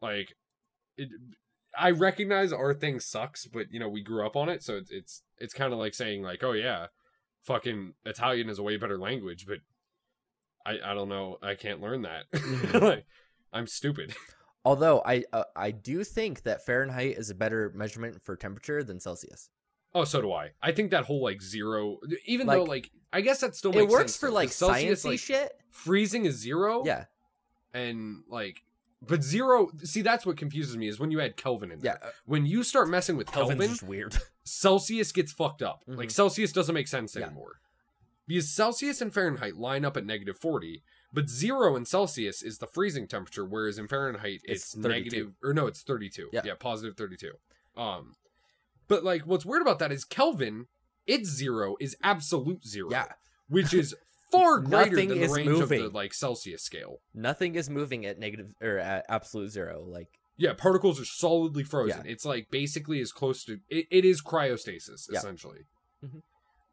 Like, 0.00 0.34
it, 0.96 1.08
I 1.78 1.90
recognize 1.90 2.52
our 2.52 2.74
thing 2.74 3.00
sucks, 3.00 3.46
but 3.46 3.66
you 3.72 3.80
know 3.80 3.88
we 3.88 4.02
grew 4.02 4.24
up 4.26 4.36
on 4.36 4.48
it, 4.48 4.62
so 4.62 4.76
it's 4.76 4.90
it's 4.90 5.22
it's 5.38 5.54
kind 5.54 5.72
of 5.72 5.78
like 5.78 5.94
saying 5.94 6.22
like, 6.22 6.42
oh 6.44 6.52
yeah, 6.52 6.86
fucking 7.44 7.94
Italian 8.04 8.48
is 8.48 8.58
a 8.58 8.62
way 8.62 8.76
better 8.76 8.98
language, 8.98 9.46
but 9.46 9.58
I 10.66 10.78
I 10.90 10.94
don't 10.94 11.08
know, 11.08 11.38
I 11.42 11.54
can't 11.54 11.80
learn 11.80 12.02
that. 12.02 12.24
Mhm. 12.32 12.80
like, 12.80 13.06
I'm 13.52 13.66
stupid. 13.66 14.14
Although 14.64 15.02
I 15.04 15.24
uh, 15.32 15.44
I 15.56 15.70
do 15.72 16.04
think 16.04 16.42
that 16.44 16.64
Fahrenheit 16.64 17.16
is 17.18 17.30
a 17.30 17.34
better 17.34 17.72
measurement 17.74 18.22
for 18.22 18.36
temperature 18.36 18.82
than 18.84 19.00
Celsius. 19.00 19.50
Oh, 19.94 20.04
so 20.04 20.22
do 20.22 20.32
I. 20.32 20.52
I 20.62 20.72
think 20.72 20.90
that 20.92 21.04
whole 21.04 21.22
like 21.22 21.42
zero, 21.42 21.98
even 22.24 22.46
Like, 22.46 22.58
though 22.58 22.64
like 22.64 22.90
I 23.12 23.20
guess 23.20 23.40
that 23.40 23.54
still 23.56 23.76
It 23.76 23.88
works 23.88 24.12
sense, 24.12 24.16
for 24.16 24.30
like 24.30 24.50
Celsius, 24.50 25.02
sciencey 25.04 25.10
like, 25.10 25.18
shit. 25.18 25.52
freezing 25.70 26.24
is 26.24 26.36
zero. 26.36 26.82
Yeah, 26.86 27.04
and 27.74 28.22
like 28.28 28.62
but 29.04 29.22
zero 29.22 29.68
see 29.82 30.00
that's 30.00 30.24
what 30.24 30.36
confuses 30.36 30.76
me 30.76 30.86
is 30.86 31.00
when 31.00 31.10
you 31.10 31.20
add 31.20 31.36
kelvin 31.36 31.72
in 31.72 31.80
yeah. 31.80 31.94
there 31.94 32.04
uh, 32.04 32.10
when 32.24 32.46
you 32.46 32.62
start 32.62 32.88
messing 32.88 33.16
with 33.16 33.26
Kelvin's 33.32 33.58
kelvin 33.58 33.70
just 33.70 33.82
weird. 33.82 34.16
celsius 34.44 35.10
gets 35.10 35.32
fucked 35.32 35.60
up 35.60 35.82
like 35.88 36.08
Mhm. 36.08 36.12
celsius 36.12 36.52
doesn't 36.52 36.72
make 36.74 36.86
sense 36.86 37.16
Yeah. 37.16 37.26
anymore 37.26 37.60
because 38.28 38.48
celsius 38.48 39.00
and 39.00 39.12
fahrenheit 39.12 39.56
line 39.56 39.84
up 39.84 39.96
at 39.96 40.06
negative 40.06 40.36
40 40.38 40.84
but 41.12 41.28
zero 41.28 41.76
in 41.76 41.84
celsius 41.84 42.42
is 42.42 42.58
the 42.58 42.66
freezing 42.66 43.06
temperature 43.06 43.44
whereas 43.44 43.78
in 43.78 43.88
fahrenheit 43.88 44.40
it's, 44.44 44.74
It's 44.74 44.76
negative 44.76 45.32
or 45.42 45.52
no 45.54 45.66
it's 45.66 45.82
32 45.82 46.30
Yeah. 46.32 46.42
yeah 46.44 46.54
positive 46.58 46.96
32 46.96 47.32
um 47.76 48.14
but 48.88 49.04
like 49.04 49.22
what's 49.22 49.44
weird 49.46 49.62
about 49.62 49.78
that 49.80 49.92
is 49.92 50.04
kelvin 50.04 50.66
its 51.06 51.28
zero 51.28 51.76
is 51.80 51.96
absolute 52.02 52.66
zero 52.66 52.88
yeah, 52.90 53.06
which 53.48 53.74
is 53.74 53.94
far 54.32 54.60
greater 54.60 54.96
than 54.96 55.08
the 55.20 55.28
range 55.28 55.60
of 55.60 55.68
the 55.68 55.88
like 55.92 56.14
Celsius 56.14 56.62
scale. 56.62 57.00
Nothing 57.12 57.54
is 57.54 57.68
moving 57.68 58.06
at 58.06 58.18
negative 58.18 58.46
or 58.62 58.78
at 58.78 59.04
absolute 59.08 59.50
zero. 59.50 59.84
Like 59.86 60.08
Yeah, 60.38 60.54
particles 60.54 60.98
are 60.98 61.04
solidly 61.04 61.64
frozen. 61.64 62.06
It's 62.06 62.24
like 62.24 62.46
basically 62.50 63.00
as 63.02 63.12
close 63.12 63.44
to 63.44 63.58
it, 63.68 63.86
it 63.90 64.04
is 64.06 64.22
cryostasis 64.22 65.06
Yeah. 65.10 65.18
essentially. 65.18 65.66
Mhm. 66.02 66.22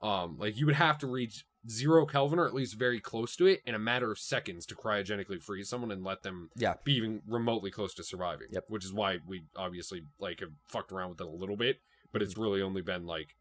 Um, 0.07 0.37
like 0.37 0.55
you 0.57 0.65
would 0.67 0.75
have 0.75 0.99
to 0.99 1.07
reach 1.07 1.43
zero 1.69 2.05
Kelvin 2.05 2.39
or 2.39 2.47
at 2.47 2.53
least 2.53 2.75
very 2.75 2.99
close 2.99 3.35
to 3.35 3.45
it 3.45 3.61
in 3.65 3.75
a 3.75 3.79
matter 3.79 4.11
of 4.11 4.17
seconds 4.17 4.65
to 4.65 4.75
cryogenically 4.75 5.41
freeze 5.41 5.69
someone 5.69 5.91
and 5.91 6.03
let 6.03 6.23
them 6.23 6.49
Yeah. 6.55 6.75
be 6.83 6.93
even 6.95 7.21
remotely 7.27 7.69
close 7.71 7.93
to 7.95 8.03
surviving. 8.03 8.47
Yep. 8.51 8.65
Which 8.69 8.83
is 8.85 8.91
why 8.93 9.19
we 9.27 9.43
obviously 9.55 10.03
like 10.19 10.39
have 10.39 10.51
fucked 10.67 10.91
around 10.91 11.09
with 11.09 11.21
it 11.21 11.27
a 11.27 11.29
little 11.29 11.57
bit, 11.57 11.79
but 12.11 12.21
it's 12.21 12.37
really 12.37 12.61
only 12.61 12.81
been 12.81 13.05
like 13.05 13.35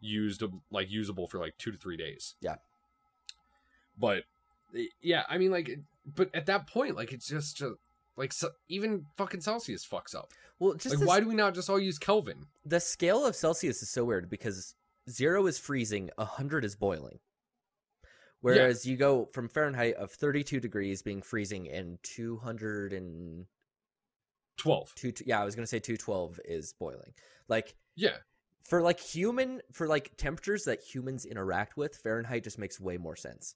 used 0.00 0.42
like 0.70 0.90
usable 0.90 1.26
for 1.26 1.38
like 1.38 1.56
two 1.56 1.72
to 1.72 1.78
three 1.78 1.96
days. 1.96 2.34
Yeah. 2.40 2.56
But 3.98 4.24
eh, 4.76 4.86
yeah, 5.00 5.22
I 5.28 5.38
mean 5.38 5.50
like, 5.50 5.78
but 6.06 6.30
at 6.34 6.46
that 6.46 6.66
point, 6.66 6.96
like 6.96 7.12
it's 7.12 7.28
just, 7.28 7.56
just 7.56 7.74
like 8.16 8.32
so, 8.32 8.50
even 8.68 9.06
fucking 9.16 9.40
Celsius 9.40 9.86
fucks 9.86 10.14
up. 10.14 10.32
well, 10.58 10.74
just 10.74 10.90
like 10.94 10.98
this- 10.98 11.08
why 11.08 11.20
do 11.20 11.28
we 11.28 11.34
not 11.34 11.54
just 11.54 11.70
all 11.70 11.78
use 11.80 11.98
Kelvin? 11.98 12.46
the 12.66 12.80
scale 12.80 13.24
of 13.26 13.34
Celsius 13.36 13.82
is 13.82 13.90
so 13.90 14.04
weird 14.04 14.28
because 14.30 14.74
zero 15.08 15.46
is 15.46 15.58
freezing, 15.58 16.10
hundred 16.18 16.64
is 16.64 16.76
boiling. 16.76 17.18
Whereas 18.44 18.84
you 18.84 18.96
go 18.98 19.24
from 19.32 19.48
Fahrenheit 19.48 19.94
of 19.94 20.10
32 20.12 20.60
degrees 20.60 21.00
being 21.00 21.22
freezing 21.22 21.68
and 21.70 21.98
202 22.02 23.46
Twelve. 24.56 24.94
yeah, 25.24 25.40
I 25.40 25.44
was 25.44 25.54
going 25.56 25.64
to 25.64 25.66
say 25.68 25.80
212 25.80 26.40
is 26.44 26.74
boiling. 26.74 27.12
Like 27.48 27.74
Yeah. 27.96 28.18
for 28.64 28.82
like 28.82 29.00
human 29.00 29.62
for 29.72 29.88
like 29.88 30.16
temperatures 30.16 30.64
that 30.64 30.82
humans 30.82 31.24
interact 31.24 31.76
with, 31.76 31.96
Fahrenheit 31.96 32.44
just 32.44 32.58
makes 32.58 32.78
way 32.78 32.96
more 32.98 33.16
sense. 33.16 33.54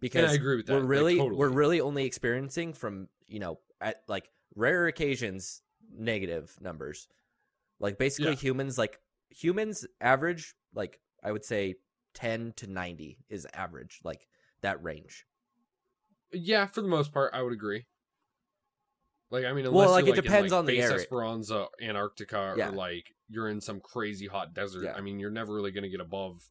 Because 0.00 0.30
I 0.30 0.34
agree 0.34 0.56
with 0.56 0.66
that, 0.66 0.72
We're 0.74 0.80
like, 0.80 0.88
really 0.90 1.16
totally. 1.16 1.36
we're 1.38 1.48
really 1.48 1.80
only 1.80 2.04
experiencing 2.04 2.72
from, 2.74 3.08
you 3.26 3.38
know, 3.38 3.58
at 3.80 4.02
like 4.08 4.30
rare 4.54 4.86
occasions 4.86 5.62
negative 5.96 6.56
numbers. 6.60 7.08
Like 7.80 7.98
basically 7.98 8.32
Yeah. 8.32 8.38
humans 8.38 8.76
like 8.78 9.00
humans 9.30 9.86
average 10.00 10.54
like 10.74 11.00
I 11.22 11.32
would 11.32 11.44
say 11.44 11.76
10 12.18 12.52
to 12.56 12.66
90 12.66 13.18
is 13.28 13.46
average, 13.54 14.00
like 14.02 14.26
that 14.60 14.82
range. 14.82 15.24
Yeah, 16.32 16.66
for 16.66 16.82
the 16.82 16.88
most 16.88 17.12
part, 17.12 17.32
I 17.32 17.42
would 17.42 17.52
agree. 17.52 17.86
Like 19.30 19.44
I 19.44 19.52
mean, 19.52 19.66
unless 19.66 19.86
Well, 19.86 19.90
like, 19.92 20.06
you're, 20.06 20.16
it 20.16 20.22
depends 20.22 20.50
in, 20.52 20.56
like, 20.56 20.58
on 20.58 20.66
the 20.66 20.72
base 20.76 20.84
area. 20.84 20.96
Esperanza, 20.96 21.66
Antarctica, 21.80 22.54
Yeah. 22.56 22.70
or 22.70 22.72
like 22.72 23.14
you're 23.28 23.48
in 23.48 23.60
some 23.60 23.78
crazy 23.80 24.26
hot 24.26 24.52
desert. 24.52 24.84
Yeah. 24.84 24.94
I 24.94 25.00
mean, 25.00 25.20
you're 25.20 25.30
never 25.30 25.54
really 25.54 25.70
gonna 25.70 25.88
get 25.88 26.00
above 26.00 26.42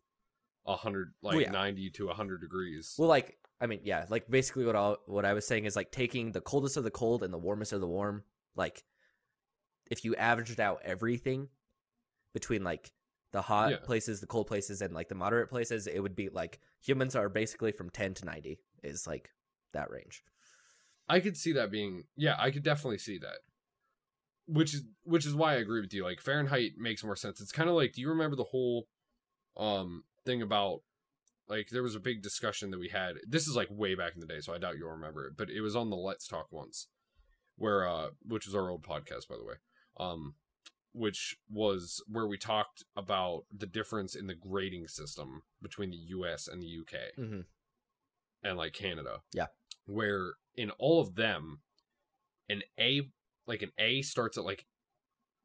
hundred, 0.65 1.13
like 1.21 1.33
Well, 1.33 1.41
yeah. 1.41 1.51
ninety 1.51 1.89
to 1.91 2.07
hundred 2.09 2.39
degrees. 2.39 2.95
Well, 2.97 3.09
like 3.09 3.37
I 3.59 3.65
mean, 3.67 3.81
yeah, 3.83 4.05
like 4.09 4.29
basically 4.29 4.63
what 4.63 4.75
I 4.77 4.95
what 5.05 5.25
I 5.25 5.33
was 5.33 5.45
saying 5.45 5.65
is 5.65 5.75
like 5.75 5.91
taking 5.91 6.31
the 6.31 6.41
coldest 6.41 6.77
of 6.77 6.83
the 6.85 6.91
cold 6.91 7.23
and 7.23 7.33
the 7.33 7.37
warmest 7.37 7.73
of 7.73 7.81
the 7.81 7.87
warm. 7.87 8.23
Like, 8.55 8.85
if 9.91 10.05
you 10.05 10.15
averaged 10.15 10.59
out 10.61 10.79
everything 10.83 11.49
between 12.33 12.63
like 12.63 12.93
the 13.31 13.41
hot 13.41 13.71
Yeah. 13.71 13.77
places, 13.77 14.19
the 14.21 14.27
cold 14.27 14.47
places, 14.47 14.81
and 14.81 14.93
like 14.93 15.09
the 15.09 15.15
moderate 15.15 15.49
places, 15.49 15.87
it 15.87 15.99
would 15.99 16.15
be 16.15 16.29
like 16.29 16.59
humans 16.81 17.15
are 17.15 17.29
basically 17.29 17.71
from 17.71 17.89
ten 17.89 18.13
to 18.15 18.25
ninety 18.25 18.59
is 18.83 19.05
like 19.07 19.31
that 19.73 19.89
range. 19.89 20.23
I 21.09 21.19
could 21.19 21.37
see 21.37 21.53
that 21.53 21.71
being 21.71 22.03
yeah, 22.15 22.35
I 22.39 22.51
could 22.51 22.63
definitely 22.63 22.97
see 22.99 23.17
that. 23.19 23.39
Which 24.45 24.73
is 24.73 24.83
which 25.03 25.25
is 25.25 25.35
why 25.35 25.53
I 25.53 25.57
agree 25.57 25.81
with 25.81 25.93
you. 25.93 26.03
Like 26.03 26.21
Fahrenheit 26.21 26.73
makes 26.77 27.03
more 27.03 27.15
sense. 27.17 27.41
It's 27.41 27.51
kind 27.51 27.69
of 27.69 27.75
like 27.75 27.93
do 27.93 28.01
you 28.01 28.09
remember 28.09 28.35
the 28.35 28.45
whole 28.45 28.87
um 29.57 30.03
thing 30.25 30.41
about 30.41 30.81
like 31.49 31.69
there 31.69 31.83
was 31.83 31.95
a 31.95 31.99
big 31.99 32.21
discussion 32.21 32.71
that 32.71 32.79
we 32.79 32.89
had. 32.89 33.15
This 33.27 33.47
is 33.47 33.55
like 33.55 33.67
way 33.69 33.95
back 33.95 34.13
in 34.15 34.21
the 34.21 34.27
day, 34.27 34.39
so 34.39 34.53
I 34.53 34.57
doubt 34.57 34.77
you'll 34.77 34.91
remember 34.91 35.25
it, 35.27 35.33
but 35.37 35.49
it 35.49 35.61
was 35.61 35.75
on 35.75 35.89
the 35.89 35.95
Let's 35.97 36.27
Talk 36.27 36.47
once 36.51 36.87
where 37.57 37.87
uh 37.87 38.09
which 38.25 38.45
was 38.45 38.55
our 38.55 38.69
old 38.69 38.83
podcast 38.83 39.27
by 39.27 39.35
the 39.35 39.43
way. 39.43 39.55
Um 39.99 40.35
which 40.97 41.37
was 41.49 42.01
where 42.07 42.27
we 42.27 42.37
talked 42.37 42.83
about 42.95 43.43
the 43.55 43.65
difference 43.67 44.15
in 44.15 44.27
the 44.27 44.33
grading 44.35 44.87
system 44.87 45.43
between 45.61 45.91
the 45.91 45.97
US 46.17 46.47
and 46.47 46.61
the 46.61 46.67
UK 46.81 46.99
Mm-hmm. 47.17 47.41
and 48.43 48.57
like 48.57 48.73
Canada. 48.73 49.19
Yeah. 49.33 49.47
Where 49.85 50.33
in 50.55 50.71
all 50.71 50.99
of 50.99 51.15
them, 51.15 51.61
an 52.49 52.61
A 52.79 53.01
like 53.45 53.61
an 53.61 53.71
A 53.79 54.01
starts 54.01 54.37
at 54.37 54.43
like 54.43 54.65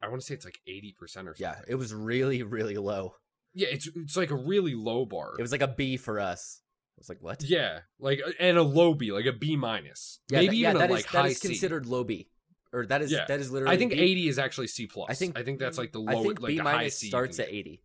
I 0.02 0.08
want 0.08 0.20
to 0.20 0.26
say 0.26 0.34
it's 0.34 0.44
like 0.44 0.58
eighty 0.66 0.94
percent 0.98 1.28
or 1.28 1.34
something. 1.34 1.54
Yeah, 1.58 1.72
it 1.72 1.76
was 1.76 1.92
really 1.94 2.42
really 2.42 2.76
low. 2.76 3.14
Yeah, 3.54 3.68
it's 3.70 3.88
it's 3.94 4.16
like 4.16 4.30
a 4.30 4.36
really 4.36 4.74
low 4.74 5.04
bar. 5.04 5.34
It 5.38 5.42
was 5.42 5.52
like 5.52 5.62
a 5.62 5.68
B 5.68 5.96
for 5.96 6.18
us. 6.18 6.60
I 6.96 6.98
was 6.98 7.08
like, 7.08 7.18
what? 7.22 7.42
yeah, 7.42 7.80
like 8.00 8.20
and 8.40 8.58
a 8.58 8.62
low 8.62 8.94
B, 8.94 9.12
like 9.12 9.26
a 9.26 9.32
B 9.32 9.56
minus. 9.56 10.20
Yeah, 10.28 10.40
Maybe 10.40 10.48
that, 10.48 10.56
yeah, 10.56 10.68
even 10.70 10.80
that 10.80 10.90
a 10.90 10.94
is 10.94 11.02
like 11.04 11.12
that 11.12 11.22
high 11.22 11.28
is 11.28 11.38
C. 11.40 11.48
considered 11.48 11.86
low 11.86 12.02
B, 12.04 12.28
or 12.72 12.86
that 12.86 13.02
is 13.02 13.12
Yeah. 13.12 13.24
that 13.28 13.40
is 13.40 13.50
literally. 13.50 13.74
I 13.74 13.78
think 13.78 13.92
B. 13.92 13.98
eighty 14.00 14.28
is 14.28 14.38
actually 14.38 14.66
C 14.68 14.86
plus. 14.86 15.10
I 15.10 15.14
think 15.14 15.38
I 15.38 15.42
think 15.42 15.58
that's 15.58 15.78
like 15.78 15.92
the 15.92 16.02
I 16.06 16.14
think 16.22 16.40
like 16.40 16.48
B 16.48 16.60
minus 16.60 16.98
C 16.98 17.08
starts 17.08 17.38
at 17.38 17.48
eighty. 17.48 17.82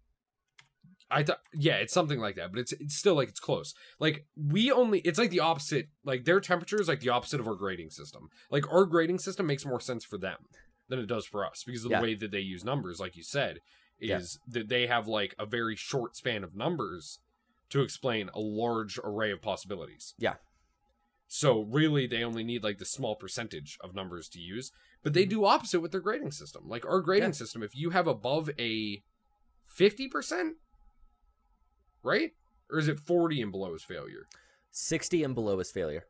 I 1.09 1.23
thought, 1.23 1.39
yeah, 1.53 1.75
it's 1.75 1.93
something 1.93 2.19
like 2.19 2.35
that, 2.35 2.51
but 2.51 2.59
it's 2.59 2.73
it's 2.73 2.95
still 2.95 3.15
like 3.15 3.29
it's 3.29 3.39
close. 3.39 3.73
Like 3.97 4.25
we 4.35 4.71
only, 4.73 4.99
it's 4.99 5.17
like 5.17 5.29
the 5.29 5.39
opposite. 5.39 5.87
Like 6.03 6.25
their 6.25 6.41
temperature 6.41 6.81
is 6.81 6.89
like 6.89 6.99
the 6.99 7.09
opposite 7.09 7.39
of 7.39 7.47
our 7.47 7.55
grading 7.55 7.91
system. 7.91 8.29
Like 8.51 8.69
our 8.71 8.85
grading 8.85 9.19
system 9.19 9.45
makes 9.47 9.65
more 9.65 9.79
sense 9.79 10.03
for 10.03 10.17
them 10.17 10.37
than 10.89 10.99
it 10.99 11.05
does 11.07 11.25
for 11.25 11.45
us 11.45 11.63
because 11.65 11.85
of 11.85 11.91
Yeah. 11.91 11.99
the 11.99 12.03
way 12.03 12.13
that 12.15 12.31
they 12.31 12.41
use 12.41 12.65
numbers. 12.65 12.99
Like 12.99 13.15
you 13.15 13.23
said, 13.23 13.61
Yeah. 13.99 14.17
is 14.17 14.39
that 14.49 14.67
they 14.67 14.87
have 14.87 15.07
like 15.07 15.33
a 15.39 15.45
very 15.45 15.77
short 15.77 16.17
span 16.17 16.43
of 16.43 16.55
numbers 16.55 17.19
to 17.69 17.81
explain 17.81 18.29
a 18.33 18.39
large 18.39 18.99
array 19.01 19.31
of 19.31 19.41
possibilities. 19.41 20.13
Yeah. 20.17 20.35
So 21.27 21.61
really, 21.63 22.07
they 22.07 22.23
only 22.23 22.43
need 22.43 22.63
like 22.63 22.77
the 22.77 22.85
small 22.85 23.15
percentage 23.15 23.77
of 23.81 23.93
numbers 23.93 24.29
to 24.29 24.39
use, 24.39 24.71
but 25.03 25.13
they 25.13 25.25
do 25.25 25.43
opposite 25.45 25.81
with 25.81 25.91
their 25.91 25.99
grading 26.01 26.31
system. 26.31 26.63
Like 26.67 26.85
our 26.85 27.01
grading 27.01 27.29
Mm-hmm. 27.31 27.33
Yeah. 27.33 27.37
system, 27.37 27.63
if 27.63 27.75
you 27.75 27.89
have 27.89 28.07
above 28.07 28.49
a 28.57 29.03
fifty 29.65 30.07
percent, 30.07 30.55
right, 32.01 32.31
or 32.71 32.79
is 32.79 32.87
it 32.87 32.99
forty 32.99 33.41
and 33.41 33.51
below 33.51 33.73
is 33.75 33.83
failure? 33.83 34.27
Sixty 34.71 35.23
and 35.23 35.35
below 35.35 35.59
is 35.59 35.69
failure. 35.71 36.05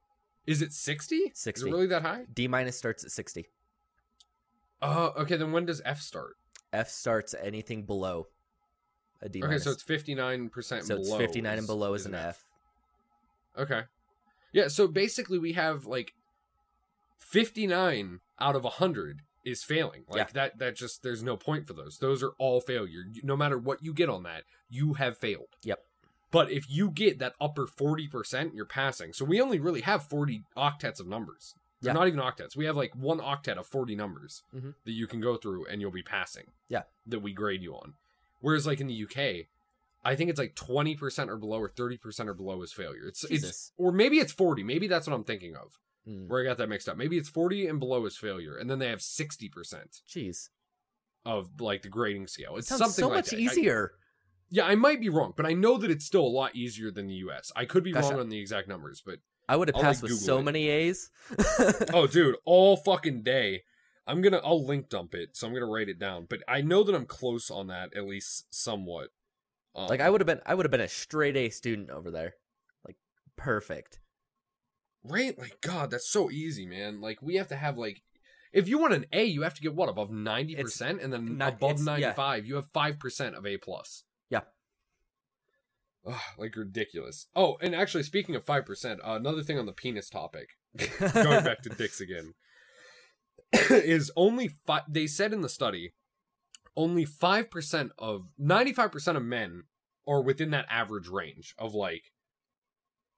Is 0.45 0.61
it 0.61 0.72
sixty? 0.72 1.15
Is 1.15 1.39
60. 1.39 1.68
it 1.68 1.74
really 1.74 1.88
that 1.88 2.03
high? 2.03 2.26
D 2.32 2.47
minus 2.47 2.78
starts 2.78 3.03
at 3.03 3.11
sixty. 3.11 3.47
Uh, 4.82 5.09
okay. 5.18 5.36
Then 5.38 5.51
when 5.51 5.65
does 5.65 5.82
F 5.84 5.99
start? 5.99 6.36
F 6.72 6.89
starts 6.89 7.34
anything 7.41 7.86
below 7.86 8.28
a 9.22 9.30
D 9.30 9.39
okay, 9.39 9.47
minus. 9.47 9.63
so 9.63 9.72
it's 9.72 9.82
fifty 9.84 10.13
nine 10.13 10.49
percent. 10.49 10.86
So 10.86 10.97
it's 10.97 11.11
59 11.11 11.57
and 11.57 11.65
below 11.65 11.95
is 11.95 12.05
an 12.05 12.13
F. 12.13 12.45
Okay. 13.57 13.82
Yeah, 14.51 14.67
so 14.69 14.87
basically 14.87 15.37
we 15.39 15.53
have 15.53 15.86
like 15.86 16.13
59 17.19 18.19
out 18.39 18.55
of 18.55 18.63
100 18.63 19.21
is 19.45 19.63
failing. 19.63 20.03
Like 20.09 20.17
Yeah. 20.28 20.33
that 20.33 20.57
that 20.59 20.75
just 20.75 21.03
there's 21.03 21.24
no 21.24 21.37
point 21.37 21.67
for 21.67 21.74
those. 21.74 21.97
Those 21.99 22.21
are 22.24 22.32
all 22.37 22.59
failure. 22.61 23.03
No 23.24 23.37
matter 23.37 23.57
what 23.57 23.83
you 23.83 23.93
get 23.93 24.09
on 24.09 24.24
that, 24.24 24.43
you 24.69 24.93
have 24.95 25.17
failed. 25.17 25.55
Yep. 25.63 25.79
But 26.32 26.51
if 26.51 26.69
you 26.69 26.89
get 26.91 27.19
that 27.19 27.36
upper 27.39 27.65
40%, 27.65 28.53
you're 28.53 28.65
passing. 28.65 29.13
So 29.13 29.24
we 29.24 29.39
only 29.39 29.59
really 29.59 29.82
have 29.82 30.03
40 30.03 30.43
octets 30.57 30.99
of 30.99 31.07
numbers. 31.07 31.53
Yeah. 31.79 31.93
not 31.93 32.07
even 32.07 32.19
octets. 32.19 32.55
We 32.57 32.65
have 32.65 32.75
like 32.75 32.95
one 32.95 33.19
octet 33.19 33.57
of 33.57 33.67
40 33.67 33.95
numbers 33.95 34.41
Mhm. 34.53 34.74
that 34.83 34.93
you 34.93 35.05
can 35.05 35.21
go 35.21 35.37
through 35.37 35.67
and 35.67 35.79
you'll 35.79 35.91
be 35.91 36.01
passing. 36.01 36.51
Yeah. 36.67 36.83
That 37.05 37.19
we 37.19 37.33
grade 37.33 37.61
you 37.61 37.75
on. 37.75 37.93
Whereas 38.41 38.65
like 38.65 38.82
in 38.82 38.87
the 38.87 38.95
UK, 38.95 39.47
I 40.03 40.15
think 40.15 40.29
it's 40.29 40.39
like 40.39 40.55
20% 40.55 41.28
or 41.28 41.37
below 41.37 41.59
or 41.59 41.69
30% 41.69 42.28
or 42.28 42.33
below 42.33 42.61
is 42.61 42.71
failure. 42.71 43.07
It's 43.07 43.24
it's 43.25 43.71
or 43.78 43.91
maybe 43.91 44.17
it's 44.19 44.32
40. 44.32 44.63
Maybe 44.63 44.87
that's 44.87 45.07
what 45.07 45.13
I'm 45.15 45.24
thinking 45.24 45.55
of. 45.55 45.78
Mm, 46.07 46.28
Where 46.29 46.41
I 46.41 46.45
got 46.45 46.57
that 46.57 46.69
mixed 46.69 46.87
up. 46.87 46.95
Maybe 46.97 47.17
it's 47.17 47.28
40 47.29 47.67
and 47.67 47.79
below 47.79 48.05
is 48.05 48.15
failure. 48.17 48.55
And 48.55 48.69
then 48.69 48.79
they 48.79 48.87
have 48.87 48.99
60% 48.99 49.49
Jeez, 50.09 50.49
of 51.25 51.49
like 51.59 51.82
the 51.82 51.89
grading 51.89 52.28
scale. 52.28 52.55
it 52.55 52.59
It's 52.59 52.69
sounds 52.69 52.79
something 52.79 53.03
so 53.03 53.07
like 53.09 53.15
much 53.17 53.29
that. 53.32 53.37
I- 53.37 53.39
easier. 53.41 53.91
yeah, 54.49 54.63
I 54.65 54.75
might 54.75 55.01
be 55.01 55.09
wrong, 55.09 55.33
but 55.36 55.45
I 55.45 55.53
know 55.53 55.78
that 55.78 55.91
it's 55.91 56.05
still 56.05 56.25
a 56.25 56.28
lot 56.28 56.55
easier 56.55 56.89
than 56.91 57.07
the 57.07 57.15
US. 57.15 57.51
I 57.55 57.65
could 57.65 57.83
be 57.83 57.91
Gosh, 57.91 58.03
wrong 58.05 58.13
I- 58.15 58.19
on 58.21 58.29
the 58.29 58.39
exact 58.39 58.67
numbers, 58.69 59.01
but 59.05 59.19
I 59.49 59.55
would 59.57 59.67
have 59.67 59.75
I'll, 59.75 59.82
passed 59.82 60.03
like, 60.03 60.11
with 60.11 60.19
Google 60.21 60.25
so 60.25 60.37
it. 60.39 60.43
many 60.43 60.67
A's. 60.69 61.09
oh 61.93 62.07
dude 62.07 62.36
all 62.45 62.75
fucking 62.78 63.24
day 63.24 63.63
i'm 64.05 64.21
gonna 64.21 64.41
i'll 64.43 64.65
link 64.65 64.87
dump 64.89 65.13
it 65.15 65.36
so 65.36 65.47
i'm 65.47 65.53
gonna 65.53 65.65
write 65.65 65.89
it 65.89 65.99
down 65.99 66.25
but 66.29 66.39
i 66.47 66.61
know 66.61 66.82
that 66.83 66.95
i'm 66.95 67.05
close 67.05 67.49
on 67.51 67.67
that 67.67 67.93
at 67.95 68.05
least 68.05 68.45
somewhat 68.49 69.09
um, 69.78 69.87
like 69.87 70.01
I 70.01 70.09
would 70.09 70.20
have 70.21 70.25
been, 70.28 70.41
I 70.45 70.55
would 70.55 70.66
have 70.66 70.71
been 70.71 70.82
a 70.82 70.87
straight 70.87 71.37
A 71.37 71.49
student 71.49 71.89
over 71.89 72.12
there, 72.12 72.33
like 72.86 72.97
perfect. 73.37 73.99
right? 75.04 75.37
Like 75.37 75.62
god 75.62 75.91
that's 75.91 76.09
so 76.09 76.29
easy 76.32 76.66
man. 76.66 76.99
Like 76.99 77.21
we 77.21 77.36
have 77.36 77.47
to 77.49 77.55
have 77.55 77.78
like 77.78 78.01
if 78.54 78.67
you 78.67 78.78
want 78.79 78.93
an 78.93 79.05
a 79.13 79.24
you 79.25 79.43
have 79.43 79.54
to 79.54 79.62
get 79.62 79.75
what 79.75 79.89
above 79.89 80.09
90% 80.09 81.04
and 81.04 81.13
then 81.13 81.37
not- 81.37 81.54
above 81.54 81.71
it's- 81.82 81.86
yeah. 81.99 82.08
95 82.08 82.45
you 82.45 82.55
have 82.55 82.71
5% 82.74 83.37
of 83.37 83.45
a 83.45 83.58
plus. 83.58 84.04
Yeah. 84.29 84.41
Ugh, 86.05 86.16
like 86.37 86.55
ridiculous. 86.55 87.28
Oh 87.36 87.58
and 87.62 87.75
actually 87.75 88.04
speaking 88.04 88.36
of 88.36 88.45
5% 88.45 88.99
uh, 89.05 89.12
another 89.16 89.43
thing 89.43 89.59
on 89.59 89.66
the 89.66 89.74
penis 89.74 90.09
topic. 90.09 90.49
Going 90.99 91.43
back 91.43 91.62
to 91.63 91.70
dicks 91.70 92.01
again. 92.01 92.33
Is 93.70 94.12
only 94.16 94.49
five 94.66 94.83
they 94.89 95.08
said 95.08 95.33
in 95.33 95.41
the 95.41 95.49
study 95.49 95.93
only 96.78 97.05
5% 97.05 97.89
of 97.97 98.28
95% 98.39 99.17
of 99.17 99.24
men 99.24 99.63
are 100.08 100.21
within 100.21 100.51
that 100.51 100.66
average 100.70 101.09
range 101.09 101.54
of 101.58 101.74
like 101.74 102.13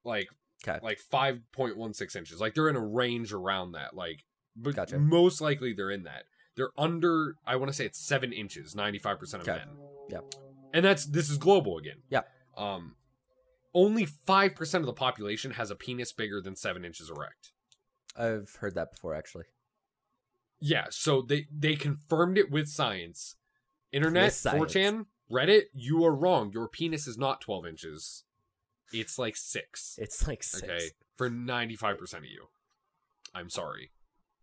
like 0.03 0.30
Okay. 0.68 0.80
like 0.84 0.99
5.16 0.99 2.15
inches. 2.18 2.41
Like 2.41 2.53
they're 2.56 2.68
in 2.69 2.76
a 2.76 2.86
range 2.86 3.31
around 3.31 3.73
that. 3.73 3.94
Like, 3.95 4.26
but 4.57 4.76
Gotcha. 4.76 4.98
most 4.99 5.40
likely 5.40 5.72
they're 5.73 5.91
in 5.91 6.03
that. 6.03 6.23
They're 6.57 6.72
under. 6.77 7.36
I 7.45 7.56
want 7.56 7.69
to 7.69 7.73
say 7.73 7.86
it's 7.86 7.99
seven 7.99 8.34
inches. 8.34 8.76
95 8.76 9.19
percent 9.19 9.44
of 9.44 9.48
Okay. 9.49 9.60
men. 9.60 9.76
Yep. 10.10 10.34
And 10.73 10.84
that's 10.84 11.06
this 11.06 11.30
is 11.30 11.38
global 11.38 11.77
again. 11.77 12.02
yeah 12.10 12.23
Um, 12.57 12.95
only 13.73 14.06
five 14.06 14.56
percent 14.56 14.81
of 14.81 14.86
the 14.88 14.94
population 14.94 15.52
has 15.52 15.72
a 15.72 15.76
penis 15.76 16.11
bigger 16.11 16.41
than 16.41 16.56
seven 16.57 16.84
inches 16.84 17.10
erect. 17.10 17.52
I've 18.18 18.53
heard 18.60 18.76
that 18.76 18.91
before, 18.91 19.14
actually. 19.15 19.45
Yeah, 20.60 20.88
so 20.90 21.22
they 21.22 21.48
they 21.52 21.76
confirmed 21.76 22.38
it 22.38 22.52
with 22.52 22.68
science. 22.68 23.36
Internet, 23.91 24.32
4chan, 24.32 25.06
Reddit, 25.32 25.64
you 25.74 26.03
are 26.06 26.14
wrong. 26.14 26.52
Your 26.53 26.68
penis 26.68 27.07
is 27.07 27.18
not 27.18 27.41
12 27.41 27.66
inches. 27.66 28.24
It's 28.91 29.20
like 29.20 29.36
6. 29.36 29.99
It's 30.02 30.28
like 30.28 30.44
six. 30.44 30.64
Okay, 30.64 30.90
for 31.16 31.30
95% 31.30 32.14
of 32.18 32.26
you. 32.26 32.48
I'm 33.34 33.49
sorry 33.49 33.91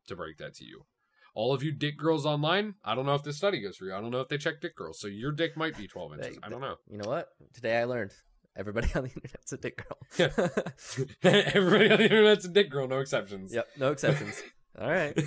to 0.07 0.17
break 0.17 0.39
that 0.39 0.55
to 0.57 0.65
you. 0.65 0.87
All 1.35 1.53
of 1.53 1.63
you 1.63 1.73
dick 1.73 1.99
girls 1.99 2.25
online, 2.25 2.75
I 2.85 2.95
don't 2.95 3.05
know 3.05 3.15
if 3.15 3.23
this 3.23 3.37
study 3.37 3.61
goes 3.61 3.77
for 3.77 3.85
you. 3.85 3.95
I 3.95 4.01
don't 4.01 4.11
know 4.11 4.21
if 4.21 4.29
they 4.29 4.39
check 4.39 4.61
dick 4.61 4.75
girls. 4.75 4.99
So 4.99 5.07
your 5.09 5.33
dick 5.33 5.57
might 5.57 5.77
be 5.77 5.87
12 5.87 6.15
inches. 6.15 6.39
I 6.43 6.49
don't 6.49 6.61
know. 6.61 6.77
You 6.89 6.99
know 6.99 7.09
what? 7.09 7.29
Today 7.53 7.79
I 7.79 7.85
learned 7.85 8.13
everybody 8.57 8.89
on 8.95 9.05
the 9.05 9.11
internet's 9.11 9.53
a 9.53 9.57
dick 9.59 9.85
girl. 9.85 9.99
Everybody 11.23 11.91
on 11.91 11.99
the 11.99 12.05
internet's 12.05 12.45
a 12.47 12.49
dick 12.49 12.71
girl, 12.71 12.89
no 12.89 13.01
exceptions. 13.01 13.53
yep, 13.53 13.69
no 13.77 13.91
exceptions. 13.93 14.43
All 14.81 14.91
right. 14.91 15.19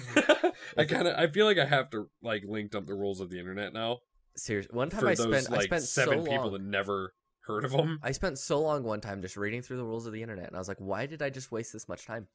I 0.78 0.86
kind 0.86 1.08
of 1.08 1.16
I 1.16 1.28
feel 1.28 1.46
like 1.46 1.58
I 1.58 1.66
have 1.66 1.90
to 1.91 2.10
like 2.22 2.44
link 2.46 2.74
up 2.76 2.86
the 2.86 2.94
rules 2.94 3.20
of 3.20 3.30
the 3.30 3.40
internet 3.40 3.74
now 3.74 4.00
Seriously, 4.40 4.76
one 4.76 4.90
time 4.90 5.06
I 5.06 5.16
those 5.16 5.44
spent 5.44 5.57
I 5.57 5.64
spent 5.64 5.84
seven 5.84 6.20
so 6.20 6.30
people 6.30 6.44
long. 6.45 6.53
that 6.53 6.61
never 6.61 7.14
heard 7.41 7.66
of 7.66 7.72
them. 7.72 7.99
I 8.03 8.11
spent 8.11 8.38
so 8.38 8.60
long 8.60 8.84
one 8.84 9.02
time 9.02 9.22
just 9.22 9.38
reading 9.38 9.61
through 9.61 9.78
the 9.78 9.84
rules 9.84 10.06
of 10.06 10.14
the 10.14 10.22
internet, 10.22 10.48
and 10.48 10.56
I 10.56 10.60
was 10.60 10.68
like, 10.68 10.78
"Why 10.80 11.06
did 11.06 11.22
I 11.22 11.30
just 11.30 11.52
waste 11.52 11.74
this 11.74 11.88
much 11.88 12.06
time?" 12.06 12.28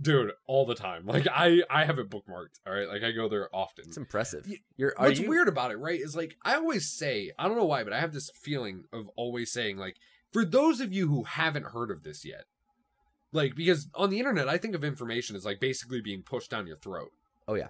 Dude, 0.00 0.32
all 0.46 0.66
the 0.66 0.74
time. 0.74 1.06
Like 1.06 1.26
I 1.30 1.62
I 1.70 1.84
have 1.84 1.98
it 1.98 2.10
bookmarked. 2.10 2.60
All 2.66 2.72
right, 2.72 2.88
like 2.88 3.02
I 3.02 3.12
go 3.12 3.28
there 3.28 3.48
often. 3.54 3.86
It's 3.88 3.96
impressive. 3.96 4.46
You're 4.76 4.94
are 4.98 5.08
What's 5.08 5.20
you 5.20 5.28
weird 5.28 5.48
about 5.48 5.70
it, 5.70 5.78
right, 5.78 6.00
is 6.00 6.14
like 6.14 6.36
I 6.44 6.54
always 6.54 6.90
say, 6.90 7.32
I 7.38 7.48
don't 7.48 7.56
know 7.56 7.64
why, 7.64 7.84
but 7.84 7.92
I 7.92 8.00
have 8.00 8.12
this 8.12 8.30
feeling 8.34 8.84
of 8.92 9.08
always 9.16 9.50
saying, 9.52 9.78
like, 9.78 9.96
for 10.32 10.44
those 10.44 10.80
of 10.80 10.92
you 10.92 11.08
who 11.08 11.24
haven't 11.24 11.66
heard 11.66 11.90
of 11.90 12.02
this 12.02 12.24
yet, 12.24 12.44
like, 13.32 13.54
because 13.54 13.88
on 13.94 14.10
the 14.10 14.18
internet, 14.18 14.48
I 14.48 14.58
think 14.58 14.74
of 14.74 14.84
information 14.84 15.34
as 15.34 15.44
like 15.44 15.60
basically 15.60 16.00
being 16.00 16.22
pushed 16.22 16.50
down 16.50 16.66
your 16.66 16.76
throat. 16.76 17.12
Oh, 17.48 17.54
yeah. 17.54 17.68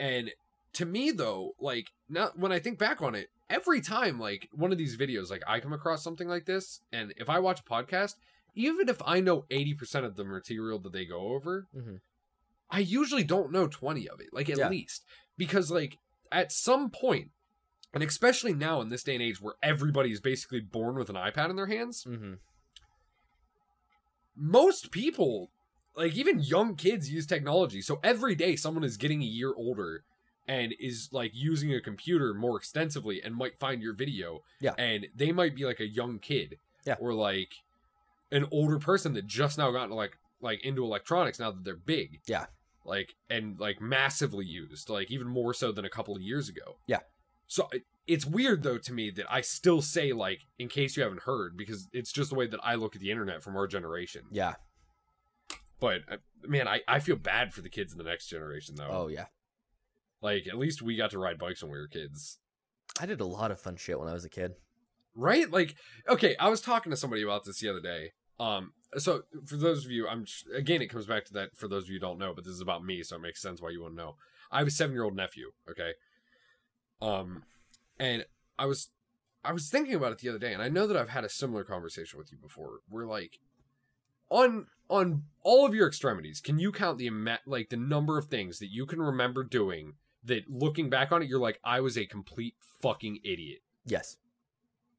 And 0.00 0.30
to 0.74 0.86
me, 0.86 1.10
though, 1.10 1.54
like, 1.58 1.88
now 2.08 2.30
when 2.36 2.52
I 2.52 2.58
think 2.58 2.78
back 2.78 3.00
on 3.02 3.14
it, 3.14 3.30
every 3.48 3.80
time, 3.80 4.18
like, 4.18 4.48
one 4.52 4.72
of 4.72 4.78
these 4.78 4.96
videos, 4.96 5.30
like, 5.30 5.42
I 5.46 5.60
come 5.60 5.72
across 5.72 6.02
something 6.02 6.28
like 6.28 6.46
this, 6.46 6.80
and 6.92 7.12
if 7.16 7.28
I 7.28 7.38
watch 7.38 7.60
a 7.60 7.64
podcast, 7.64 8.14
even 8.54 8.88
if 8.88 9.00
I 9.04 9.20
know 9.20 9.44
80% 9.50 10.04
of 10.04 10.16
the 10.16 10.24
material 10.24 10.78
that 10.80 10.92
they 10.92 11.04
go 11.04 11.32
over, 11.34 11.66
Mhm. 11.74 12.00
I 12.70 12.80
usually 12.80 13.24
don't 13.24 13.52
know 13.52 13.66
20 13.66 14.08
of 14.08 14.20
it, 14.20 14.32
like, 14.32 14.50
at 14.50 14.58
Yeah. 14.58 14.68
least. 14.68 15.04
Because, 15.36 15.70
like, 15.70 15.98
at 16.30 16.52
some 16.52 16.90
point, 16.90 17.30
and 17.94 18.02
especially 18.02 18.52
now 18.52 18.80
in 18.82 18.90
this 18.90 19.02
day 19.02 19.14
and 19.14 19.22
age 19.22 19.40
where 19.40 19.54
everybody 19.62 20.12
is 20.12 20.20
basically 20.20 20.60
born 20.60 20.96
with 20.96 21.08
an 21.08 21.16
iPad 21.16 21.48
in 21.50 21.56
their 21.56 21.66
hands, 21.66 22.04
mm-hmm. 22.04 22.34
most 24.36 24.90
people, 24.90 25.50
like 25.96 26.14
even 26.14 26.38
young 26.40 26.76
kids, 26.76 27.10
use 27.10 27.26
technology. 27.26 27.80
So 27.80 27.98
every 28.02 28.34
day, 28.34 28.56
someone 28.56 28.84
is 28.84 28.96
getting 28.96 29.22
a 29.22 29.26
year 29.26 29.54
older 29.56 30.04
and 30.48 30.74
is 30.80 31.10
like 31.12 31.30
using 31.34 31.72
a 31.74 31.80
computer 31.80 32.32
more 32.34 32.56
extensively 32.56 33.22
and 33.22 33.34
might 33.34 33.58
find 33.58 33.82
your 33.82 33.92
video. 33.94 34.40
Yeah. 34.60 34.72
And 34.78 35.06
they 35.14 35.30
might 35.30 35.54
be 35.54 35.64
like 35.64 35.78
a 35.80 35.86
young 35.86 36.18
kid. 36.18 36.56
Yeah. 36.86 36.96
Or 36.98 37.12
like 37.12 37.52
an 38.32 38.46
older 38.50 38.78
person 38.78 39.12
that 39.14 39.26
just 39.26 39.58
now 39.58 39.70
gotten 39.70 39.94
like 39.94 40.16
like 40.40 40.64
into 40.64 40.84
electronics 40.84 41.38
now 41.38 41.50
that 41.50 41.64
they're 41.64 41.76
big. 41.76 42.20
Yeah. 42.26 42.46
Like 42.84 43.14
and 43.28 43.60
like 43.60 43.80
massively 43.80 44.46
used, 44.46 44.88
like 44.88 45.10
even 45.10 45.26
more 45.28 45.52
so 45.52 45.70
than 45.72 45.84
a 45.84 45.90
couple 45.90 46.16
of 46.16 46.22
years 46.22 46.48
ago. 46.48 46.78
Yeah. 46.86 47.00
So 47.46 47.68
it- 47.72 47.84
it's 48.06 48.24
weird 48.24 48.62
though 48.62 48.78
to 48.78 48.92
me 48.94 49.10
that 49.10 49.26
I 49.30 49.42
still 49.42 49.82
say 49.82 50.14
like 50.14 50.40
in 50.58 50.68
case 50.68 50.96
you 50.96 51.02
haven't 51.02 51.24
heard 51.24 51.58
because 51.58 51.88
it's 51.92 52.10
just 52.10 52.30
the 52.30 52.36
way 52.36 52.46
that 52.46 52.60
I 52.62 52.74
look 52.74 52.94
at 52.96 53.02
the 53.02 53.10
internet 53.10 53.42
from 53.42 53.54
our 53.54 53.66
generation. 53.66 54.22
Yeah. 54.32 54.54
But 55.80 56.00
uh, 56.10 56.16
man, 56.46 56.66
I, 56.66 56.80
I 56.88 57.00
feel 57.00 57.16
bad 57.16 57.52
for 57.52 57.60
the 57.60 57.68
kids 57.68 57.92
in 57.92 57.98
the 57.98 58.04
next 58.04 58.28
generation 58.28 58.76
though. 58.76 58.88
Oh 58.90 59.08
yeah. 59.08 59.26
Like 60.20 60.46
at 60.46 60.58
least 60.58 60.82
we 60.82 60.96
got 60.96 61.10
to 61.10 61.18
ride 61.18 61.38
bikes 61.38 61.62
when 61.62 61.72
we 61.72 61.78
were 61.78 61.88
kids. 61.88 62.38
I 63.00 63.06
did 63.06 63.20
a 63.20 63.26
lot 63.26 63.50
of 63.50 63.60
fun 63.60 63.76
shit 63.76 63.98
when 63.98 64.08
I 64.08 64.12
was 64.12 64.24
a 64.24 64.30
kid. 64.30 64.52
Right? 65.14 65.50
Like 65.50 65.76
okay, 66.08 66.36
I 66.38 66.48
was 66.48 66.60
talking 66.60 66.90
to 66.90 66.96
somebody 66.96 67.22
about 67.22 67.44
this 67.44 67.60
the 67.60 67.68
other 67.68 67.80
day. 67.80 68.12
Um 68.40 68.72
so 68.96 69.22
for 69.46 69.56
those 69.56 69.84
of 69.84 69.90
you 69.90 70.08
I'm 70.08 70.26
again 70.54 70.82
it 70.82 70.88
comes 70.88 71.06
back 71.06 71.24
to 71.26 71.32
that 71.34 71.56
for 71.56 71.68
those 71.68 71.84
of 71.84 71.90
you 71.90 71.96
who 71.96 72.00
don't 72.00 72.18
know, 72.18 72.32
but 72.34 72.44
this 72.44 72.54
is 72.54 72.60
about 72.60 72.84
me 72.84 73.02
so 73.02 73.16
it 73.16 73.22
makes 73.22 73.42
sense 73.42 73.60
why 73.60 73.70
you 73.70 73.82
want 73.82 73.94
to 73.94 74.02
know. 74.02 74.16
I 74.50 74.58
have 74.58 74.66
a 74.66 74.70
7-year-old 74.70 75.14
nephew, 75.14 75.50
okay? 75.70 75.92
Um 77.00 77.44
and 77.98 78.24
I 78.58 78.66
was 78.66 78.90
I 79.44 79.52
was 79.52 79.68
thinking 79.70 79.94
about 79.94 80.12
it 80.12 80.18
the 80.18 80.28
other 80.28 80.38
day 80.38 80.52
and 80.52 80.62
I 80.62 80.68
know 80.68 80.86
that 80.86 80.96
I've 80.96 81.10
had 81.10 81.24
a 81.24 81.28
similar 81.28 81.64
conversation 81.64 82.18
with 82.18 82.32
you 82.32 82.38
before. 82.38 82.80
Where 82.88 83.06
like 83.06 83.38
on 84.30 84.66
on 84.88 85.24
all 85.42 85.66
of 85.66 85.74
your 85.74 85.86
extremities, 85.86 86.40
can 86.40 86.58
you 86.58 86.72
count 86.72 86.98
the 86.98 87.06
ama- 87.06 87.40
like 87.46 87.68
the 87.68 87.76
number 87.76 88.18
of 88.18 88.26
things 88.26 88.58
that 88.58 88.70
you 88.70 88.86
can 88.86 89.00
remember 89.00 89.44
doing 89.44 89.94
that 90.24 90.48
looking 90.48 90.90
back 90.90 91.12
on 91.12 91.22
it 91.22 91.28
you're 91.28 91.38
like 91.38 91.60
I 91.64 91.80
was 91.80 91.96
a 91.96 92.06
complete 92.06 92.54
fucking 92.82 93.20
idiot. 93.24 93.60
Yes. 93.84 94.16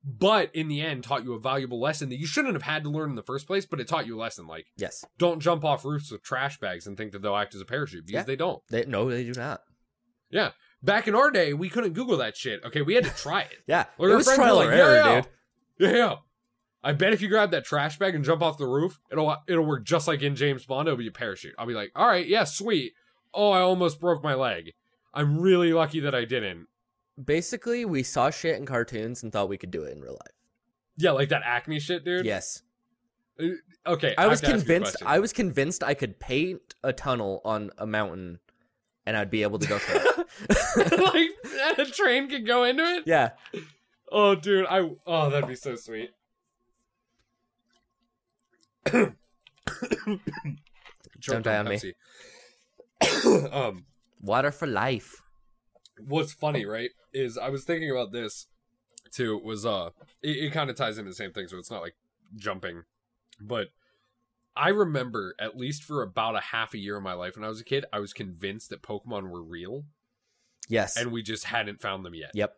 But 0.04 0.54
in 0.56 0.70
the 0.70 0.82
end 0.82 1.04
taught 1.04 1.24
you 1.26 1.34
a 1.34 1.40
valuable 1.40 1.80
lesson 1.80 2.10
that 2.10 2.20
you 2.20 2.26
shouldn't 2.26 2.54
have 2.54 2.64
had 2.64 2.84
to 2.84 2.90
learn 2.90 3.10
in 3.10 3.16
the 3.16 3.22
first 3.24 3.48
place, 3.48 3.66
but 3.66 3.80
it 3.82 3.88
taught 3.88 4.08
you 4.08 4.18
a 4.18 4.22
lesson 4.22 4.48
like 4.48 4.68
Yes. 4.78 5.04
don't 5.18 5.42
jump 5.42 5.66
off 5.66 5.84
roofs 5.84 6.10
with 6.12 6.24
trash 6.24 6.60
bags 6.60 6.88
and 6.88 6.96
think 6.98 7.12
that 7.12 7.22
they'll 7.22 7.36
act 7.36 7.54
as 7.56 7.62
a 7.62 7.66
parachute 7.66 8.06
because 8.06 8.22
Yeah. 8.22 8.24
they 8.24 8.36
don't. 8.38 8.62
They 8.70 8.86
no, 8.86 9.10
they 9.10 9.24
do 9.26 9.34
not. 9.34 9.62
Yeah. 10.30 10.52
Back 10.82 11.10
in 11.10 11.16
our 11.16 11.30
day, 11.32 11.54
we 11.54 11.68
couldn't 11.70 11.92
Google 11.94 12.16
that 12.18 12.38
shit. 12.38 12.64
Okay, 12.64 12.82
we 12.82 12.94
had 12.94 13.04
to 13.04 13.10
try 13.12 13.42
it. 13.42 13.58
Yeah. 13.68 13.86
Like, 13.98 14.12
it 14.12 14.16
was 14.16 14.34
trial 14.34 14.56
like, 14.56 14.70
error, 14.70 14.96
yeah." 14.96 15.22
dude. 15.22 15.30
Yeah, 15.80 15.96
yeah. 15.98 16.16
I 16.82 16.94
bet 16.94 17.12
if 17.12 17.22
you 17.22 17.28
grab 17.28 17.52
that 17.52 17.66
trash 17.66 18.00
bag 18.00 18.16
and 18.16 18.24
jump 18.24 18.42
off 18.42 18.58
the 18.58 18.66
roof, 18.66 19.00
it'll 19.12 19.36
it'll 19.50 19.66
work 19.66 19.84
just 19.84 20.08
like 20.08 20.22
in 20.22 20.36
James 20.38 20.66
Bond. 20.66 20.88
It'll 20.88 20.98
be 20.98 21.08
a 21.08 21.12
parachute. 21.12 21.54
I'll 21.60 21.66
be 21.66 21.74
like, 21.74 21.92
all 21.94 22.08
right, 22.08 22.26
yeah, 22.26 22.46
sweet. 22.46 22.94
Oh, 23.34 23.52
I 23.52 23.60
almost 23.60 24.00
broke 24.00 24.24
my 24.24 24.34
leg. 24.34 24.72
I'm 25.14 25.40
really 25.40 25.74
lucky 25.74 26.00
that 26.02 26.16
I 26.16 26.26
didn't. 26.26 26.68
Basically, 27.24 27.86
we 27.86 28.04
saw 28.04 28.30
shit 28.30 28.58
in 28.58 28.66
cartoons 28.66 29.24
and 29.24 29.32
thought 29.32 29.50
we 29.50 29.58
could 29.58 29.72
do 29.72 29.84
it 29.84 29.96
in 29.96 30.02
real 30.02 30.14
life. 30.14 30.36
Yeah, 30.98 31.12
like 31.12 31.30
that 31.30 31.42
Acme 31.46 31.80
shit, 31.80 32.04
dude. 32.04 32.26
Yes. 32.26 32.62
Okay. 33.86 34.14
I 34.18 34.28
was 34.28 34.42
have 34.42 34.50
to 34.50 34.56
ask 34.56 34.68
you 34.68 34.74
a 34.74 34.78
convinced. 34.78 34.98
I 35.06 35.20
was 35.20 35.34
convinced 35.34 35.84
I 35.84 35.94
could 35.94 36.20
paint 36.20 36.76
a 36.84 36.94
tunnel 36.94 37.42
on 37.46 37.72
a 37.78 37.86
mountain 37.86 38.40
and 39.06 39.18
I'd 39.18 39.32
be 39.32 39.44
able 39.44 39.60
to 39.60 39.68
go 39.68 39.80
through 39.80 40.00
it. 40.00 41.00
like 41.14 41.30
and 41.44 41.80
a 41.80 41.92
train 41.92 42.30
could 42.30 42.46
go 42.46 42.64
into 42.64 42.84
it. 42.84 43.04
Yeah. 43.06 43.32
Oh, 44.12 44.36
dude, 44.36 44.66
I 44.68 44.90
oh 45.06 45.30
that'd 45.30 45.48
be 45.48 45.56
so 45.56 45.76
sweet. 45.76 46.12
Choked 51.22 51.44
die 51.44 51.58
on 51.58 51.68
me. 51.70 51.80
Um, 53.52 53.86
Water 54.22 54.52
for 54.52 54.68
life. 54.68 55.22
what's 56.08 56.34
funny, 56.34 56.66
right, 56.66 56.90
is 57.14 57.38
I 57.38 57.50
was 57.50 57.64
thinking 57.64 57.90
about 57.92 58.12
this 58.12 58.48
too. 59.12 59.38
Was 59.38 59.66
uh, 59.66 59.90
it, 60.22 60.38
it 60.38 60.54
kind 60.54 60.70
of 60.70 60.76
ties 60.76 60.98
into 60.98 61.10
the 61.12 61.16
same 61.16 61.32
thing, 61.32 61.48
so 61.48 61.58
it's 61.58 61.72
not 61.72 61.82
like 61.82 61.96
jumping, 62.36 62.84
but 63.42 63.68
I 64.56 64.70
remember 64.70 65.36
at 65.40 65.58
least 65.58 65.84
for 65.84 66.02
about 66.02 66.36
a 66.36 66.42
half 66.42 66.74
a 66.74 66.78
year 66.78 66.98
of 66.98 67.04
my 67.04 67.14
life 67.14 67.36
when 67.36 67.46
I 67.46 67.50
was 67.50 67.62
a 67.62 67.64
kid, 67.66 67.86
I 67.94 68.00
was 68.00 68.14
convinced 68.14 68.70
that 68.70 68.82
Pokemon 68.82 69.30
were 69.30 69.42
real, 69.44 69.86
Yes. 70.68 70.98
and 70.98 71.12
we 71.12 71.22
just 71.24 71.46
hadn't 71.46 71.82
found 71.82 72.04
them 72.06 72.14
yet. 72.14 72.32
yep. 72.34 72.56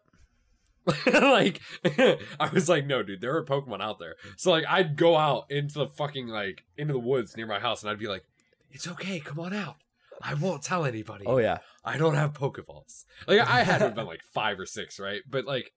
like 1.14 1.62
I 1.86 2.50
was 2.52 2.68
like, 2.68 2.88
no, 2.88 3.04
dude, 3.04 3.22
there 3.22 3.36
are 3.38 3.46
Pokemon 3.46 3.82
out 3.82 4.00
there. 4.00 4.16
So 4.36 4.50
like 4.50 4.66
I'd 4.68 4.96
go 4.96 5.16
out 5.16 5.46
into 5.52 5.76
the 5.76 5.86
fucking 5.86 6.28
like 6.28 6.64
into 6.76 6.94
the 6.94 7.00
woods 7.00 7.38
near 7.38 7.46
my 7.46 7.60
house 7.60 7.84
and 7.84 7.92
I'd 7.92 8.00
be 8.00 8.08
like, 8.08 8.24
It's 8.72 8.88
okay, 8.88 9.20
come 9.20 9.40
on 9.40 9.54
out. 9.54 9.76
I 10.24 10.34
won't 10.36 10.64
tell 10.64 10.86
anybody. 10.86 11.26
Oh 11.26 11.38
yeah. 11.38 11.60
I 11.84 11.98
don't 11.98 12.16
have 12.16 12.34
Pokeballs. 12.34 13.06
Like 13.28 13.40
I 13.40 13.64
had 13.64 13.80
to 13.80 13.86
have 13.86 13.96
been 13.96 14.06
like 14.06 14.22
five 14.34 14.60
or 14.60 14.66
six, 14.66 15.00
right? 15.00 15.22
But 15.30 15.46
like 15.46 15.74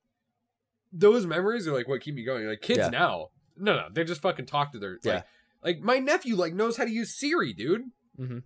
those 0.92 1.26
memories 1.26 1.66
are 1.66 1.72
like 1.72 1.88
what 1.88 2.00
keep 2.00 2.14
me 2.14 2.24
going. 2.24 2.46
Like 2.46 2.60
kids 2.60 2.78
Yeah. 2.78 2.88
now, 2.88 3.28
no, 3.56 3.74
no, 3.74 3.86
they 3.92 4.04
just 4.04 4.22
fucking 4.22 4.46
talk 4.46 4.72
to 4.72 4.78
their 4.78 4.98
Yeah. 5.02 5.12
like, 5.14 5.24
like 5.62 5.80
my 5.80 5.98
nephew 5.98 6.36
like 6.36 6.54
knows 6.54 6.76
how 6.76 6.84
to 6.84 6.90
use 6.90 7.14
Siri, 7.14 7.52
dude. 7.52 7.82
Mhm. 8.18 8.42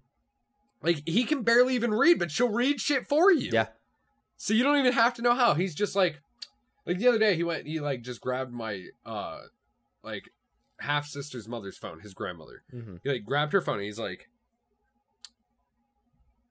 Like 0.82 1.02
he 1.06 1.24
can 1.24 1.42
barely 1.42 1.74
even 1.74 1.92
read, 1.92 2.18
but 2.18 2.30
she'll 2.30 2.48
read 2.48 2.80
shit 2.80 3.06
for 3.08 3.30
you. 3.32 3.50
Yeah. 3.52 3.68
So 4.36 4.54
you 4.54 4.62
don't 4.62 4.78
even 4.78 4.92
have 4.92 5.14
to 5.14 5.22
know 5.22 5.34
how. 5.34 5.54
He's 5.54 5.74
just 5.74 5.96
like, 5.96 6.20
like 6.86 6.98
the 6.98 7.08
other 7.08 7.18
day 7.18 7.34
he 7.34 7.42
went, 7.42 7.66
he 7.66 7.80
like 7.80 8.02
just 8.02 8.20
grabbed 8.20 8.52
my 8.52 8.86
uh, 9.04 9.40
like 10.04 10.30
half 10.78 11.06
sister's 11.06 11.48
mother's 11.48 11.76
phone, 11.76 11.98
his 12.00 12.14
grandmother. 12.14 12.62
hmm 12.70 12.96
He 13.02 13.10
like 13.10 13.24
grabbed 13.24 13.52
her 13.52 13.60
phone 13.60 13.76
and 13.76 13.84
he's 13.84 13.98
like, 13.98 14.28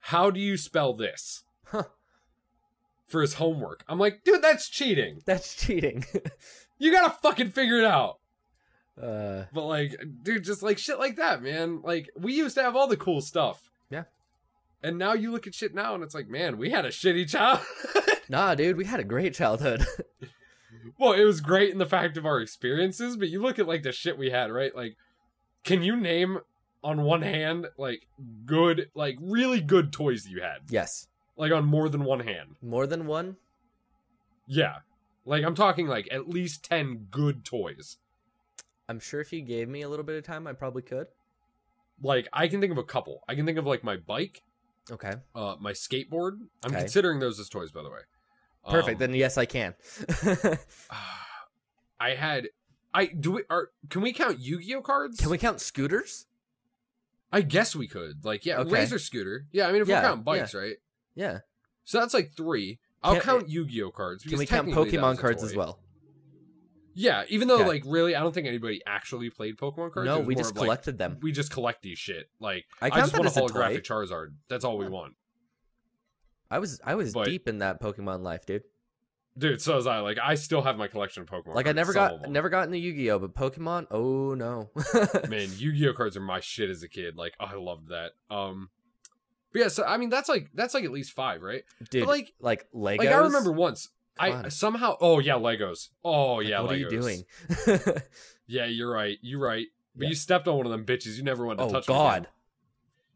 "How 0.08 0.30
do 0.32 0.40
you 0.40 0.58
spell 0.58 0.94
this?" 0.94 1.44
Huh. 1.66 1.84
For 3.08 3.22
his 3.22 3.36
homework. 3.36 3.84
I'm 3.88 4.00
like, 4.00 4.24
dude, 4.26 4.42
that's 4.42 4.68
cheating. 4.70 5.22
That's 5.26 5.56
cheating. 5.56 6.06
You 6.80 6.92
gotta 6.92 7.10
fucking 7.24 7.50
figure 7.52 7.80
it 7.80 7.86
out. 7.86 8.20
Uh, 9.02 9.46
But 9.52 9.66
like, 9.66 9.96
dude, 10.22 10.44
just 10.44 10.62
like 10.62 10.78
shit 10.78 11.00
like 11.00 11.16
that, 11.16 11.42
man. 11.42 11.82
Like 11.84 12.10
we 12.16 12.34
used 12.34 12.56
to 12.56 12.62
have 12.62 12.76
all 12.76 12.88
the 12.88 12.98
cool 12.98 13.22
stuff. 13.22 13.72
Yeah. 13.90 14.04
And 14.84 15.00
now 15.00 15.14
you 15.14 15.32
look 15.32 15.48
at 15.48 15.56
shit 15.56 15.74
now, 15.74 15.96
and 15.96 16.04
it's 16.04 16.14
like, 16.14 16.30
man, 16.30 16.58
we 16.58 16.70
had 16.70 16.86
a 16.86 16.90
shitty 16.90 17.30
child. 17.30 17.62
nah, 18.30 18.54
dude, 18.54 18.78
we 18.78 18.86
had 18.86 19.00
a 19.00 19.04
great 19.04 19.34
childhood. 19.34 19.88
well, 21.00 21.14
it 21.14 21.24
was 21.24 21.42
great 21.42 21.72
in 21.72 21.80
the 21.80 21.86
fact 21.88 22.16
of 22.16 22.26
our 22.28 22.40
experiences, 22.42 23.18
but 23.18 23.30
you 23.30 23.42
look 23.42 23.58
at 23.58 23.68
like 23.68 23.82
the 23.82 23.92
shit 23.92 24.20
we 24.20 24.30
had, 24.30 24.52
right? 24.52 24.76
Like, 24.76 24.98
can 25.64 25.82
you 25.82 25.96
name 25.96 26.38
on 26.84 27.02
one 27.04 27.22
hand 27.22 27.68
like 27.78 28.08
good, 28.46 28.90
like 28.94 29.18
really 29.22 29.62
good 29.62 29.92
toys 29.92 30.24
that 30.24 30.30
you 30.32 30.42
had, 30.42 30.60
yes, 30.70 31.08
like 31.36 31.52
on 31.52 31.66
more 31.66 31.90
than 31.90 32.04
one 32.04 32.22
hand? 32.22 32.56
more 32.62 32.88
than 32.88 33.06
one. 33.08 33.38
Yeah. 34.46 34.78
Like 35.26 35.44
I'm 35.44 35.56
talking 35.56 35.88
like 35.88 36.08
at 36.12 36.30
least 36.30 36.64
ten 36.64 37.08
good 37.12 37.44
toys. 37.44 37.98
I'm 38.88 39.00
sure 39.02 39.20
if 39.20 39.34
you 39.34 39.42
gave 39.42 39.68
me 39.68 39.82
a 39.82 39.90
little 39.90 40.06
bit 40.06 40.16
of 40.18 40.24
time, 40.24 40.48
I 40.48 40.54
probably 40.54 40.82
could. 40.84 41.08
Like 42.02 42.28
I 42.32 42.48
can 42.48 42.62
think 42.62 42.72
of 42.72 42.78
a 42.78 42.84
couple. 42.84 43.22
I 43.28 43.36
can 43.36 43.46
think 43.46 43.58
of 43.58 43.66
like 43.66 43.84
my 43.84 43.98
bike, 43.98 44.42
Okay, 44.90 45.14
uh, 45.36 45.56
my 45.60 45.74
skateboard. 45.74 46.38
I'm 46.64 46.72
Okay. 46.72 46.80
considering 46.80 47.20
those 47.20 47.40
as 47.42 47.50
toys, 47.50 47.72
by 47.72 47.84
the 47.84 47.90
way. 47.90 48.00
perfect. 48.70 48.96
Um, 48.96 49.00
then 49.00 49.16
yes, 49.16 49.38
I 49.38 49.46
can. 49.46 49.74
I 52.00 52.12
had. 52.12 52.50
I 52.94 53.08
do 53.08 53.32
we 53.34 53.44
are 53.50 53.70
can 53.90 54.02
we 54.02 54.14
count 54.14 54.40
Yu-Gi-Oh 54.40 54.82
cards? 54.82 55.20
can 55.20 55.30
we 55.30 55.38
count 55.38 55.60
scooters? 55.60 56.27
I 57.32 57.42
guess 57.42 57.76
we 57.76 57.88
could. 57.88 58.24
Like 58.24 58.46
yeah, 58.46 58.58
Okay. 58.60 58.72
Razor 58.72 59.00
Scooter. 59.00 59.46
Yeah, 59.52 59.68
I 59.68 59.72
mean 59.72 59.82
if 59.82 59.88
Yeah, 59.88 60.02
we're 60.02 60.08
counting 60.08 60.24
bikes, 60.24 60.54
right? 60.54 60.76
Yeah. 61.16 61.40
So 61.84 62.00
that's 62.00 62.14
like 62.14 62.32
three. 62.36 62.80
I'll 63.04 63.14
Can- 63.14 63.22
count 63.22 63.50
Yu-Gi-Oh 63.50 63.92
cards. 63.92 64.24
Can 64.24 64.32
because 64.32 64.40
we 64.40 64.46
count 64.46 64.70
Pokemon 64.70 65.20
cards 65.20 65.44
as 65.44 65.56
well? 65.56 65.80
Yeah, 66.94 67.26
even 67.30 67.48
though 67.48 67.60
Okay. 67.60 67.68
like 67.68 67.84
really, 67.86 68.16
I 68.16 68.22
don't 68.22 68.34
think 68.34 68.48
anybody 68.48 68.82
actually 68.88 69.30
played 69.30 69.56
Pokemon 69.58 69.92
cards. 69.94 70.08
No, 70.08 70.20
we 70.20 70.34
just 70.36 70.52
of, 70.52 70.58
like, 70.58 70.66
collected 70.66 70.98
them. 70.98 71.20
we 71.22 71.32
just 71.32 71.52
collect 71.52 71.84
these 71.84 72.00
shit. 72.00 72.30
Like 72.40 72.66
I 72.82 72.88
I, 72.88 72.90
count 72.90 73.02
just 73.04 73.12
that 73.14 73.20
want 73.20 73.28
a 73.28 73.30
as 73.30 73.38
a 73.38 73.54
holographic 73.54 73.84
toy. 73.86 74.06
Charizard. 74.06 74.28
That's 74.50 74.66
all 74.66 74.78
we 74.80 74.88
uh, 74.88 74.90
want, 74.90 75.14
I 76.50 76.58
was 76.60 76.82
I 76.84 76.96
was 76.96 77.14
but- 77.14 77.26
deep 77.26 77.48
in 77.48 77.60
that 77.60 77.82
Pokemon 77.82 78.24
life, 78.24 78.46
dude. 78.46 78.64
Dude. 79.38 79.62
So 79.62 79.76
was 79.76 79.88
I. 79.88 80.00
Like 80.00 80.18
I 80.22 80.36
still 80.36 80.62
have 80.62 80.78
my 80.78 80.88
collection 80.88 81.24
of 81.24 81.30
Pokemon. 81.30 81.56
Like 81.56 81.68
I 81.68 81.72
never 81.72 81.94
some 81.94 82.22
got 82.22 82.30
never 82.30 82.50
got 82.50 82.66
into 82.66 82.78
Yu-Gi-Oh, 82.78 83.20
but 83.20 83.34
Pokemon, 83.36 83.88
oh 83.92 84.34
no. 84.34 84.70
Man, 85.30 85.50
Yu-Gi-Oh 85.56 85.94
cards 85.94 86.18
are 86.18 86.22
my 86.22 86.40
shit 86.40 86.70
as 86.70 86.84
a 86.84 86.88
kid. 86.88 87.16
Like 87.18 87.34
oh, 87.40 87.46
I 87.46 87.56
loved 87.56 87.90
that. 87.90 88.12
Um, 88.30 88.70
but 89.54 89.60
yeah. 89.60 89.68
So 89.70 89.84
I 89.86 89.98
mean, 89.98 90.10
that's 90.10 90.30
like 90.30 90.50
that's 90.54 90.74
like 90.74 90.84
at 90.84 90.92
least 90.92 91.14
five, 91.14 91.42
right? 91.42 91.64
dude, 91.90 92.04
But 92.06 92.10
like, 92.10 92.34
like 92.40 92.72
Legos. 92.74 92.98
like 93.00 93.10
I 93.10 93.18
remember 93.18 93.52
once. 93.52 93.90
Come 94.20 94.32
I 94.32 94.36
on. 94.36 94.52
somehow. 94.52 94.96
Oh 95.00 95.20
yeah, 95.20 95.34
Legos. 95.36 95.90
Oh 96.04 96.36
Like, 96.36 96.48
yeah, 96.48 96.62
what 96.62 96.72
Legos. 96.72 96.74
are 96.74 96.78
you 96.78 96.90
doing? 96.90 97.24
Yeah, 98.50 98.66
you're 98.66 98.90
right. 98.92 99.18
You're 99.22 99.42
right. 99.42 99.68
But 99.96 100.04
Yeah. 100.04 100.10
you 100.10 100.16
stepped 100.16 100.48
on 100.48 100.56
one 100.58 100.66
of 100.66 100.72
them 100.72 100.86
bitches. 100.86 101.18
You 101.18 101.24
never 101.24 101.46
wanted 101.46 101.58
to 101.58 101.64
oh 101.66 101.70
touch. 101.72 101.86
them 101.86 101.96
God. 101.96 102.28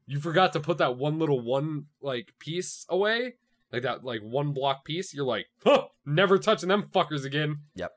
You 0.06 0.20
forgot 0.20 0.52
to 0.54 0.60
put 0.60 0.78
that 0.80 0.98
one 0.98 1.20
little 1.20 1.40
one 1.40 1.86
like 2.02 2.34
piece 2.38 2.86
away, 2.90 3.36
like 3.72 3.84
that 3.84 4.04
like 4.04 4.22
one 4.22 4.54
block 4.54 4.86
piece. 4.86 5.14
You're 5.14 5.26
like, 5.26 5.48
huh, 5.64 5.86
never 6.06 6.38
touching 6.38 6.70
them 6.70 6.90
fuckers 6.94 7.26
again. 7.26 7.60
Yep. 7.76 7.92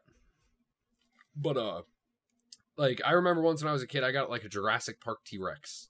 But 1.37 1.57
uh, 1.57 1.83
like 2.77 3.01
I 3.05 3.13
remember 3.13 3.43
once 3.43 3.63
when 3.63 3.71
I 3.71 3.73
was 3.73 3.83
a 3.83 3.87
kid, 3.87 4.05
I 4.05 4.13
got 4.13 4.31
like 4.31 4.45
a 4.45 4.49
Jurassic 4.49 5.01
Park 5.01 5.25
T 5.25 5.39
Rex 5.39 5.89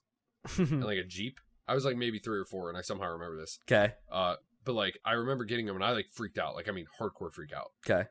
and 0.57 0.83
like 0.83 0.97
a 0.97 1.03
Jeep. 1.03 1.39
I 1.67 1.73
was 1.73 1.85
like 1.85 1.97
maybe 1.97 2.19
three 2.19 2.37
or 2.37 2.45
four, 2.45 2.69
and 2.69 2.77
I 2.77 2.81
somehow 2.81 3.11
remember 3.11 3.37
this. 3.37 3.59
Okay. 3.69 3.93
Uh, 4.11 4.35
but 4.63 4.73
like 4.73 4.99
I 5.05 5.13
remember 5.13 5.45
getting 5.45 5.65
them, 5.65 5.75
and 5.75 5.85
I 5.85 5.91
like 5.91 6.07
freaked 6.11 6.37
out. 6.37 6.55
Like 6.55 6.69
I 6.69 6.71
mean, 6.71 6.87
hardcore 6.99 7.31
freak 7.31 7.53
out. 7.53 7.71
Okay. 7.87 8.07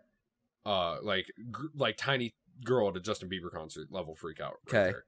Uh, 0.66 0.98
like 1.02 1.26
gr- 1.50 1.66
like 1.74 1.96
tiny 1.96 2.34
girl 2.64 2.88
at 2.88 2.96
a 2.96 3.00
Justin 3.00 3.28
Bieber 3.28 3.52
concert 3.52 3.88
level 3.90 4.14
freak 4.14 4.40
out. 4.40 4.54
Okay. 4.68 4.92
there. 4.92 5.04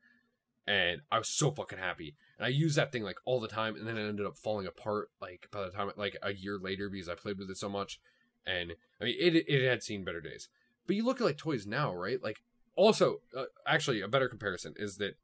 And 0.67 1.03
I 1.13 1.19
was 1.19 1.29
so 1.29 1.53
fucking 1.53 1.79
happy, 1.79 2.17
and 2.39 2.45
I 2.45 2.49
used 2.49 2.77
that 2.77 2.91
thing 2.91 3.05
like 3.05 3.19
all 3.25 3.39
the 3.39 3.47
time, 3.47 3.77
and 3.77 3.87
then 3.87 3.97
it 3.97 4.09
ended 4.09 4.27
up 4.27 4.37
falling 4.37 4.67
apart 4.67 5.11
like 5.21 5.47
by 5.53 5.63
the 5.63 5.71
time 5.71 5.91
like 5.97 6.17
a 6.23 6.35
year 6.35 6.59
later 6.61 6.89
because 6.91 7.09
I 7.09 7.15
played 7.15 7.39
with 7.39 7.49
it 7.51 7.57
so 7.57 7.69
much, 7.69 8.01
and 8.45 8.73
I 9.01 9.05
mean 9.05 9.17
it 9.19 9.37
it 9.49 9.69
had 9.69 9.85
seen 9.85 10.05
better 10.05 10.21
days. 10.21 10.49
But 10.87 10.97
you 10.97 11.05
look 11.05 11.21
at 11.21 11.25
like 11.25 11.39
toys 11.39 11.67
now, 11.67 11.95
right? 11.95 12.21
Like 12.21 12.39
also, 12.75 13.21
uh, 13.37 13.45
actually, 13.67 14.01
a 14.01 14.09
better 14.09 14.29
comparison 14.29 14.75
is 14.77 14.97
that 14.97 15.17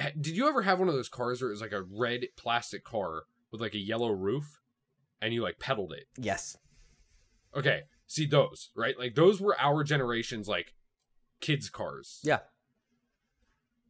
ha- 0.00 0.12
did 0.18 0.36
you 0.36 0.48
ever 0.48 0.62
have 0.62 0.78
one 0.78 0.88
of 0.88 0.94
those 0.94 1.08
cars 1.08 1.40
where 1.40 1.50
it 1.50 1.54
was 1.54 1.60
like 1.60 1.72
a 1.72 1.82
red 1.82 2.26
plastic 2.36 2.84
car 2.84 3.24
with 3.50 3.60
like 3.60 3.74
a 3.74 3.78
yellow 3.78 4.10
roof, 4.10 4.60
and 5.20 5.34
you 5.34 5.42
like 5.42 5.58
pedaled 5.58 5.92
it? 5.92 6.06
Yes. 6.16 6.56
Okay, 7.54 7.82
see 8.06 8.26
those, 8.26 8.70
right? 8.76 8.98
Like 8.98 9.14
those 9.16 9.40
were 9.40 9.58
our 9.60 9.82
generation's 9.82 10.48
like 10.48 10.74
kids' 11.40 11.68
cars. 11.68 12.20
Yeah. 12.22 12.40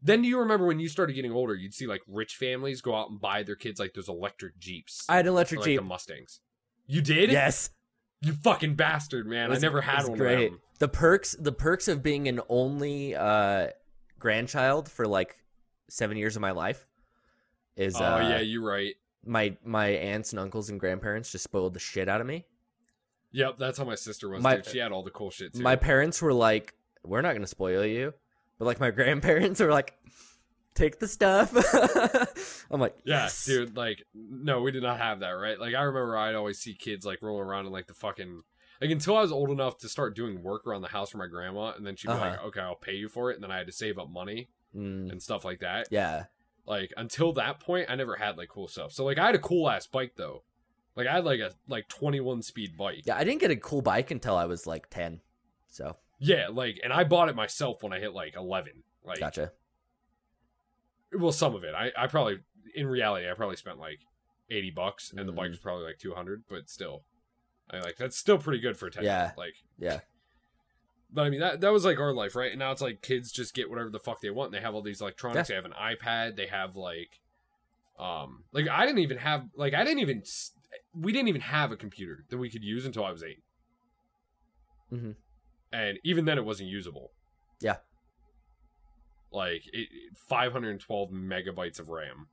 Then 0.03 0.23
do 0.23 0.29
you 0.29 0.39
remember 0.39 0.67
when 0.67 0.79
you 0.79 0.89
started 0.89 1.15
getting 1.15 1.33
older, 1.33 1.55
you'd 1.55 1.75
see 1.75 1.87
like 1.87 2.03
rich 2.07 2.37
families 2.37 2.81
go 2.81 2.95
out 2.95 3.11
and 3.11 3.21
buy 3.21 3.43
their 3.43 3.57
kids 3.57 3.81
like 3.81 3.95
those 3.95 4.09
electric 4.09 4.59
Jeeps. 4.59 5.05
I 5.09 5.17
had 5.17 5.25
an 5.27 5.31
or, 5.31 5.33
electric 5.33 5.61
like 5.61 5.67
Jeep. 5.67 5.79
the 5.81 5.85
Mustangs. 5.85 6.41
You 6.87 7.03
did? 7.03 7.31
Yes. 7.33 7.71
You 8.21 8.33
fucking 8.33 8.75
bastard, 8.75 9.27
man. 9.27 9.51
Was- 9.51 9.59
I 9.59 9.67
never 9.67 9.81
had 9.81 10.07
one 10.09 10.19
great. 10.19 10.47
of 10.47 10.53
them. 10.53 10.61
The 10.79 10.89
perks 10.89 11.33
the 11.39 11.53
perks 11.53 11.89
of 11.89 12.03
being 12.03 12.29
an 12.29 12.41
only 12.49 13.15
uh 13.17 13.69
grandchild 14.19 14.89
for 14.89 15.07
like 15.07 15.37
7 15.89 16.17
years 16.17 16.37
of 16.37 16.43
my 16.43 16.51
life 16.53 16.87
is 17.77 17.97
Oh 18.01 18.05
uh 18.05 18.19
yeah, 18.29 18.39
you're 18.41 18.65
right. 18.65 18.95
my 19.25 19.57
my 19.65 19.89
aunts 19.89 20.33
and 20.33 20.39
uncles 20.41 20.71
and 20.71 20.79
grandparents 20.79 21.33
just 21.33 21.45
spoiled 21.45 21.75
the 21.75 21.81
shit 21.81 22.09
out 22.09 22.21
of 22.21 22.27
me. 22.27 22.45
Yep, 23.33 23.59
that's 23.59 23.79
how 23.79 23.85
my 23.85 23.95
sister 23.97 24.29
was. 24.29 24.43
My- 24.43 24.57
dude. 24.57 24.67
She 24.67 24.79
had 24.79 24.93
all 24.93 25.03
the 25.03 25.11
cool 25.11 25.31
shit 25.31 25.55
too. 25.55 25.63
My 25.63 25.77
parents 25.77 26.23
were 26.23 26.33
like, 26.33 26.75
"We're 27.05 27.21
not 27.21 27.31
going 27.33 27.43
to 27.43 27.47
spoil 27.47 27.85
you," 27.85 28.15
but 28.59 28.65
like 28.67 28.81
my 28.81 28.91
grandparents 28.99 29.61
were 29.61 29.71
like, 29.71 29.95
"Take 30.75 30.99
the 30.99 31.09
stuff." 31.09 31.53
I'm 32.71 32.81
like, 32.81 32.97
yeah, 33.05 33.29
dude. 33.47 33.77
Like, 33.77 34.05
no, 34.15 34.61
we 34.63 34.71
did 34.73 34.83
not 34.83 34.99
have 34.99 35.21
that, 35.21 35.31
right? 35.31 35.59
Like, 35.59 35.75
I 35.75 35.83
remember 35.83 36.17
I'd 36.17 36.35
always 36.35 36.59
see 36.59 36.75
kids 36.75 37.05
like 37.07 37.23
rolling 37.23 37.47
around 37.47 37.67
in 37.67 37.73
like 37.73 37.87
the 37.87 37.95
fucking 37.95 38.43
like 38.81 38.91
until 38.91 39.17
I 39.17 39.23
was 39.23 39.33
old 39.33 39.51
enough 39.51 39.79
to 39.79 39.89
start 39.89 40.15
doing 40.15 40.43
work 40.43 40.67
around 40.67 40.83
the 40.83 40.89
house 40.89 41.11
for 41.11 41.19
my 41.19 41.27
grandma, 41.27 41.73
and 41.77 41.87
then 41.87 41.97
she'd 41.97 42.09
be 42.09 42.13
Uh-huh. 42.15 42.31
like, 42.31 42.45
"Okay, 42.45 42.61
I'll 42.61 42.75
pay 42.77 42.95
you 42.95 43.09
for 43.09 43.31
it," 43.31 43.35
and 43.35 43.43
then 43.43 43.51
I 43.51 43.59
had 43.59 43.67
to 43.67 43.73
save 43.73 43.99
up 43.99 44.09
money 44.11 44.51
Mm, 44.77 45.11
and 45.11 45.23
stuff 45.23 45.45
like 45.47 45.61
that. 45.61 45.89
yeah, 45.91 46.25
Like 46.67 46.93
until 46.99 47.33
that 47.33 47.59
point, 47.59 47.89
I 47.91 47.95
never 47.95 48.17
had 48.17 48.37
like 48.37 48.51
cool 48.51 48.69
stuff. 48.69 48.93
So 48.93 49.05
like 49.07 49.19
I 49.19 49.25
had 49.27 49.35
a 49.35 49.39
cool 49.39 49.69
ass 49.71 49.87
bike 49.87 50.13
though. 50.17 50.43
Like 50.95 51.07
I 51.07 51.15
had 51.15 51.25
like 51.25 51.41
a 51.41 51.53
like 51.69 51.89
21 51.89 52.43
speed 52.43 52.77
bike. 52.77 53.03
yeah. 53.07 53.17
I 53.17 53.25
didn't 53.25 53.41
get 53.41 53.51
a 53.51 53.57
cool 53.57 53.81
bike 53.81 54.11
until 54.11 54.37
I 54.37 54.45
was 54.45 54.67
like 54.67 54.91
ten. 54.91 55.23
So 55.69 55.97
Yeah, 56.19 56.49
like 56.51 56.81
and 56.83 56.93
I 56.93 57.05
bought 57.05 57.29
it 57.29 57.37
myself 57.37 57.83
when 57.83 57.93
I 57.93 58.01
hit 58.01 58.13
like 58.13 58.35
11. 58.37 58.83
Like 59.05 59.21
gotcha. 59.21 59.53
well 61.13 61.33
some 61.33 61.55
of 61.55 61.65
it. 61.65 61.75
I 61.75 61.93
I 61.97 62.07
probably 62.07 62.39
in 62.75 62.87
reality 62.87 63.29
I 63.29 63.35
probably 63.35 63.57
spent 63.57 63.79
like 63.79 64.01
80 64.51 64.71
bucks 64.71 65.13
and 65.17 65.29
the 65.29 65.33
bike 65.33 65.47
Mm. 65.47 65.51
was 65.51 65.59
probably 65.59 65.85
like 65.85 65.99
200, 65.99 66.45
but 66.49 66.69
still. 66.69 67.03
I 67.71 67.81
like 67.81 67.97
that's 67.97 68.17
still 68.17 68.39
pretty 68.39 68.61
good 68.61 68.77
for 68.77 68.87
a 68.87 68.91
10. 68.91 69.05
Yeah. 69.05 69.33
Like 69.37 69.55
Yeah, 69.79 70.01
but 71.13 71.23
I 71.27 71.31
mean 71.31 71.41
that 71.41 71.61
that 71.61 71.73
was 71.73 71.85
like 71.85 71.99
our 72.01 72.13
life, 72.13 72.35
right? 72.35 72.51
And 72.51 72.59
now 72.59 72.73
it's 72.73 72.81
like 72.83 73.03
kids 73.03 73.31
just 73.31 73.55
get 73.55 73.69
whatever 73.71 73.91
the 73.91 73.99
fuck 74.01 74.21
they 74.21 74.31
want. 74.31 74.53
They 74.53 74.61
have 74.61 74.75
all 74.75 74.83
these 74.83 75.01
electronics. 75.01 75.49
They 75.49 75.55
have 75.55 75.65
an 75.67 75.75
iPad. 75.81 76.37
They 76.37 76.47
have 76.47 76.77
like, 76.77 77.21
um, 77.99 78.45
like 78.53 78.69
I 78.69 78.87
didn't 78.87 79.01
even 79.01 79.19
have 79.19 79.49
like 79.55 79.75
I 79.75 79.85
didn't 79.85 80.01
even 80.01 80.23
we 80.95 81.13
didn't 81.13 81.29
even 81.29 81.43
have 81.43 81.71
a 81.73 81.77
computer 81.77 82.25
that 82.31 82.39
we 82.39 82.49
could 82.51 82.65
use 82.65 82.85
until 82.87 83.05
I 83.05 83.11
was 83.13 83.23
8 83.23 83.43
Mhm. 84.93 85.17
And 85.73 85.99
even 86.05 86.25
then, 86.25 86.39
it 86.39 86.45
wasn't 86.45 86.69
usable. 86.71 87.13
Yeah. 87.61 87.77
Like 89.31 89.67
it, 89.73 89.89
it- 89.93 90.19
512 90.29 91.11
megabytes 91.11 91.79
of 91.79 91.89
RAM. 91.89 92.29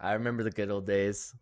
I 0.00 0.12
remember 0.12 0.42
the 0.42 0.50
good 0.50 0.70
old 0.70 0.86
days. 0.86 1.34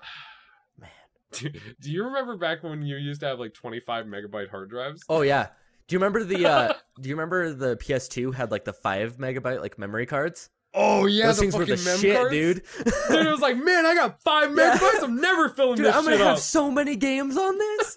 Man. 0.78 0.90
Do 1.80 1.90
you 1.90 2.04
remember 2.04 2.36
back 2.36 2.62
when 2.62 2.82
you 2.82 2.96
used 2.96 3.20
to 3.20 3.26
have 3.26 3.38
like 3.38 3.54
25 3.54 4.06
megabyte 4.06 4.50
hard 4.50 4.70
drives? 4.70 5.02
Oh 5.08 5.22
yeah. 5.22 5.48
Do 5.88 5.94
you 5.94 5.98
remember 5.98 6.24
the? 6.24 6.46
uh 6.46 6.72
Do 7.00 7.08
you 7.08 7.14
remember 7.14 7.52
the 7.54 7.76
PS2 7.76 8.34
had 8.34 8.50
like 8.50 8.64
the 8.64 8.72
five 8.72 9.16
megabyte 9.18 9.60
like 9.60 9.78
memory 9.78 10.06
cards? 10.06 10.50
Oh 10.74 11.04
yeah, 11.06 11.26
Those 11.26 11.36
the 11.36 11.40
things 11.42 11.54
were 11.56 11.64
the 11.66 11.76
shit, 11.76 12.16
cards? 12.16 12.30
dude. 12.30 12.62
Dude, 13.08 13.26
it 13.26 13.30
was 13.30 13.40
like, 13.40 13.56
man, 13.58 13.84
I 13.84 13.94
got 13.94 14.22
five 14.22 14.50
Yeah. 14.56 14.76
megabytes. 14.76 15.02
I'm 15.04 15.20
never 15.20 15.48
filling 15.50 15.76
Dude, 15.76 15.86
this 15.86 15.94
I'm 15.96 16.04
gonna 16.04 16.16
shit 16.16 16.26
have 16.26 16.38
so 16.38 16.70
many 16.70 16.96
games 16.96 17.36
on 17.36 17.58
this. 17.58 17.96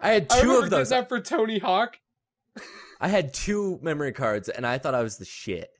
I 0.00 0.12
had 0.12 0.28
two 0.28 0.40
remember 0.40 0.64
of 0.64 0.70
those. 0.70 0.90
that 0.90 1.08
for 1.08 1.20
Tony 1.20 1.58
Hawk, 1.58 1.98
I 3.00 3.08
had 3.08 3.32
two 3.34 3.78
memory 3.82 4.12
cards, 4.12 4.48
and 4.48 4.66
I 4.66 4.78
thought 4.78 4.94
I 4.94 5.02
was 5.02 5.18
the 5.18 5.24
shit. 5.24 5.70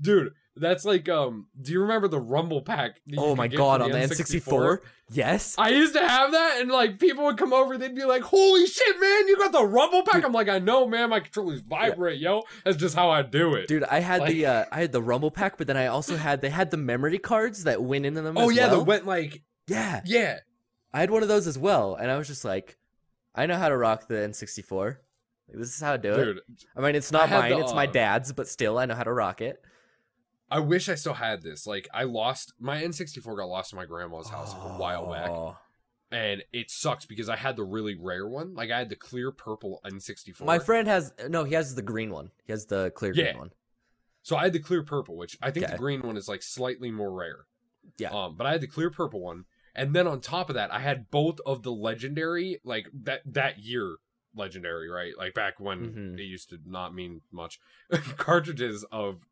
dude. 0.00 0.32
That's 0.54 0.84
like, 0.84 1.08
um, 1.08 1.46
do 1.58 1.72
you 1.72 1.80
remember 1.80 2.08
the 2.08 2.20
Rumble 2.20 2.60
pack? 2.60 3.00
Oh 3.16 3.34
my 3.34 3.48
god, 3.48 3.80
on 3.80 3.90
the 3.90 3.96
N64? 3.96 4.80
Yes. 5.10 5.54
I 5.56 5.70
used 5.70 5.94
to 5.94 6.06
have 6.06 6.32
that, 6.32 6.60
and 6.60 6.70
like 6.70 6.98
people 6.98 7.24
would 7.24 7.38
come 7.38 7.54
over, 7.54 7.78
they'd 7.78 7.94
be 7.94 8.04
like, 8.04 8.20
"Holy 8.20 8.66
shit, 8.66 9.00
man, 9.00 9.28
you 9.28 9.38
got 9.38 9.52
the 9.52 9.64
Rumble 9.64 10.02
pack!" 10.02 10.22
I'm 10.24 10.32
like, 10.32 10.50
"I 10.50 10.58
know, 10.58 10.86
man, 10.86 11.08
my 11.08 11.20
controllers 11.20 11.60
vibrate, 11.60 12.20
yo." 12.20 12.42
That's 12.66 12.76
just 12.76 12.94
how 12.94 13.08
I 13.08 13.22
do 13.22 13.54
it, 13.54 13.66
Dude, 13.66 13.84
I 13.84 14.00
had 14.00 14.20
Like- 14.20 14.32
the 14.32 14.44
uh, 14.46 14.64
I 14.70 14.80
had 14.82 14.92
the 14.92 15.00
Rumble 15.02 15.30
pack, 15.30 15.56
but 15.56 15.66
then 15.66 15.78
I 15.78 15.86
also 15.86 16.18
had 16.18 16.42
they 16.42 16.50
had 16.50 16.70
the 16.70 16.76
memory 16.76 17.18
cards 17.18 17.64
that 17.64 17.82
went 17.82 18.04
into 18.04 18.20
them. 18.20 18.36
Oh 18.36 18.50
yeah, 18.50 18.66
well. 18.66 18.78
the 18.80 18.84
went 18.84 19.06
like, 19.06 19.42
yeah. 19.68 20.02
yeah, 20.04 20.40
I 20.92 21.00
had 21.00 21.10
one 21.10 21.22
of 21.22 21.28
those 21.28 21.46
as 21.46 21.58
well, 21.58 21.94
and 21.94 22.10
I 22.10 22.18
was 22.18 22.26
just 22.28 22.44
like, 22.44 22.76
I 23.34 23.46
know 23.46 23.56
how 23.56 23.68
to 23.68 23.76
rock 23.76 24.08
the 24.08 24.14
N64. 24.14 24.96
This 25.54 25.74
is 25.74 25.80
how 25.80 25.94
I 25.94 25.96
do 25.96 26.12
it. 26.14 26.38
I 26.76 26.80
mean, 26.80 26.94
it's 26.94 27.12
not 27.12 27.28
mine; 27.30 27.50
the, 27.50 27.58
it's 27.58 27.74
my 27.74 27.86
uh, 27.86 27.90
dad's, 27.92 28.32
but 28.32 28.48
still, 28.48 28.78
I 28.78 28.86
know 28.86 28.94
how 28.94 29.02
to 29.04 29.12
rock 29.12 29.40
it. 29.40 29.62
I 30.50 30.60
wish 30.60 30.88
I 30.88 30.94
still 30.94 31.14
had 31.14 31.42
this. 31.42 31.66
Like, 31.66 31.88
I 31.92 32.04
lost 32.04 32.52
my 32.58 32.82
N64 32.82 33.36
got 33.36 33.44
lost 33.46 33.72
in 33.72 33.76
my 33.76 33.86
grandma's 33.86 34.28
house 34.28 34.52
a 34.52 34.56
while 34.56 35.10
back, 35.10 35.30
Oh. 35.30 35.56
and 36.10 36.42
it 36.52 36.70
sucks 36.70 37.04
because 37.06 37.28
I 37.28 37.36
had 37.36 37.56
the 37.56 37.64
really 37.64 37.94
rare 37.94 38.26
one. 38.26 38.54
Like, 38.54 38.70
I 38.70 38.78
had 38.78 38.88
the 38.88 38.96
clear 38.96 39.30
purple 39.32 39.80
N64. 39.84 40.44
My 40.44 40.58
friend 40.58 40.86
has 40.88 41.12
no. 41.28 41.44
He 41.44 41.54
has 41.54 41.74
the 41.74 41.82
green 41.82 42.10
one. 42.10 42.30
He 42.44 42.52
has 42.52 42.66
the 42.66 42.90
clear 42.94 43.12
green 43.12 43.36
one. 43.38 43.50
So 44.22 44.36
I 44.36 44.44
had 44.44 44.52
the 44.52 44.60
clear 44.60 44.82
purple, 44.84 45.16
which 45.16 45.36
I 45.42 45.50
think 45.50 45.64
Okay. 45.64 45.72
the 45.72 45.78
green 45.78 46.00
one 46.02 46.16
is 46.16 46.28
like 46.28 46.42
slightly 46.42 46.90
more 46.90 47.12
rare. 47.12 47.46
Yeah. 47.98 48.10
Um, 48.10 48.36
but 48.36 48.46
I 48.46 48.52
had 48.52 48.60
the 48.60 48.68
clear 48.68 48.88
purple 48.90 49.20
one, 49.20 49.44
and 49.74 49.94
then 49.94 50.06
on 50.06 50.20
top 50.20 50.48
of 50.48 50.54
that, 50.54 50.72
I 50.72 50.80
had 50.80 51.10
both 51.10 51.38
of 51.46 51.62
the 51.62 51.72
legendary, 51.72 52.60
like 52.64 52.86
that 52.92 53.22
that 53.26 53.58
year 53.58 53.96
legendary, 54.34 54.88
right? 54.88 55.12
Like 55.16 55.34
back 55.34 55.60
when 55.60 55.92
Mhm. 55.92 56.18
it 56.18 56.22
used 56.24 56.48
to 56.50 56.58
not 56.64 56.94
mean 56.94 57.20
much, 57.30 57.58
cartridges 58.16 58.84
of 58.92 59.26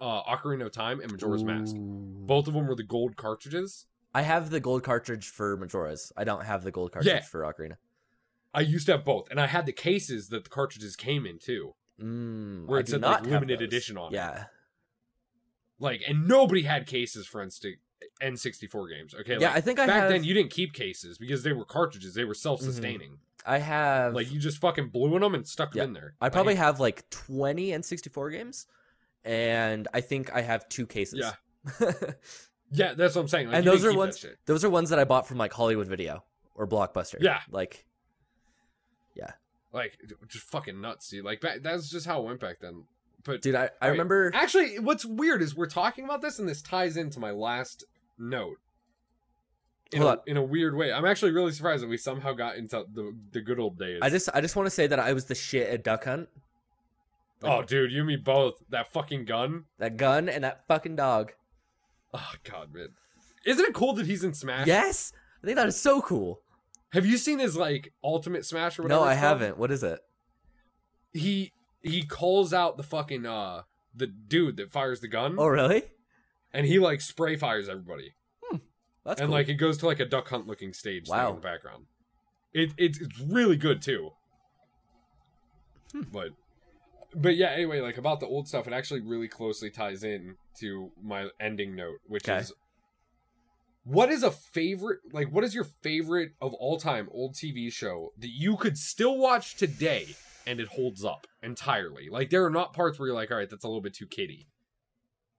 uh 0.00 0.22
Ocarina 0.24 0.66
of 0.66 0.72
Time 0.72 1.00
and 1.00 1.10
Majora's 1.12 1.44
Mask. 1.44 1.74
Both 1.78 2.46
of 2.48 2.54
them 2.54 2.66
were 2.66 2.74
the 2.74 2.82
gold 2.82 3.16
cartridges. 3.16 3.86
I 4.14 4.22
have 4.22 4.50
the 4.50 4.60
gold 4.60 4.82
cartridge 4.84 5.28
for 5.28 5.56
Majora's. 5.56 6.12
I 6.16 6.24
don't 6.24 6.44
have 6.44 6.62
the 6.64 6.70
gold 6.70 6.92
cartridge 6.92 7.14
Yeah. 7.14 7.20
for 7.22 7.40
Ocarina. 7.42 7.76
I 8.54 8.62
used 8.62 8.86
to 8.86 8.92
have 8.92 9.04
both, 9.04 9.28
and 9.30 9.38
I 9.40 9.46
had 9.46 9.66
the 9.66 9.72
cases 9.72 10.28
that 10.28 10.44
the 10.44 10.50
cartridges 10.50 10.96
came 10.96 11.26
in 11.26 11.38
too. 11.38 11.74
Mm, 12.00 12.66
Where 12.66 12.80
it 12.80 12.86
do 12.86 12.92
said, 12.92 13.02
like, 13.02 13.26
limited 13.26 13.60
edition 13.60 13.96
on 13.98 14.12
it. 14.12 14.16
Yeah, 14.16 14.46
Like, 15.78 16.02
and 16.08 16.26
nobody 16.26 16.62
had 16.62 16.86
cases 16.86 17.26
for 17.26 17.40
N- 17.40 17.50
N64 18.22 18.90
games. 18.90 19.14
Okay, 19.14 19.38
yeah. 19.40 19.48
like, 19.48 19.56
I 19.56 19.60
think 19.60 19.78
I 19.78 19.86
back 19.86 19.94
have. 19.94 20.02
Mm-hmm. 20.04 20.12
then 20.12 20.24
you 20.24 20.34
didn't 20.34 20.50
keep 20.50 20.72
cases 20.72 21.18
because 21.18 21.42
they 21.42 21.52
were 21.52 21.64
cartridges 21.64 22.14
they 22.14 22.24
were 22.24 22.34
self-sustaining 22.34 23.18
I 23.46 23.58
have. 23.58 24.14
like 24.14 24.30
you 24.32 24.38
just 24.38 24.58
fucking 24.58 24.88
blew 24.88 25.14
in 25.16 25.22
them 25.22 25.34
and 25.34 25.46
stuck 25.46 25.72
them 25.72 25.84
in 25.88 25.92
there 25.92 26.14
I 26.20 26.28
probably 26.28 26.54
Like, 26.54 26.64
have 26.64 26.80
like 26.80 27.08
twenty 27.10 27.68
N64 27.68 28.32
games, 28.32 28.66
and 29.24 29.88
I 29.94 30.00
think 30.00 30.32
I 30.34 30.42
have 30.42 30.68
two 30.68 30.86
cases. 30.86 31.20
Yeah. 31.20 31.32
yeah 32.70 32.94
that's 32.94 33.14
what 33.14 33.22
i'm 33.22 33.28
saying 33.28 33.48
like, 33.48 33.56
and 33.56 33.66
those 33.66 33.84
are 33.84 33.94
ones. 33.94 34.24
Those 34.46 34.64
are 34.64 34.70
ones 34.70 34.90
that 34.90 34.98
I 34.98 35.04
bought 35.04 35.26
from 35.26 35.38
like 35.38 35.52
Hollywood 35.52 35.86
Video 35.86 36.24
or 36.54 36.66
Blockbuster. 36.66 37.16
Yeah. 37.20 37.40
like 37.50 37.86
Yeah. 39.14 39.32
like 39.72 39.98
just 40.28 40.44
fucking 40.44 40.80
nuts 40.80 41.08
dude 41.08 41.24
like 41.24 41.40
back, 41.40 41.62
that's 41.62 41.90
just 41.90 42.06
how 42.06 42.20
it 42.20 42.24
went 42.26 42.40
back 42.40 42.60
then 42.60 42.84
but 43.24 43.42
dude, 43.42 43.54
I, 43.54 43.70
I 43.80 43.88
remember. 43.88 44.30
actually 44.34 44.78
what's 44.78 45.04
weird 45.04 45.42
is 45.42 45.54
we're 45.54 45.66
talking 45.66 46.04
about 46.04 46.22
this 46.22 46.38
and 46.38 46.48
this 46.48 46.62
ties 46.62 46.96
into 46.96 47.18
my 47.20 47.30
last 47.30 47.84
note 48.18 48.56
in, 49.92 50.02
a, 50.02 50.18
in 50.26 50.36
a 50.36 50.42
weird 50.42 50.74
way 50.74 50.92
i'm 50.92 51.04
actually 51.06 51.32
really 51.32 51.52
surprised 51.52 51.82
that 51.82 51.88
we 51.88 51.96
somehow 51.96 52.32
got 52.32 52.56
into 52.56 52.84
the, 52.92 53.14
the 53.32 53.40
good 53.40 53.58
old 53.58 53.78
days 53.78 54.00
I 54.02 54.10
just 54.10 54.28
I 54.34 54.40
just 54.40 54.54
want 54.54 54.66
to 54.66 54.70
say 54.70 54.86
that 54.86 54.98
I 54.98 55.12
was 55.14 55.24
the 55.24 55.34
shit 55.34 55.68
at 55.68 55.82
Duck 55.82 56.04
Hunt. 56.04 56.28
oh 57.42 57.62
dude 57.62 57.90
you 57.92 57.98
and 58.00 58.06
me 58.06 58.16
both 58.16 58.54
that 58.70 58.92
fucking 58.92 59.24
gun 59.24 59.64
That 59.78 59.96
gun 59.96 60.28
and 60.28 60.44
that 60.44 60.66
fucking 60.68 60.96
dog. 60.96 61.32
oh 62.12 62.32
god 62.44 62.72
man 62.74 62.88
isn't 63.46 63.64
it 63.64 63.72
cool 63.74 63.94
that 63.94 64.06
he's 64.06 64.24
in 64.24 64.34
smash 64.34 64.66
Yes, 64.66 65.12
I 65.42 65.46
think 65.46 65.56
that 65.56 65.68
is 65.68 65.80
so 65.80 66.02
cool. 66.02 66.40
Have 66.92 67.06
you 67.06 67.16
seen 67.16 67.38
his 67.38 67.56
like 67.56 67.92
ultimate 68.02 68.44
smash 68.44 68.78
or 68.78 68.82
whatever? 68.82 69.00
No, 69.00 69.06
I 69.06 69.14
haven't. 69.14 69.56
What 69.56 69.70
is 69.70 69.82
it? 69.82 70.00
He 71.12 71.52
he 71.88 72.02
calls 72.04 72.52
out 72.52 72.76
the 72.76 72.82
fucking 72.82 73.26
uh 73.26 73.62
the 73.94 74.06
dude 74.06 74.56
that 74.58 74.70
fires 74.70 75.00
the 75.00 75.08
gun, 75.08 75.36
Oh, 75.38 75.46
really? 75.48 75.82
and 76.52 76.66
he 76.66 76.78
like 76.78 77.00
spray 77.00 77.36
fires 77.36 77.68
everybody, 77.68 78.14
That's 79.04 79.20
and 79.20 79.28
cool. 79.28 79.36
like 79.36 79.48
it 79.48 79.54
goes 79.54 79.78
to 79.78 79.86
like 79.86 80.00
a 80.00 80.04
duck 80.06 80.28
hunt 80.28 80.46
looking 80.46 80.72
stage 80.72 81.06
thing 81.06 81.16
Wow. 81.16 81.30
in 81.30 81.34
the 81.36 81.40
background. 81.40 81.86
It 82.52 82.72
it's 82.78 82.98
it's 83.00 83.18
really 83.20 83.56
good 83.56 83.82
too. 83.82 84.10
Hmm. 85.92 86.02
But 86.12 86.30
but 87.14 87.36
yeah, 87.36 87.48
anyway, 87.50 87.80
like 87.80 87.96
about 87.98 88.20
the 88.20 88.26
old 88.26 88.48
stuff, 88.48 88.66
it 88.66 88.72
actually 88.72 89.00
really 89.00 89.28
closely 89.28 89.70
ties 89.70 90.04
in 90.04 90.36
to 90.60 90.90
my 91.02 91.28
ending 91.40 91.74
note, 91.74 91.98
which 92.06 92.28
Okay. 92.28 92.38
is 92.38 92.52
what 93.84 94.10
is 94.10 94.22
a 94.22 94.30
favorite 94.30 94.98
like 95.12 95.32
what 95.32 95.44
is 95.44 95.54
your 95.54 95.64
favorite 95.64 96.32
of 96.42 96.52
all 96.54 96.78
time 96.78 97.08
old 97.10 97.34
TV 97.34 97.72
show 97.72 98.12
that 98.18 98.28
you 98.28 98.54
could 98.56 98.76
still 98.76 99.16
watch 99.16 99.56
today 99.56 100.06
and 100.48 100.58
it 100.60 100.68
holds 100.68 101.04
up 101.04 101.26
entirely? 101.42 102.08
Like 102.10 102.30
there 102.30 102.44
are 102.44 102.50
not 102.50 102.72
parts 102.72 102.98
where 102.98 103.08
you're 103.08 103.14
like, 103.14 103.30
all 103.30 103.36
right, 103.36 103.48
that's 103.48 103.64
a 103.64 103.68
little 103.68 103.82
bit 103.82 103.94
too 103.94 104.06
kiddie. 104.06 104.48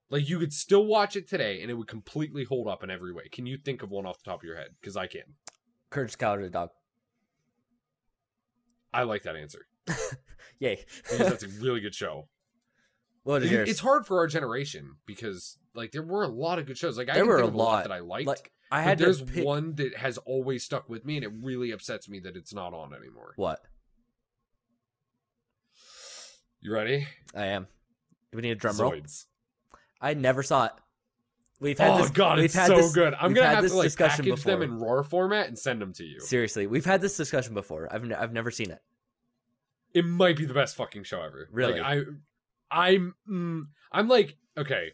Like 0.10 0.28
you 0.30 0.40
could 0.40 0.54
still 0.54 0.86
watch 0.86 1.16
it 1.16 1.28
today 1.28 1.62
and 1.62 1.70
it 1.70 1.74
would 1.76 1.88
completely 1.88 2.44
hold 2.44 2.68
up 2.68 2.84
in 2.84 2.90
every 2.90 3.14
way. 3.14 3.28
Can 3.32 3.46
you 3.46 3.58
think 3.58 3.84
of 3.84 3.90
one 3.92 4.06
off 4.06 4.18
the 4.24 4.30
top 4.30 4.40
of 4.42 4.44
your 4.46 4.56
head? 4.56 4.70
Because 4.80 4.96
I 4.98 5.08
can. 5.08 5.24
Courage 5.90 6.12
the 6.14 6.18
Cowardly 6.18 6.50
Dog. 6.50 6.70
I 8.94 9.04
like 9.04 9.24
that 9.24 9.36
answer 9.36 9.68
Yay. 10.60 10.84
that's 11.18 11.44
a 11.44 11.48
really 11.62 11.80
good 11.80 11.96
show. 11.96 12.28
what 13.24 13.44
is 13.44 13.52
It- 13.52 13.54
yours? 13.56 13.70
it's 13.70 13.80
hard 13.80 14.06
for 14.06 14.18
our 14.20 14.28
generation 14.28 14.96
because 15.06 15.58
like 15.76 15.92
there 15.92 16.02
were 16.04 16.24
a 16.24 16.28
lot 16.28 16.60
of 16.60 16.66
good 16.66 16.78
shows. 16.78 16.98
Like 16.98 17.10
I 17.10 17.14
There 17.14 17.24
can 17.24 17.30
were 17.30 17.40
a 17.42 17.48
of 17.48 17.54
a 17.54 17.58
lot 17.58 17.66
lot. 17.66 17.84
that 17.84 17.92
I 17.92 18.00
liked. 18.00 18.28
like 18.28 18.52
I 18.72 18.82
but 18.82 18.88
had 18.88 18.98
there's 19.00 19.22
pick 19.22 19.46
one 19.46 19.76
that 19.76 19.96
has 19.98 20.18
always 20.20 20.64
stuck 20.64 20.90
with 20.90 21.04
me, 21.06 21.16
and 21.18 21.24
it 21.24 21.32
really 21.42 21.72
upsets 21.72 22.08
me 22.10 22.20
that 22.22 22.36
it's 22.36 22.54
not 22.54 22.74
on 22.74 22.94
anymore. 22.94 23.34
what 23.36 23.60
You 26.62 26.74
ready? 26.74 27.08
I 27.36 27.48
am. 27.48 27.68
Do 28.32 28.36
we 28.38 28.42
need 28.42 28.52
a 28.52 28.56
drum 28.56 28.78
roll? 28.78 28.92
Zoids. 28.92 29.26
I 30.02 30.14
never 30.14 30.44
saw 30.44 30.66
it. 30.66 30.72
We've 31.62 31.78
had 31.78 31.92
Oh 31.92 31.98
this, 32.04 32.10
god, 32.12 32.38
we've 32.38 32.46
it's 32.46 32.54
so 32.54 32.78
this- 32.78 32.94
good. 32.94 33.14
I'm 33.20 33.34
gonna 33.34 33.48
have 33.48 33.62
this 33.64 33.72
to 33.74 33.78
like 33.78 33.86
discussion 33.88 34.26
package 34.26 34.44
them 34.44 34.60
before. 34.60 34.76
in 34.76 34.80
RAR 34.80 35.04
format 35.04 35.48
and 35.48 35.58
send 35.60 35.82
them 35.82 35.92
to 35.94 36.04
you. 36.06 36.20
Seriously, 36.22 36.68
we've 36.68 36.86
had 36.86 37.02
this 37.02 37.18
discussion 37.18 37.54
before. 37.54 37.88
I've 37.92 38.04
ne- 38.06 38.16
I've 38.16 38.32
never 38.32 38.50
seen 38.52 38.72
it. 38.72 38.82
It 39.94 40.06
might 40.06 40.38
be 40.38 40.46
the 40.46 40.54
best 40.54 40.76
fucking 40.78 41.04
show 41.04 41.22
ever. 41.22 41.50
Really? 41.52 41.80
Like, 41.82 42.06
I, 42.72 42.88
I'm, 42.90 43.16
mm, 43.28 43.64
I'm 43.92 44.08
like, 44.08 44.38
okay, 44.58 44.92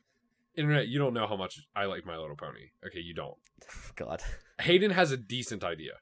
internet. 0.56 0.88
You 0.88 0.98
don't 1.00 1.14
know 1.14 1.28
how 1.28 1.36
much 1.36 1.60
I 1.76 1.86
like 1.86 2.06
My 2.06 2.18
Little 2.18 2.36
Pony. 2.38 2.70
Okay, 2.88 3.00
you 3.02 3.14
don't. 3.14 3.36
God, 3.96 4.24
Hayden 4.62 4.92
has 4.92 5.12
a 5.12 5.18
decent 5.18 5.64
idea 5.64 5.94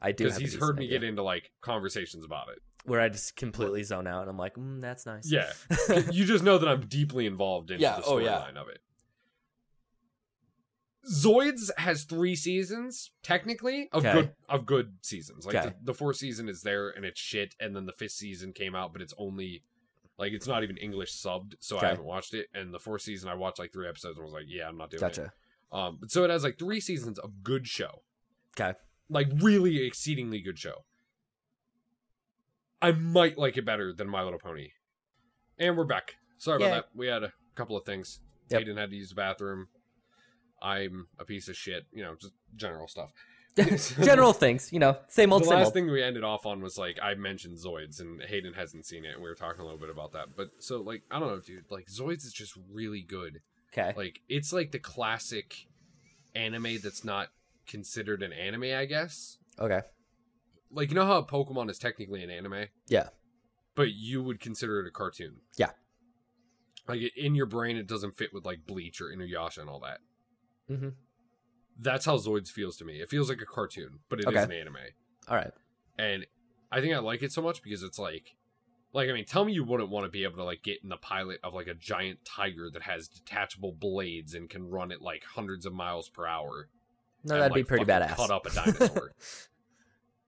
I 0.00 0.10
do 0.12 0.24
because 0.24 0.38
he's 0.38 0.56
heard 0.58 0.76
me 0.78 0.86
idea. 0.86 0.98
get 1.00 1.06
into 1.08 1.22
like 1.22 1.52
conversations 1.60 2.24
about 2.24 2.48
it. 2.48 2.58
Where 2.84 3.00
I 3.00 3.08
just 3.08 3.36
completely 3.36 3.82
zone 3.82 4.06
out 4.06 4.22
and 4.22 4.30
I'm 4.30 4.38
like, 4.38 4.54
mm, 4.54 4.80
that's 4.80 5.06
nice. 5.06 5.30
Yeah, 5.30 5.50
you 6.12 6.24
just 6.24 6.44
know 6.44 6.58
that 6.58 6.68
I'm 6.68 6.86
deeply 6.86 7.26
involved 7.26 7.70
in 7.70 7.80
Yeah, 7.80 7.96
the 7.96 8.04
oh, 8.04 8.16
storyline 8.16 8.54
yeah. 8.54 8.60
of 8.60 8.68
it. 8.68 8.80
Zoids 11.10 11.70
has 11.76 12.04
three 12.04 12.34
seasons, 12.34 13.10
technically, 13.22 13.88
of 13.92 14.04
Okay. 14.04 14.12
good 14.14 14.32
of 14.48 14.64
good 14.64 14.94
seasons. 15.02 15.44
Like 15.44 15.54
Okay. 15.56 15.68
the, 15.68 15.92
the 15.92 15.94
fourth 15.94 16.16
season 16.16 16.48
is 16.48 16.62
there 16.62 16.88
and 16.88 17.04
it's 17.04 17.20
shit, 17.20 17.54
and 17.60 17.76
then 17.76 17.84
the 17.86 17.92
fifth 17.92 18.12
season 18.12 18.52
came 18.52 18.74
out, 18.74 18.92
but 18.94 19.02
it's 19.02 19.12
only 19.18 19.62
like 20.16 20.32
it's 20.32 20.46
not 20.46 20.62
even 20.62 20.76
English 20.78 21.12
subbed, 21.12 21.54
so 21.60 21.76
Okay. 21.76 21.86
I 21.86 21.88
haven't 21.90 22.06
watched 22.06 22.32
it. 22.32 22.46
And 22.54 22.72
the 22.72 22.78
fourth 22.78 23.02
season, 23.02 23.28
I 23.28 23.34
watched 23.34 23.58
like 23.58 23.72
three 23.72 23.88
episodes 23.88 24.16
and 24.16 24.24
was 24.24 24.32
like, 24.32 24.44
yeah, 24.46 24.66
I'm 24.66 24.78
not 24.78 24.90
doing 24.90 24.98
it. 25.02 25.06
gotcha. 25.06 25.32
Um, 25.72 25.98
but 26.00 26.10
so 26.10 26.24
it 26.24 26.30
has 26.30 26.42
like 26.44 26.58
three 26.58 26.80
seasons 26.80 27.18
of 27.18 27.42
good 27.42 27.66
show. 27.66 28.02
Okay. 28.58 28.78
Like 29.10 29.28
really 29.42 29.84
exceedingly 29.84 30.40
good 30.40 30.58
show. 30.58 30.84
I 32.84 32.92
might 32.92 33.38
like 33.38 33.56
it 33.56 33.64
better 33.64 33.94
than 33.94 34.10
My 34.10 34.22
Little 34.22 34.38
Pony. 34.38 34.68
And 35.58 35.74
we're 35.74 35.86
back. 35.86 36.16
Sorry 36.36 36.60
Yay. 36.60 36.66
about 36.66 36.74
that. 36.74 36.98
We 36.98 37.06
had 37.06 37.22
a 37.22 37.32
couple 37.54 37.78
of 37.78 37.86
things. 37.86 38.20
Yep. 38.50 38.60
Hayden 38.60 38.76
had 38.76 38.90
to 38.90 38.96
use 38.96 39.08
the 39.08 39.14
bathroom. 39.14 39.68
I'm 40.60 41.06
a 41.18 41.24
piece 41.24 41.48
of 41.48 41.56
shit. 41.56 41.86
You 41.94 42.02
know, 42.02 42.14
just 42.20 42.34
general 42.54 42.86
stuff. 42.86 43.08
General 44.04 44.32
things, 44.34 44.70
you 44.70 44.80
know, 44.80 44.98
same 45.06 45.32
old, 45.32 45.42
the 45.42 45.46
same 45.46 45.54
last 45.58 45.66
old. 45.66 45.74
thing 45.74 45.90
we 45.90 46.02
ended 46.02 46.24
off 46.24 46.44
on 46.44 46.60
was 46.60 46.76
like 46.76 46.98
I 47.00 47.14
mentioned 47.14 47.56
Zoids 47.56 48.00
and 48.00 48.20
Hayden 48.20 48.52
hasn't 48.52 48.84
seen 48.84 49.04
it 49.04 49.14
and 49.14 49.22
we 49.22 49.28
were 49.28 49.36
talking 49.36 49.60
a 49.60 49.64
little 49.64 49.78
bit 49.78 49.90
about 49.90 50.12
that. 50.12 50.36
But 50.36 50.48
so 50.58 50.82
like 50.82 51.04
I 51.10 51.20
don't 51.20 51.28
know, 51.28 51.40
dude. 51.40 51.64
Like 51.70 51.86
Zoids 51.86 52.26
is 52.26 52.32
just 52.32 52.52
really 52.70 53.00
good. 53.00 53.40
Okay. 53.72 53.94
Like 53.96 54.20
it's 54.28 54.52
like 54.52 54.72
the 54.72 54.80
classic 54.80 55.68
anime 56.34 56.78
that's 56.82 57.04
not 57.04 57.28
considered 57.66 58.24
an 58.24 58.32
anime, 58.32 58.76
I 58.76 58.86
guess. 58.86 59.38
Okay. 59.58 59.82
Like 60.74 60.88
you 60.90 60.94
know 60.94 61.06
how 61.06 61.22
Pokemon 61.22 61.70
is 61.70 61.78
technically 61.78 62.22
an 62.22 62.30
anime? 62.30 62.66
Yeah. 62.88 63.08
But 63.74 63.92
you 63.92 64.22
would 64.22 64.40
consider 64.40 64.80
it 64.80 64.86
a 64.88 64.90
cartoon. 64.90 65.36
Yeah. 65.56 65.70
Like 66.86 67.00
in 67.16 67.34
your 67.34 67.46
brain 67.46 67.76
it 67.76 67.86
doesn't 67.86 68.16
fit 68.16 68.32
with 68.32 68.44
like 68.44 68.66
Bleach 68.66 69.00
or 69.00 69.06
Inuyasha 69.06 69.58
and 69.58 69.70
all 69.70 69.80
that. 69.80 69.98
Mm-hmm. 70.70 70.88
That's 71.80 72.04
how 72.06 72.16
Zoids 72.18 72.48
feels 72.50 72.76
to 72.78 72.84
me. 72.84 73.00
It 73.00 73.08
feels 73.10 73.28
like 73.28 73.40
a 73.40 73.46
cartoon, 73.46 74.00
but 74.08 74.20
it 74.20 74.22
is 74.22 74.26
Okay. 74.28 74.42
an 74.42 74.52
anime. 74.52 74.76
All 75.28 75.36
right. 75.36 75.50
And 75.98 76.26
I 76.70 76.80
think 76.80 76.94
I 76.94 76.98
like 76.98 77.22
it 77.22 77.32
so 77.32 77.42
much 77.42 77.62
because 77.62 77.82
it's 77.82 77.98
like 77.98 78.36
like 78.92 79.08
I 79.08 79.12
mean, 79.12 79.24
tell 79.24 79.44
me 79.44 79.52
you 79.52 79.64
wouldn't 79.64 79.90
want 79.90 80.04
to 80.04 80.10
be 80.10 80.22
able 80.22 80.36
to 80.36 80.44
like 80.44 80.62
get 80.62 80.78
in 80.82 80.88
the 80.88 80.96
pilot 80.96 81.40
of 81.42 81.52
like 81.54 81.66
a 81.66 81.74
giant 81.74 82.20
tiger 82.24 82.70
that 82.72 82.82
has 82.82 83.08
detachable 83.08 83.72
blades 83.72 84.34
and 84.34 84.48
can 84.48 84.68
run 84.70 84.92
at 84.92 85.02
like 85.02 85.24
hundreds 85.24 85.66
of 85.66 85.72
miles 85.72 86.08
per 86.08 86.26
hour. 86.26 86.68
No, 87.24 87.38
that'd 87.38 87.54
be 87.54 87.64
pretty 87.64 87.84
badass. 87.86 88.16
Cut 88.16 88.30
up 88.30 88.46
a 88.46 88.50
dinosaur. 88.54 89.12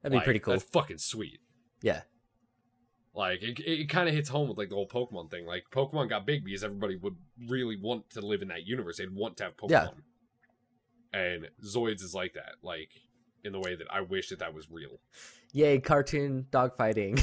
That'd 0.07 0.13
be 0.13 0.17
Like, 0.19 0.25
pretty 0.25 0.41
cool. 0.41 0.55
That's 0.55 0.65
fucking 0.65 0.99
sweet. 0.99 1.41
Yeah. 1.83 2.03
Like 3.15 3.43
it, 3.43 3.59
it 3.61 3.89
kind 3.89 4.09
of 4.09 4.15
hits 4.15 4.29
home 4.29 4.49
with 4.49 4.59
like 4.59 4.69
the 4.69 4.75
whole 4.75 4.89
Pokemon 4.89 5.31
thing. 5.31 5.47
Like 5.47 5.65
Pokemon 5.73 6.09
got 6.11 6.27
big 6.27 6.45
because 6.45 6.63
everybody 6.63 6.97
would 6.97 7.17
really 7.49 7.77
want 7.77 8.11
to 8.11 8.21
live 8.21 8.43
in 8.43 8.49
that 8.49 8.67
universe. 8.67 8.99
They'd 8.99 9.15
want 9.15 9.39
to 9.39 9.45
have 9.45 9.57
Pokemon. 9.57 9.71
Yeah. 9.71 9.89
And 11.13 11.49
Zoids 11.65 12.03
is 12.03 12.15
like 12.15 12.35
that. 12.35 12.57
Like 12.63 12.91
in 13.43 13.53
the 13.53 13.61
way 13.61 13.75
that 13.75 13.87
I 13.91 14.03
wish 14.03 14.29
that 14.29 14.41
that 14.41 14.53
was 14.55 14.71
real. 14.71 15.01
Yay, 15.53 15.79
cartoon 15.79 16.47
dogfighting. 16.51 17.23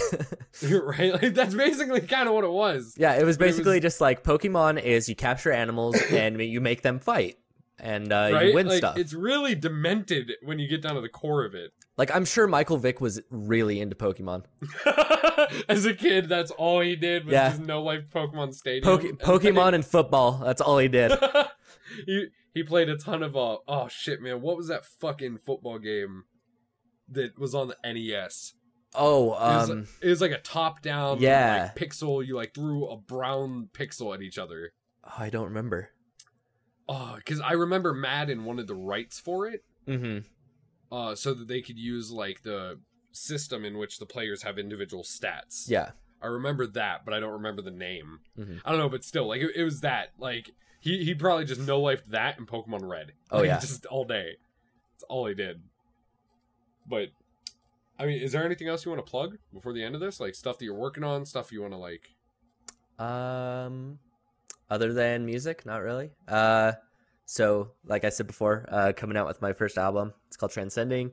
right? 0.98 1.22
Like 1.22 1.34
that's 1.36 1.54
basically 1.54 2.02
kind 2.02 2.28
of 2.28 2.34
what 2.34 2.44
it 2.44 2.52
was. 2.52 2.96
yeah, 2.98 3.14
it 3.14 3.24
was 3.26 3.38
But 3.38 3.44
it 3.44 3.48
was- 3.48 3.56
basically 3.58 3.80
just 3.80 4.02
like 4.02 4.24
Pokemon 4.24 4.82
is 4.82 5.08
you 5.08 5.16
capture 5.16 5.52
animals 5.52 6.02
and 6.12 6.42
you 6.42 6.60
make 6.60 6.82
them 6.82 6.98
fight 7.00 7.38
and 7.80 8.12
uh, 8.12 8.30
right? 8.34 8.48
you 8.48 8.54
win 8.56 8.68
like 8.68 8.78
stuff. 8.78 8.98
it's 8.98 9.14
really 9.14 9.54
demented 9.54 10.32
when 10.44 10.58
you 10.58 10.68
get 10.68 10.82
down 10.82 10.96
to 10.96 11.02
the 11.02 11.10
core 11.10 11.46
of 11.46 11.54
it. 11.54 11.72
Like 11.98 12.14
I'm 12.16 12.26
sure 12.26 12.48
Michael 12.48 12.78
Vick 12.78 13.00
was 13.02 13.22
really 13.30 13.80
into 13.80 13.96
Pokemon. 13.96 14.44
As 15.70 15.86
a 15.86 15.94
kid, 15.94 16.28
that's 16.30 16.50
all 16.52 16.82
he 16.82 16.96
did 16.96 17.26
was 17.26 17.34
Yeah. 17.34 17.50
just 17.50 17.62
no 17.62 17.84
life 17.84 18.06
Pokemon 18.14 18.54
Stadium. 18.56 18.84
Poke- 18.84 19.04
And 19.10 19.20
Pokemon 19.20 19.76
and 19.76 19.86
football. 19.86 20.40
That's 20.44 20.62
all 20.62 20.78
he 20.80 20.88
did. 20.88 21.12
he 22.06 22.28
he 22.54 22.64
played 22.64 22.90
a 22.90 22.98
ton 22.98 23.22
of 23.24 23.36
uh 23.36 23.58
oh 23.68 23.88
shit 23.90 24.22
man, 24.22 24.42
what 24.42 24.58
was 24.58 24.68
that 24.70 24.86
fucking 24.86 25.38
football 25.38 25.78
game 25.80 26.24
that 27.10 27.38
was 27.38 27.54
on 27.54 27.68
the 27.68 27.78
NES? 27.94 28.54
Oh, 28.96 29.34
It 29.34 29.40
was, 29.40 29.70
um, 29.72 29.88
it 30.02 30.08
was 30.10 30.22
like 30.22 30.32
a 30.32 30.38
top 30.40 30.82
down 30.84 31.20
yeah. 31.20 31.72
like 31.76 31.90
pixel, 31.90 32.26
you 32.26 32.36
like 32.36 32.54
threw 32.54 32.88
a 32.88 32.96
brown 32.98 33.70
pixel 33.74 34.14
at 34.14 34.22
each 34.22 34.38
other. 34.38 34.72
oh, 35.04 35.12
I 35.18 35.30
don't 35.30 35.46
remember. 35.46 35.90
Oh, 36.88 37.14
because 37.18 37.40
I 37.40 37.54
remember 37.54 37.94
Madden 37.94 38.46
wanted 38.46 38.68
the 38.68 38.76
rights 38.76 39.20
for 39.20 39.48
it, 39.48 39.64
hmm 39.88 40.20
uh, 40.94 41.16
so 41.16 41.34
that 41.34 41.48
they 41.48 41.62
could 41.62 41.78
use 41.80 42.12
like 42.12 42.44
the 42.44 42.80
system 43.12 43.66
in 43.66 43.78
which 43.78 43.98
the 44.00 44.06
players 44.06 44.44
have 44.44 44.58
individual 44.60 45.04
stats. 45.04 45.66
Yeah. 45.68 45.92
I 46.22 46.28
remember 46.28 46.68
that, 46.68 47.04
but 47.04 47.14
I 47.14 47.20
don't 47.20 47.34
remember 47.34 47.62
the 47.62 47.72
name. 47.72 48.20
Mhm. 48.40 48.62
I 48.64 48.70
don't 48.70 48.80
know, 48.80 48.90
but 48.90 49.04
still, 49.04 49.28
like 49.28 49.42
it, 49.42 49.52
it 49.56 49.64
was 49.64 49.82
that. 49.82 50.10
Like 50.18 50.52
he 50.80 51.04
he 51.04 51.14
probably 51.16 51.46
just 51.46 51.62
no 51.62 51.82
lifed 51.82 52.10
that 52.10 52.38
in 52.40 52.46
Pokemon 52.46 52.88
Red. 52.90 53.12
Oh, 53.32 53.40
Like, 53.40 53.48
yeah. 53.48 53.60
just 53.68 53.86
all 53.88 54.06
day. 54.06 54.38
That's 54.94 55.04
all 55.10 55.26
he 55.26 55.34
did. 55.34 55.62
But 56.88 57.10
I 58.00 58.06
mean, 58.06 58.22
is 58.22 58.32
there 58.32 58.46
anything 58.46 58.68
else 58.68 58.86
you 58.86 58.92
want 58.92 59.06
to 59.06 59.10
plug 59.10 59.38
before 59.54 59.74
the 59.74 59.84
end 59.84 59.96
of 59.96 60.02
this? 60.02 60.20
Like 60.20 60.36
stuff 60.36 60.58
that 60.60 60.66
you're 60.66 60.74
working 60.76 61.04
on, 61.04 61.26
stuff 61.26 61.52
you 61.52 61.62
want 61.62 61.74
to 61.74 61.78
like. 61.78 62.10
Um, 63.00 64.00
other 64.70 64.94
than 64.94 65.26
music, 65.26 65.66
not 65.66 65.82
really. 65.82 66.12
Uh, 66.28 66.74
so 67.34 67.72
like 67.84 68.06
I 68.06 68.10
said 68.10 68.28
before, 68.28 68.64
uh, 68.70 68.94
coming 68.96 69.18
out 69.18 69.26
with 69.26 69.42
my 69.42 69.54
first 69.54 69.80
album. 69.80 70.14
It's 70.28 70.38
called 70.38 70.52
Transcending. 70.52 71.10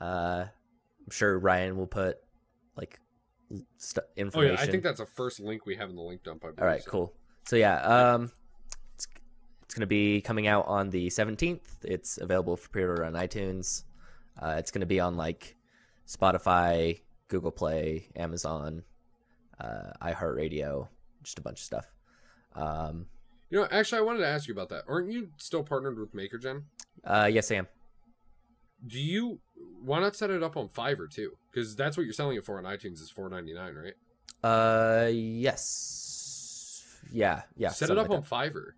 Uh, 0.00 0.46
I'm 0.46 1.10
sure 1.12 1.38
Ryan 1.38 1.76
will 1.76 1.86
put 1.86 2.16
like 2.76 2.98
st- 3.76 4.04
Oh 4.04 4.10
information. 4.16 4.56
yeah, 4.56 4.60
I 4.60 4.66
think 4.66 4.82
that's 4.82 4.98
the 4.98 5.06
first 5.06 5.38
link 5.38 5.64
we 5.64 5.76
have 5.76 5.88
in 5.88 5.94
the 5.94 6.02
link 6.02 6.24
dump. 6.24 6.42
I 6.44 6.48
believe, 6.48 6.58
All 6.58 6.66
right, 6.66 6.82
so. 6.82 6.90
cool. 6.90 7.14
So 7.46 7.54
yeah, 7.54 7.76
um, 7.76 8.32
it's, 8.96 9.06
it's 9.62 9.74
gonna 9.74 9.86
be 9.86 10.20
coming 10.20 10.48
out 10.48 10.66
on 10.66 10.90
the 10.90 11.06
17th. 11.06 11.84
It's 11.84 12.18
available 12.18 12.56
for 12.56 12.68
pre-order 12.70 13.04
on 13.04 13.12
iTunes. 13.12 13.84
Uh, 14.42 14.56
it's 14.58 14.72
gonna 14.72 14.84
be 14.84 14.98
on 14.98 15.16
like 15.16 15.54
Spotify, 16.08 17.02
Google 17.28 17.52
Play, 17.52 18.08
Amazon, 18.16 18.82
uh, 19.60 19.92
iHeartRadio, 20.02 20.88
just 21.22 21.38
a 21.38 21.42
bunch 21.42 21.60
of 21.60 21.64
stuff. 21.64 21.86
Um, 22.56 23.06
You 23.52 23.58
know, 23.60 23.68
actually, 23.70 23.98
I 23.98 24.00
wanted 24.00 24.20
to 24.20 24.26
ask 24.28 24.48
you 24.48 24.54
about 24.54 24.70
that. 24.70 24.84
Aren't 24.88 25.12
you 25.12 25.28
still 25.36 25.62
partnered 25.62 25.98
with 25.98 26.14
MakerGen? 26.14 26.62
uh, 27.04 27.28
yes, 27.30 27.52
I 27.52 27.56
am. 27.56 27.66
Do 28.86 28.98
you? 28.98 29.40
Why 29.84 30.00
not 30.00 30.16
set 30.16 30.30
it 30.30 30.42
up 30.42 30.56
on 30.56 30.68
Fiverr 30.68 31.10
too? 31.10 31.32
Because 31.50 31.76
that's 31.76 31.98
what 31.98 32.04
you're 32.04 32.14
selling 32.14 32.38
it 32.38 32.46
for 32.46 32.56
on 32.56 32.64
iTunes 32.64 32.94
is 33.02 33.10
four 33.10 33.28
ninety 33.28 33.52
nine, 33.52 33.74
right? 33.74 33.92
Uh, 34.42 35.10
yes, 35.12 36.86
yeah, 37.12 37.42
yeah. 37.58 37.68
Set 37.68 37.90
it 37.90 37.98
up 37.98 38.08
like 38.08 38.18
on 38.18 38.24
Fiverr. 38.24 38.70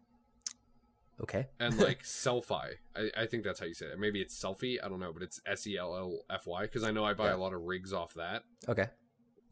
Okay. 1.20 1.46
and 1.60 1.78
like 1.78 2.02
Selfie. 2.04 2.72
I, 2.96 3.10
I 3.16 3.26
think 3.26 3.44
that's 3.44 3.60
how 3.60 3.66
you 3.66 3.74
say 3.74 3.86
it. 3.86 3.98
Maybe 4.00 4.20
it's 4.20 4.36
Selfie. 4.42 4.78
I 4.84 4.88
don't 4.88 4.98
know, 4.98 5.12
but 5.12 5.22
it's 5.22 5.40
S 5.46 5.66
E 5.68 5.78
L 5.78 5.94
L 5.96 6.18
F 6.28 6.46
Y. 6.48 6.62
Because 6.62 6.82
I 6.82 6.90
know 6.90 7.04
I 7.04 7.14
buy 7.14 7.28
Yeah. 7.28 7.36
a 7.36 7.38
lot 7.38 7.52
of 7.54 7.62
rigs 7.62 7.92
off 7.92 8.14
that 8.14 8.42
Okay. 8.68 8.88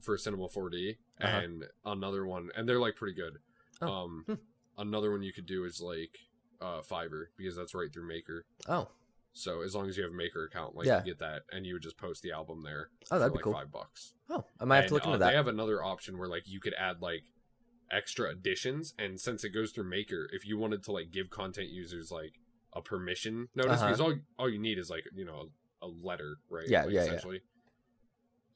for 0.01 0.19
Cinema 0.19 0.49
4D, 0.49 0.97
Uh-huh. 1.21 1.39
and 1.39 1.65
another 1.85 2.27
one, 2.27 2.51
and 2.57 2.69
they're 2.69 2.81
like 2.81 2.97
pretty 2.97 3.15
good. 3.15 3.39
Oh, 3.81 3.87
Um, 3.89 4.25
hmm. 4.27 4.35
Another 4.79 5.11
one 5.11 5.23
you 5.23 5.33
could 5.33 5.47
do 5.47 5.65
is 5.65 5.81
like 5.81 6.17
uh 6.61 6.81
Fiverr 6.83 7.27
because 7.37 7.57
that's 7.57 7.75
right 7.75 7.93
through 7.93 8.07
Maker. 8.09 8.45
Oh, 8.69 8.89
So 9.33 9.63
as 9.63 9.75
long 9.75 9.89
as 9.89 9.97
you 9.97 10.03
have 10.05 10.13
a 10.13 10.17
Maker 10.17 10.45
account, 10.45 10.75
like 10.77 10.87
Yeah. 10.87 10.99
you 11.01 11.07
get 11.13 11.19
that, 11.21 11.43
and 11.51 11.67
you 11.67 11.75
would 11.75 11.83
just 11.83 11.97
post 11.97 12.23
the 12.23 12.33
album 12.33 12.63
there. 12.63 12.89
Oh, 13.11 13.19
that'd 13.19 13.33
for, 13.33 13.33
be 13.33 13.37
like 13.39 13.45
cool. 13.45 13.53
Five 13.55 13.73
bucks. 13.73 14.13
oh, 14.31 14.45
I 14.61 14.65
might 14.65 14.77
have 14.77 14.87
to 14.89 14.95
look 14.95 15.05
into 15.05 15.17
uh, 15.17 15.19
that. 15.19 15.31
They 15.31 15.37
have 15.37 15.49
another 15.49 15.83
option 15.83 16.19
where 16.19 16.29
like 16.29 16.45
you 16.47 16.61
could 16.61 16.75
add 16.79 17.01
like 17.03 17.23
extra 17.91 18.31
additions, 18.31 18.95
and 18.99 19.21
since 19.21 19.45
it 19.45 19.51
goes 19.51 19.73
through 19.73 19.89
Maker, 19.89 20.29
if 20.33 20.47
you 20.47 20.57
wanted 20.59 20.83
to 20.85 20.93
like 20.93 21.11
give 21.11 21.31
content 21.31 21.69
users 21.69 22.11
like 22.11 22.35
a 22.75 22.81
permission 22.81 23.49
notice, 23.55 23.75
Uh-huh. 23.81 23.87
because 23.87 24.01
all 24.01 24.15
all 24.39 24.49
you 24.49 24.59
need 24.59 24.79
is 24.79 24.89
like 24.89 25.05
you 25.15 25.25
know 25.25 25.49
a, 25.83 25.87
a 25.87 25.89
letter, 25.89 26.37
right? 26.49 26.69
Yeah, 26.69 26.85
Like, 26.85 26.93
yeah, 26.95 27.05
yeah. 27.05 27.19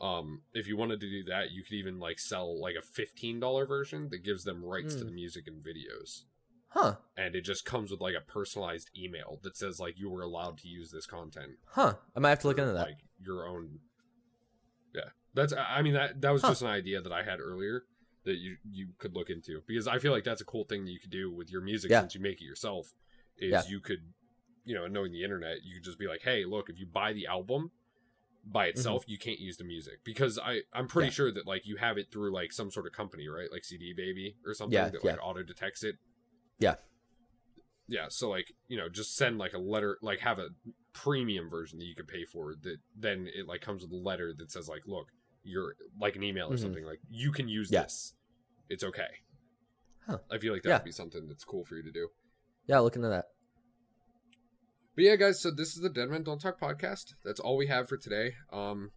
Um, 0.01 0.43
if 0.53 0.67
you 0.69 0.77
wanted 0.77 1.01
to 1.01 1.09
do 1.11 1.25
that, 1.25 1.53
you 1.53 1.63
could 1.63 1.73
even 1.75 1.99
like 1.99 2.19
sell 2.19 2.61
like 2.61 2.75
a 2.75 2.83
fifteen 2.83 3.41
dollar 3.41 3.65
version 3.67 4.09
that 4.11 4.23
gives 4.23 4.45
them 4.45 4.65
rights 4.65 4.95
to 4.97 5.01
Hmm. 5.01 5.07
the 5.07 5.13
music 5.13 5.47
and 5.47 5.65
videos, 5.65 6.25
Huh? 6.69 6.97
and 7.17 7.35
it 7.35 7.43
just 7.43 7.65
comes 7.65 7.91
with 7.91 8.01
like 8.01 8.15
a 8.15 8.21
personalized 8.21 8.91
email 8.97 9.39
that 9.43 9.57
says 9.57 9.81
like 9.81 9.99
you 9.99 10.11
were 10.11 10.21
allowed 10.23 10.59
to 10.59 10.69
use 10.69 10.91
this 10.91 11.07
content 11.07 11.53
Huh? 11.69 11.95
I 12.15 12.21
might 12.21 12.29
have 12.31 12.41
to 12.41 12.49
look 12.49 12.59
into 12.59 12.73
that. 12.75 12.87
Like 12.89 12.99
your 13.19 13.47
own. 13.49 13.79
Yeah, 14.95 15.11
that's. 15.35 15.53
I 15.53 15.79
I 15.79 15.83
mean 15.83 15.95
that 15.95 16.21
that 16.21 16.31
was 16.31 16.43
Huh. 16.43 16.49
just 16.49 16.63
an 16.63 16.69
idea 16.69 17.01
that 17.01 17.13
I 17.13 17.23
had 17.23 17.41
earlier 17.41 17.85
that 18.25 18.37
you 18.37 18.57
you 18.71 18.89
could 18.99 19.15
look 19.15 19.31
into 19.31 19.63
because 19.67 19.87
I 19.87 19.99
feel 19.99 20.13
like 20.13 20.25
that's 20.25 20.41
a 20.41 20.45
cool 20.47 20.65
thing 20.65 20.85
that 20.85 20.91
you 20.91 20.99
could 21.01 21.11
do 21.11 21.31
with 21.33 21.51
your 21.51 21.61
music 21.61 21.91
Yeah. 21.91 22.01
since 22.01 22.15
you 22.15 22.21
make 22.21 22.41
it 22.41 22.45
yourself. 22.45 22.93
Is 23.39 23.51
Yeah. 23.53 23.63
you 23.71 23.81
could, 23.81 24.13
you 24.65 24.75
know, 24.75 24.87
knowing 24.87 25.13
the 25.13 25.23
internet, 25.23 25.63
you 25.63 25.75
could 25.77 25.85
just 25.85 25.99
be 25.99 26.07
like, 26.09 26.23
hey, 26.23 26.45
look, 26.45 26.69
if 26.71 26.79
you 26.79 26.87
buy 26.87 27.13
the 27.13 27.27
album 27.27 27.71
by 28.49 28.67
itself, 28.67 29.03
you 29.09 29.19
can't 29.19 29.41
use 29.41 29.57
the 29.57 29.65
music 29.65 30.01
because 30.05 30.39
I 30.39 30.61
I'm 30.73 30.87
pretty 30.87 31.09
Mm-hmm. 31.09 31.11
Yeah. 31.11 31.15
sure 31.15 31.33
that 31.33 31.47
like 31.47 31.67
you 31.67 31.77
have 31.77 31.99
it 31.99 32.13
through 32.13 32.33
like 32.33 32.53
some 32.53 32.71
sort 32.71 32.87
of 32.87 32.93
company, 32.93 33.27
right? 33.29 33.51
Like 33.51 33.65
CD 33.65 33.93
Baby 33.97 34.37
or 34.47 34.55
something 34.55 34.73
Yeah, 34.75 34.89
that 34.91 35.03
yeah. 35.03 35.13
like 35.13 35.21
auto 35.23 35.43
detects 35.43 35.83
it. 35.83 35.97
Yeah. 36.59 36.77
Yeah, 37.89 38.07
so 38.09 38.29
like 38.31 38.53
you 38.69 38.77
know, 38.77 38.89
just 38.89 39.17
send 39.17 39.39
like 39.39 39.53
a 39.53 39.59
letter, 39.59 39.99
like 40.03 40.21
have 40.21 40.39
a 40.39 40.49
premium 40.93 41.49
version 41.51 41.79
that 41.79 41.85
you 41.85 41.95
can 41.95 42.07
pay 42.07 42.25
for. 42.25 42.55
That 42.63 42.79
then 42.97 43.29
it 43.35 43.47
like 43.47 43.61
comes 43.61 43.83
with 43.83 43.93
a 43.93 43.97
letter 43.97 44.33
that 44.39 44.51
says 44.51 44.69
like, 44.69 44.83
look, 44.87 45.09
you're 45.45 45.75
like 46.01 46.17
an 46.17 46.23
email 46.23 46.49
or 46.53 46.57
Mhm. 46.57 46.61
something 46.61 46.85
like 46.85 47.01
you 47.09 47.31
can 47.33 47.49
use 47.49 47.71
this. 47.71 48.15
It's 48.69 48.83
okay. 48.85 49.09
Huh. 50.07 50.19
I 50.31 50.39
feel 50.39 50.53
like 50.53 50.63
that 50.63 50.73
would 50.73 50.85
be 50.85 50.93
something 50.93 51.27
that's 51.29 51.45
cool 51.45 51.65
for 51.65 51.77
you 51.77 51.83
to 51.83 51.93
do. 51.93 52.09
Yeah, 52.67 52.79
look 52.79 52.97
into 52.97 53.09
that. 53.09 53.27
But 54.97 55.05
yeah, 55.05 55.17
guys, 55.17 55.39
so 55.39 55.51
this 55.51 55.77
is 55.77 55.83
the 55.83 55.91
Dead 55.91 56.09
Men 56.09 56.23
Don't 56.23 56.41
Talk 56.41 56.59
podcast. 56.59 57.13
That's 57.23 57.39
all 57.39 57.59
we 57.59 57.67
have 57.67 57.87
for 57.87 57.99
today. 57.99 58.33
Um, 58.51 58.93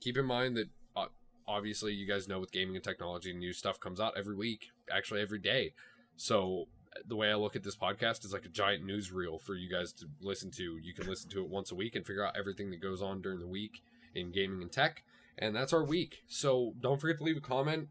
keep 0.00 0.16
in 0.16 0.24
mind 0.24 0.56
that 0.56 0.68
uh, 0.94 1.06
obviously 1.48 1.92
you 1.94 2.06
guys 2.06 2.28
know 2.28 2.38
with 2.38 2.52
gaming 2.52 2.76
and 2.76 2.84
technology, 2.84 3.34
new 3.34 3.52
stuff 3.52 3.80
comes 3.80 3.98
out 3.98 4.16
every 4.16 4.36
week, 4.36 4.68
actually 4.88 5.20
every 5.20 5.40
day. 5.40 5.74
So 6.14 6.68
the 7.04 7.16
way 7.16 7.28
I 7.32 7.34
look 7.34 7.56
at 7.56 7.64
this 7.64 7.74
podcast 7.74 8.24
is 8.24 8.32
like 8.32 8.44
a 8.44 8.48
giant 8.48 8.86
newsreel 8.86 9.40
for 9.40 9.56
you 9.56 9.68
guys 9.68 9.92
to 9.94 10.06
listen 10.20 10.52
to. 10.52 10.76
You 10.76 10.94
can 10.94 11.08
listen 11.08 11.28
to 11.30 11.42
it 11.42 11.50
once 11.50 11.72
a 11.72 11.74
week 11.74 11.96
and 11.96 12.06
figure 12.06 12.24
out 12.24 12.36
everything 12.38 12.70
that 12.70 12.80
goes 12.80 13.02
on 13.02 13.20
during 13.20 13.40
the 13.40 13.48
week 13.48 13.82
in 14.14 14.30
gaming 14.30 14.62
and 14.62 14.70
tech. 14.70 15.02
And 15.38 15.56
that's 15.56 15.72
our 15.72 15.82
week. 15.82 16.22
So 16.28 16.74
don't 16.80 17.00
forget 17.00 17.18
to 17.18 17.24
leave 17.24 17.36
a 17.36 17.40
comment. 17.40 17.88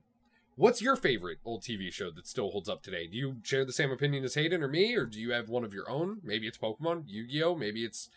What's 0.58 0.82
your 0.82 0.96
favorite 0.96 1.40
old 1.44 1.64
TV 1.64 1.92
show 1.92 2.12
that 2.12 2.28
still 2.28 2.50
holds 2.52 2.70
up 2.70 2.82
today? 2.82 3.08
Do 3.08 3.18
you 3.18 3.38
share 3.44 3.66
the 3.66 3.74
same 3.74 3.92
opinion 3.92 4.24
as 4.24 4.36
Hayden 4.36 4.64
or 4.64 4.70
me, 4.70 4.96
or 4.96 5.06
do 5.06 5.20
you 5.20 5.32
have 5.32 5.50
one 5.50 5.66
of 5.66 5.74
your 5.74 5.90
own? 5.90 6.20
Maybe 6.24 6.48
it's 6.48 6.58
Pokemon, 6.58 7.04
Yu-Gi-Oh, 7.08 7.56
maybe 7.56 7.84
it's 7.84 8.10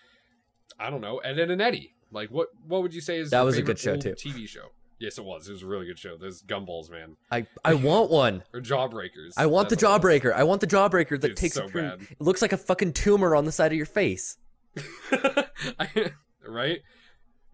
I 0.78 0.88
don't 0.90 1.00
know, 1.00 1.18
Ed, 1.18 1.38
Edd 1.38 1.50
n 1.50 1.60
Eddy. 1.60 1.94
Like 2.12 2.30
what 2.30 2.48
what 2.66 2.82
would 2.82 2.94
you 2.94 3.00
say 3.00 3.18
is 3.18 3.30
That 3.30 3.38
your 3.38 3.44
was 3.46 3.58
a 3.58 3.62
good 3.62 3.78
show, 3.78 3.96
too. 3.96 4.10
TV 4.12 4.48
show? 4.48 4.68
Yes, 5.00 5.16
it 5.18 5.24
was. 5.24 5.48
It 5.48 5.52
was 5.52 5.62
a 5.62 5.66
really 5.66 5.86
good 5.86 5.98
show. 5.98 6.16
Those 6.16 6.42
gumballs, 6.42 6.90
man, 6.90 7.16
I 7.32 7.46
I 7.64 7.74
want 7.74 8.10
one. 8.10 8.44
or 8.54 8.60
Jawbreakers. 8.60 9.32
I 9.36 9.46
want 9.46 9.68
the 9.68 9.76
That's 9.76 9.84
jawbreaker. 10.04 10.32
I 10.32 10.44
want 10.44 10.60
the 10.60 10.66
jawbreaker 10.68 11.20
that 11.20 11.32
It's 11.32 11.40
takes 11.40 11.54
so 11.54 11.64
a. 11.74 11.94
It 11.94 12.20
looks 12.20 12.40
like 12.42 12.52
a 12.52 12.56
fucking 12.56 12.92
tumor 12.92 13.34
on 13.34 13.44
the 13.46 13.52
side 13.52 13.72
of 13.72 13.76
your 13.76 13.86
face. 13.86 14.38
I- 15.12 16.12
right? 16.46 16.80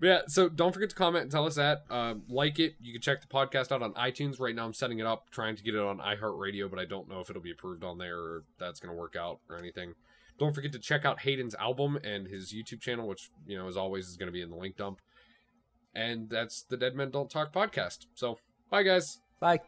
But 0.04 0.10
yeah, 0.10 0.20
so 0.26 0.50
don't 0.50 0.74
forget 0.74 0.90
to 0.90 0.94
comment 0.94 1.22
and 1.22 1.32
tell 1.32 1.46
us 1.46 1.54
that. 1.54 1.84
Um, 1.88 2.24
like 2.28 2.58
it. 2.58 2.74
You 2.78 2.92
can 2.92 3.00
check 3.00 3.22
the 3.22 3.26
podcast 3.26 3.72
out 3.72 3.80
on 3.80 3.94
iTunes. 3.94 4.38
Right 4.38 4.54
now, 4.54 4.66
I'm 4.66 4.74
setting 4.74 4.98
it 4.98 5.06
up, 5.06 5.30
trying 5.30 5.56
to 5.56 5.62
get 5.62 5.74
it 5.74 5.80
on 5.80 5.96
iHeartRadio, 5.96 6.68
but 6.68 6.78
I 6.78 6.84
don't 6.84 7.08
know 7.08 7.20
if 7.20 7.30
it'll 7.30 7.40
be 7.40 7.52
approved 7.52 7.82
on 7.82 7.96
there 7.96 8.18
or 8.18 8.44
that's 8.58 8.80
going 8.80 8.94
to 8.94 9.00
work 9.00 9.16
out 9.16 9.40
or 9.48 9.56
anything. 9.56 9.94
Don't 10.38 10.54
forget 10.54 10.72
to 10.72 10.78
check 10.78 11.06
out 11.06 11.20
Hayden's 11.20 11.54
album 11.54 11.96
and 12.04 12.28
his 12.28 12.52
YouTube 12.52 12.82
channel, 12.82 13.08
which, 13.08 13.30
you 13.46 13.56
know, 13.56 13.66
as 13.66 13.78
always, 13.78 14.06
is 14.06 14.18
going 14.18 14.26
to 14.26 14.32
be 14.32 14.42
in 14.42 14.50
the 14.50 14.56
link 14.56 14.76
dump. 14.76 15.00
And 15.94 16.28
that's 16.28 16.64
the 16.64 16.76
Dead 16.76 16.94
Men 16.94 17.10
Don't 17.10 17.30
Talk 17.30 17.50
podcast. 17.54 18.04
So, 18.14 18.36
bye, 18.68 18.82
guys. 18.82 19.20
Bye. 19.40 19.60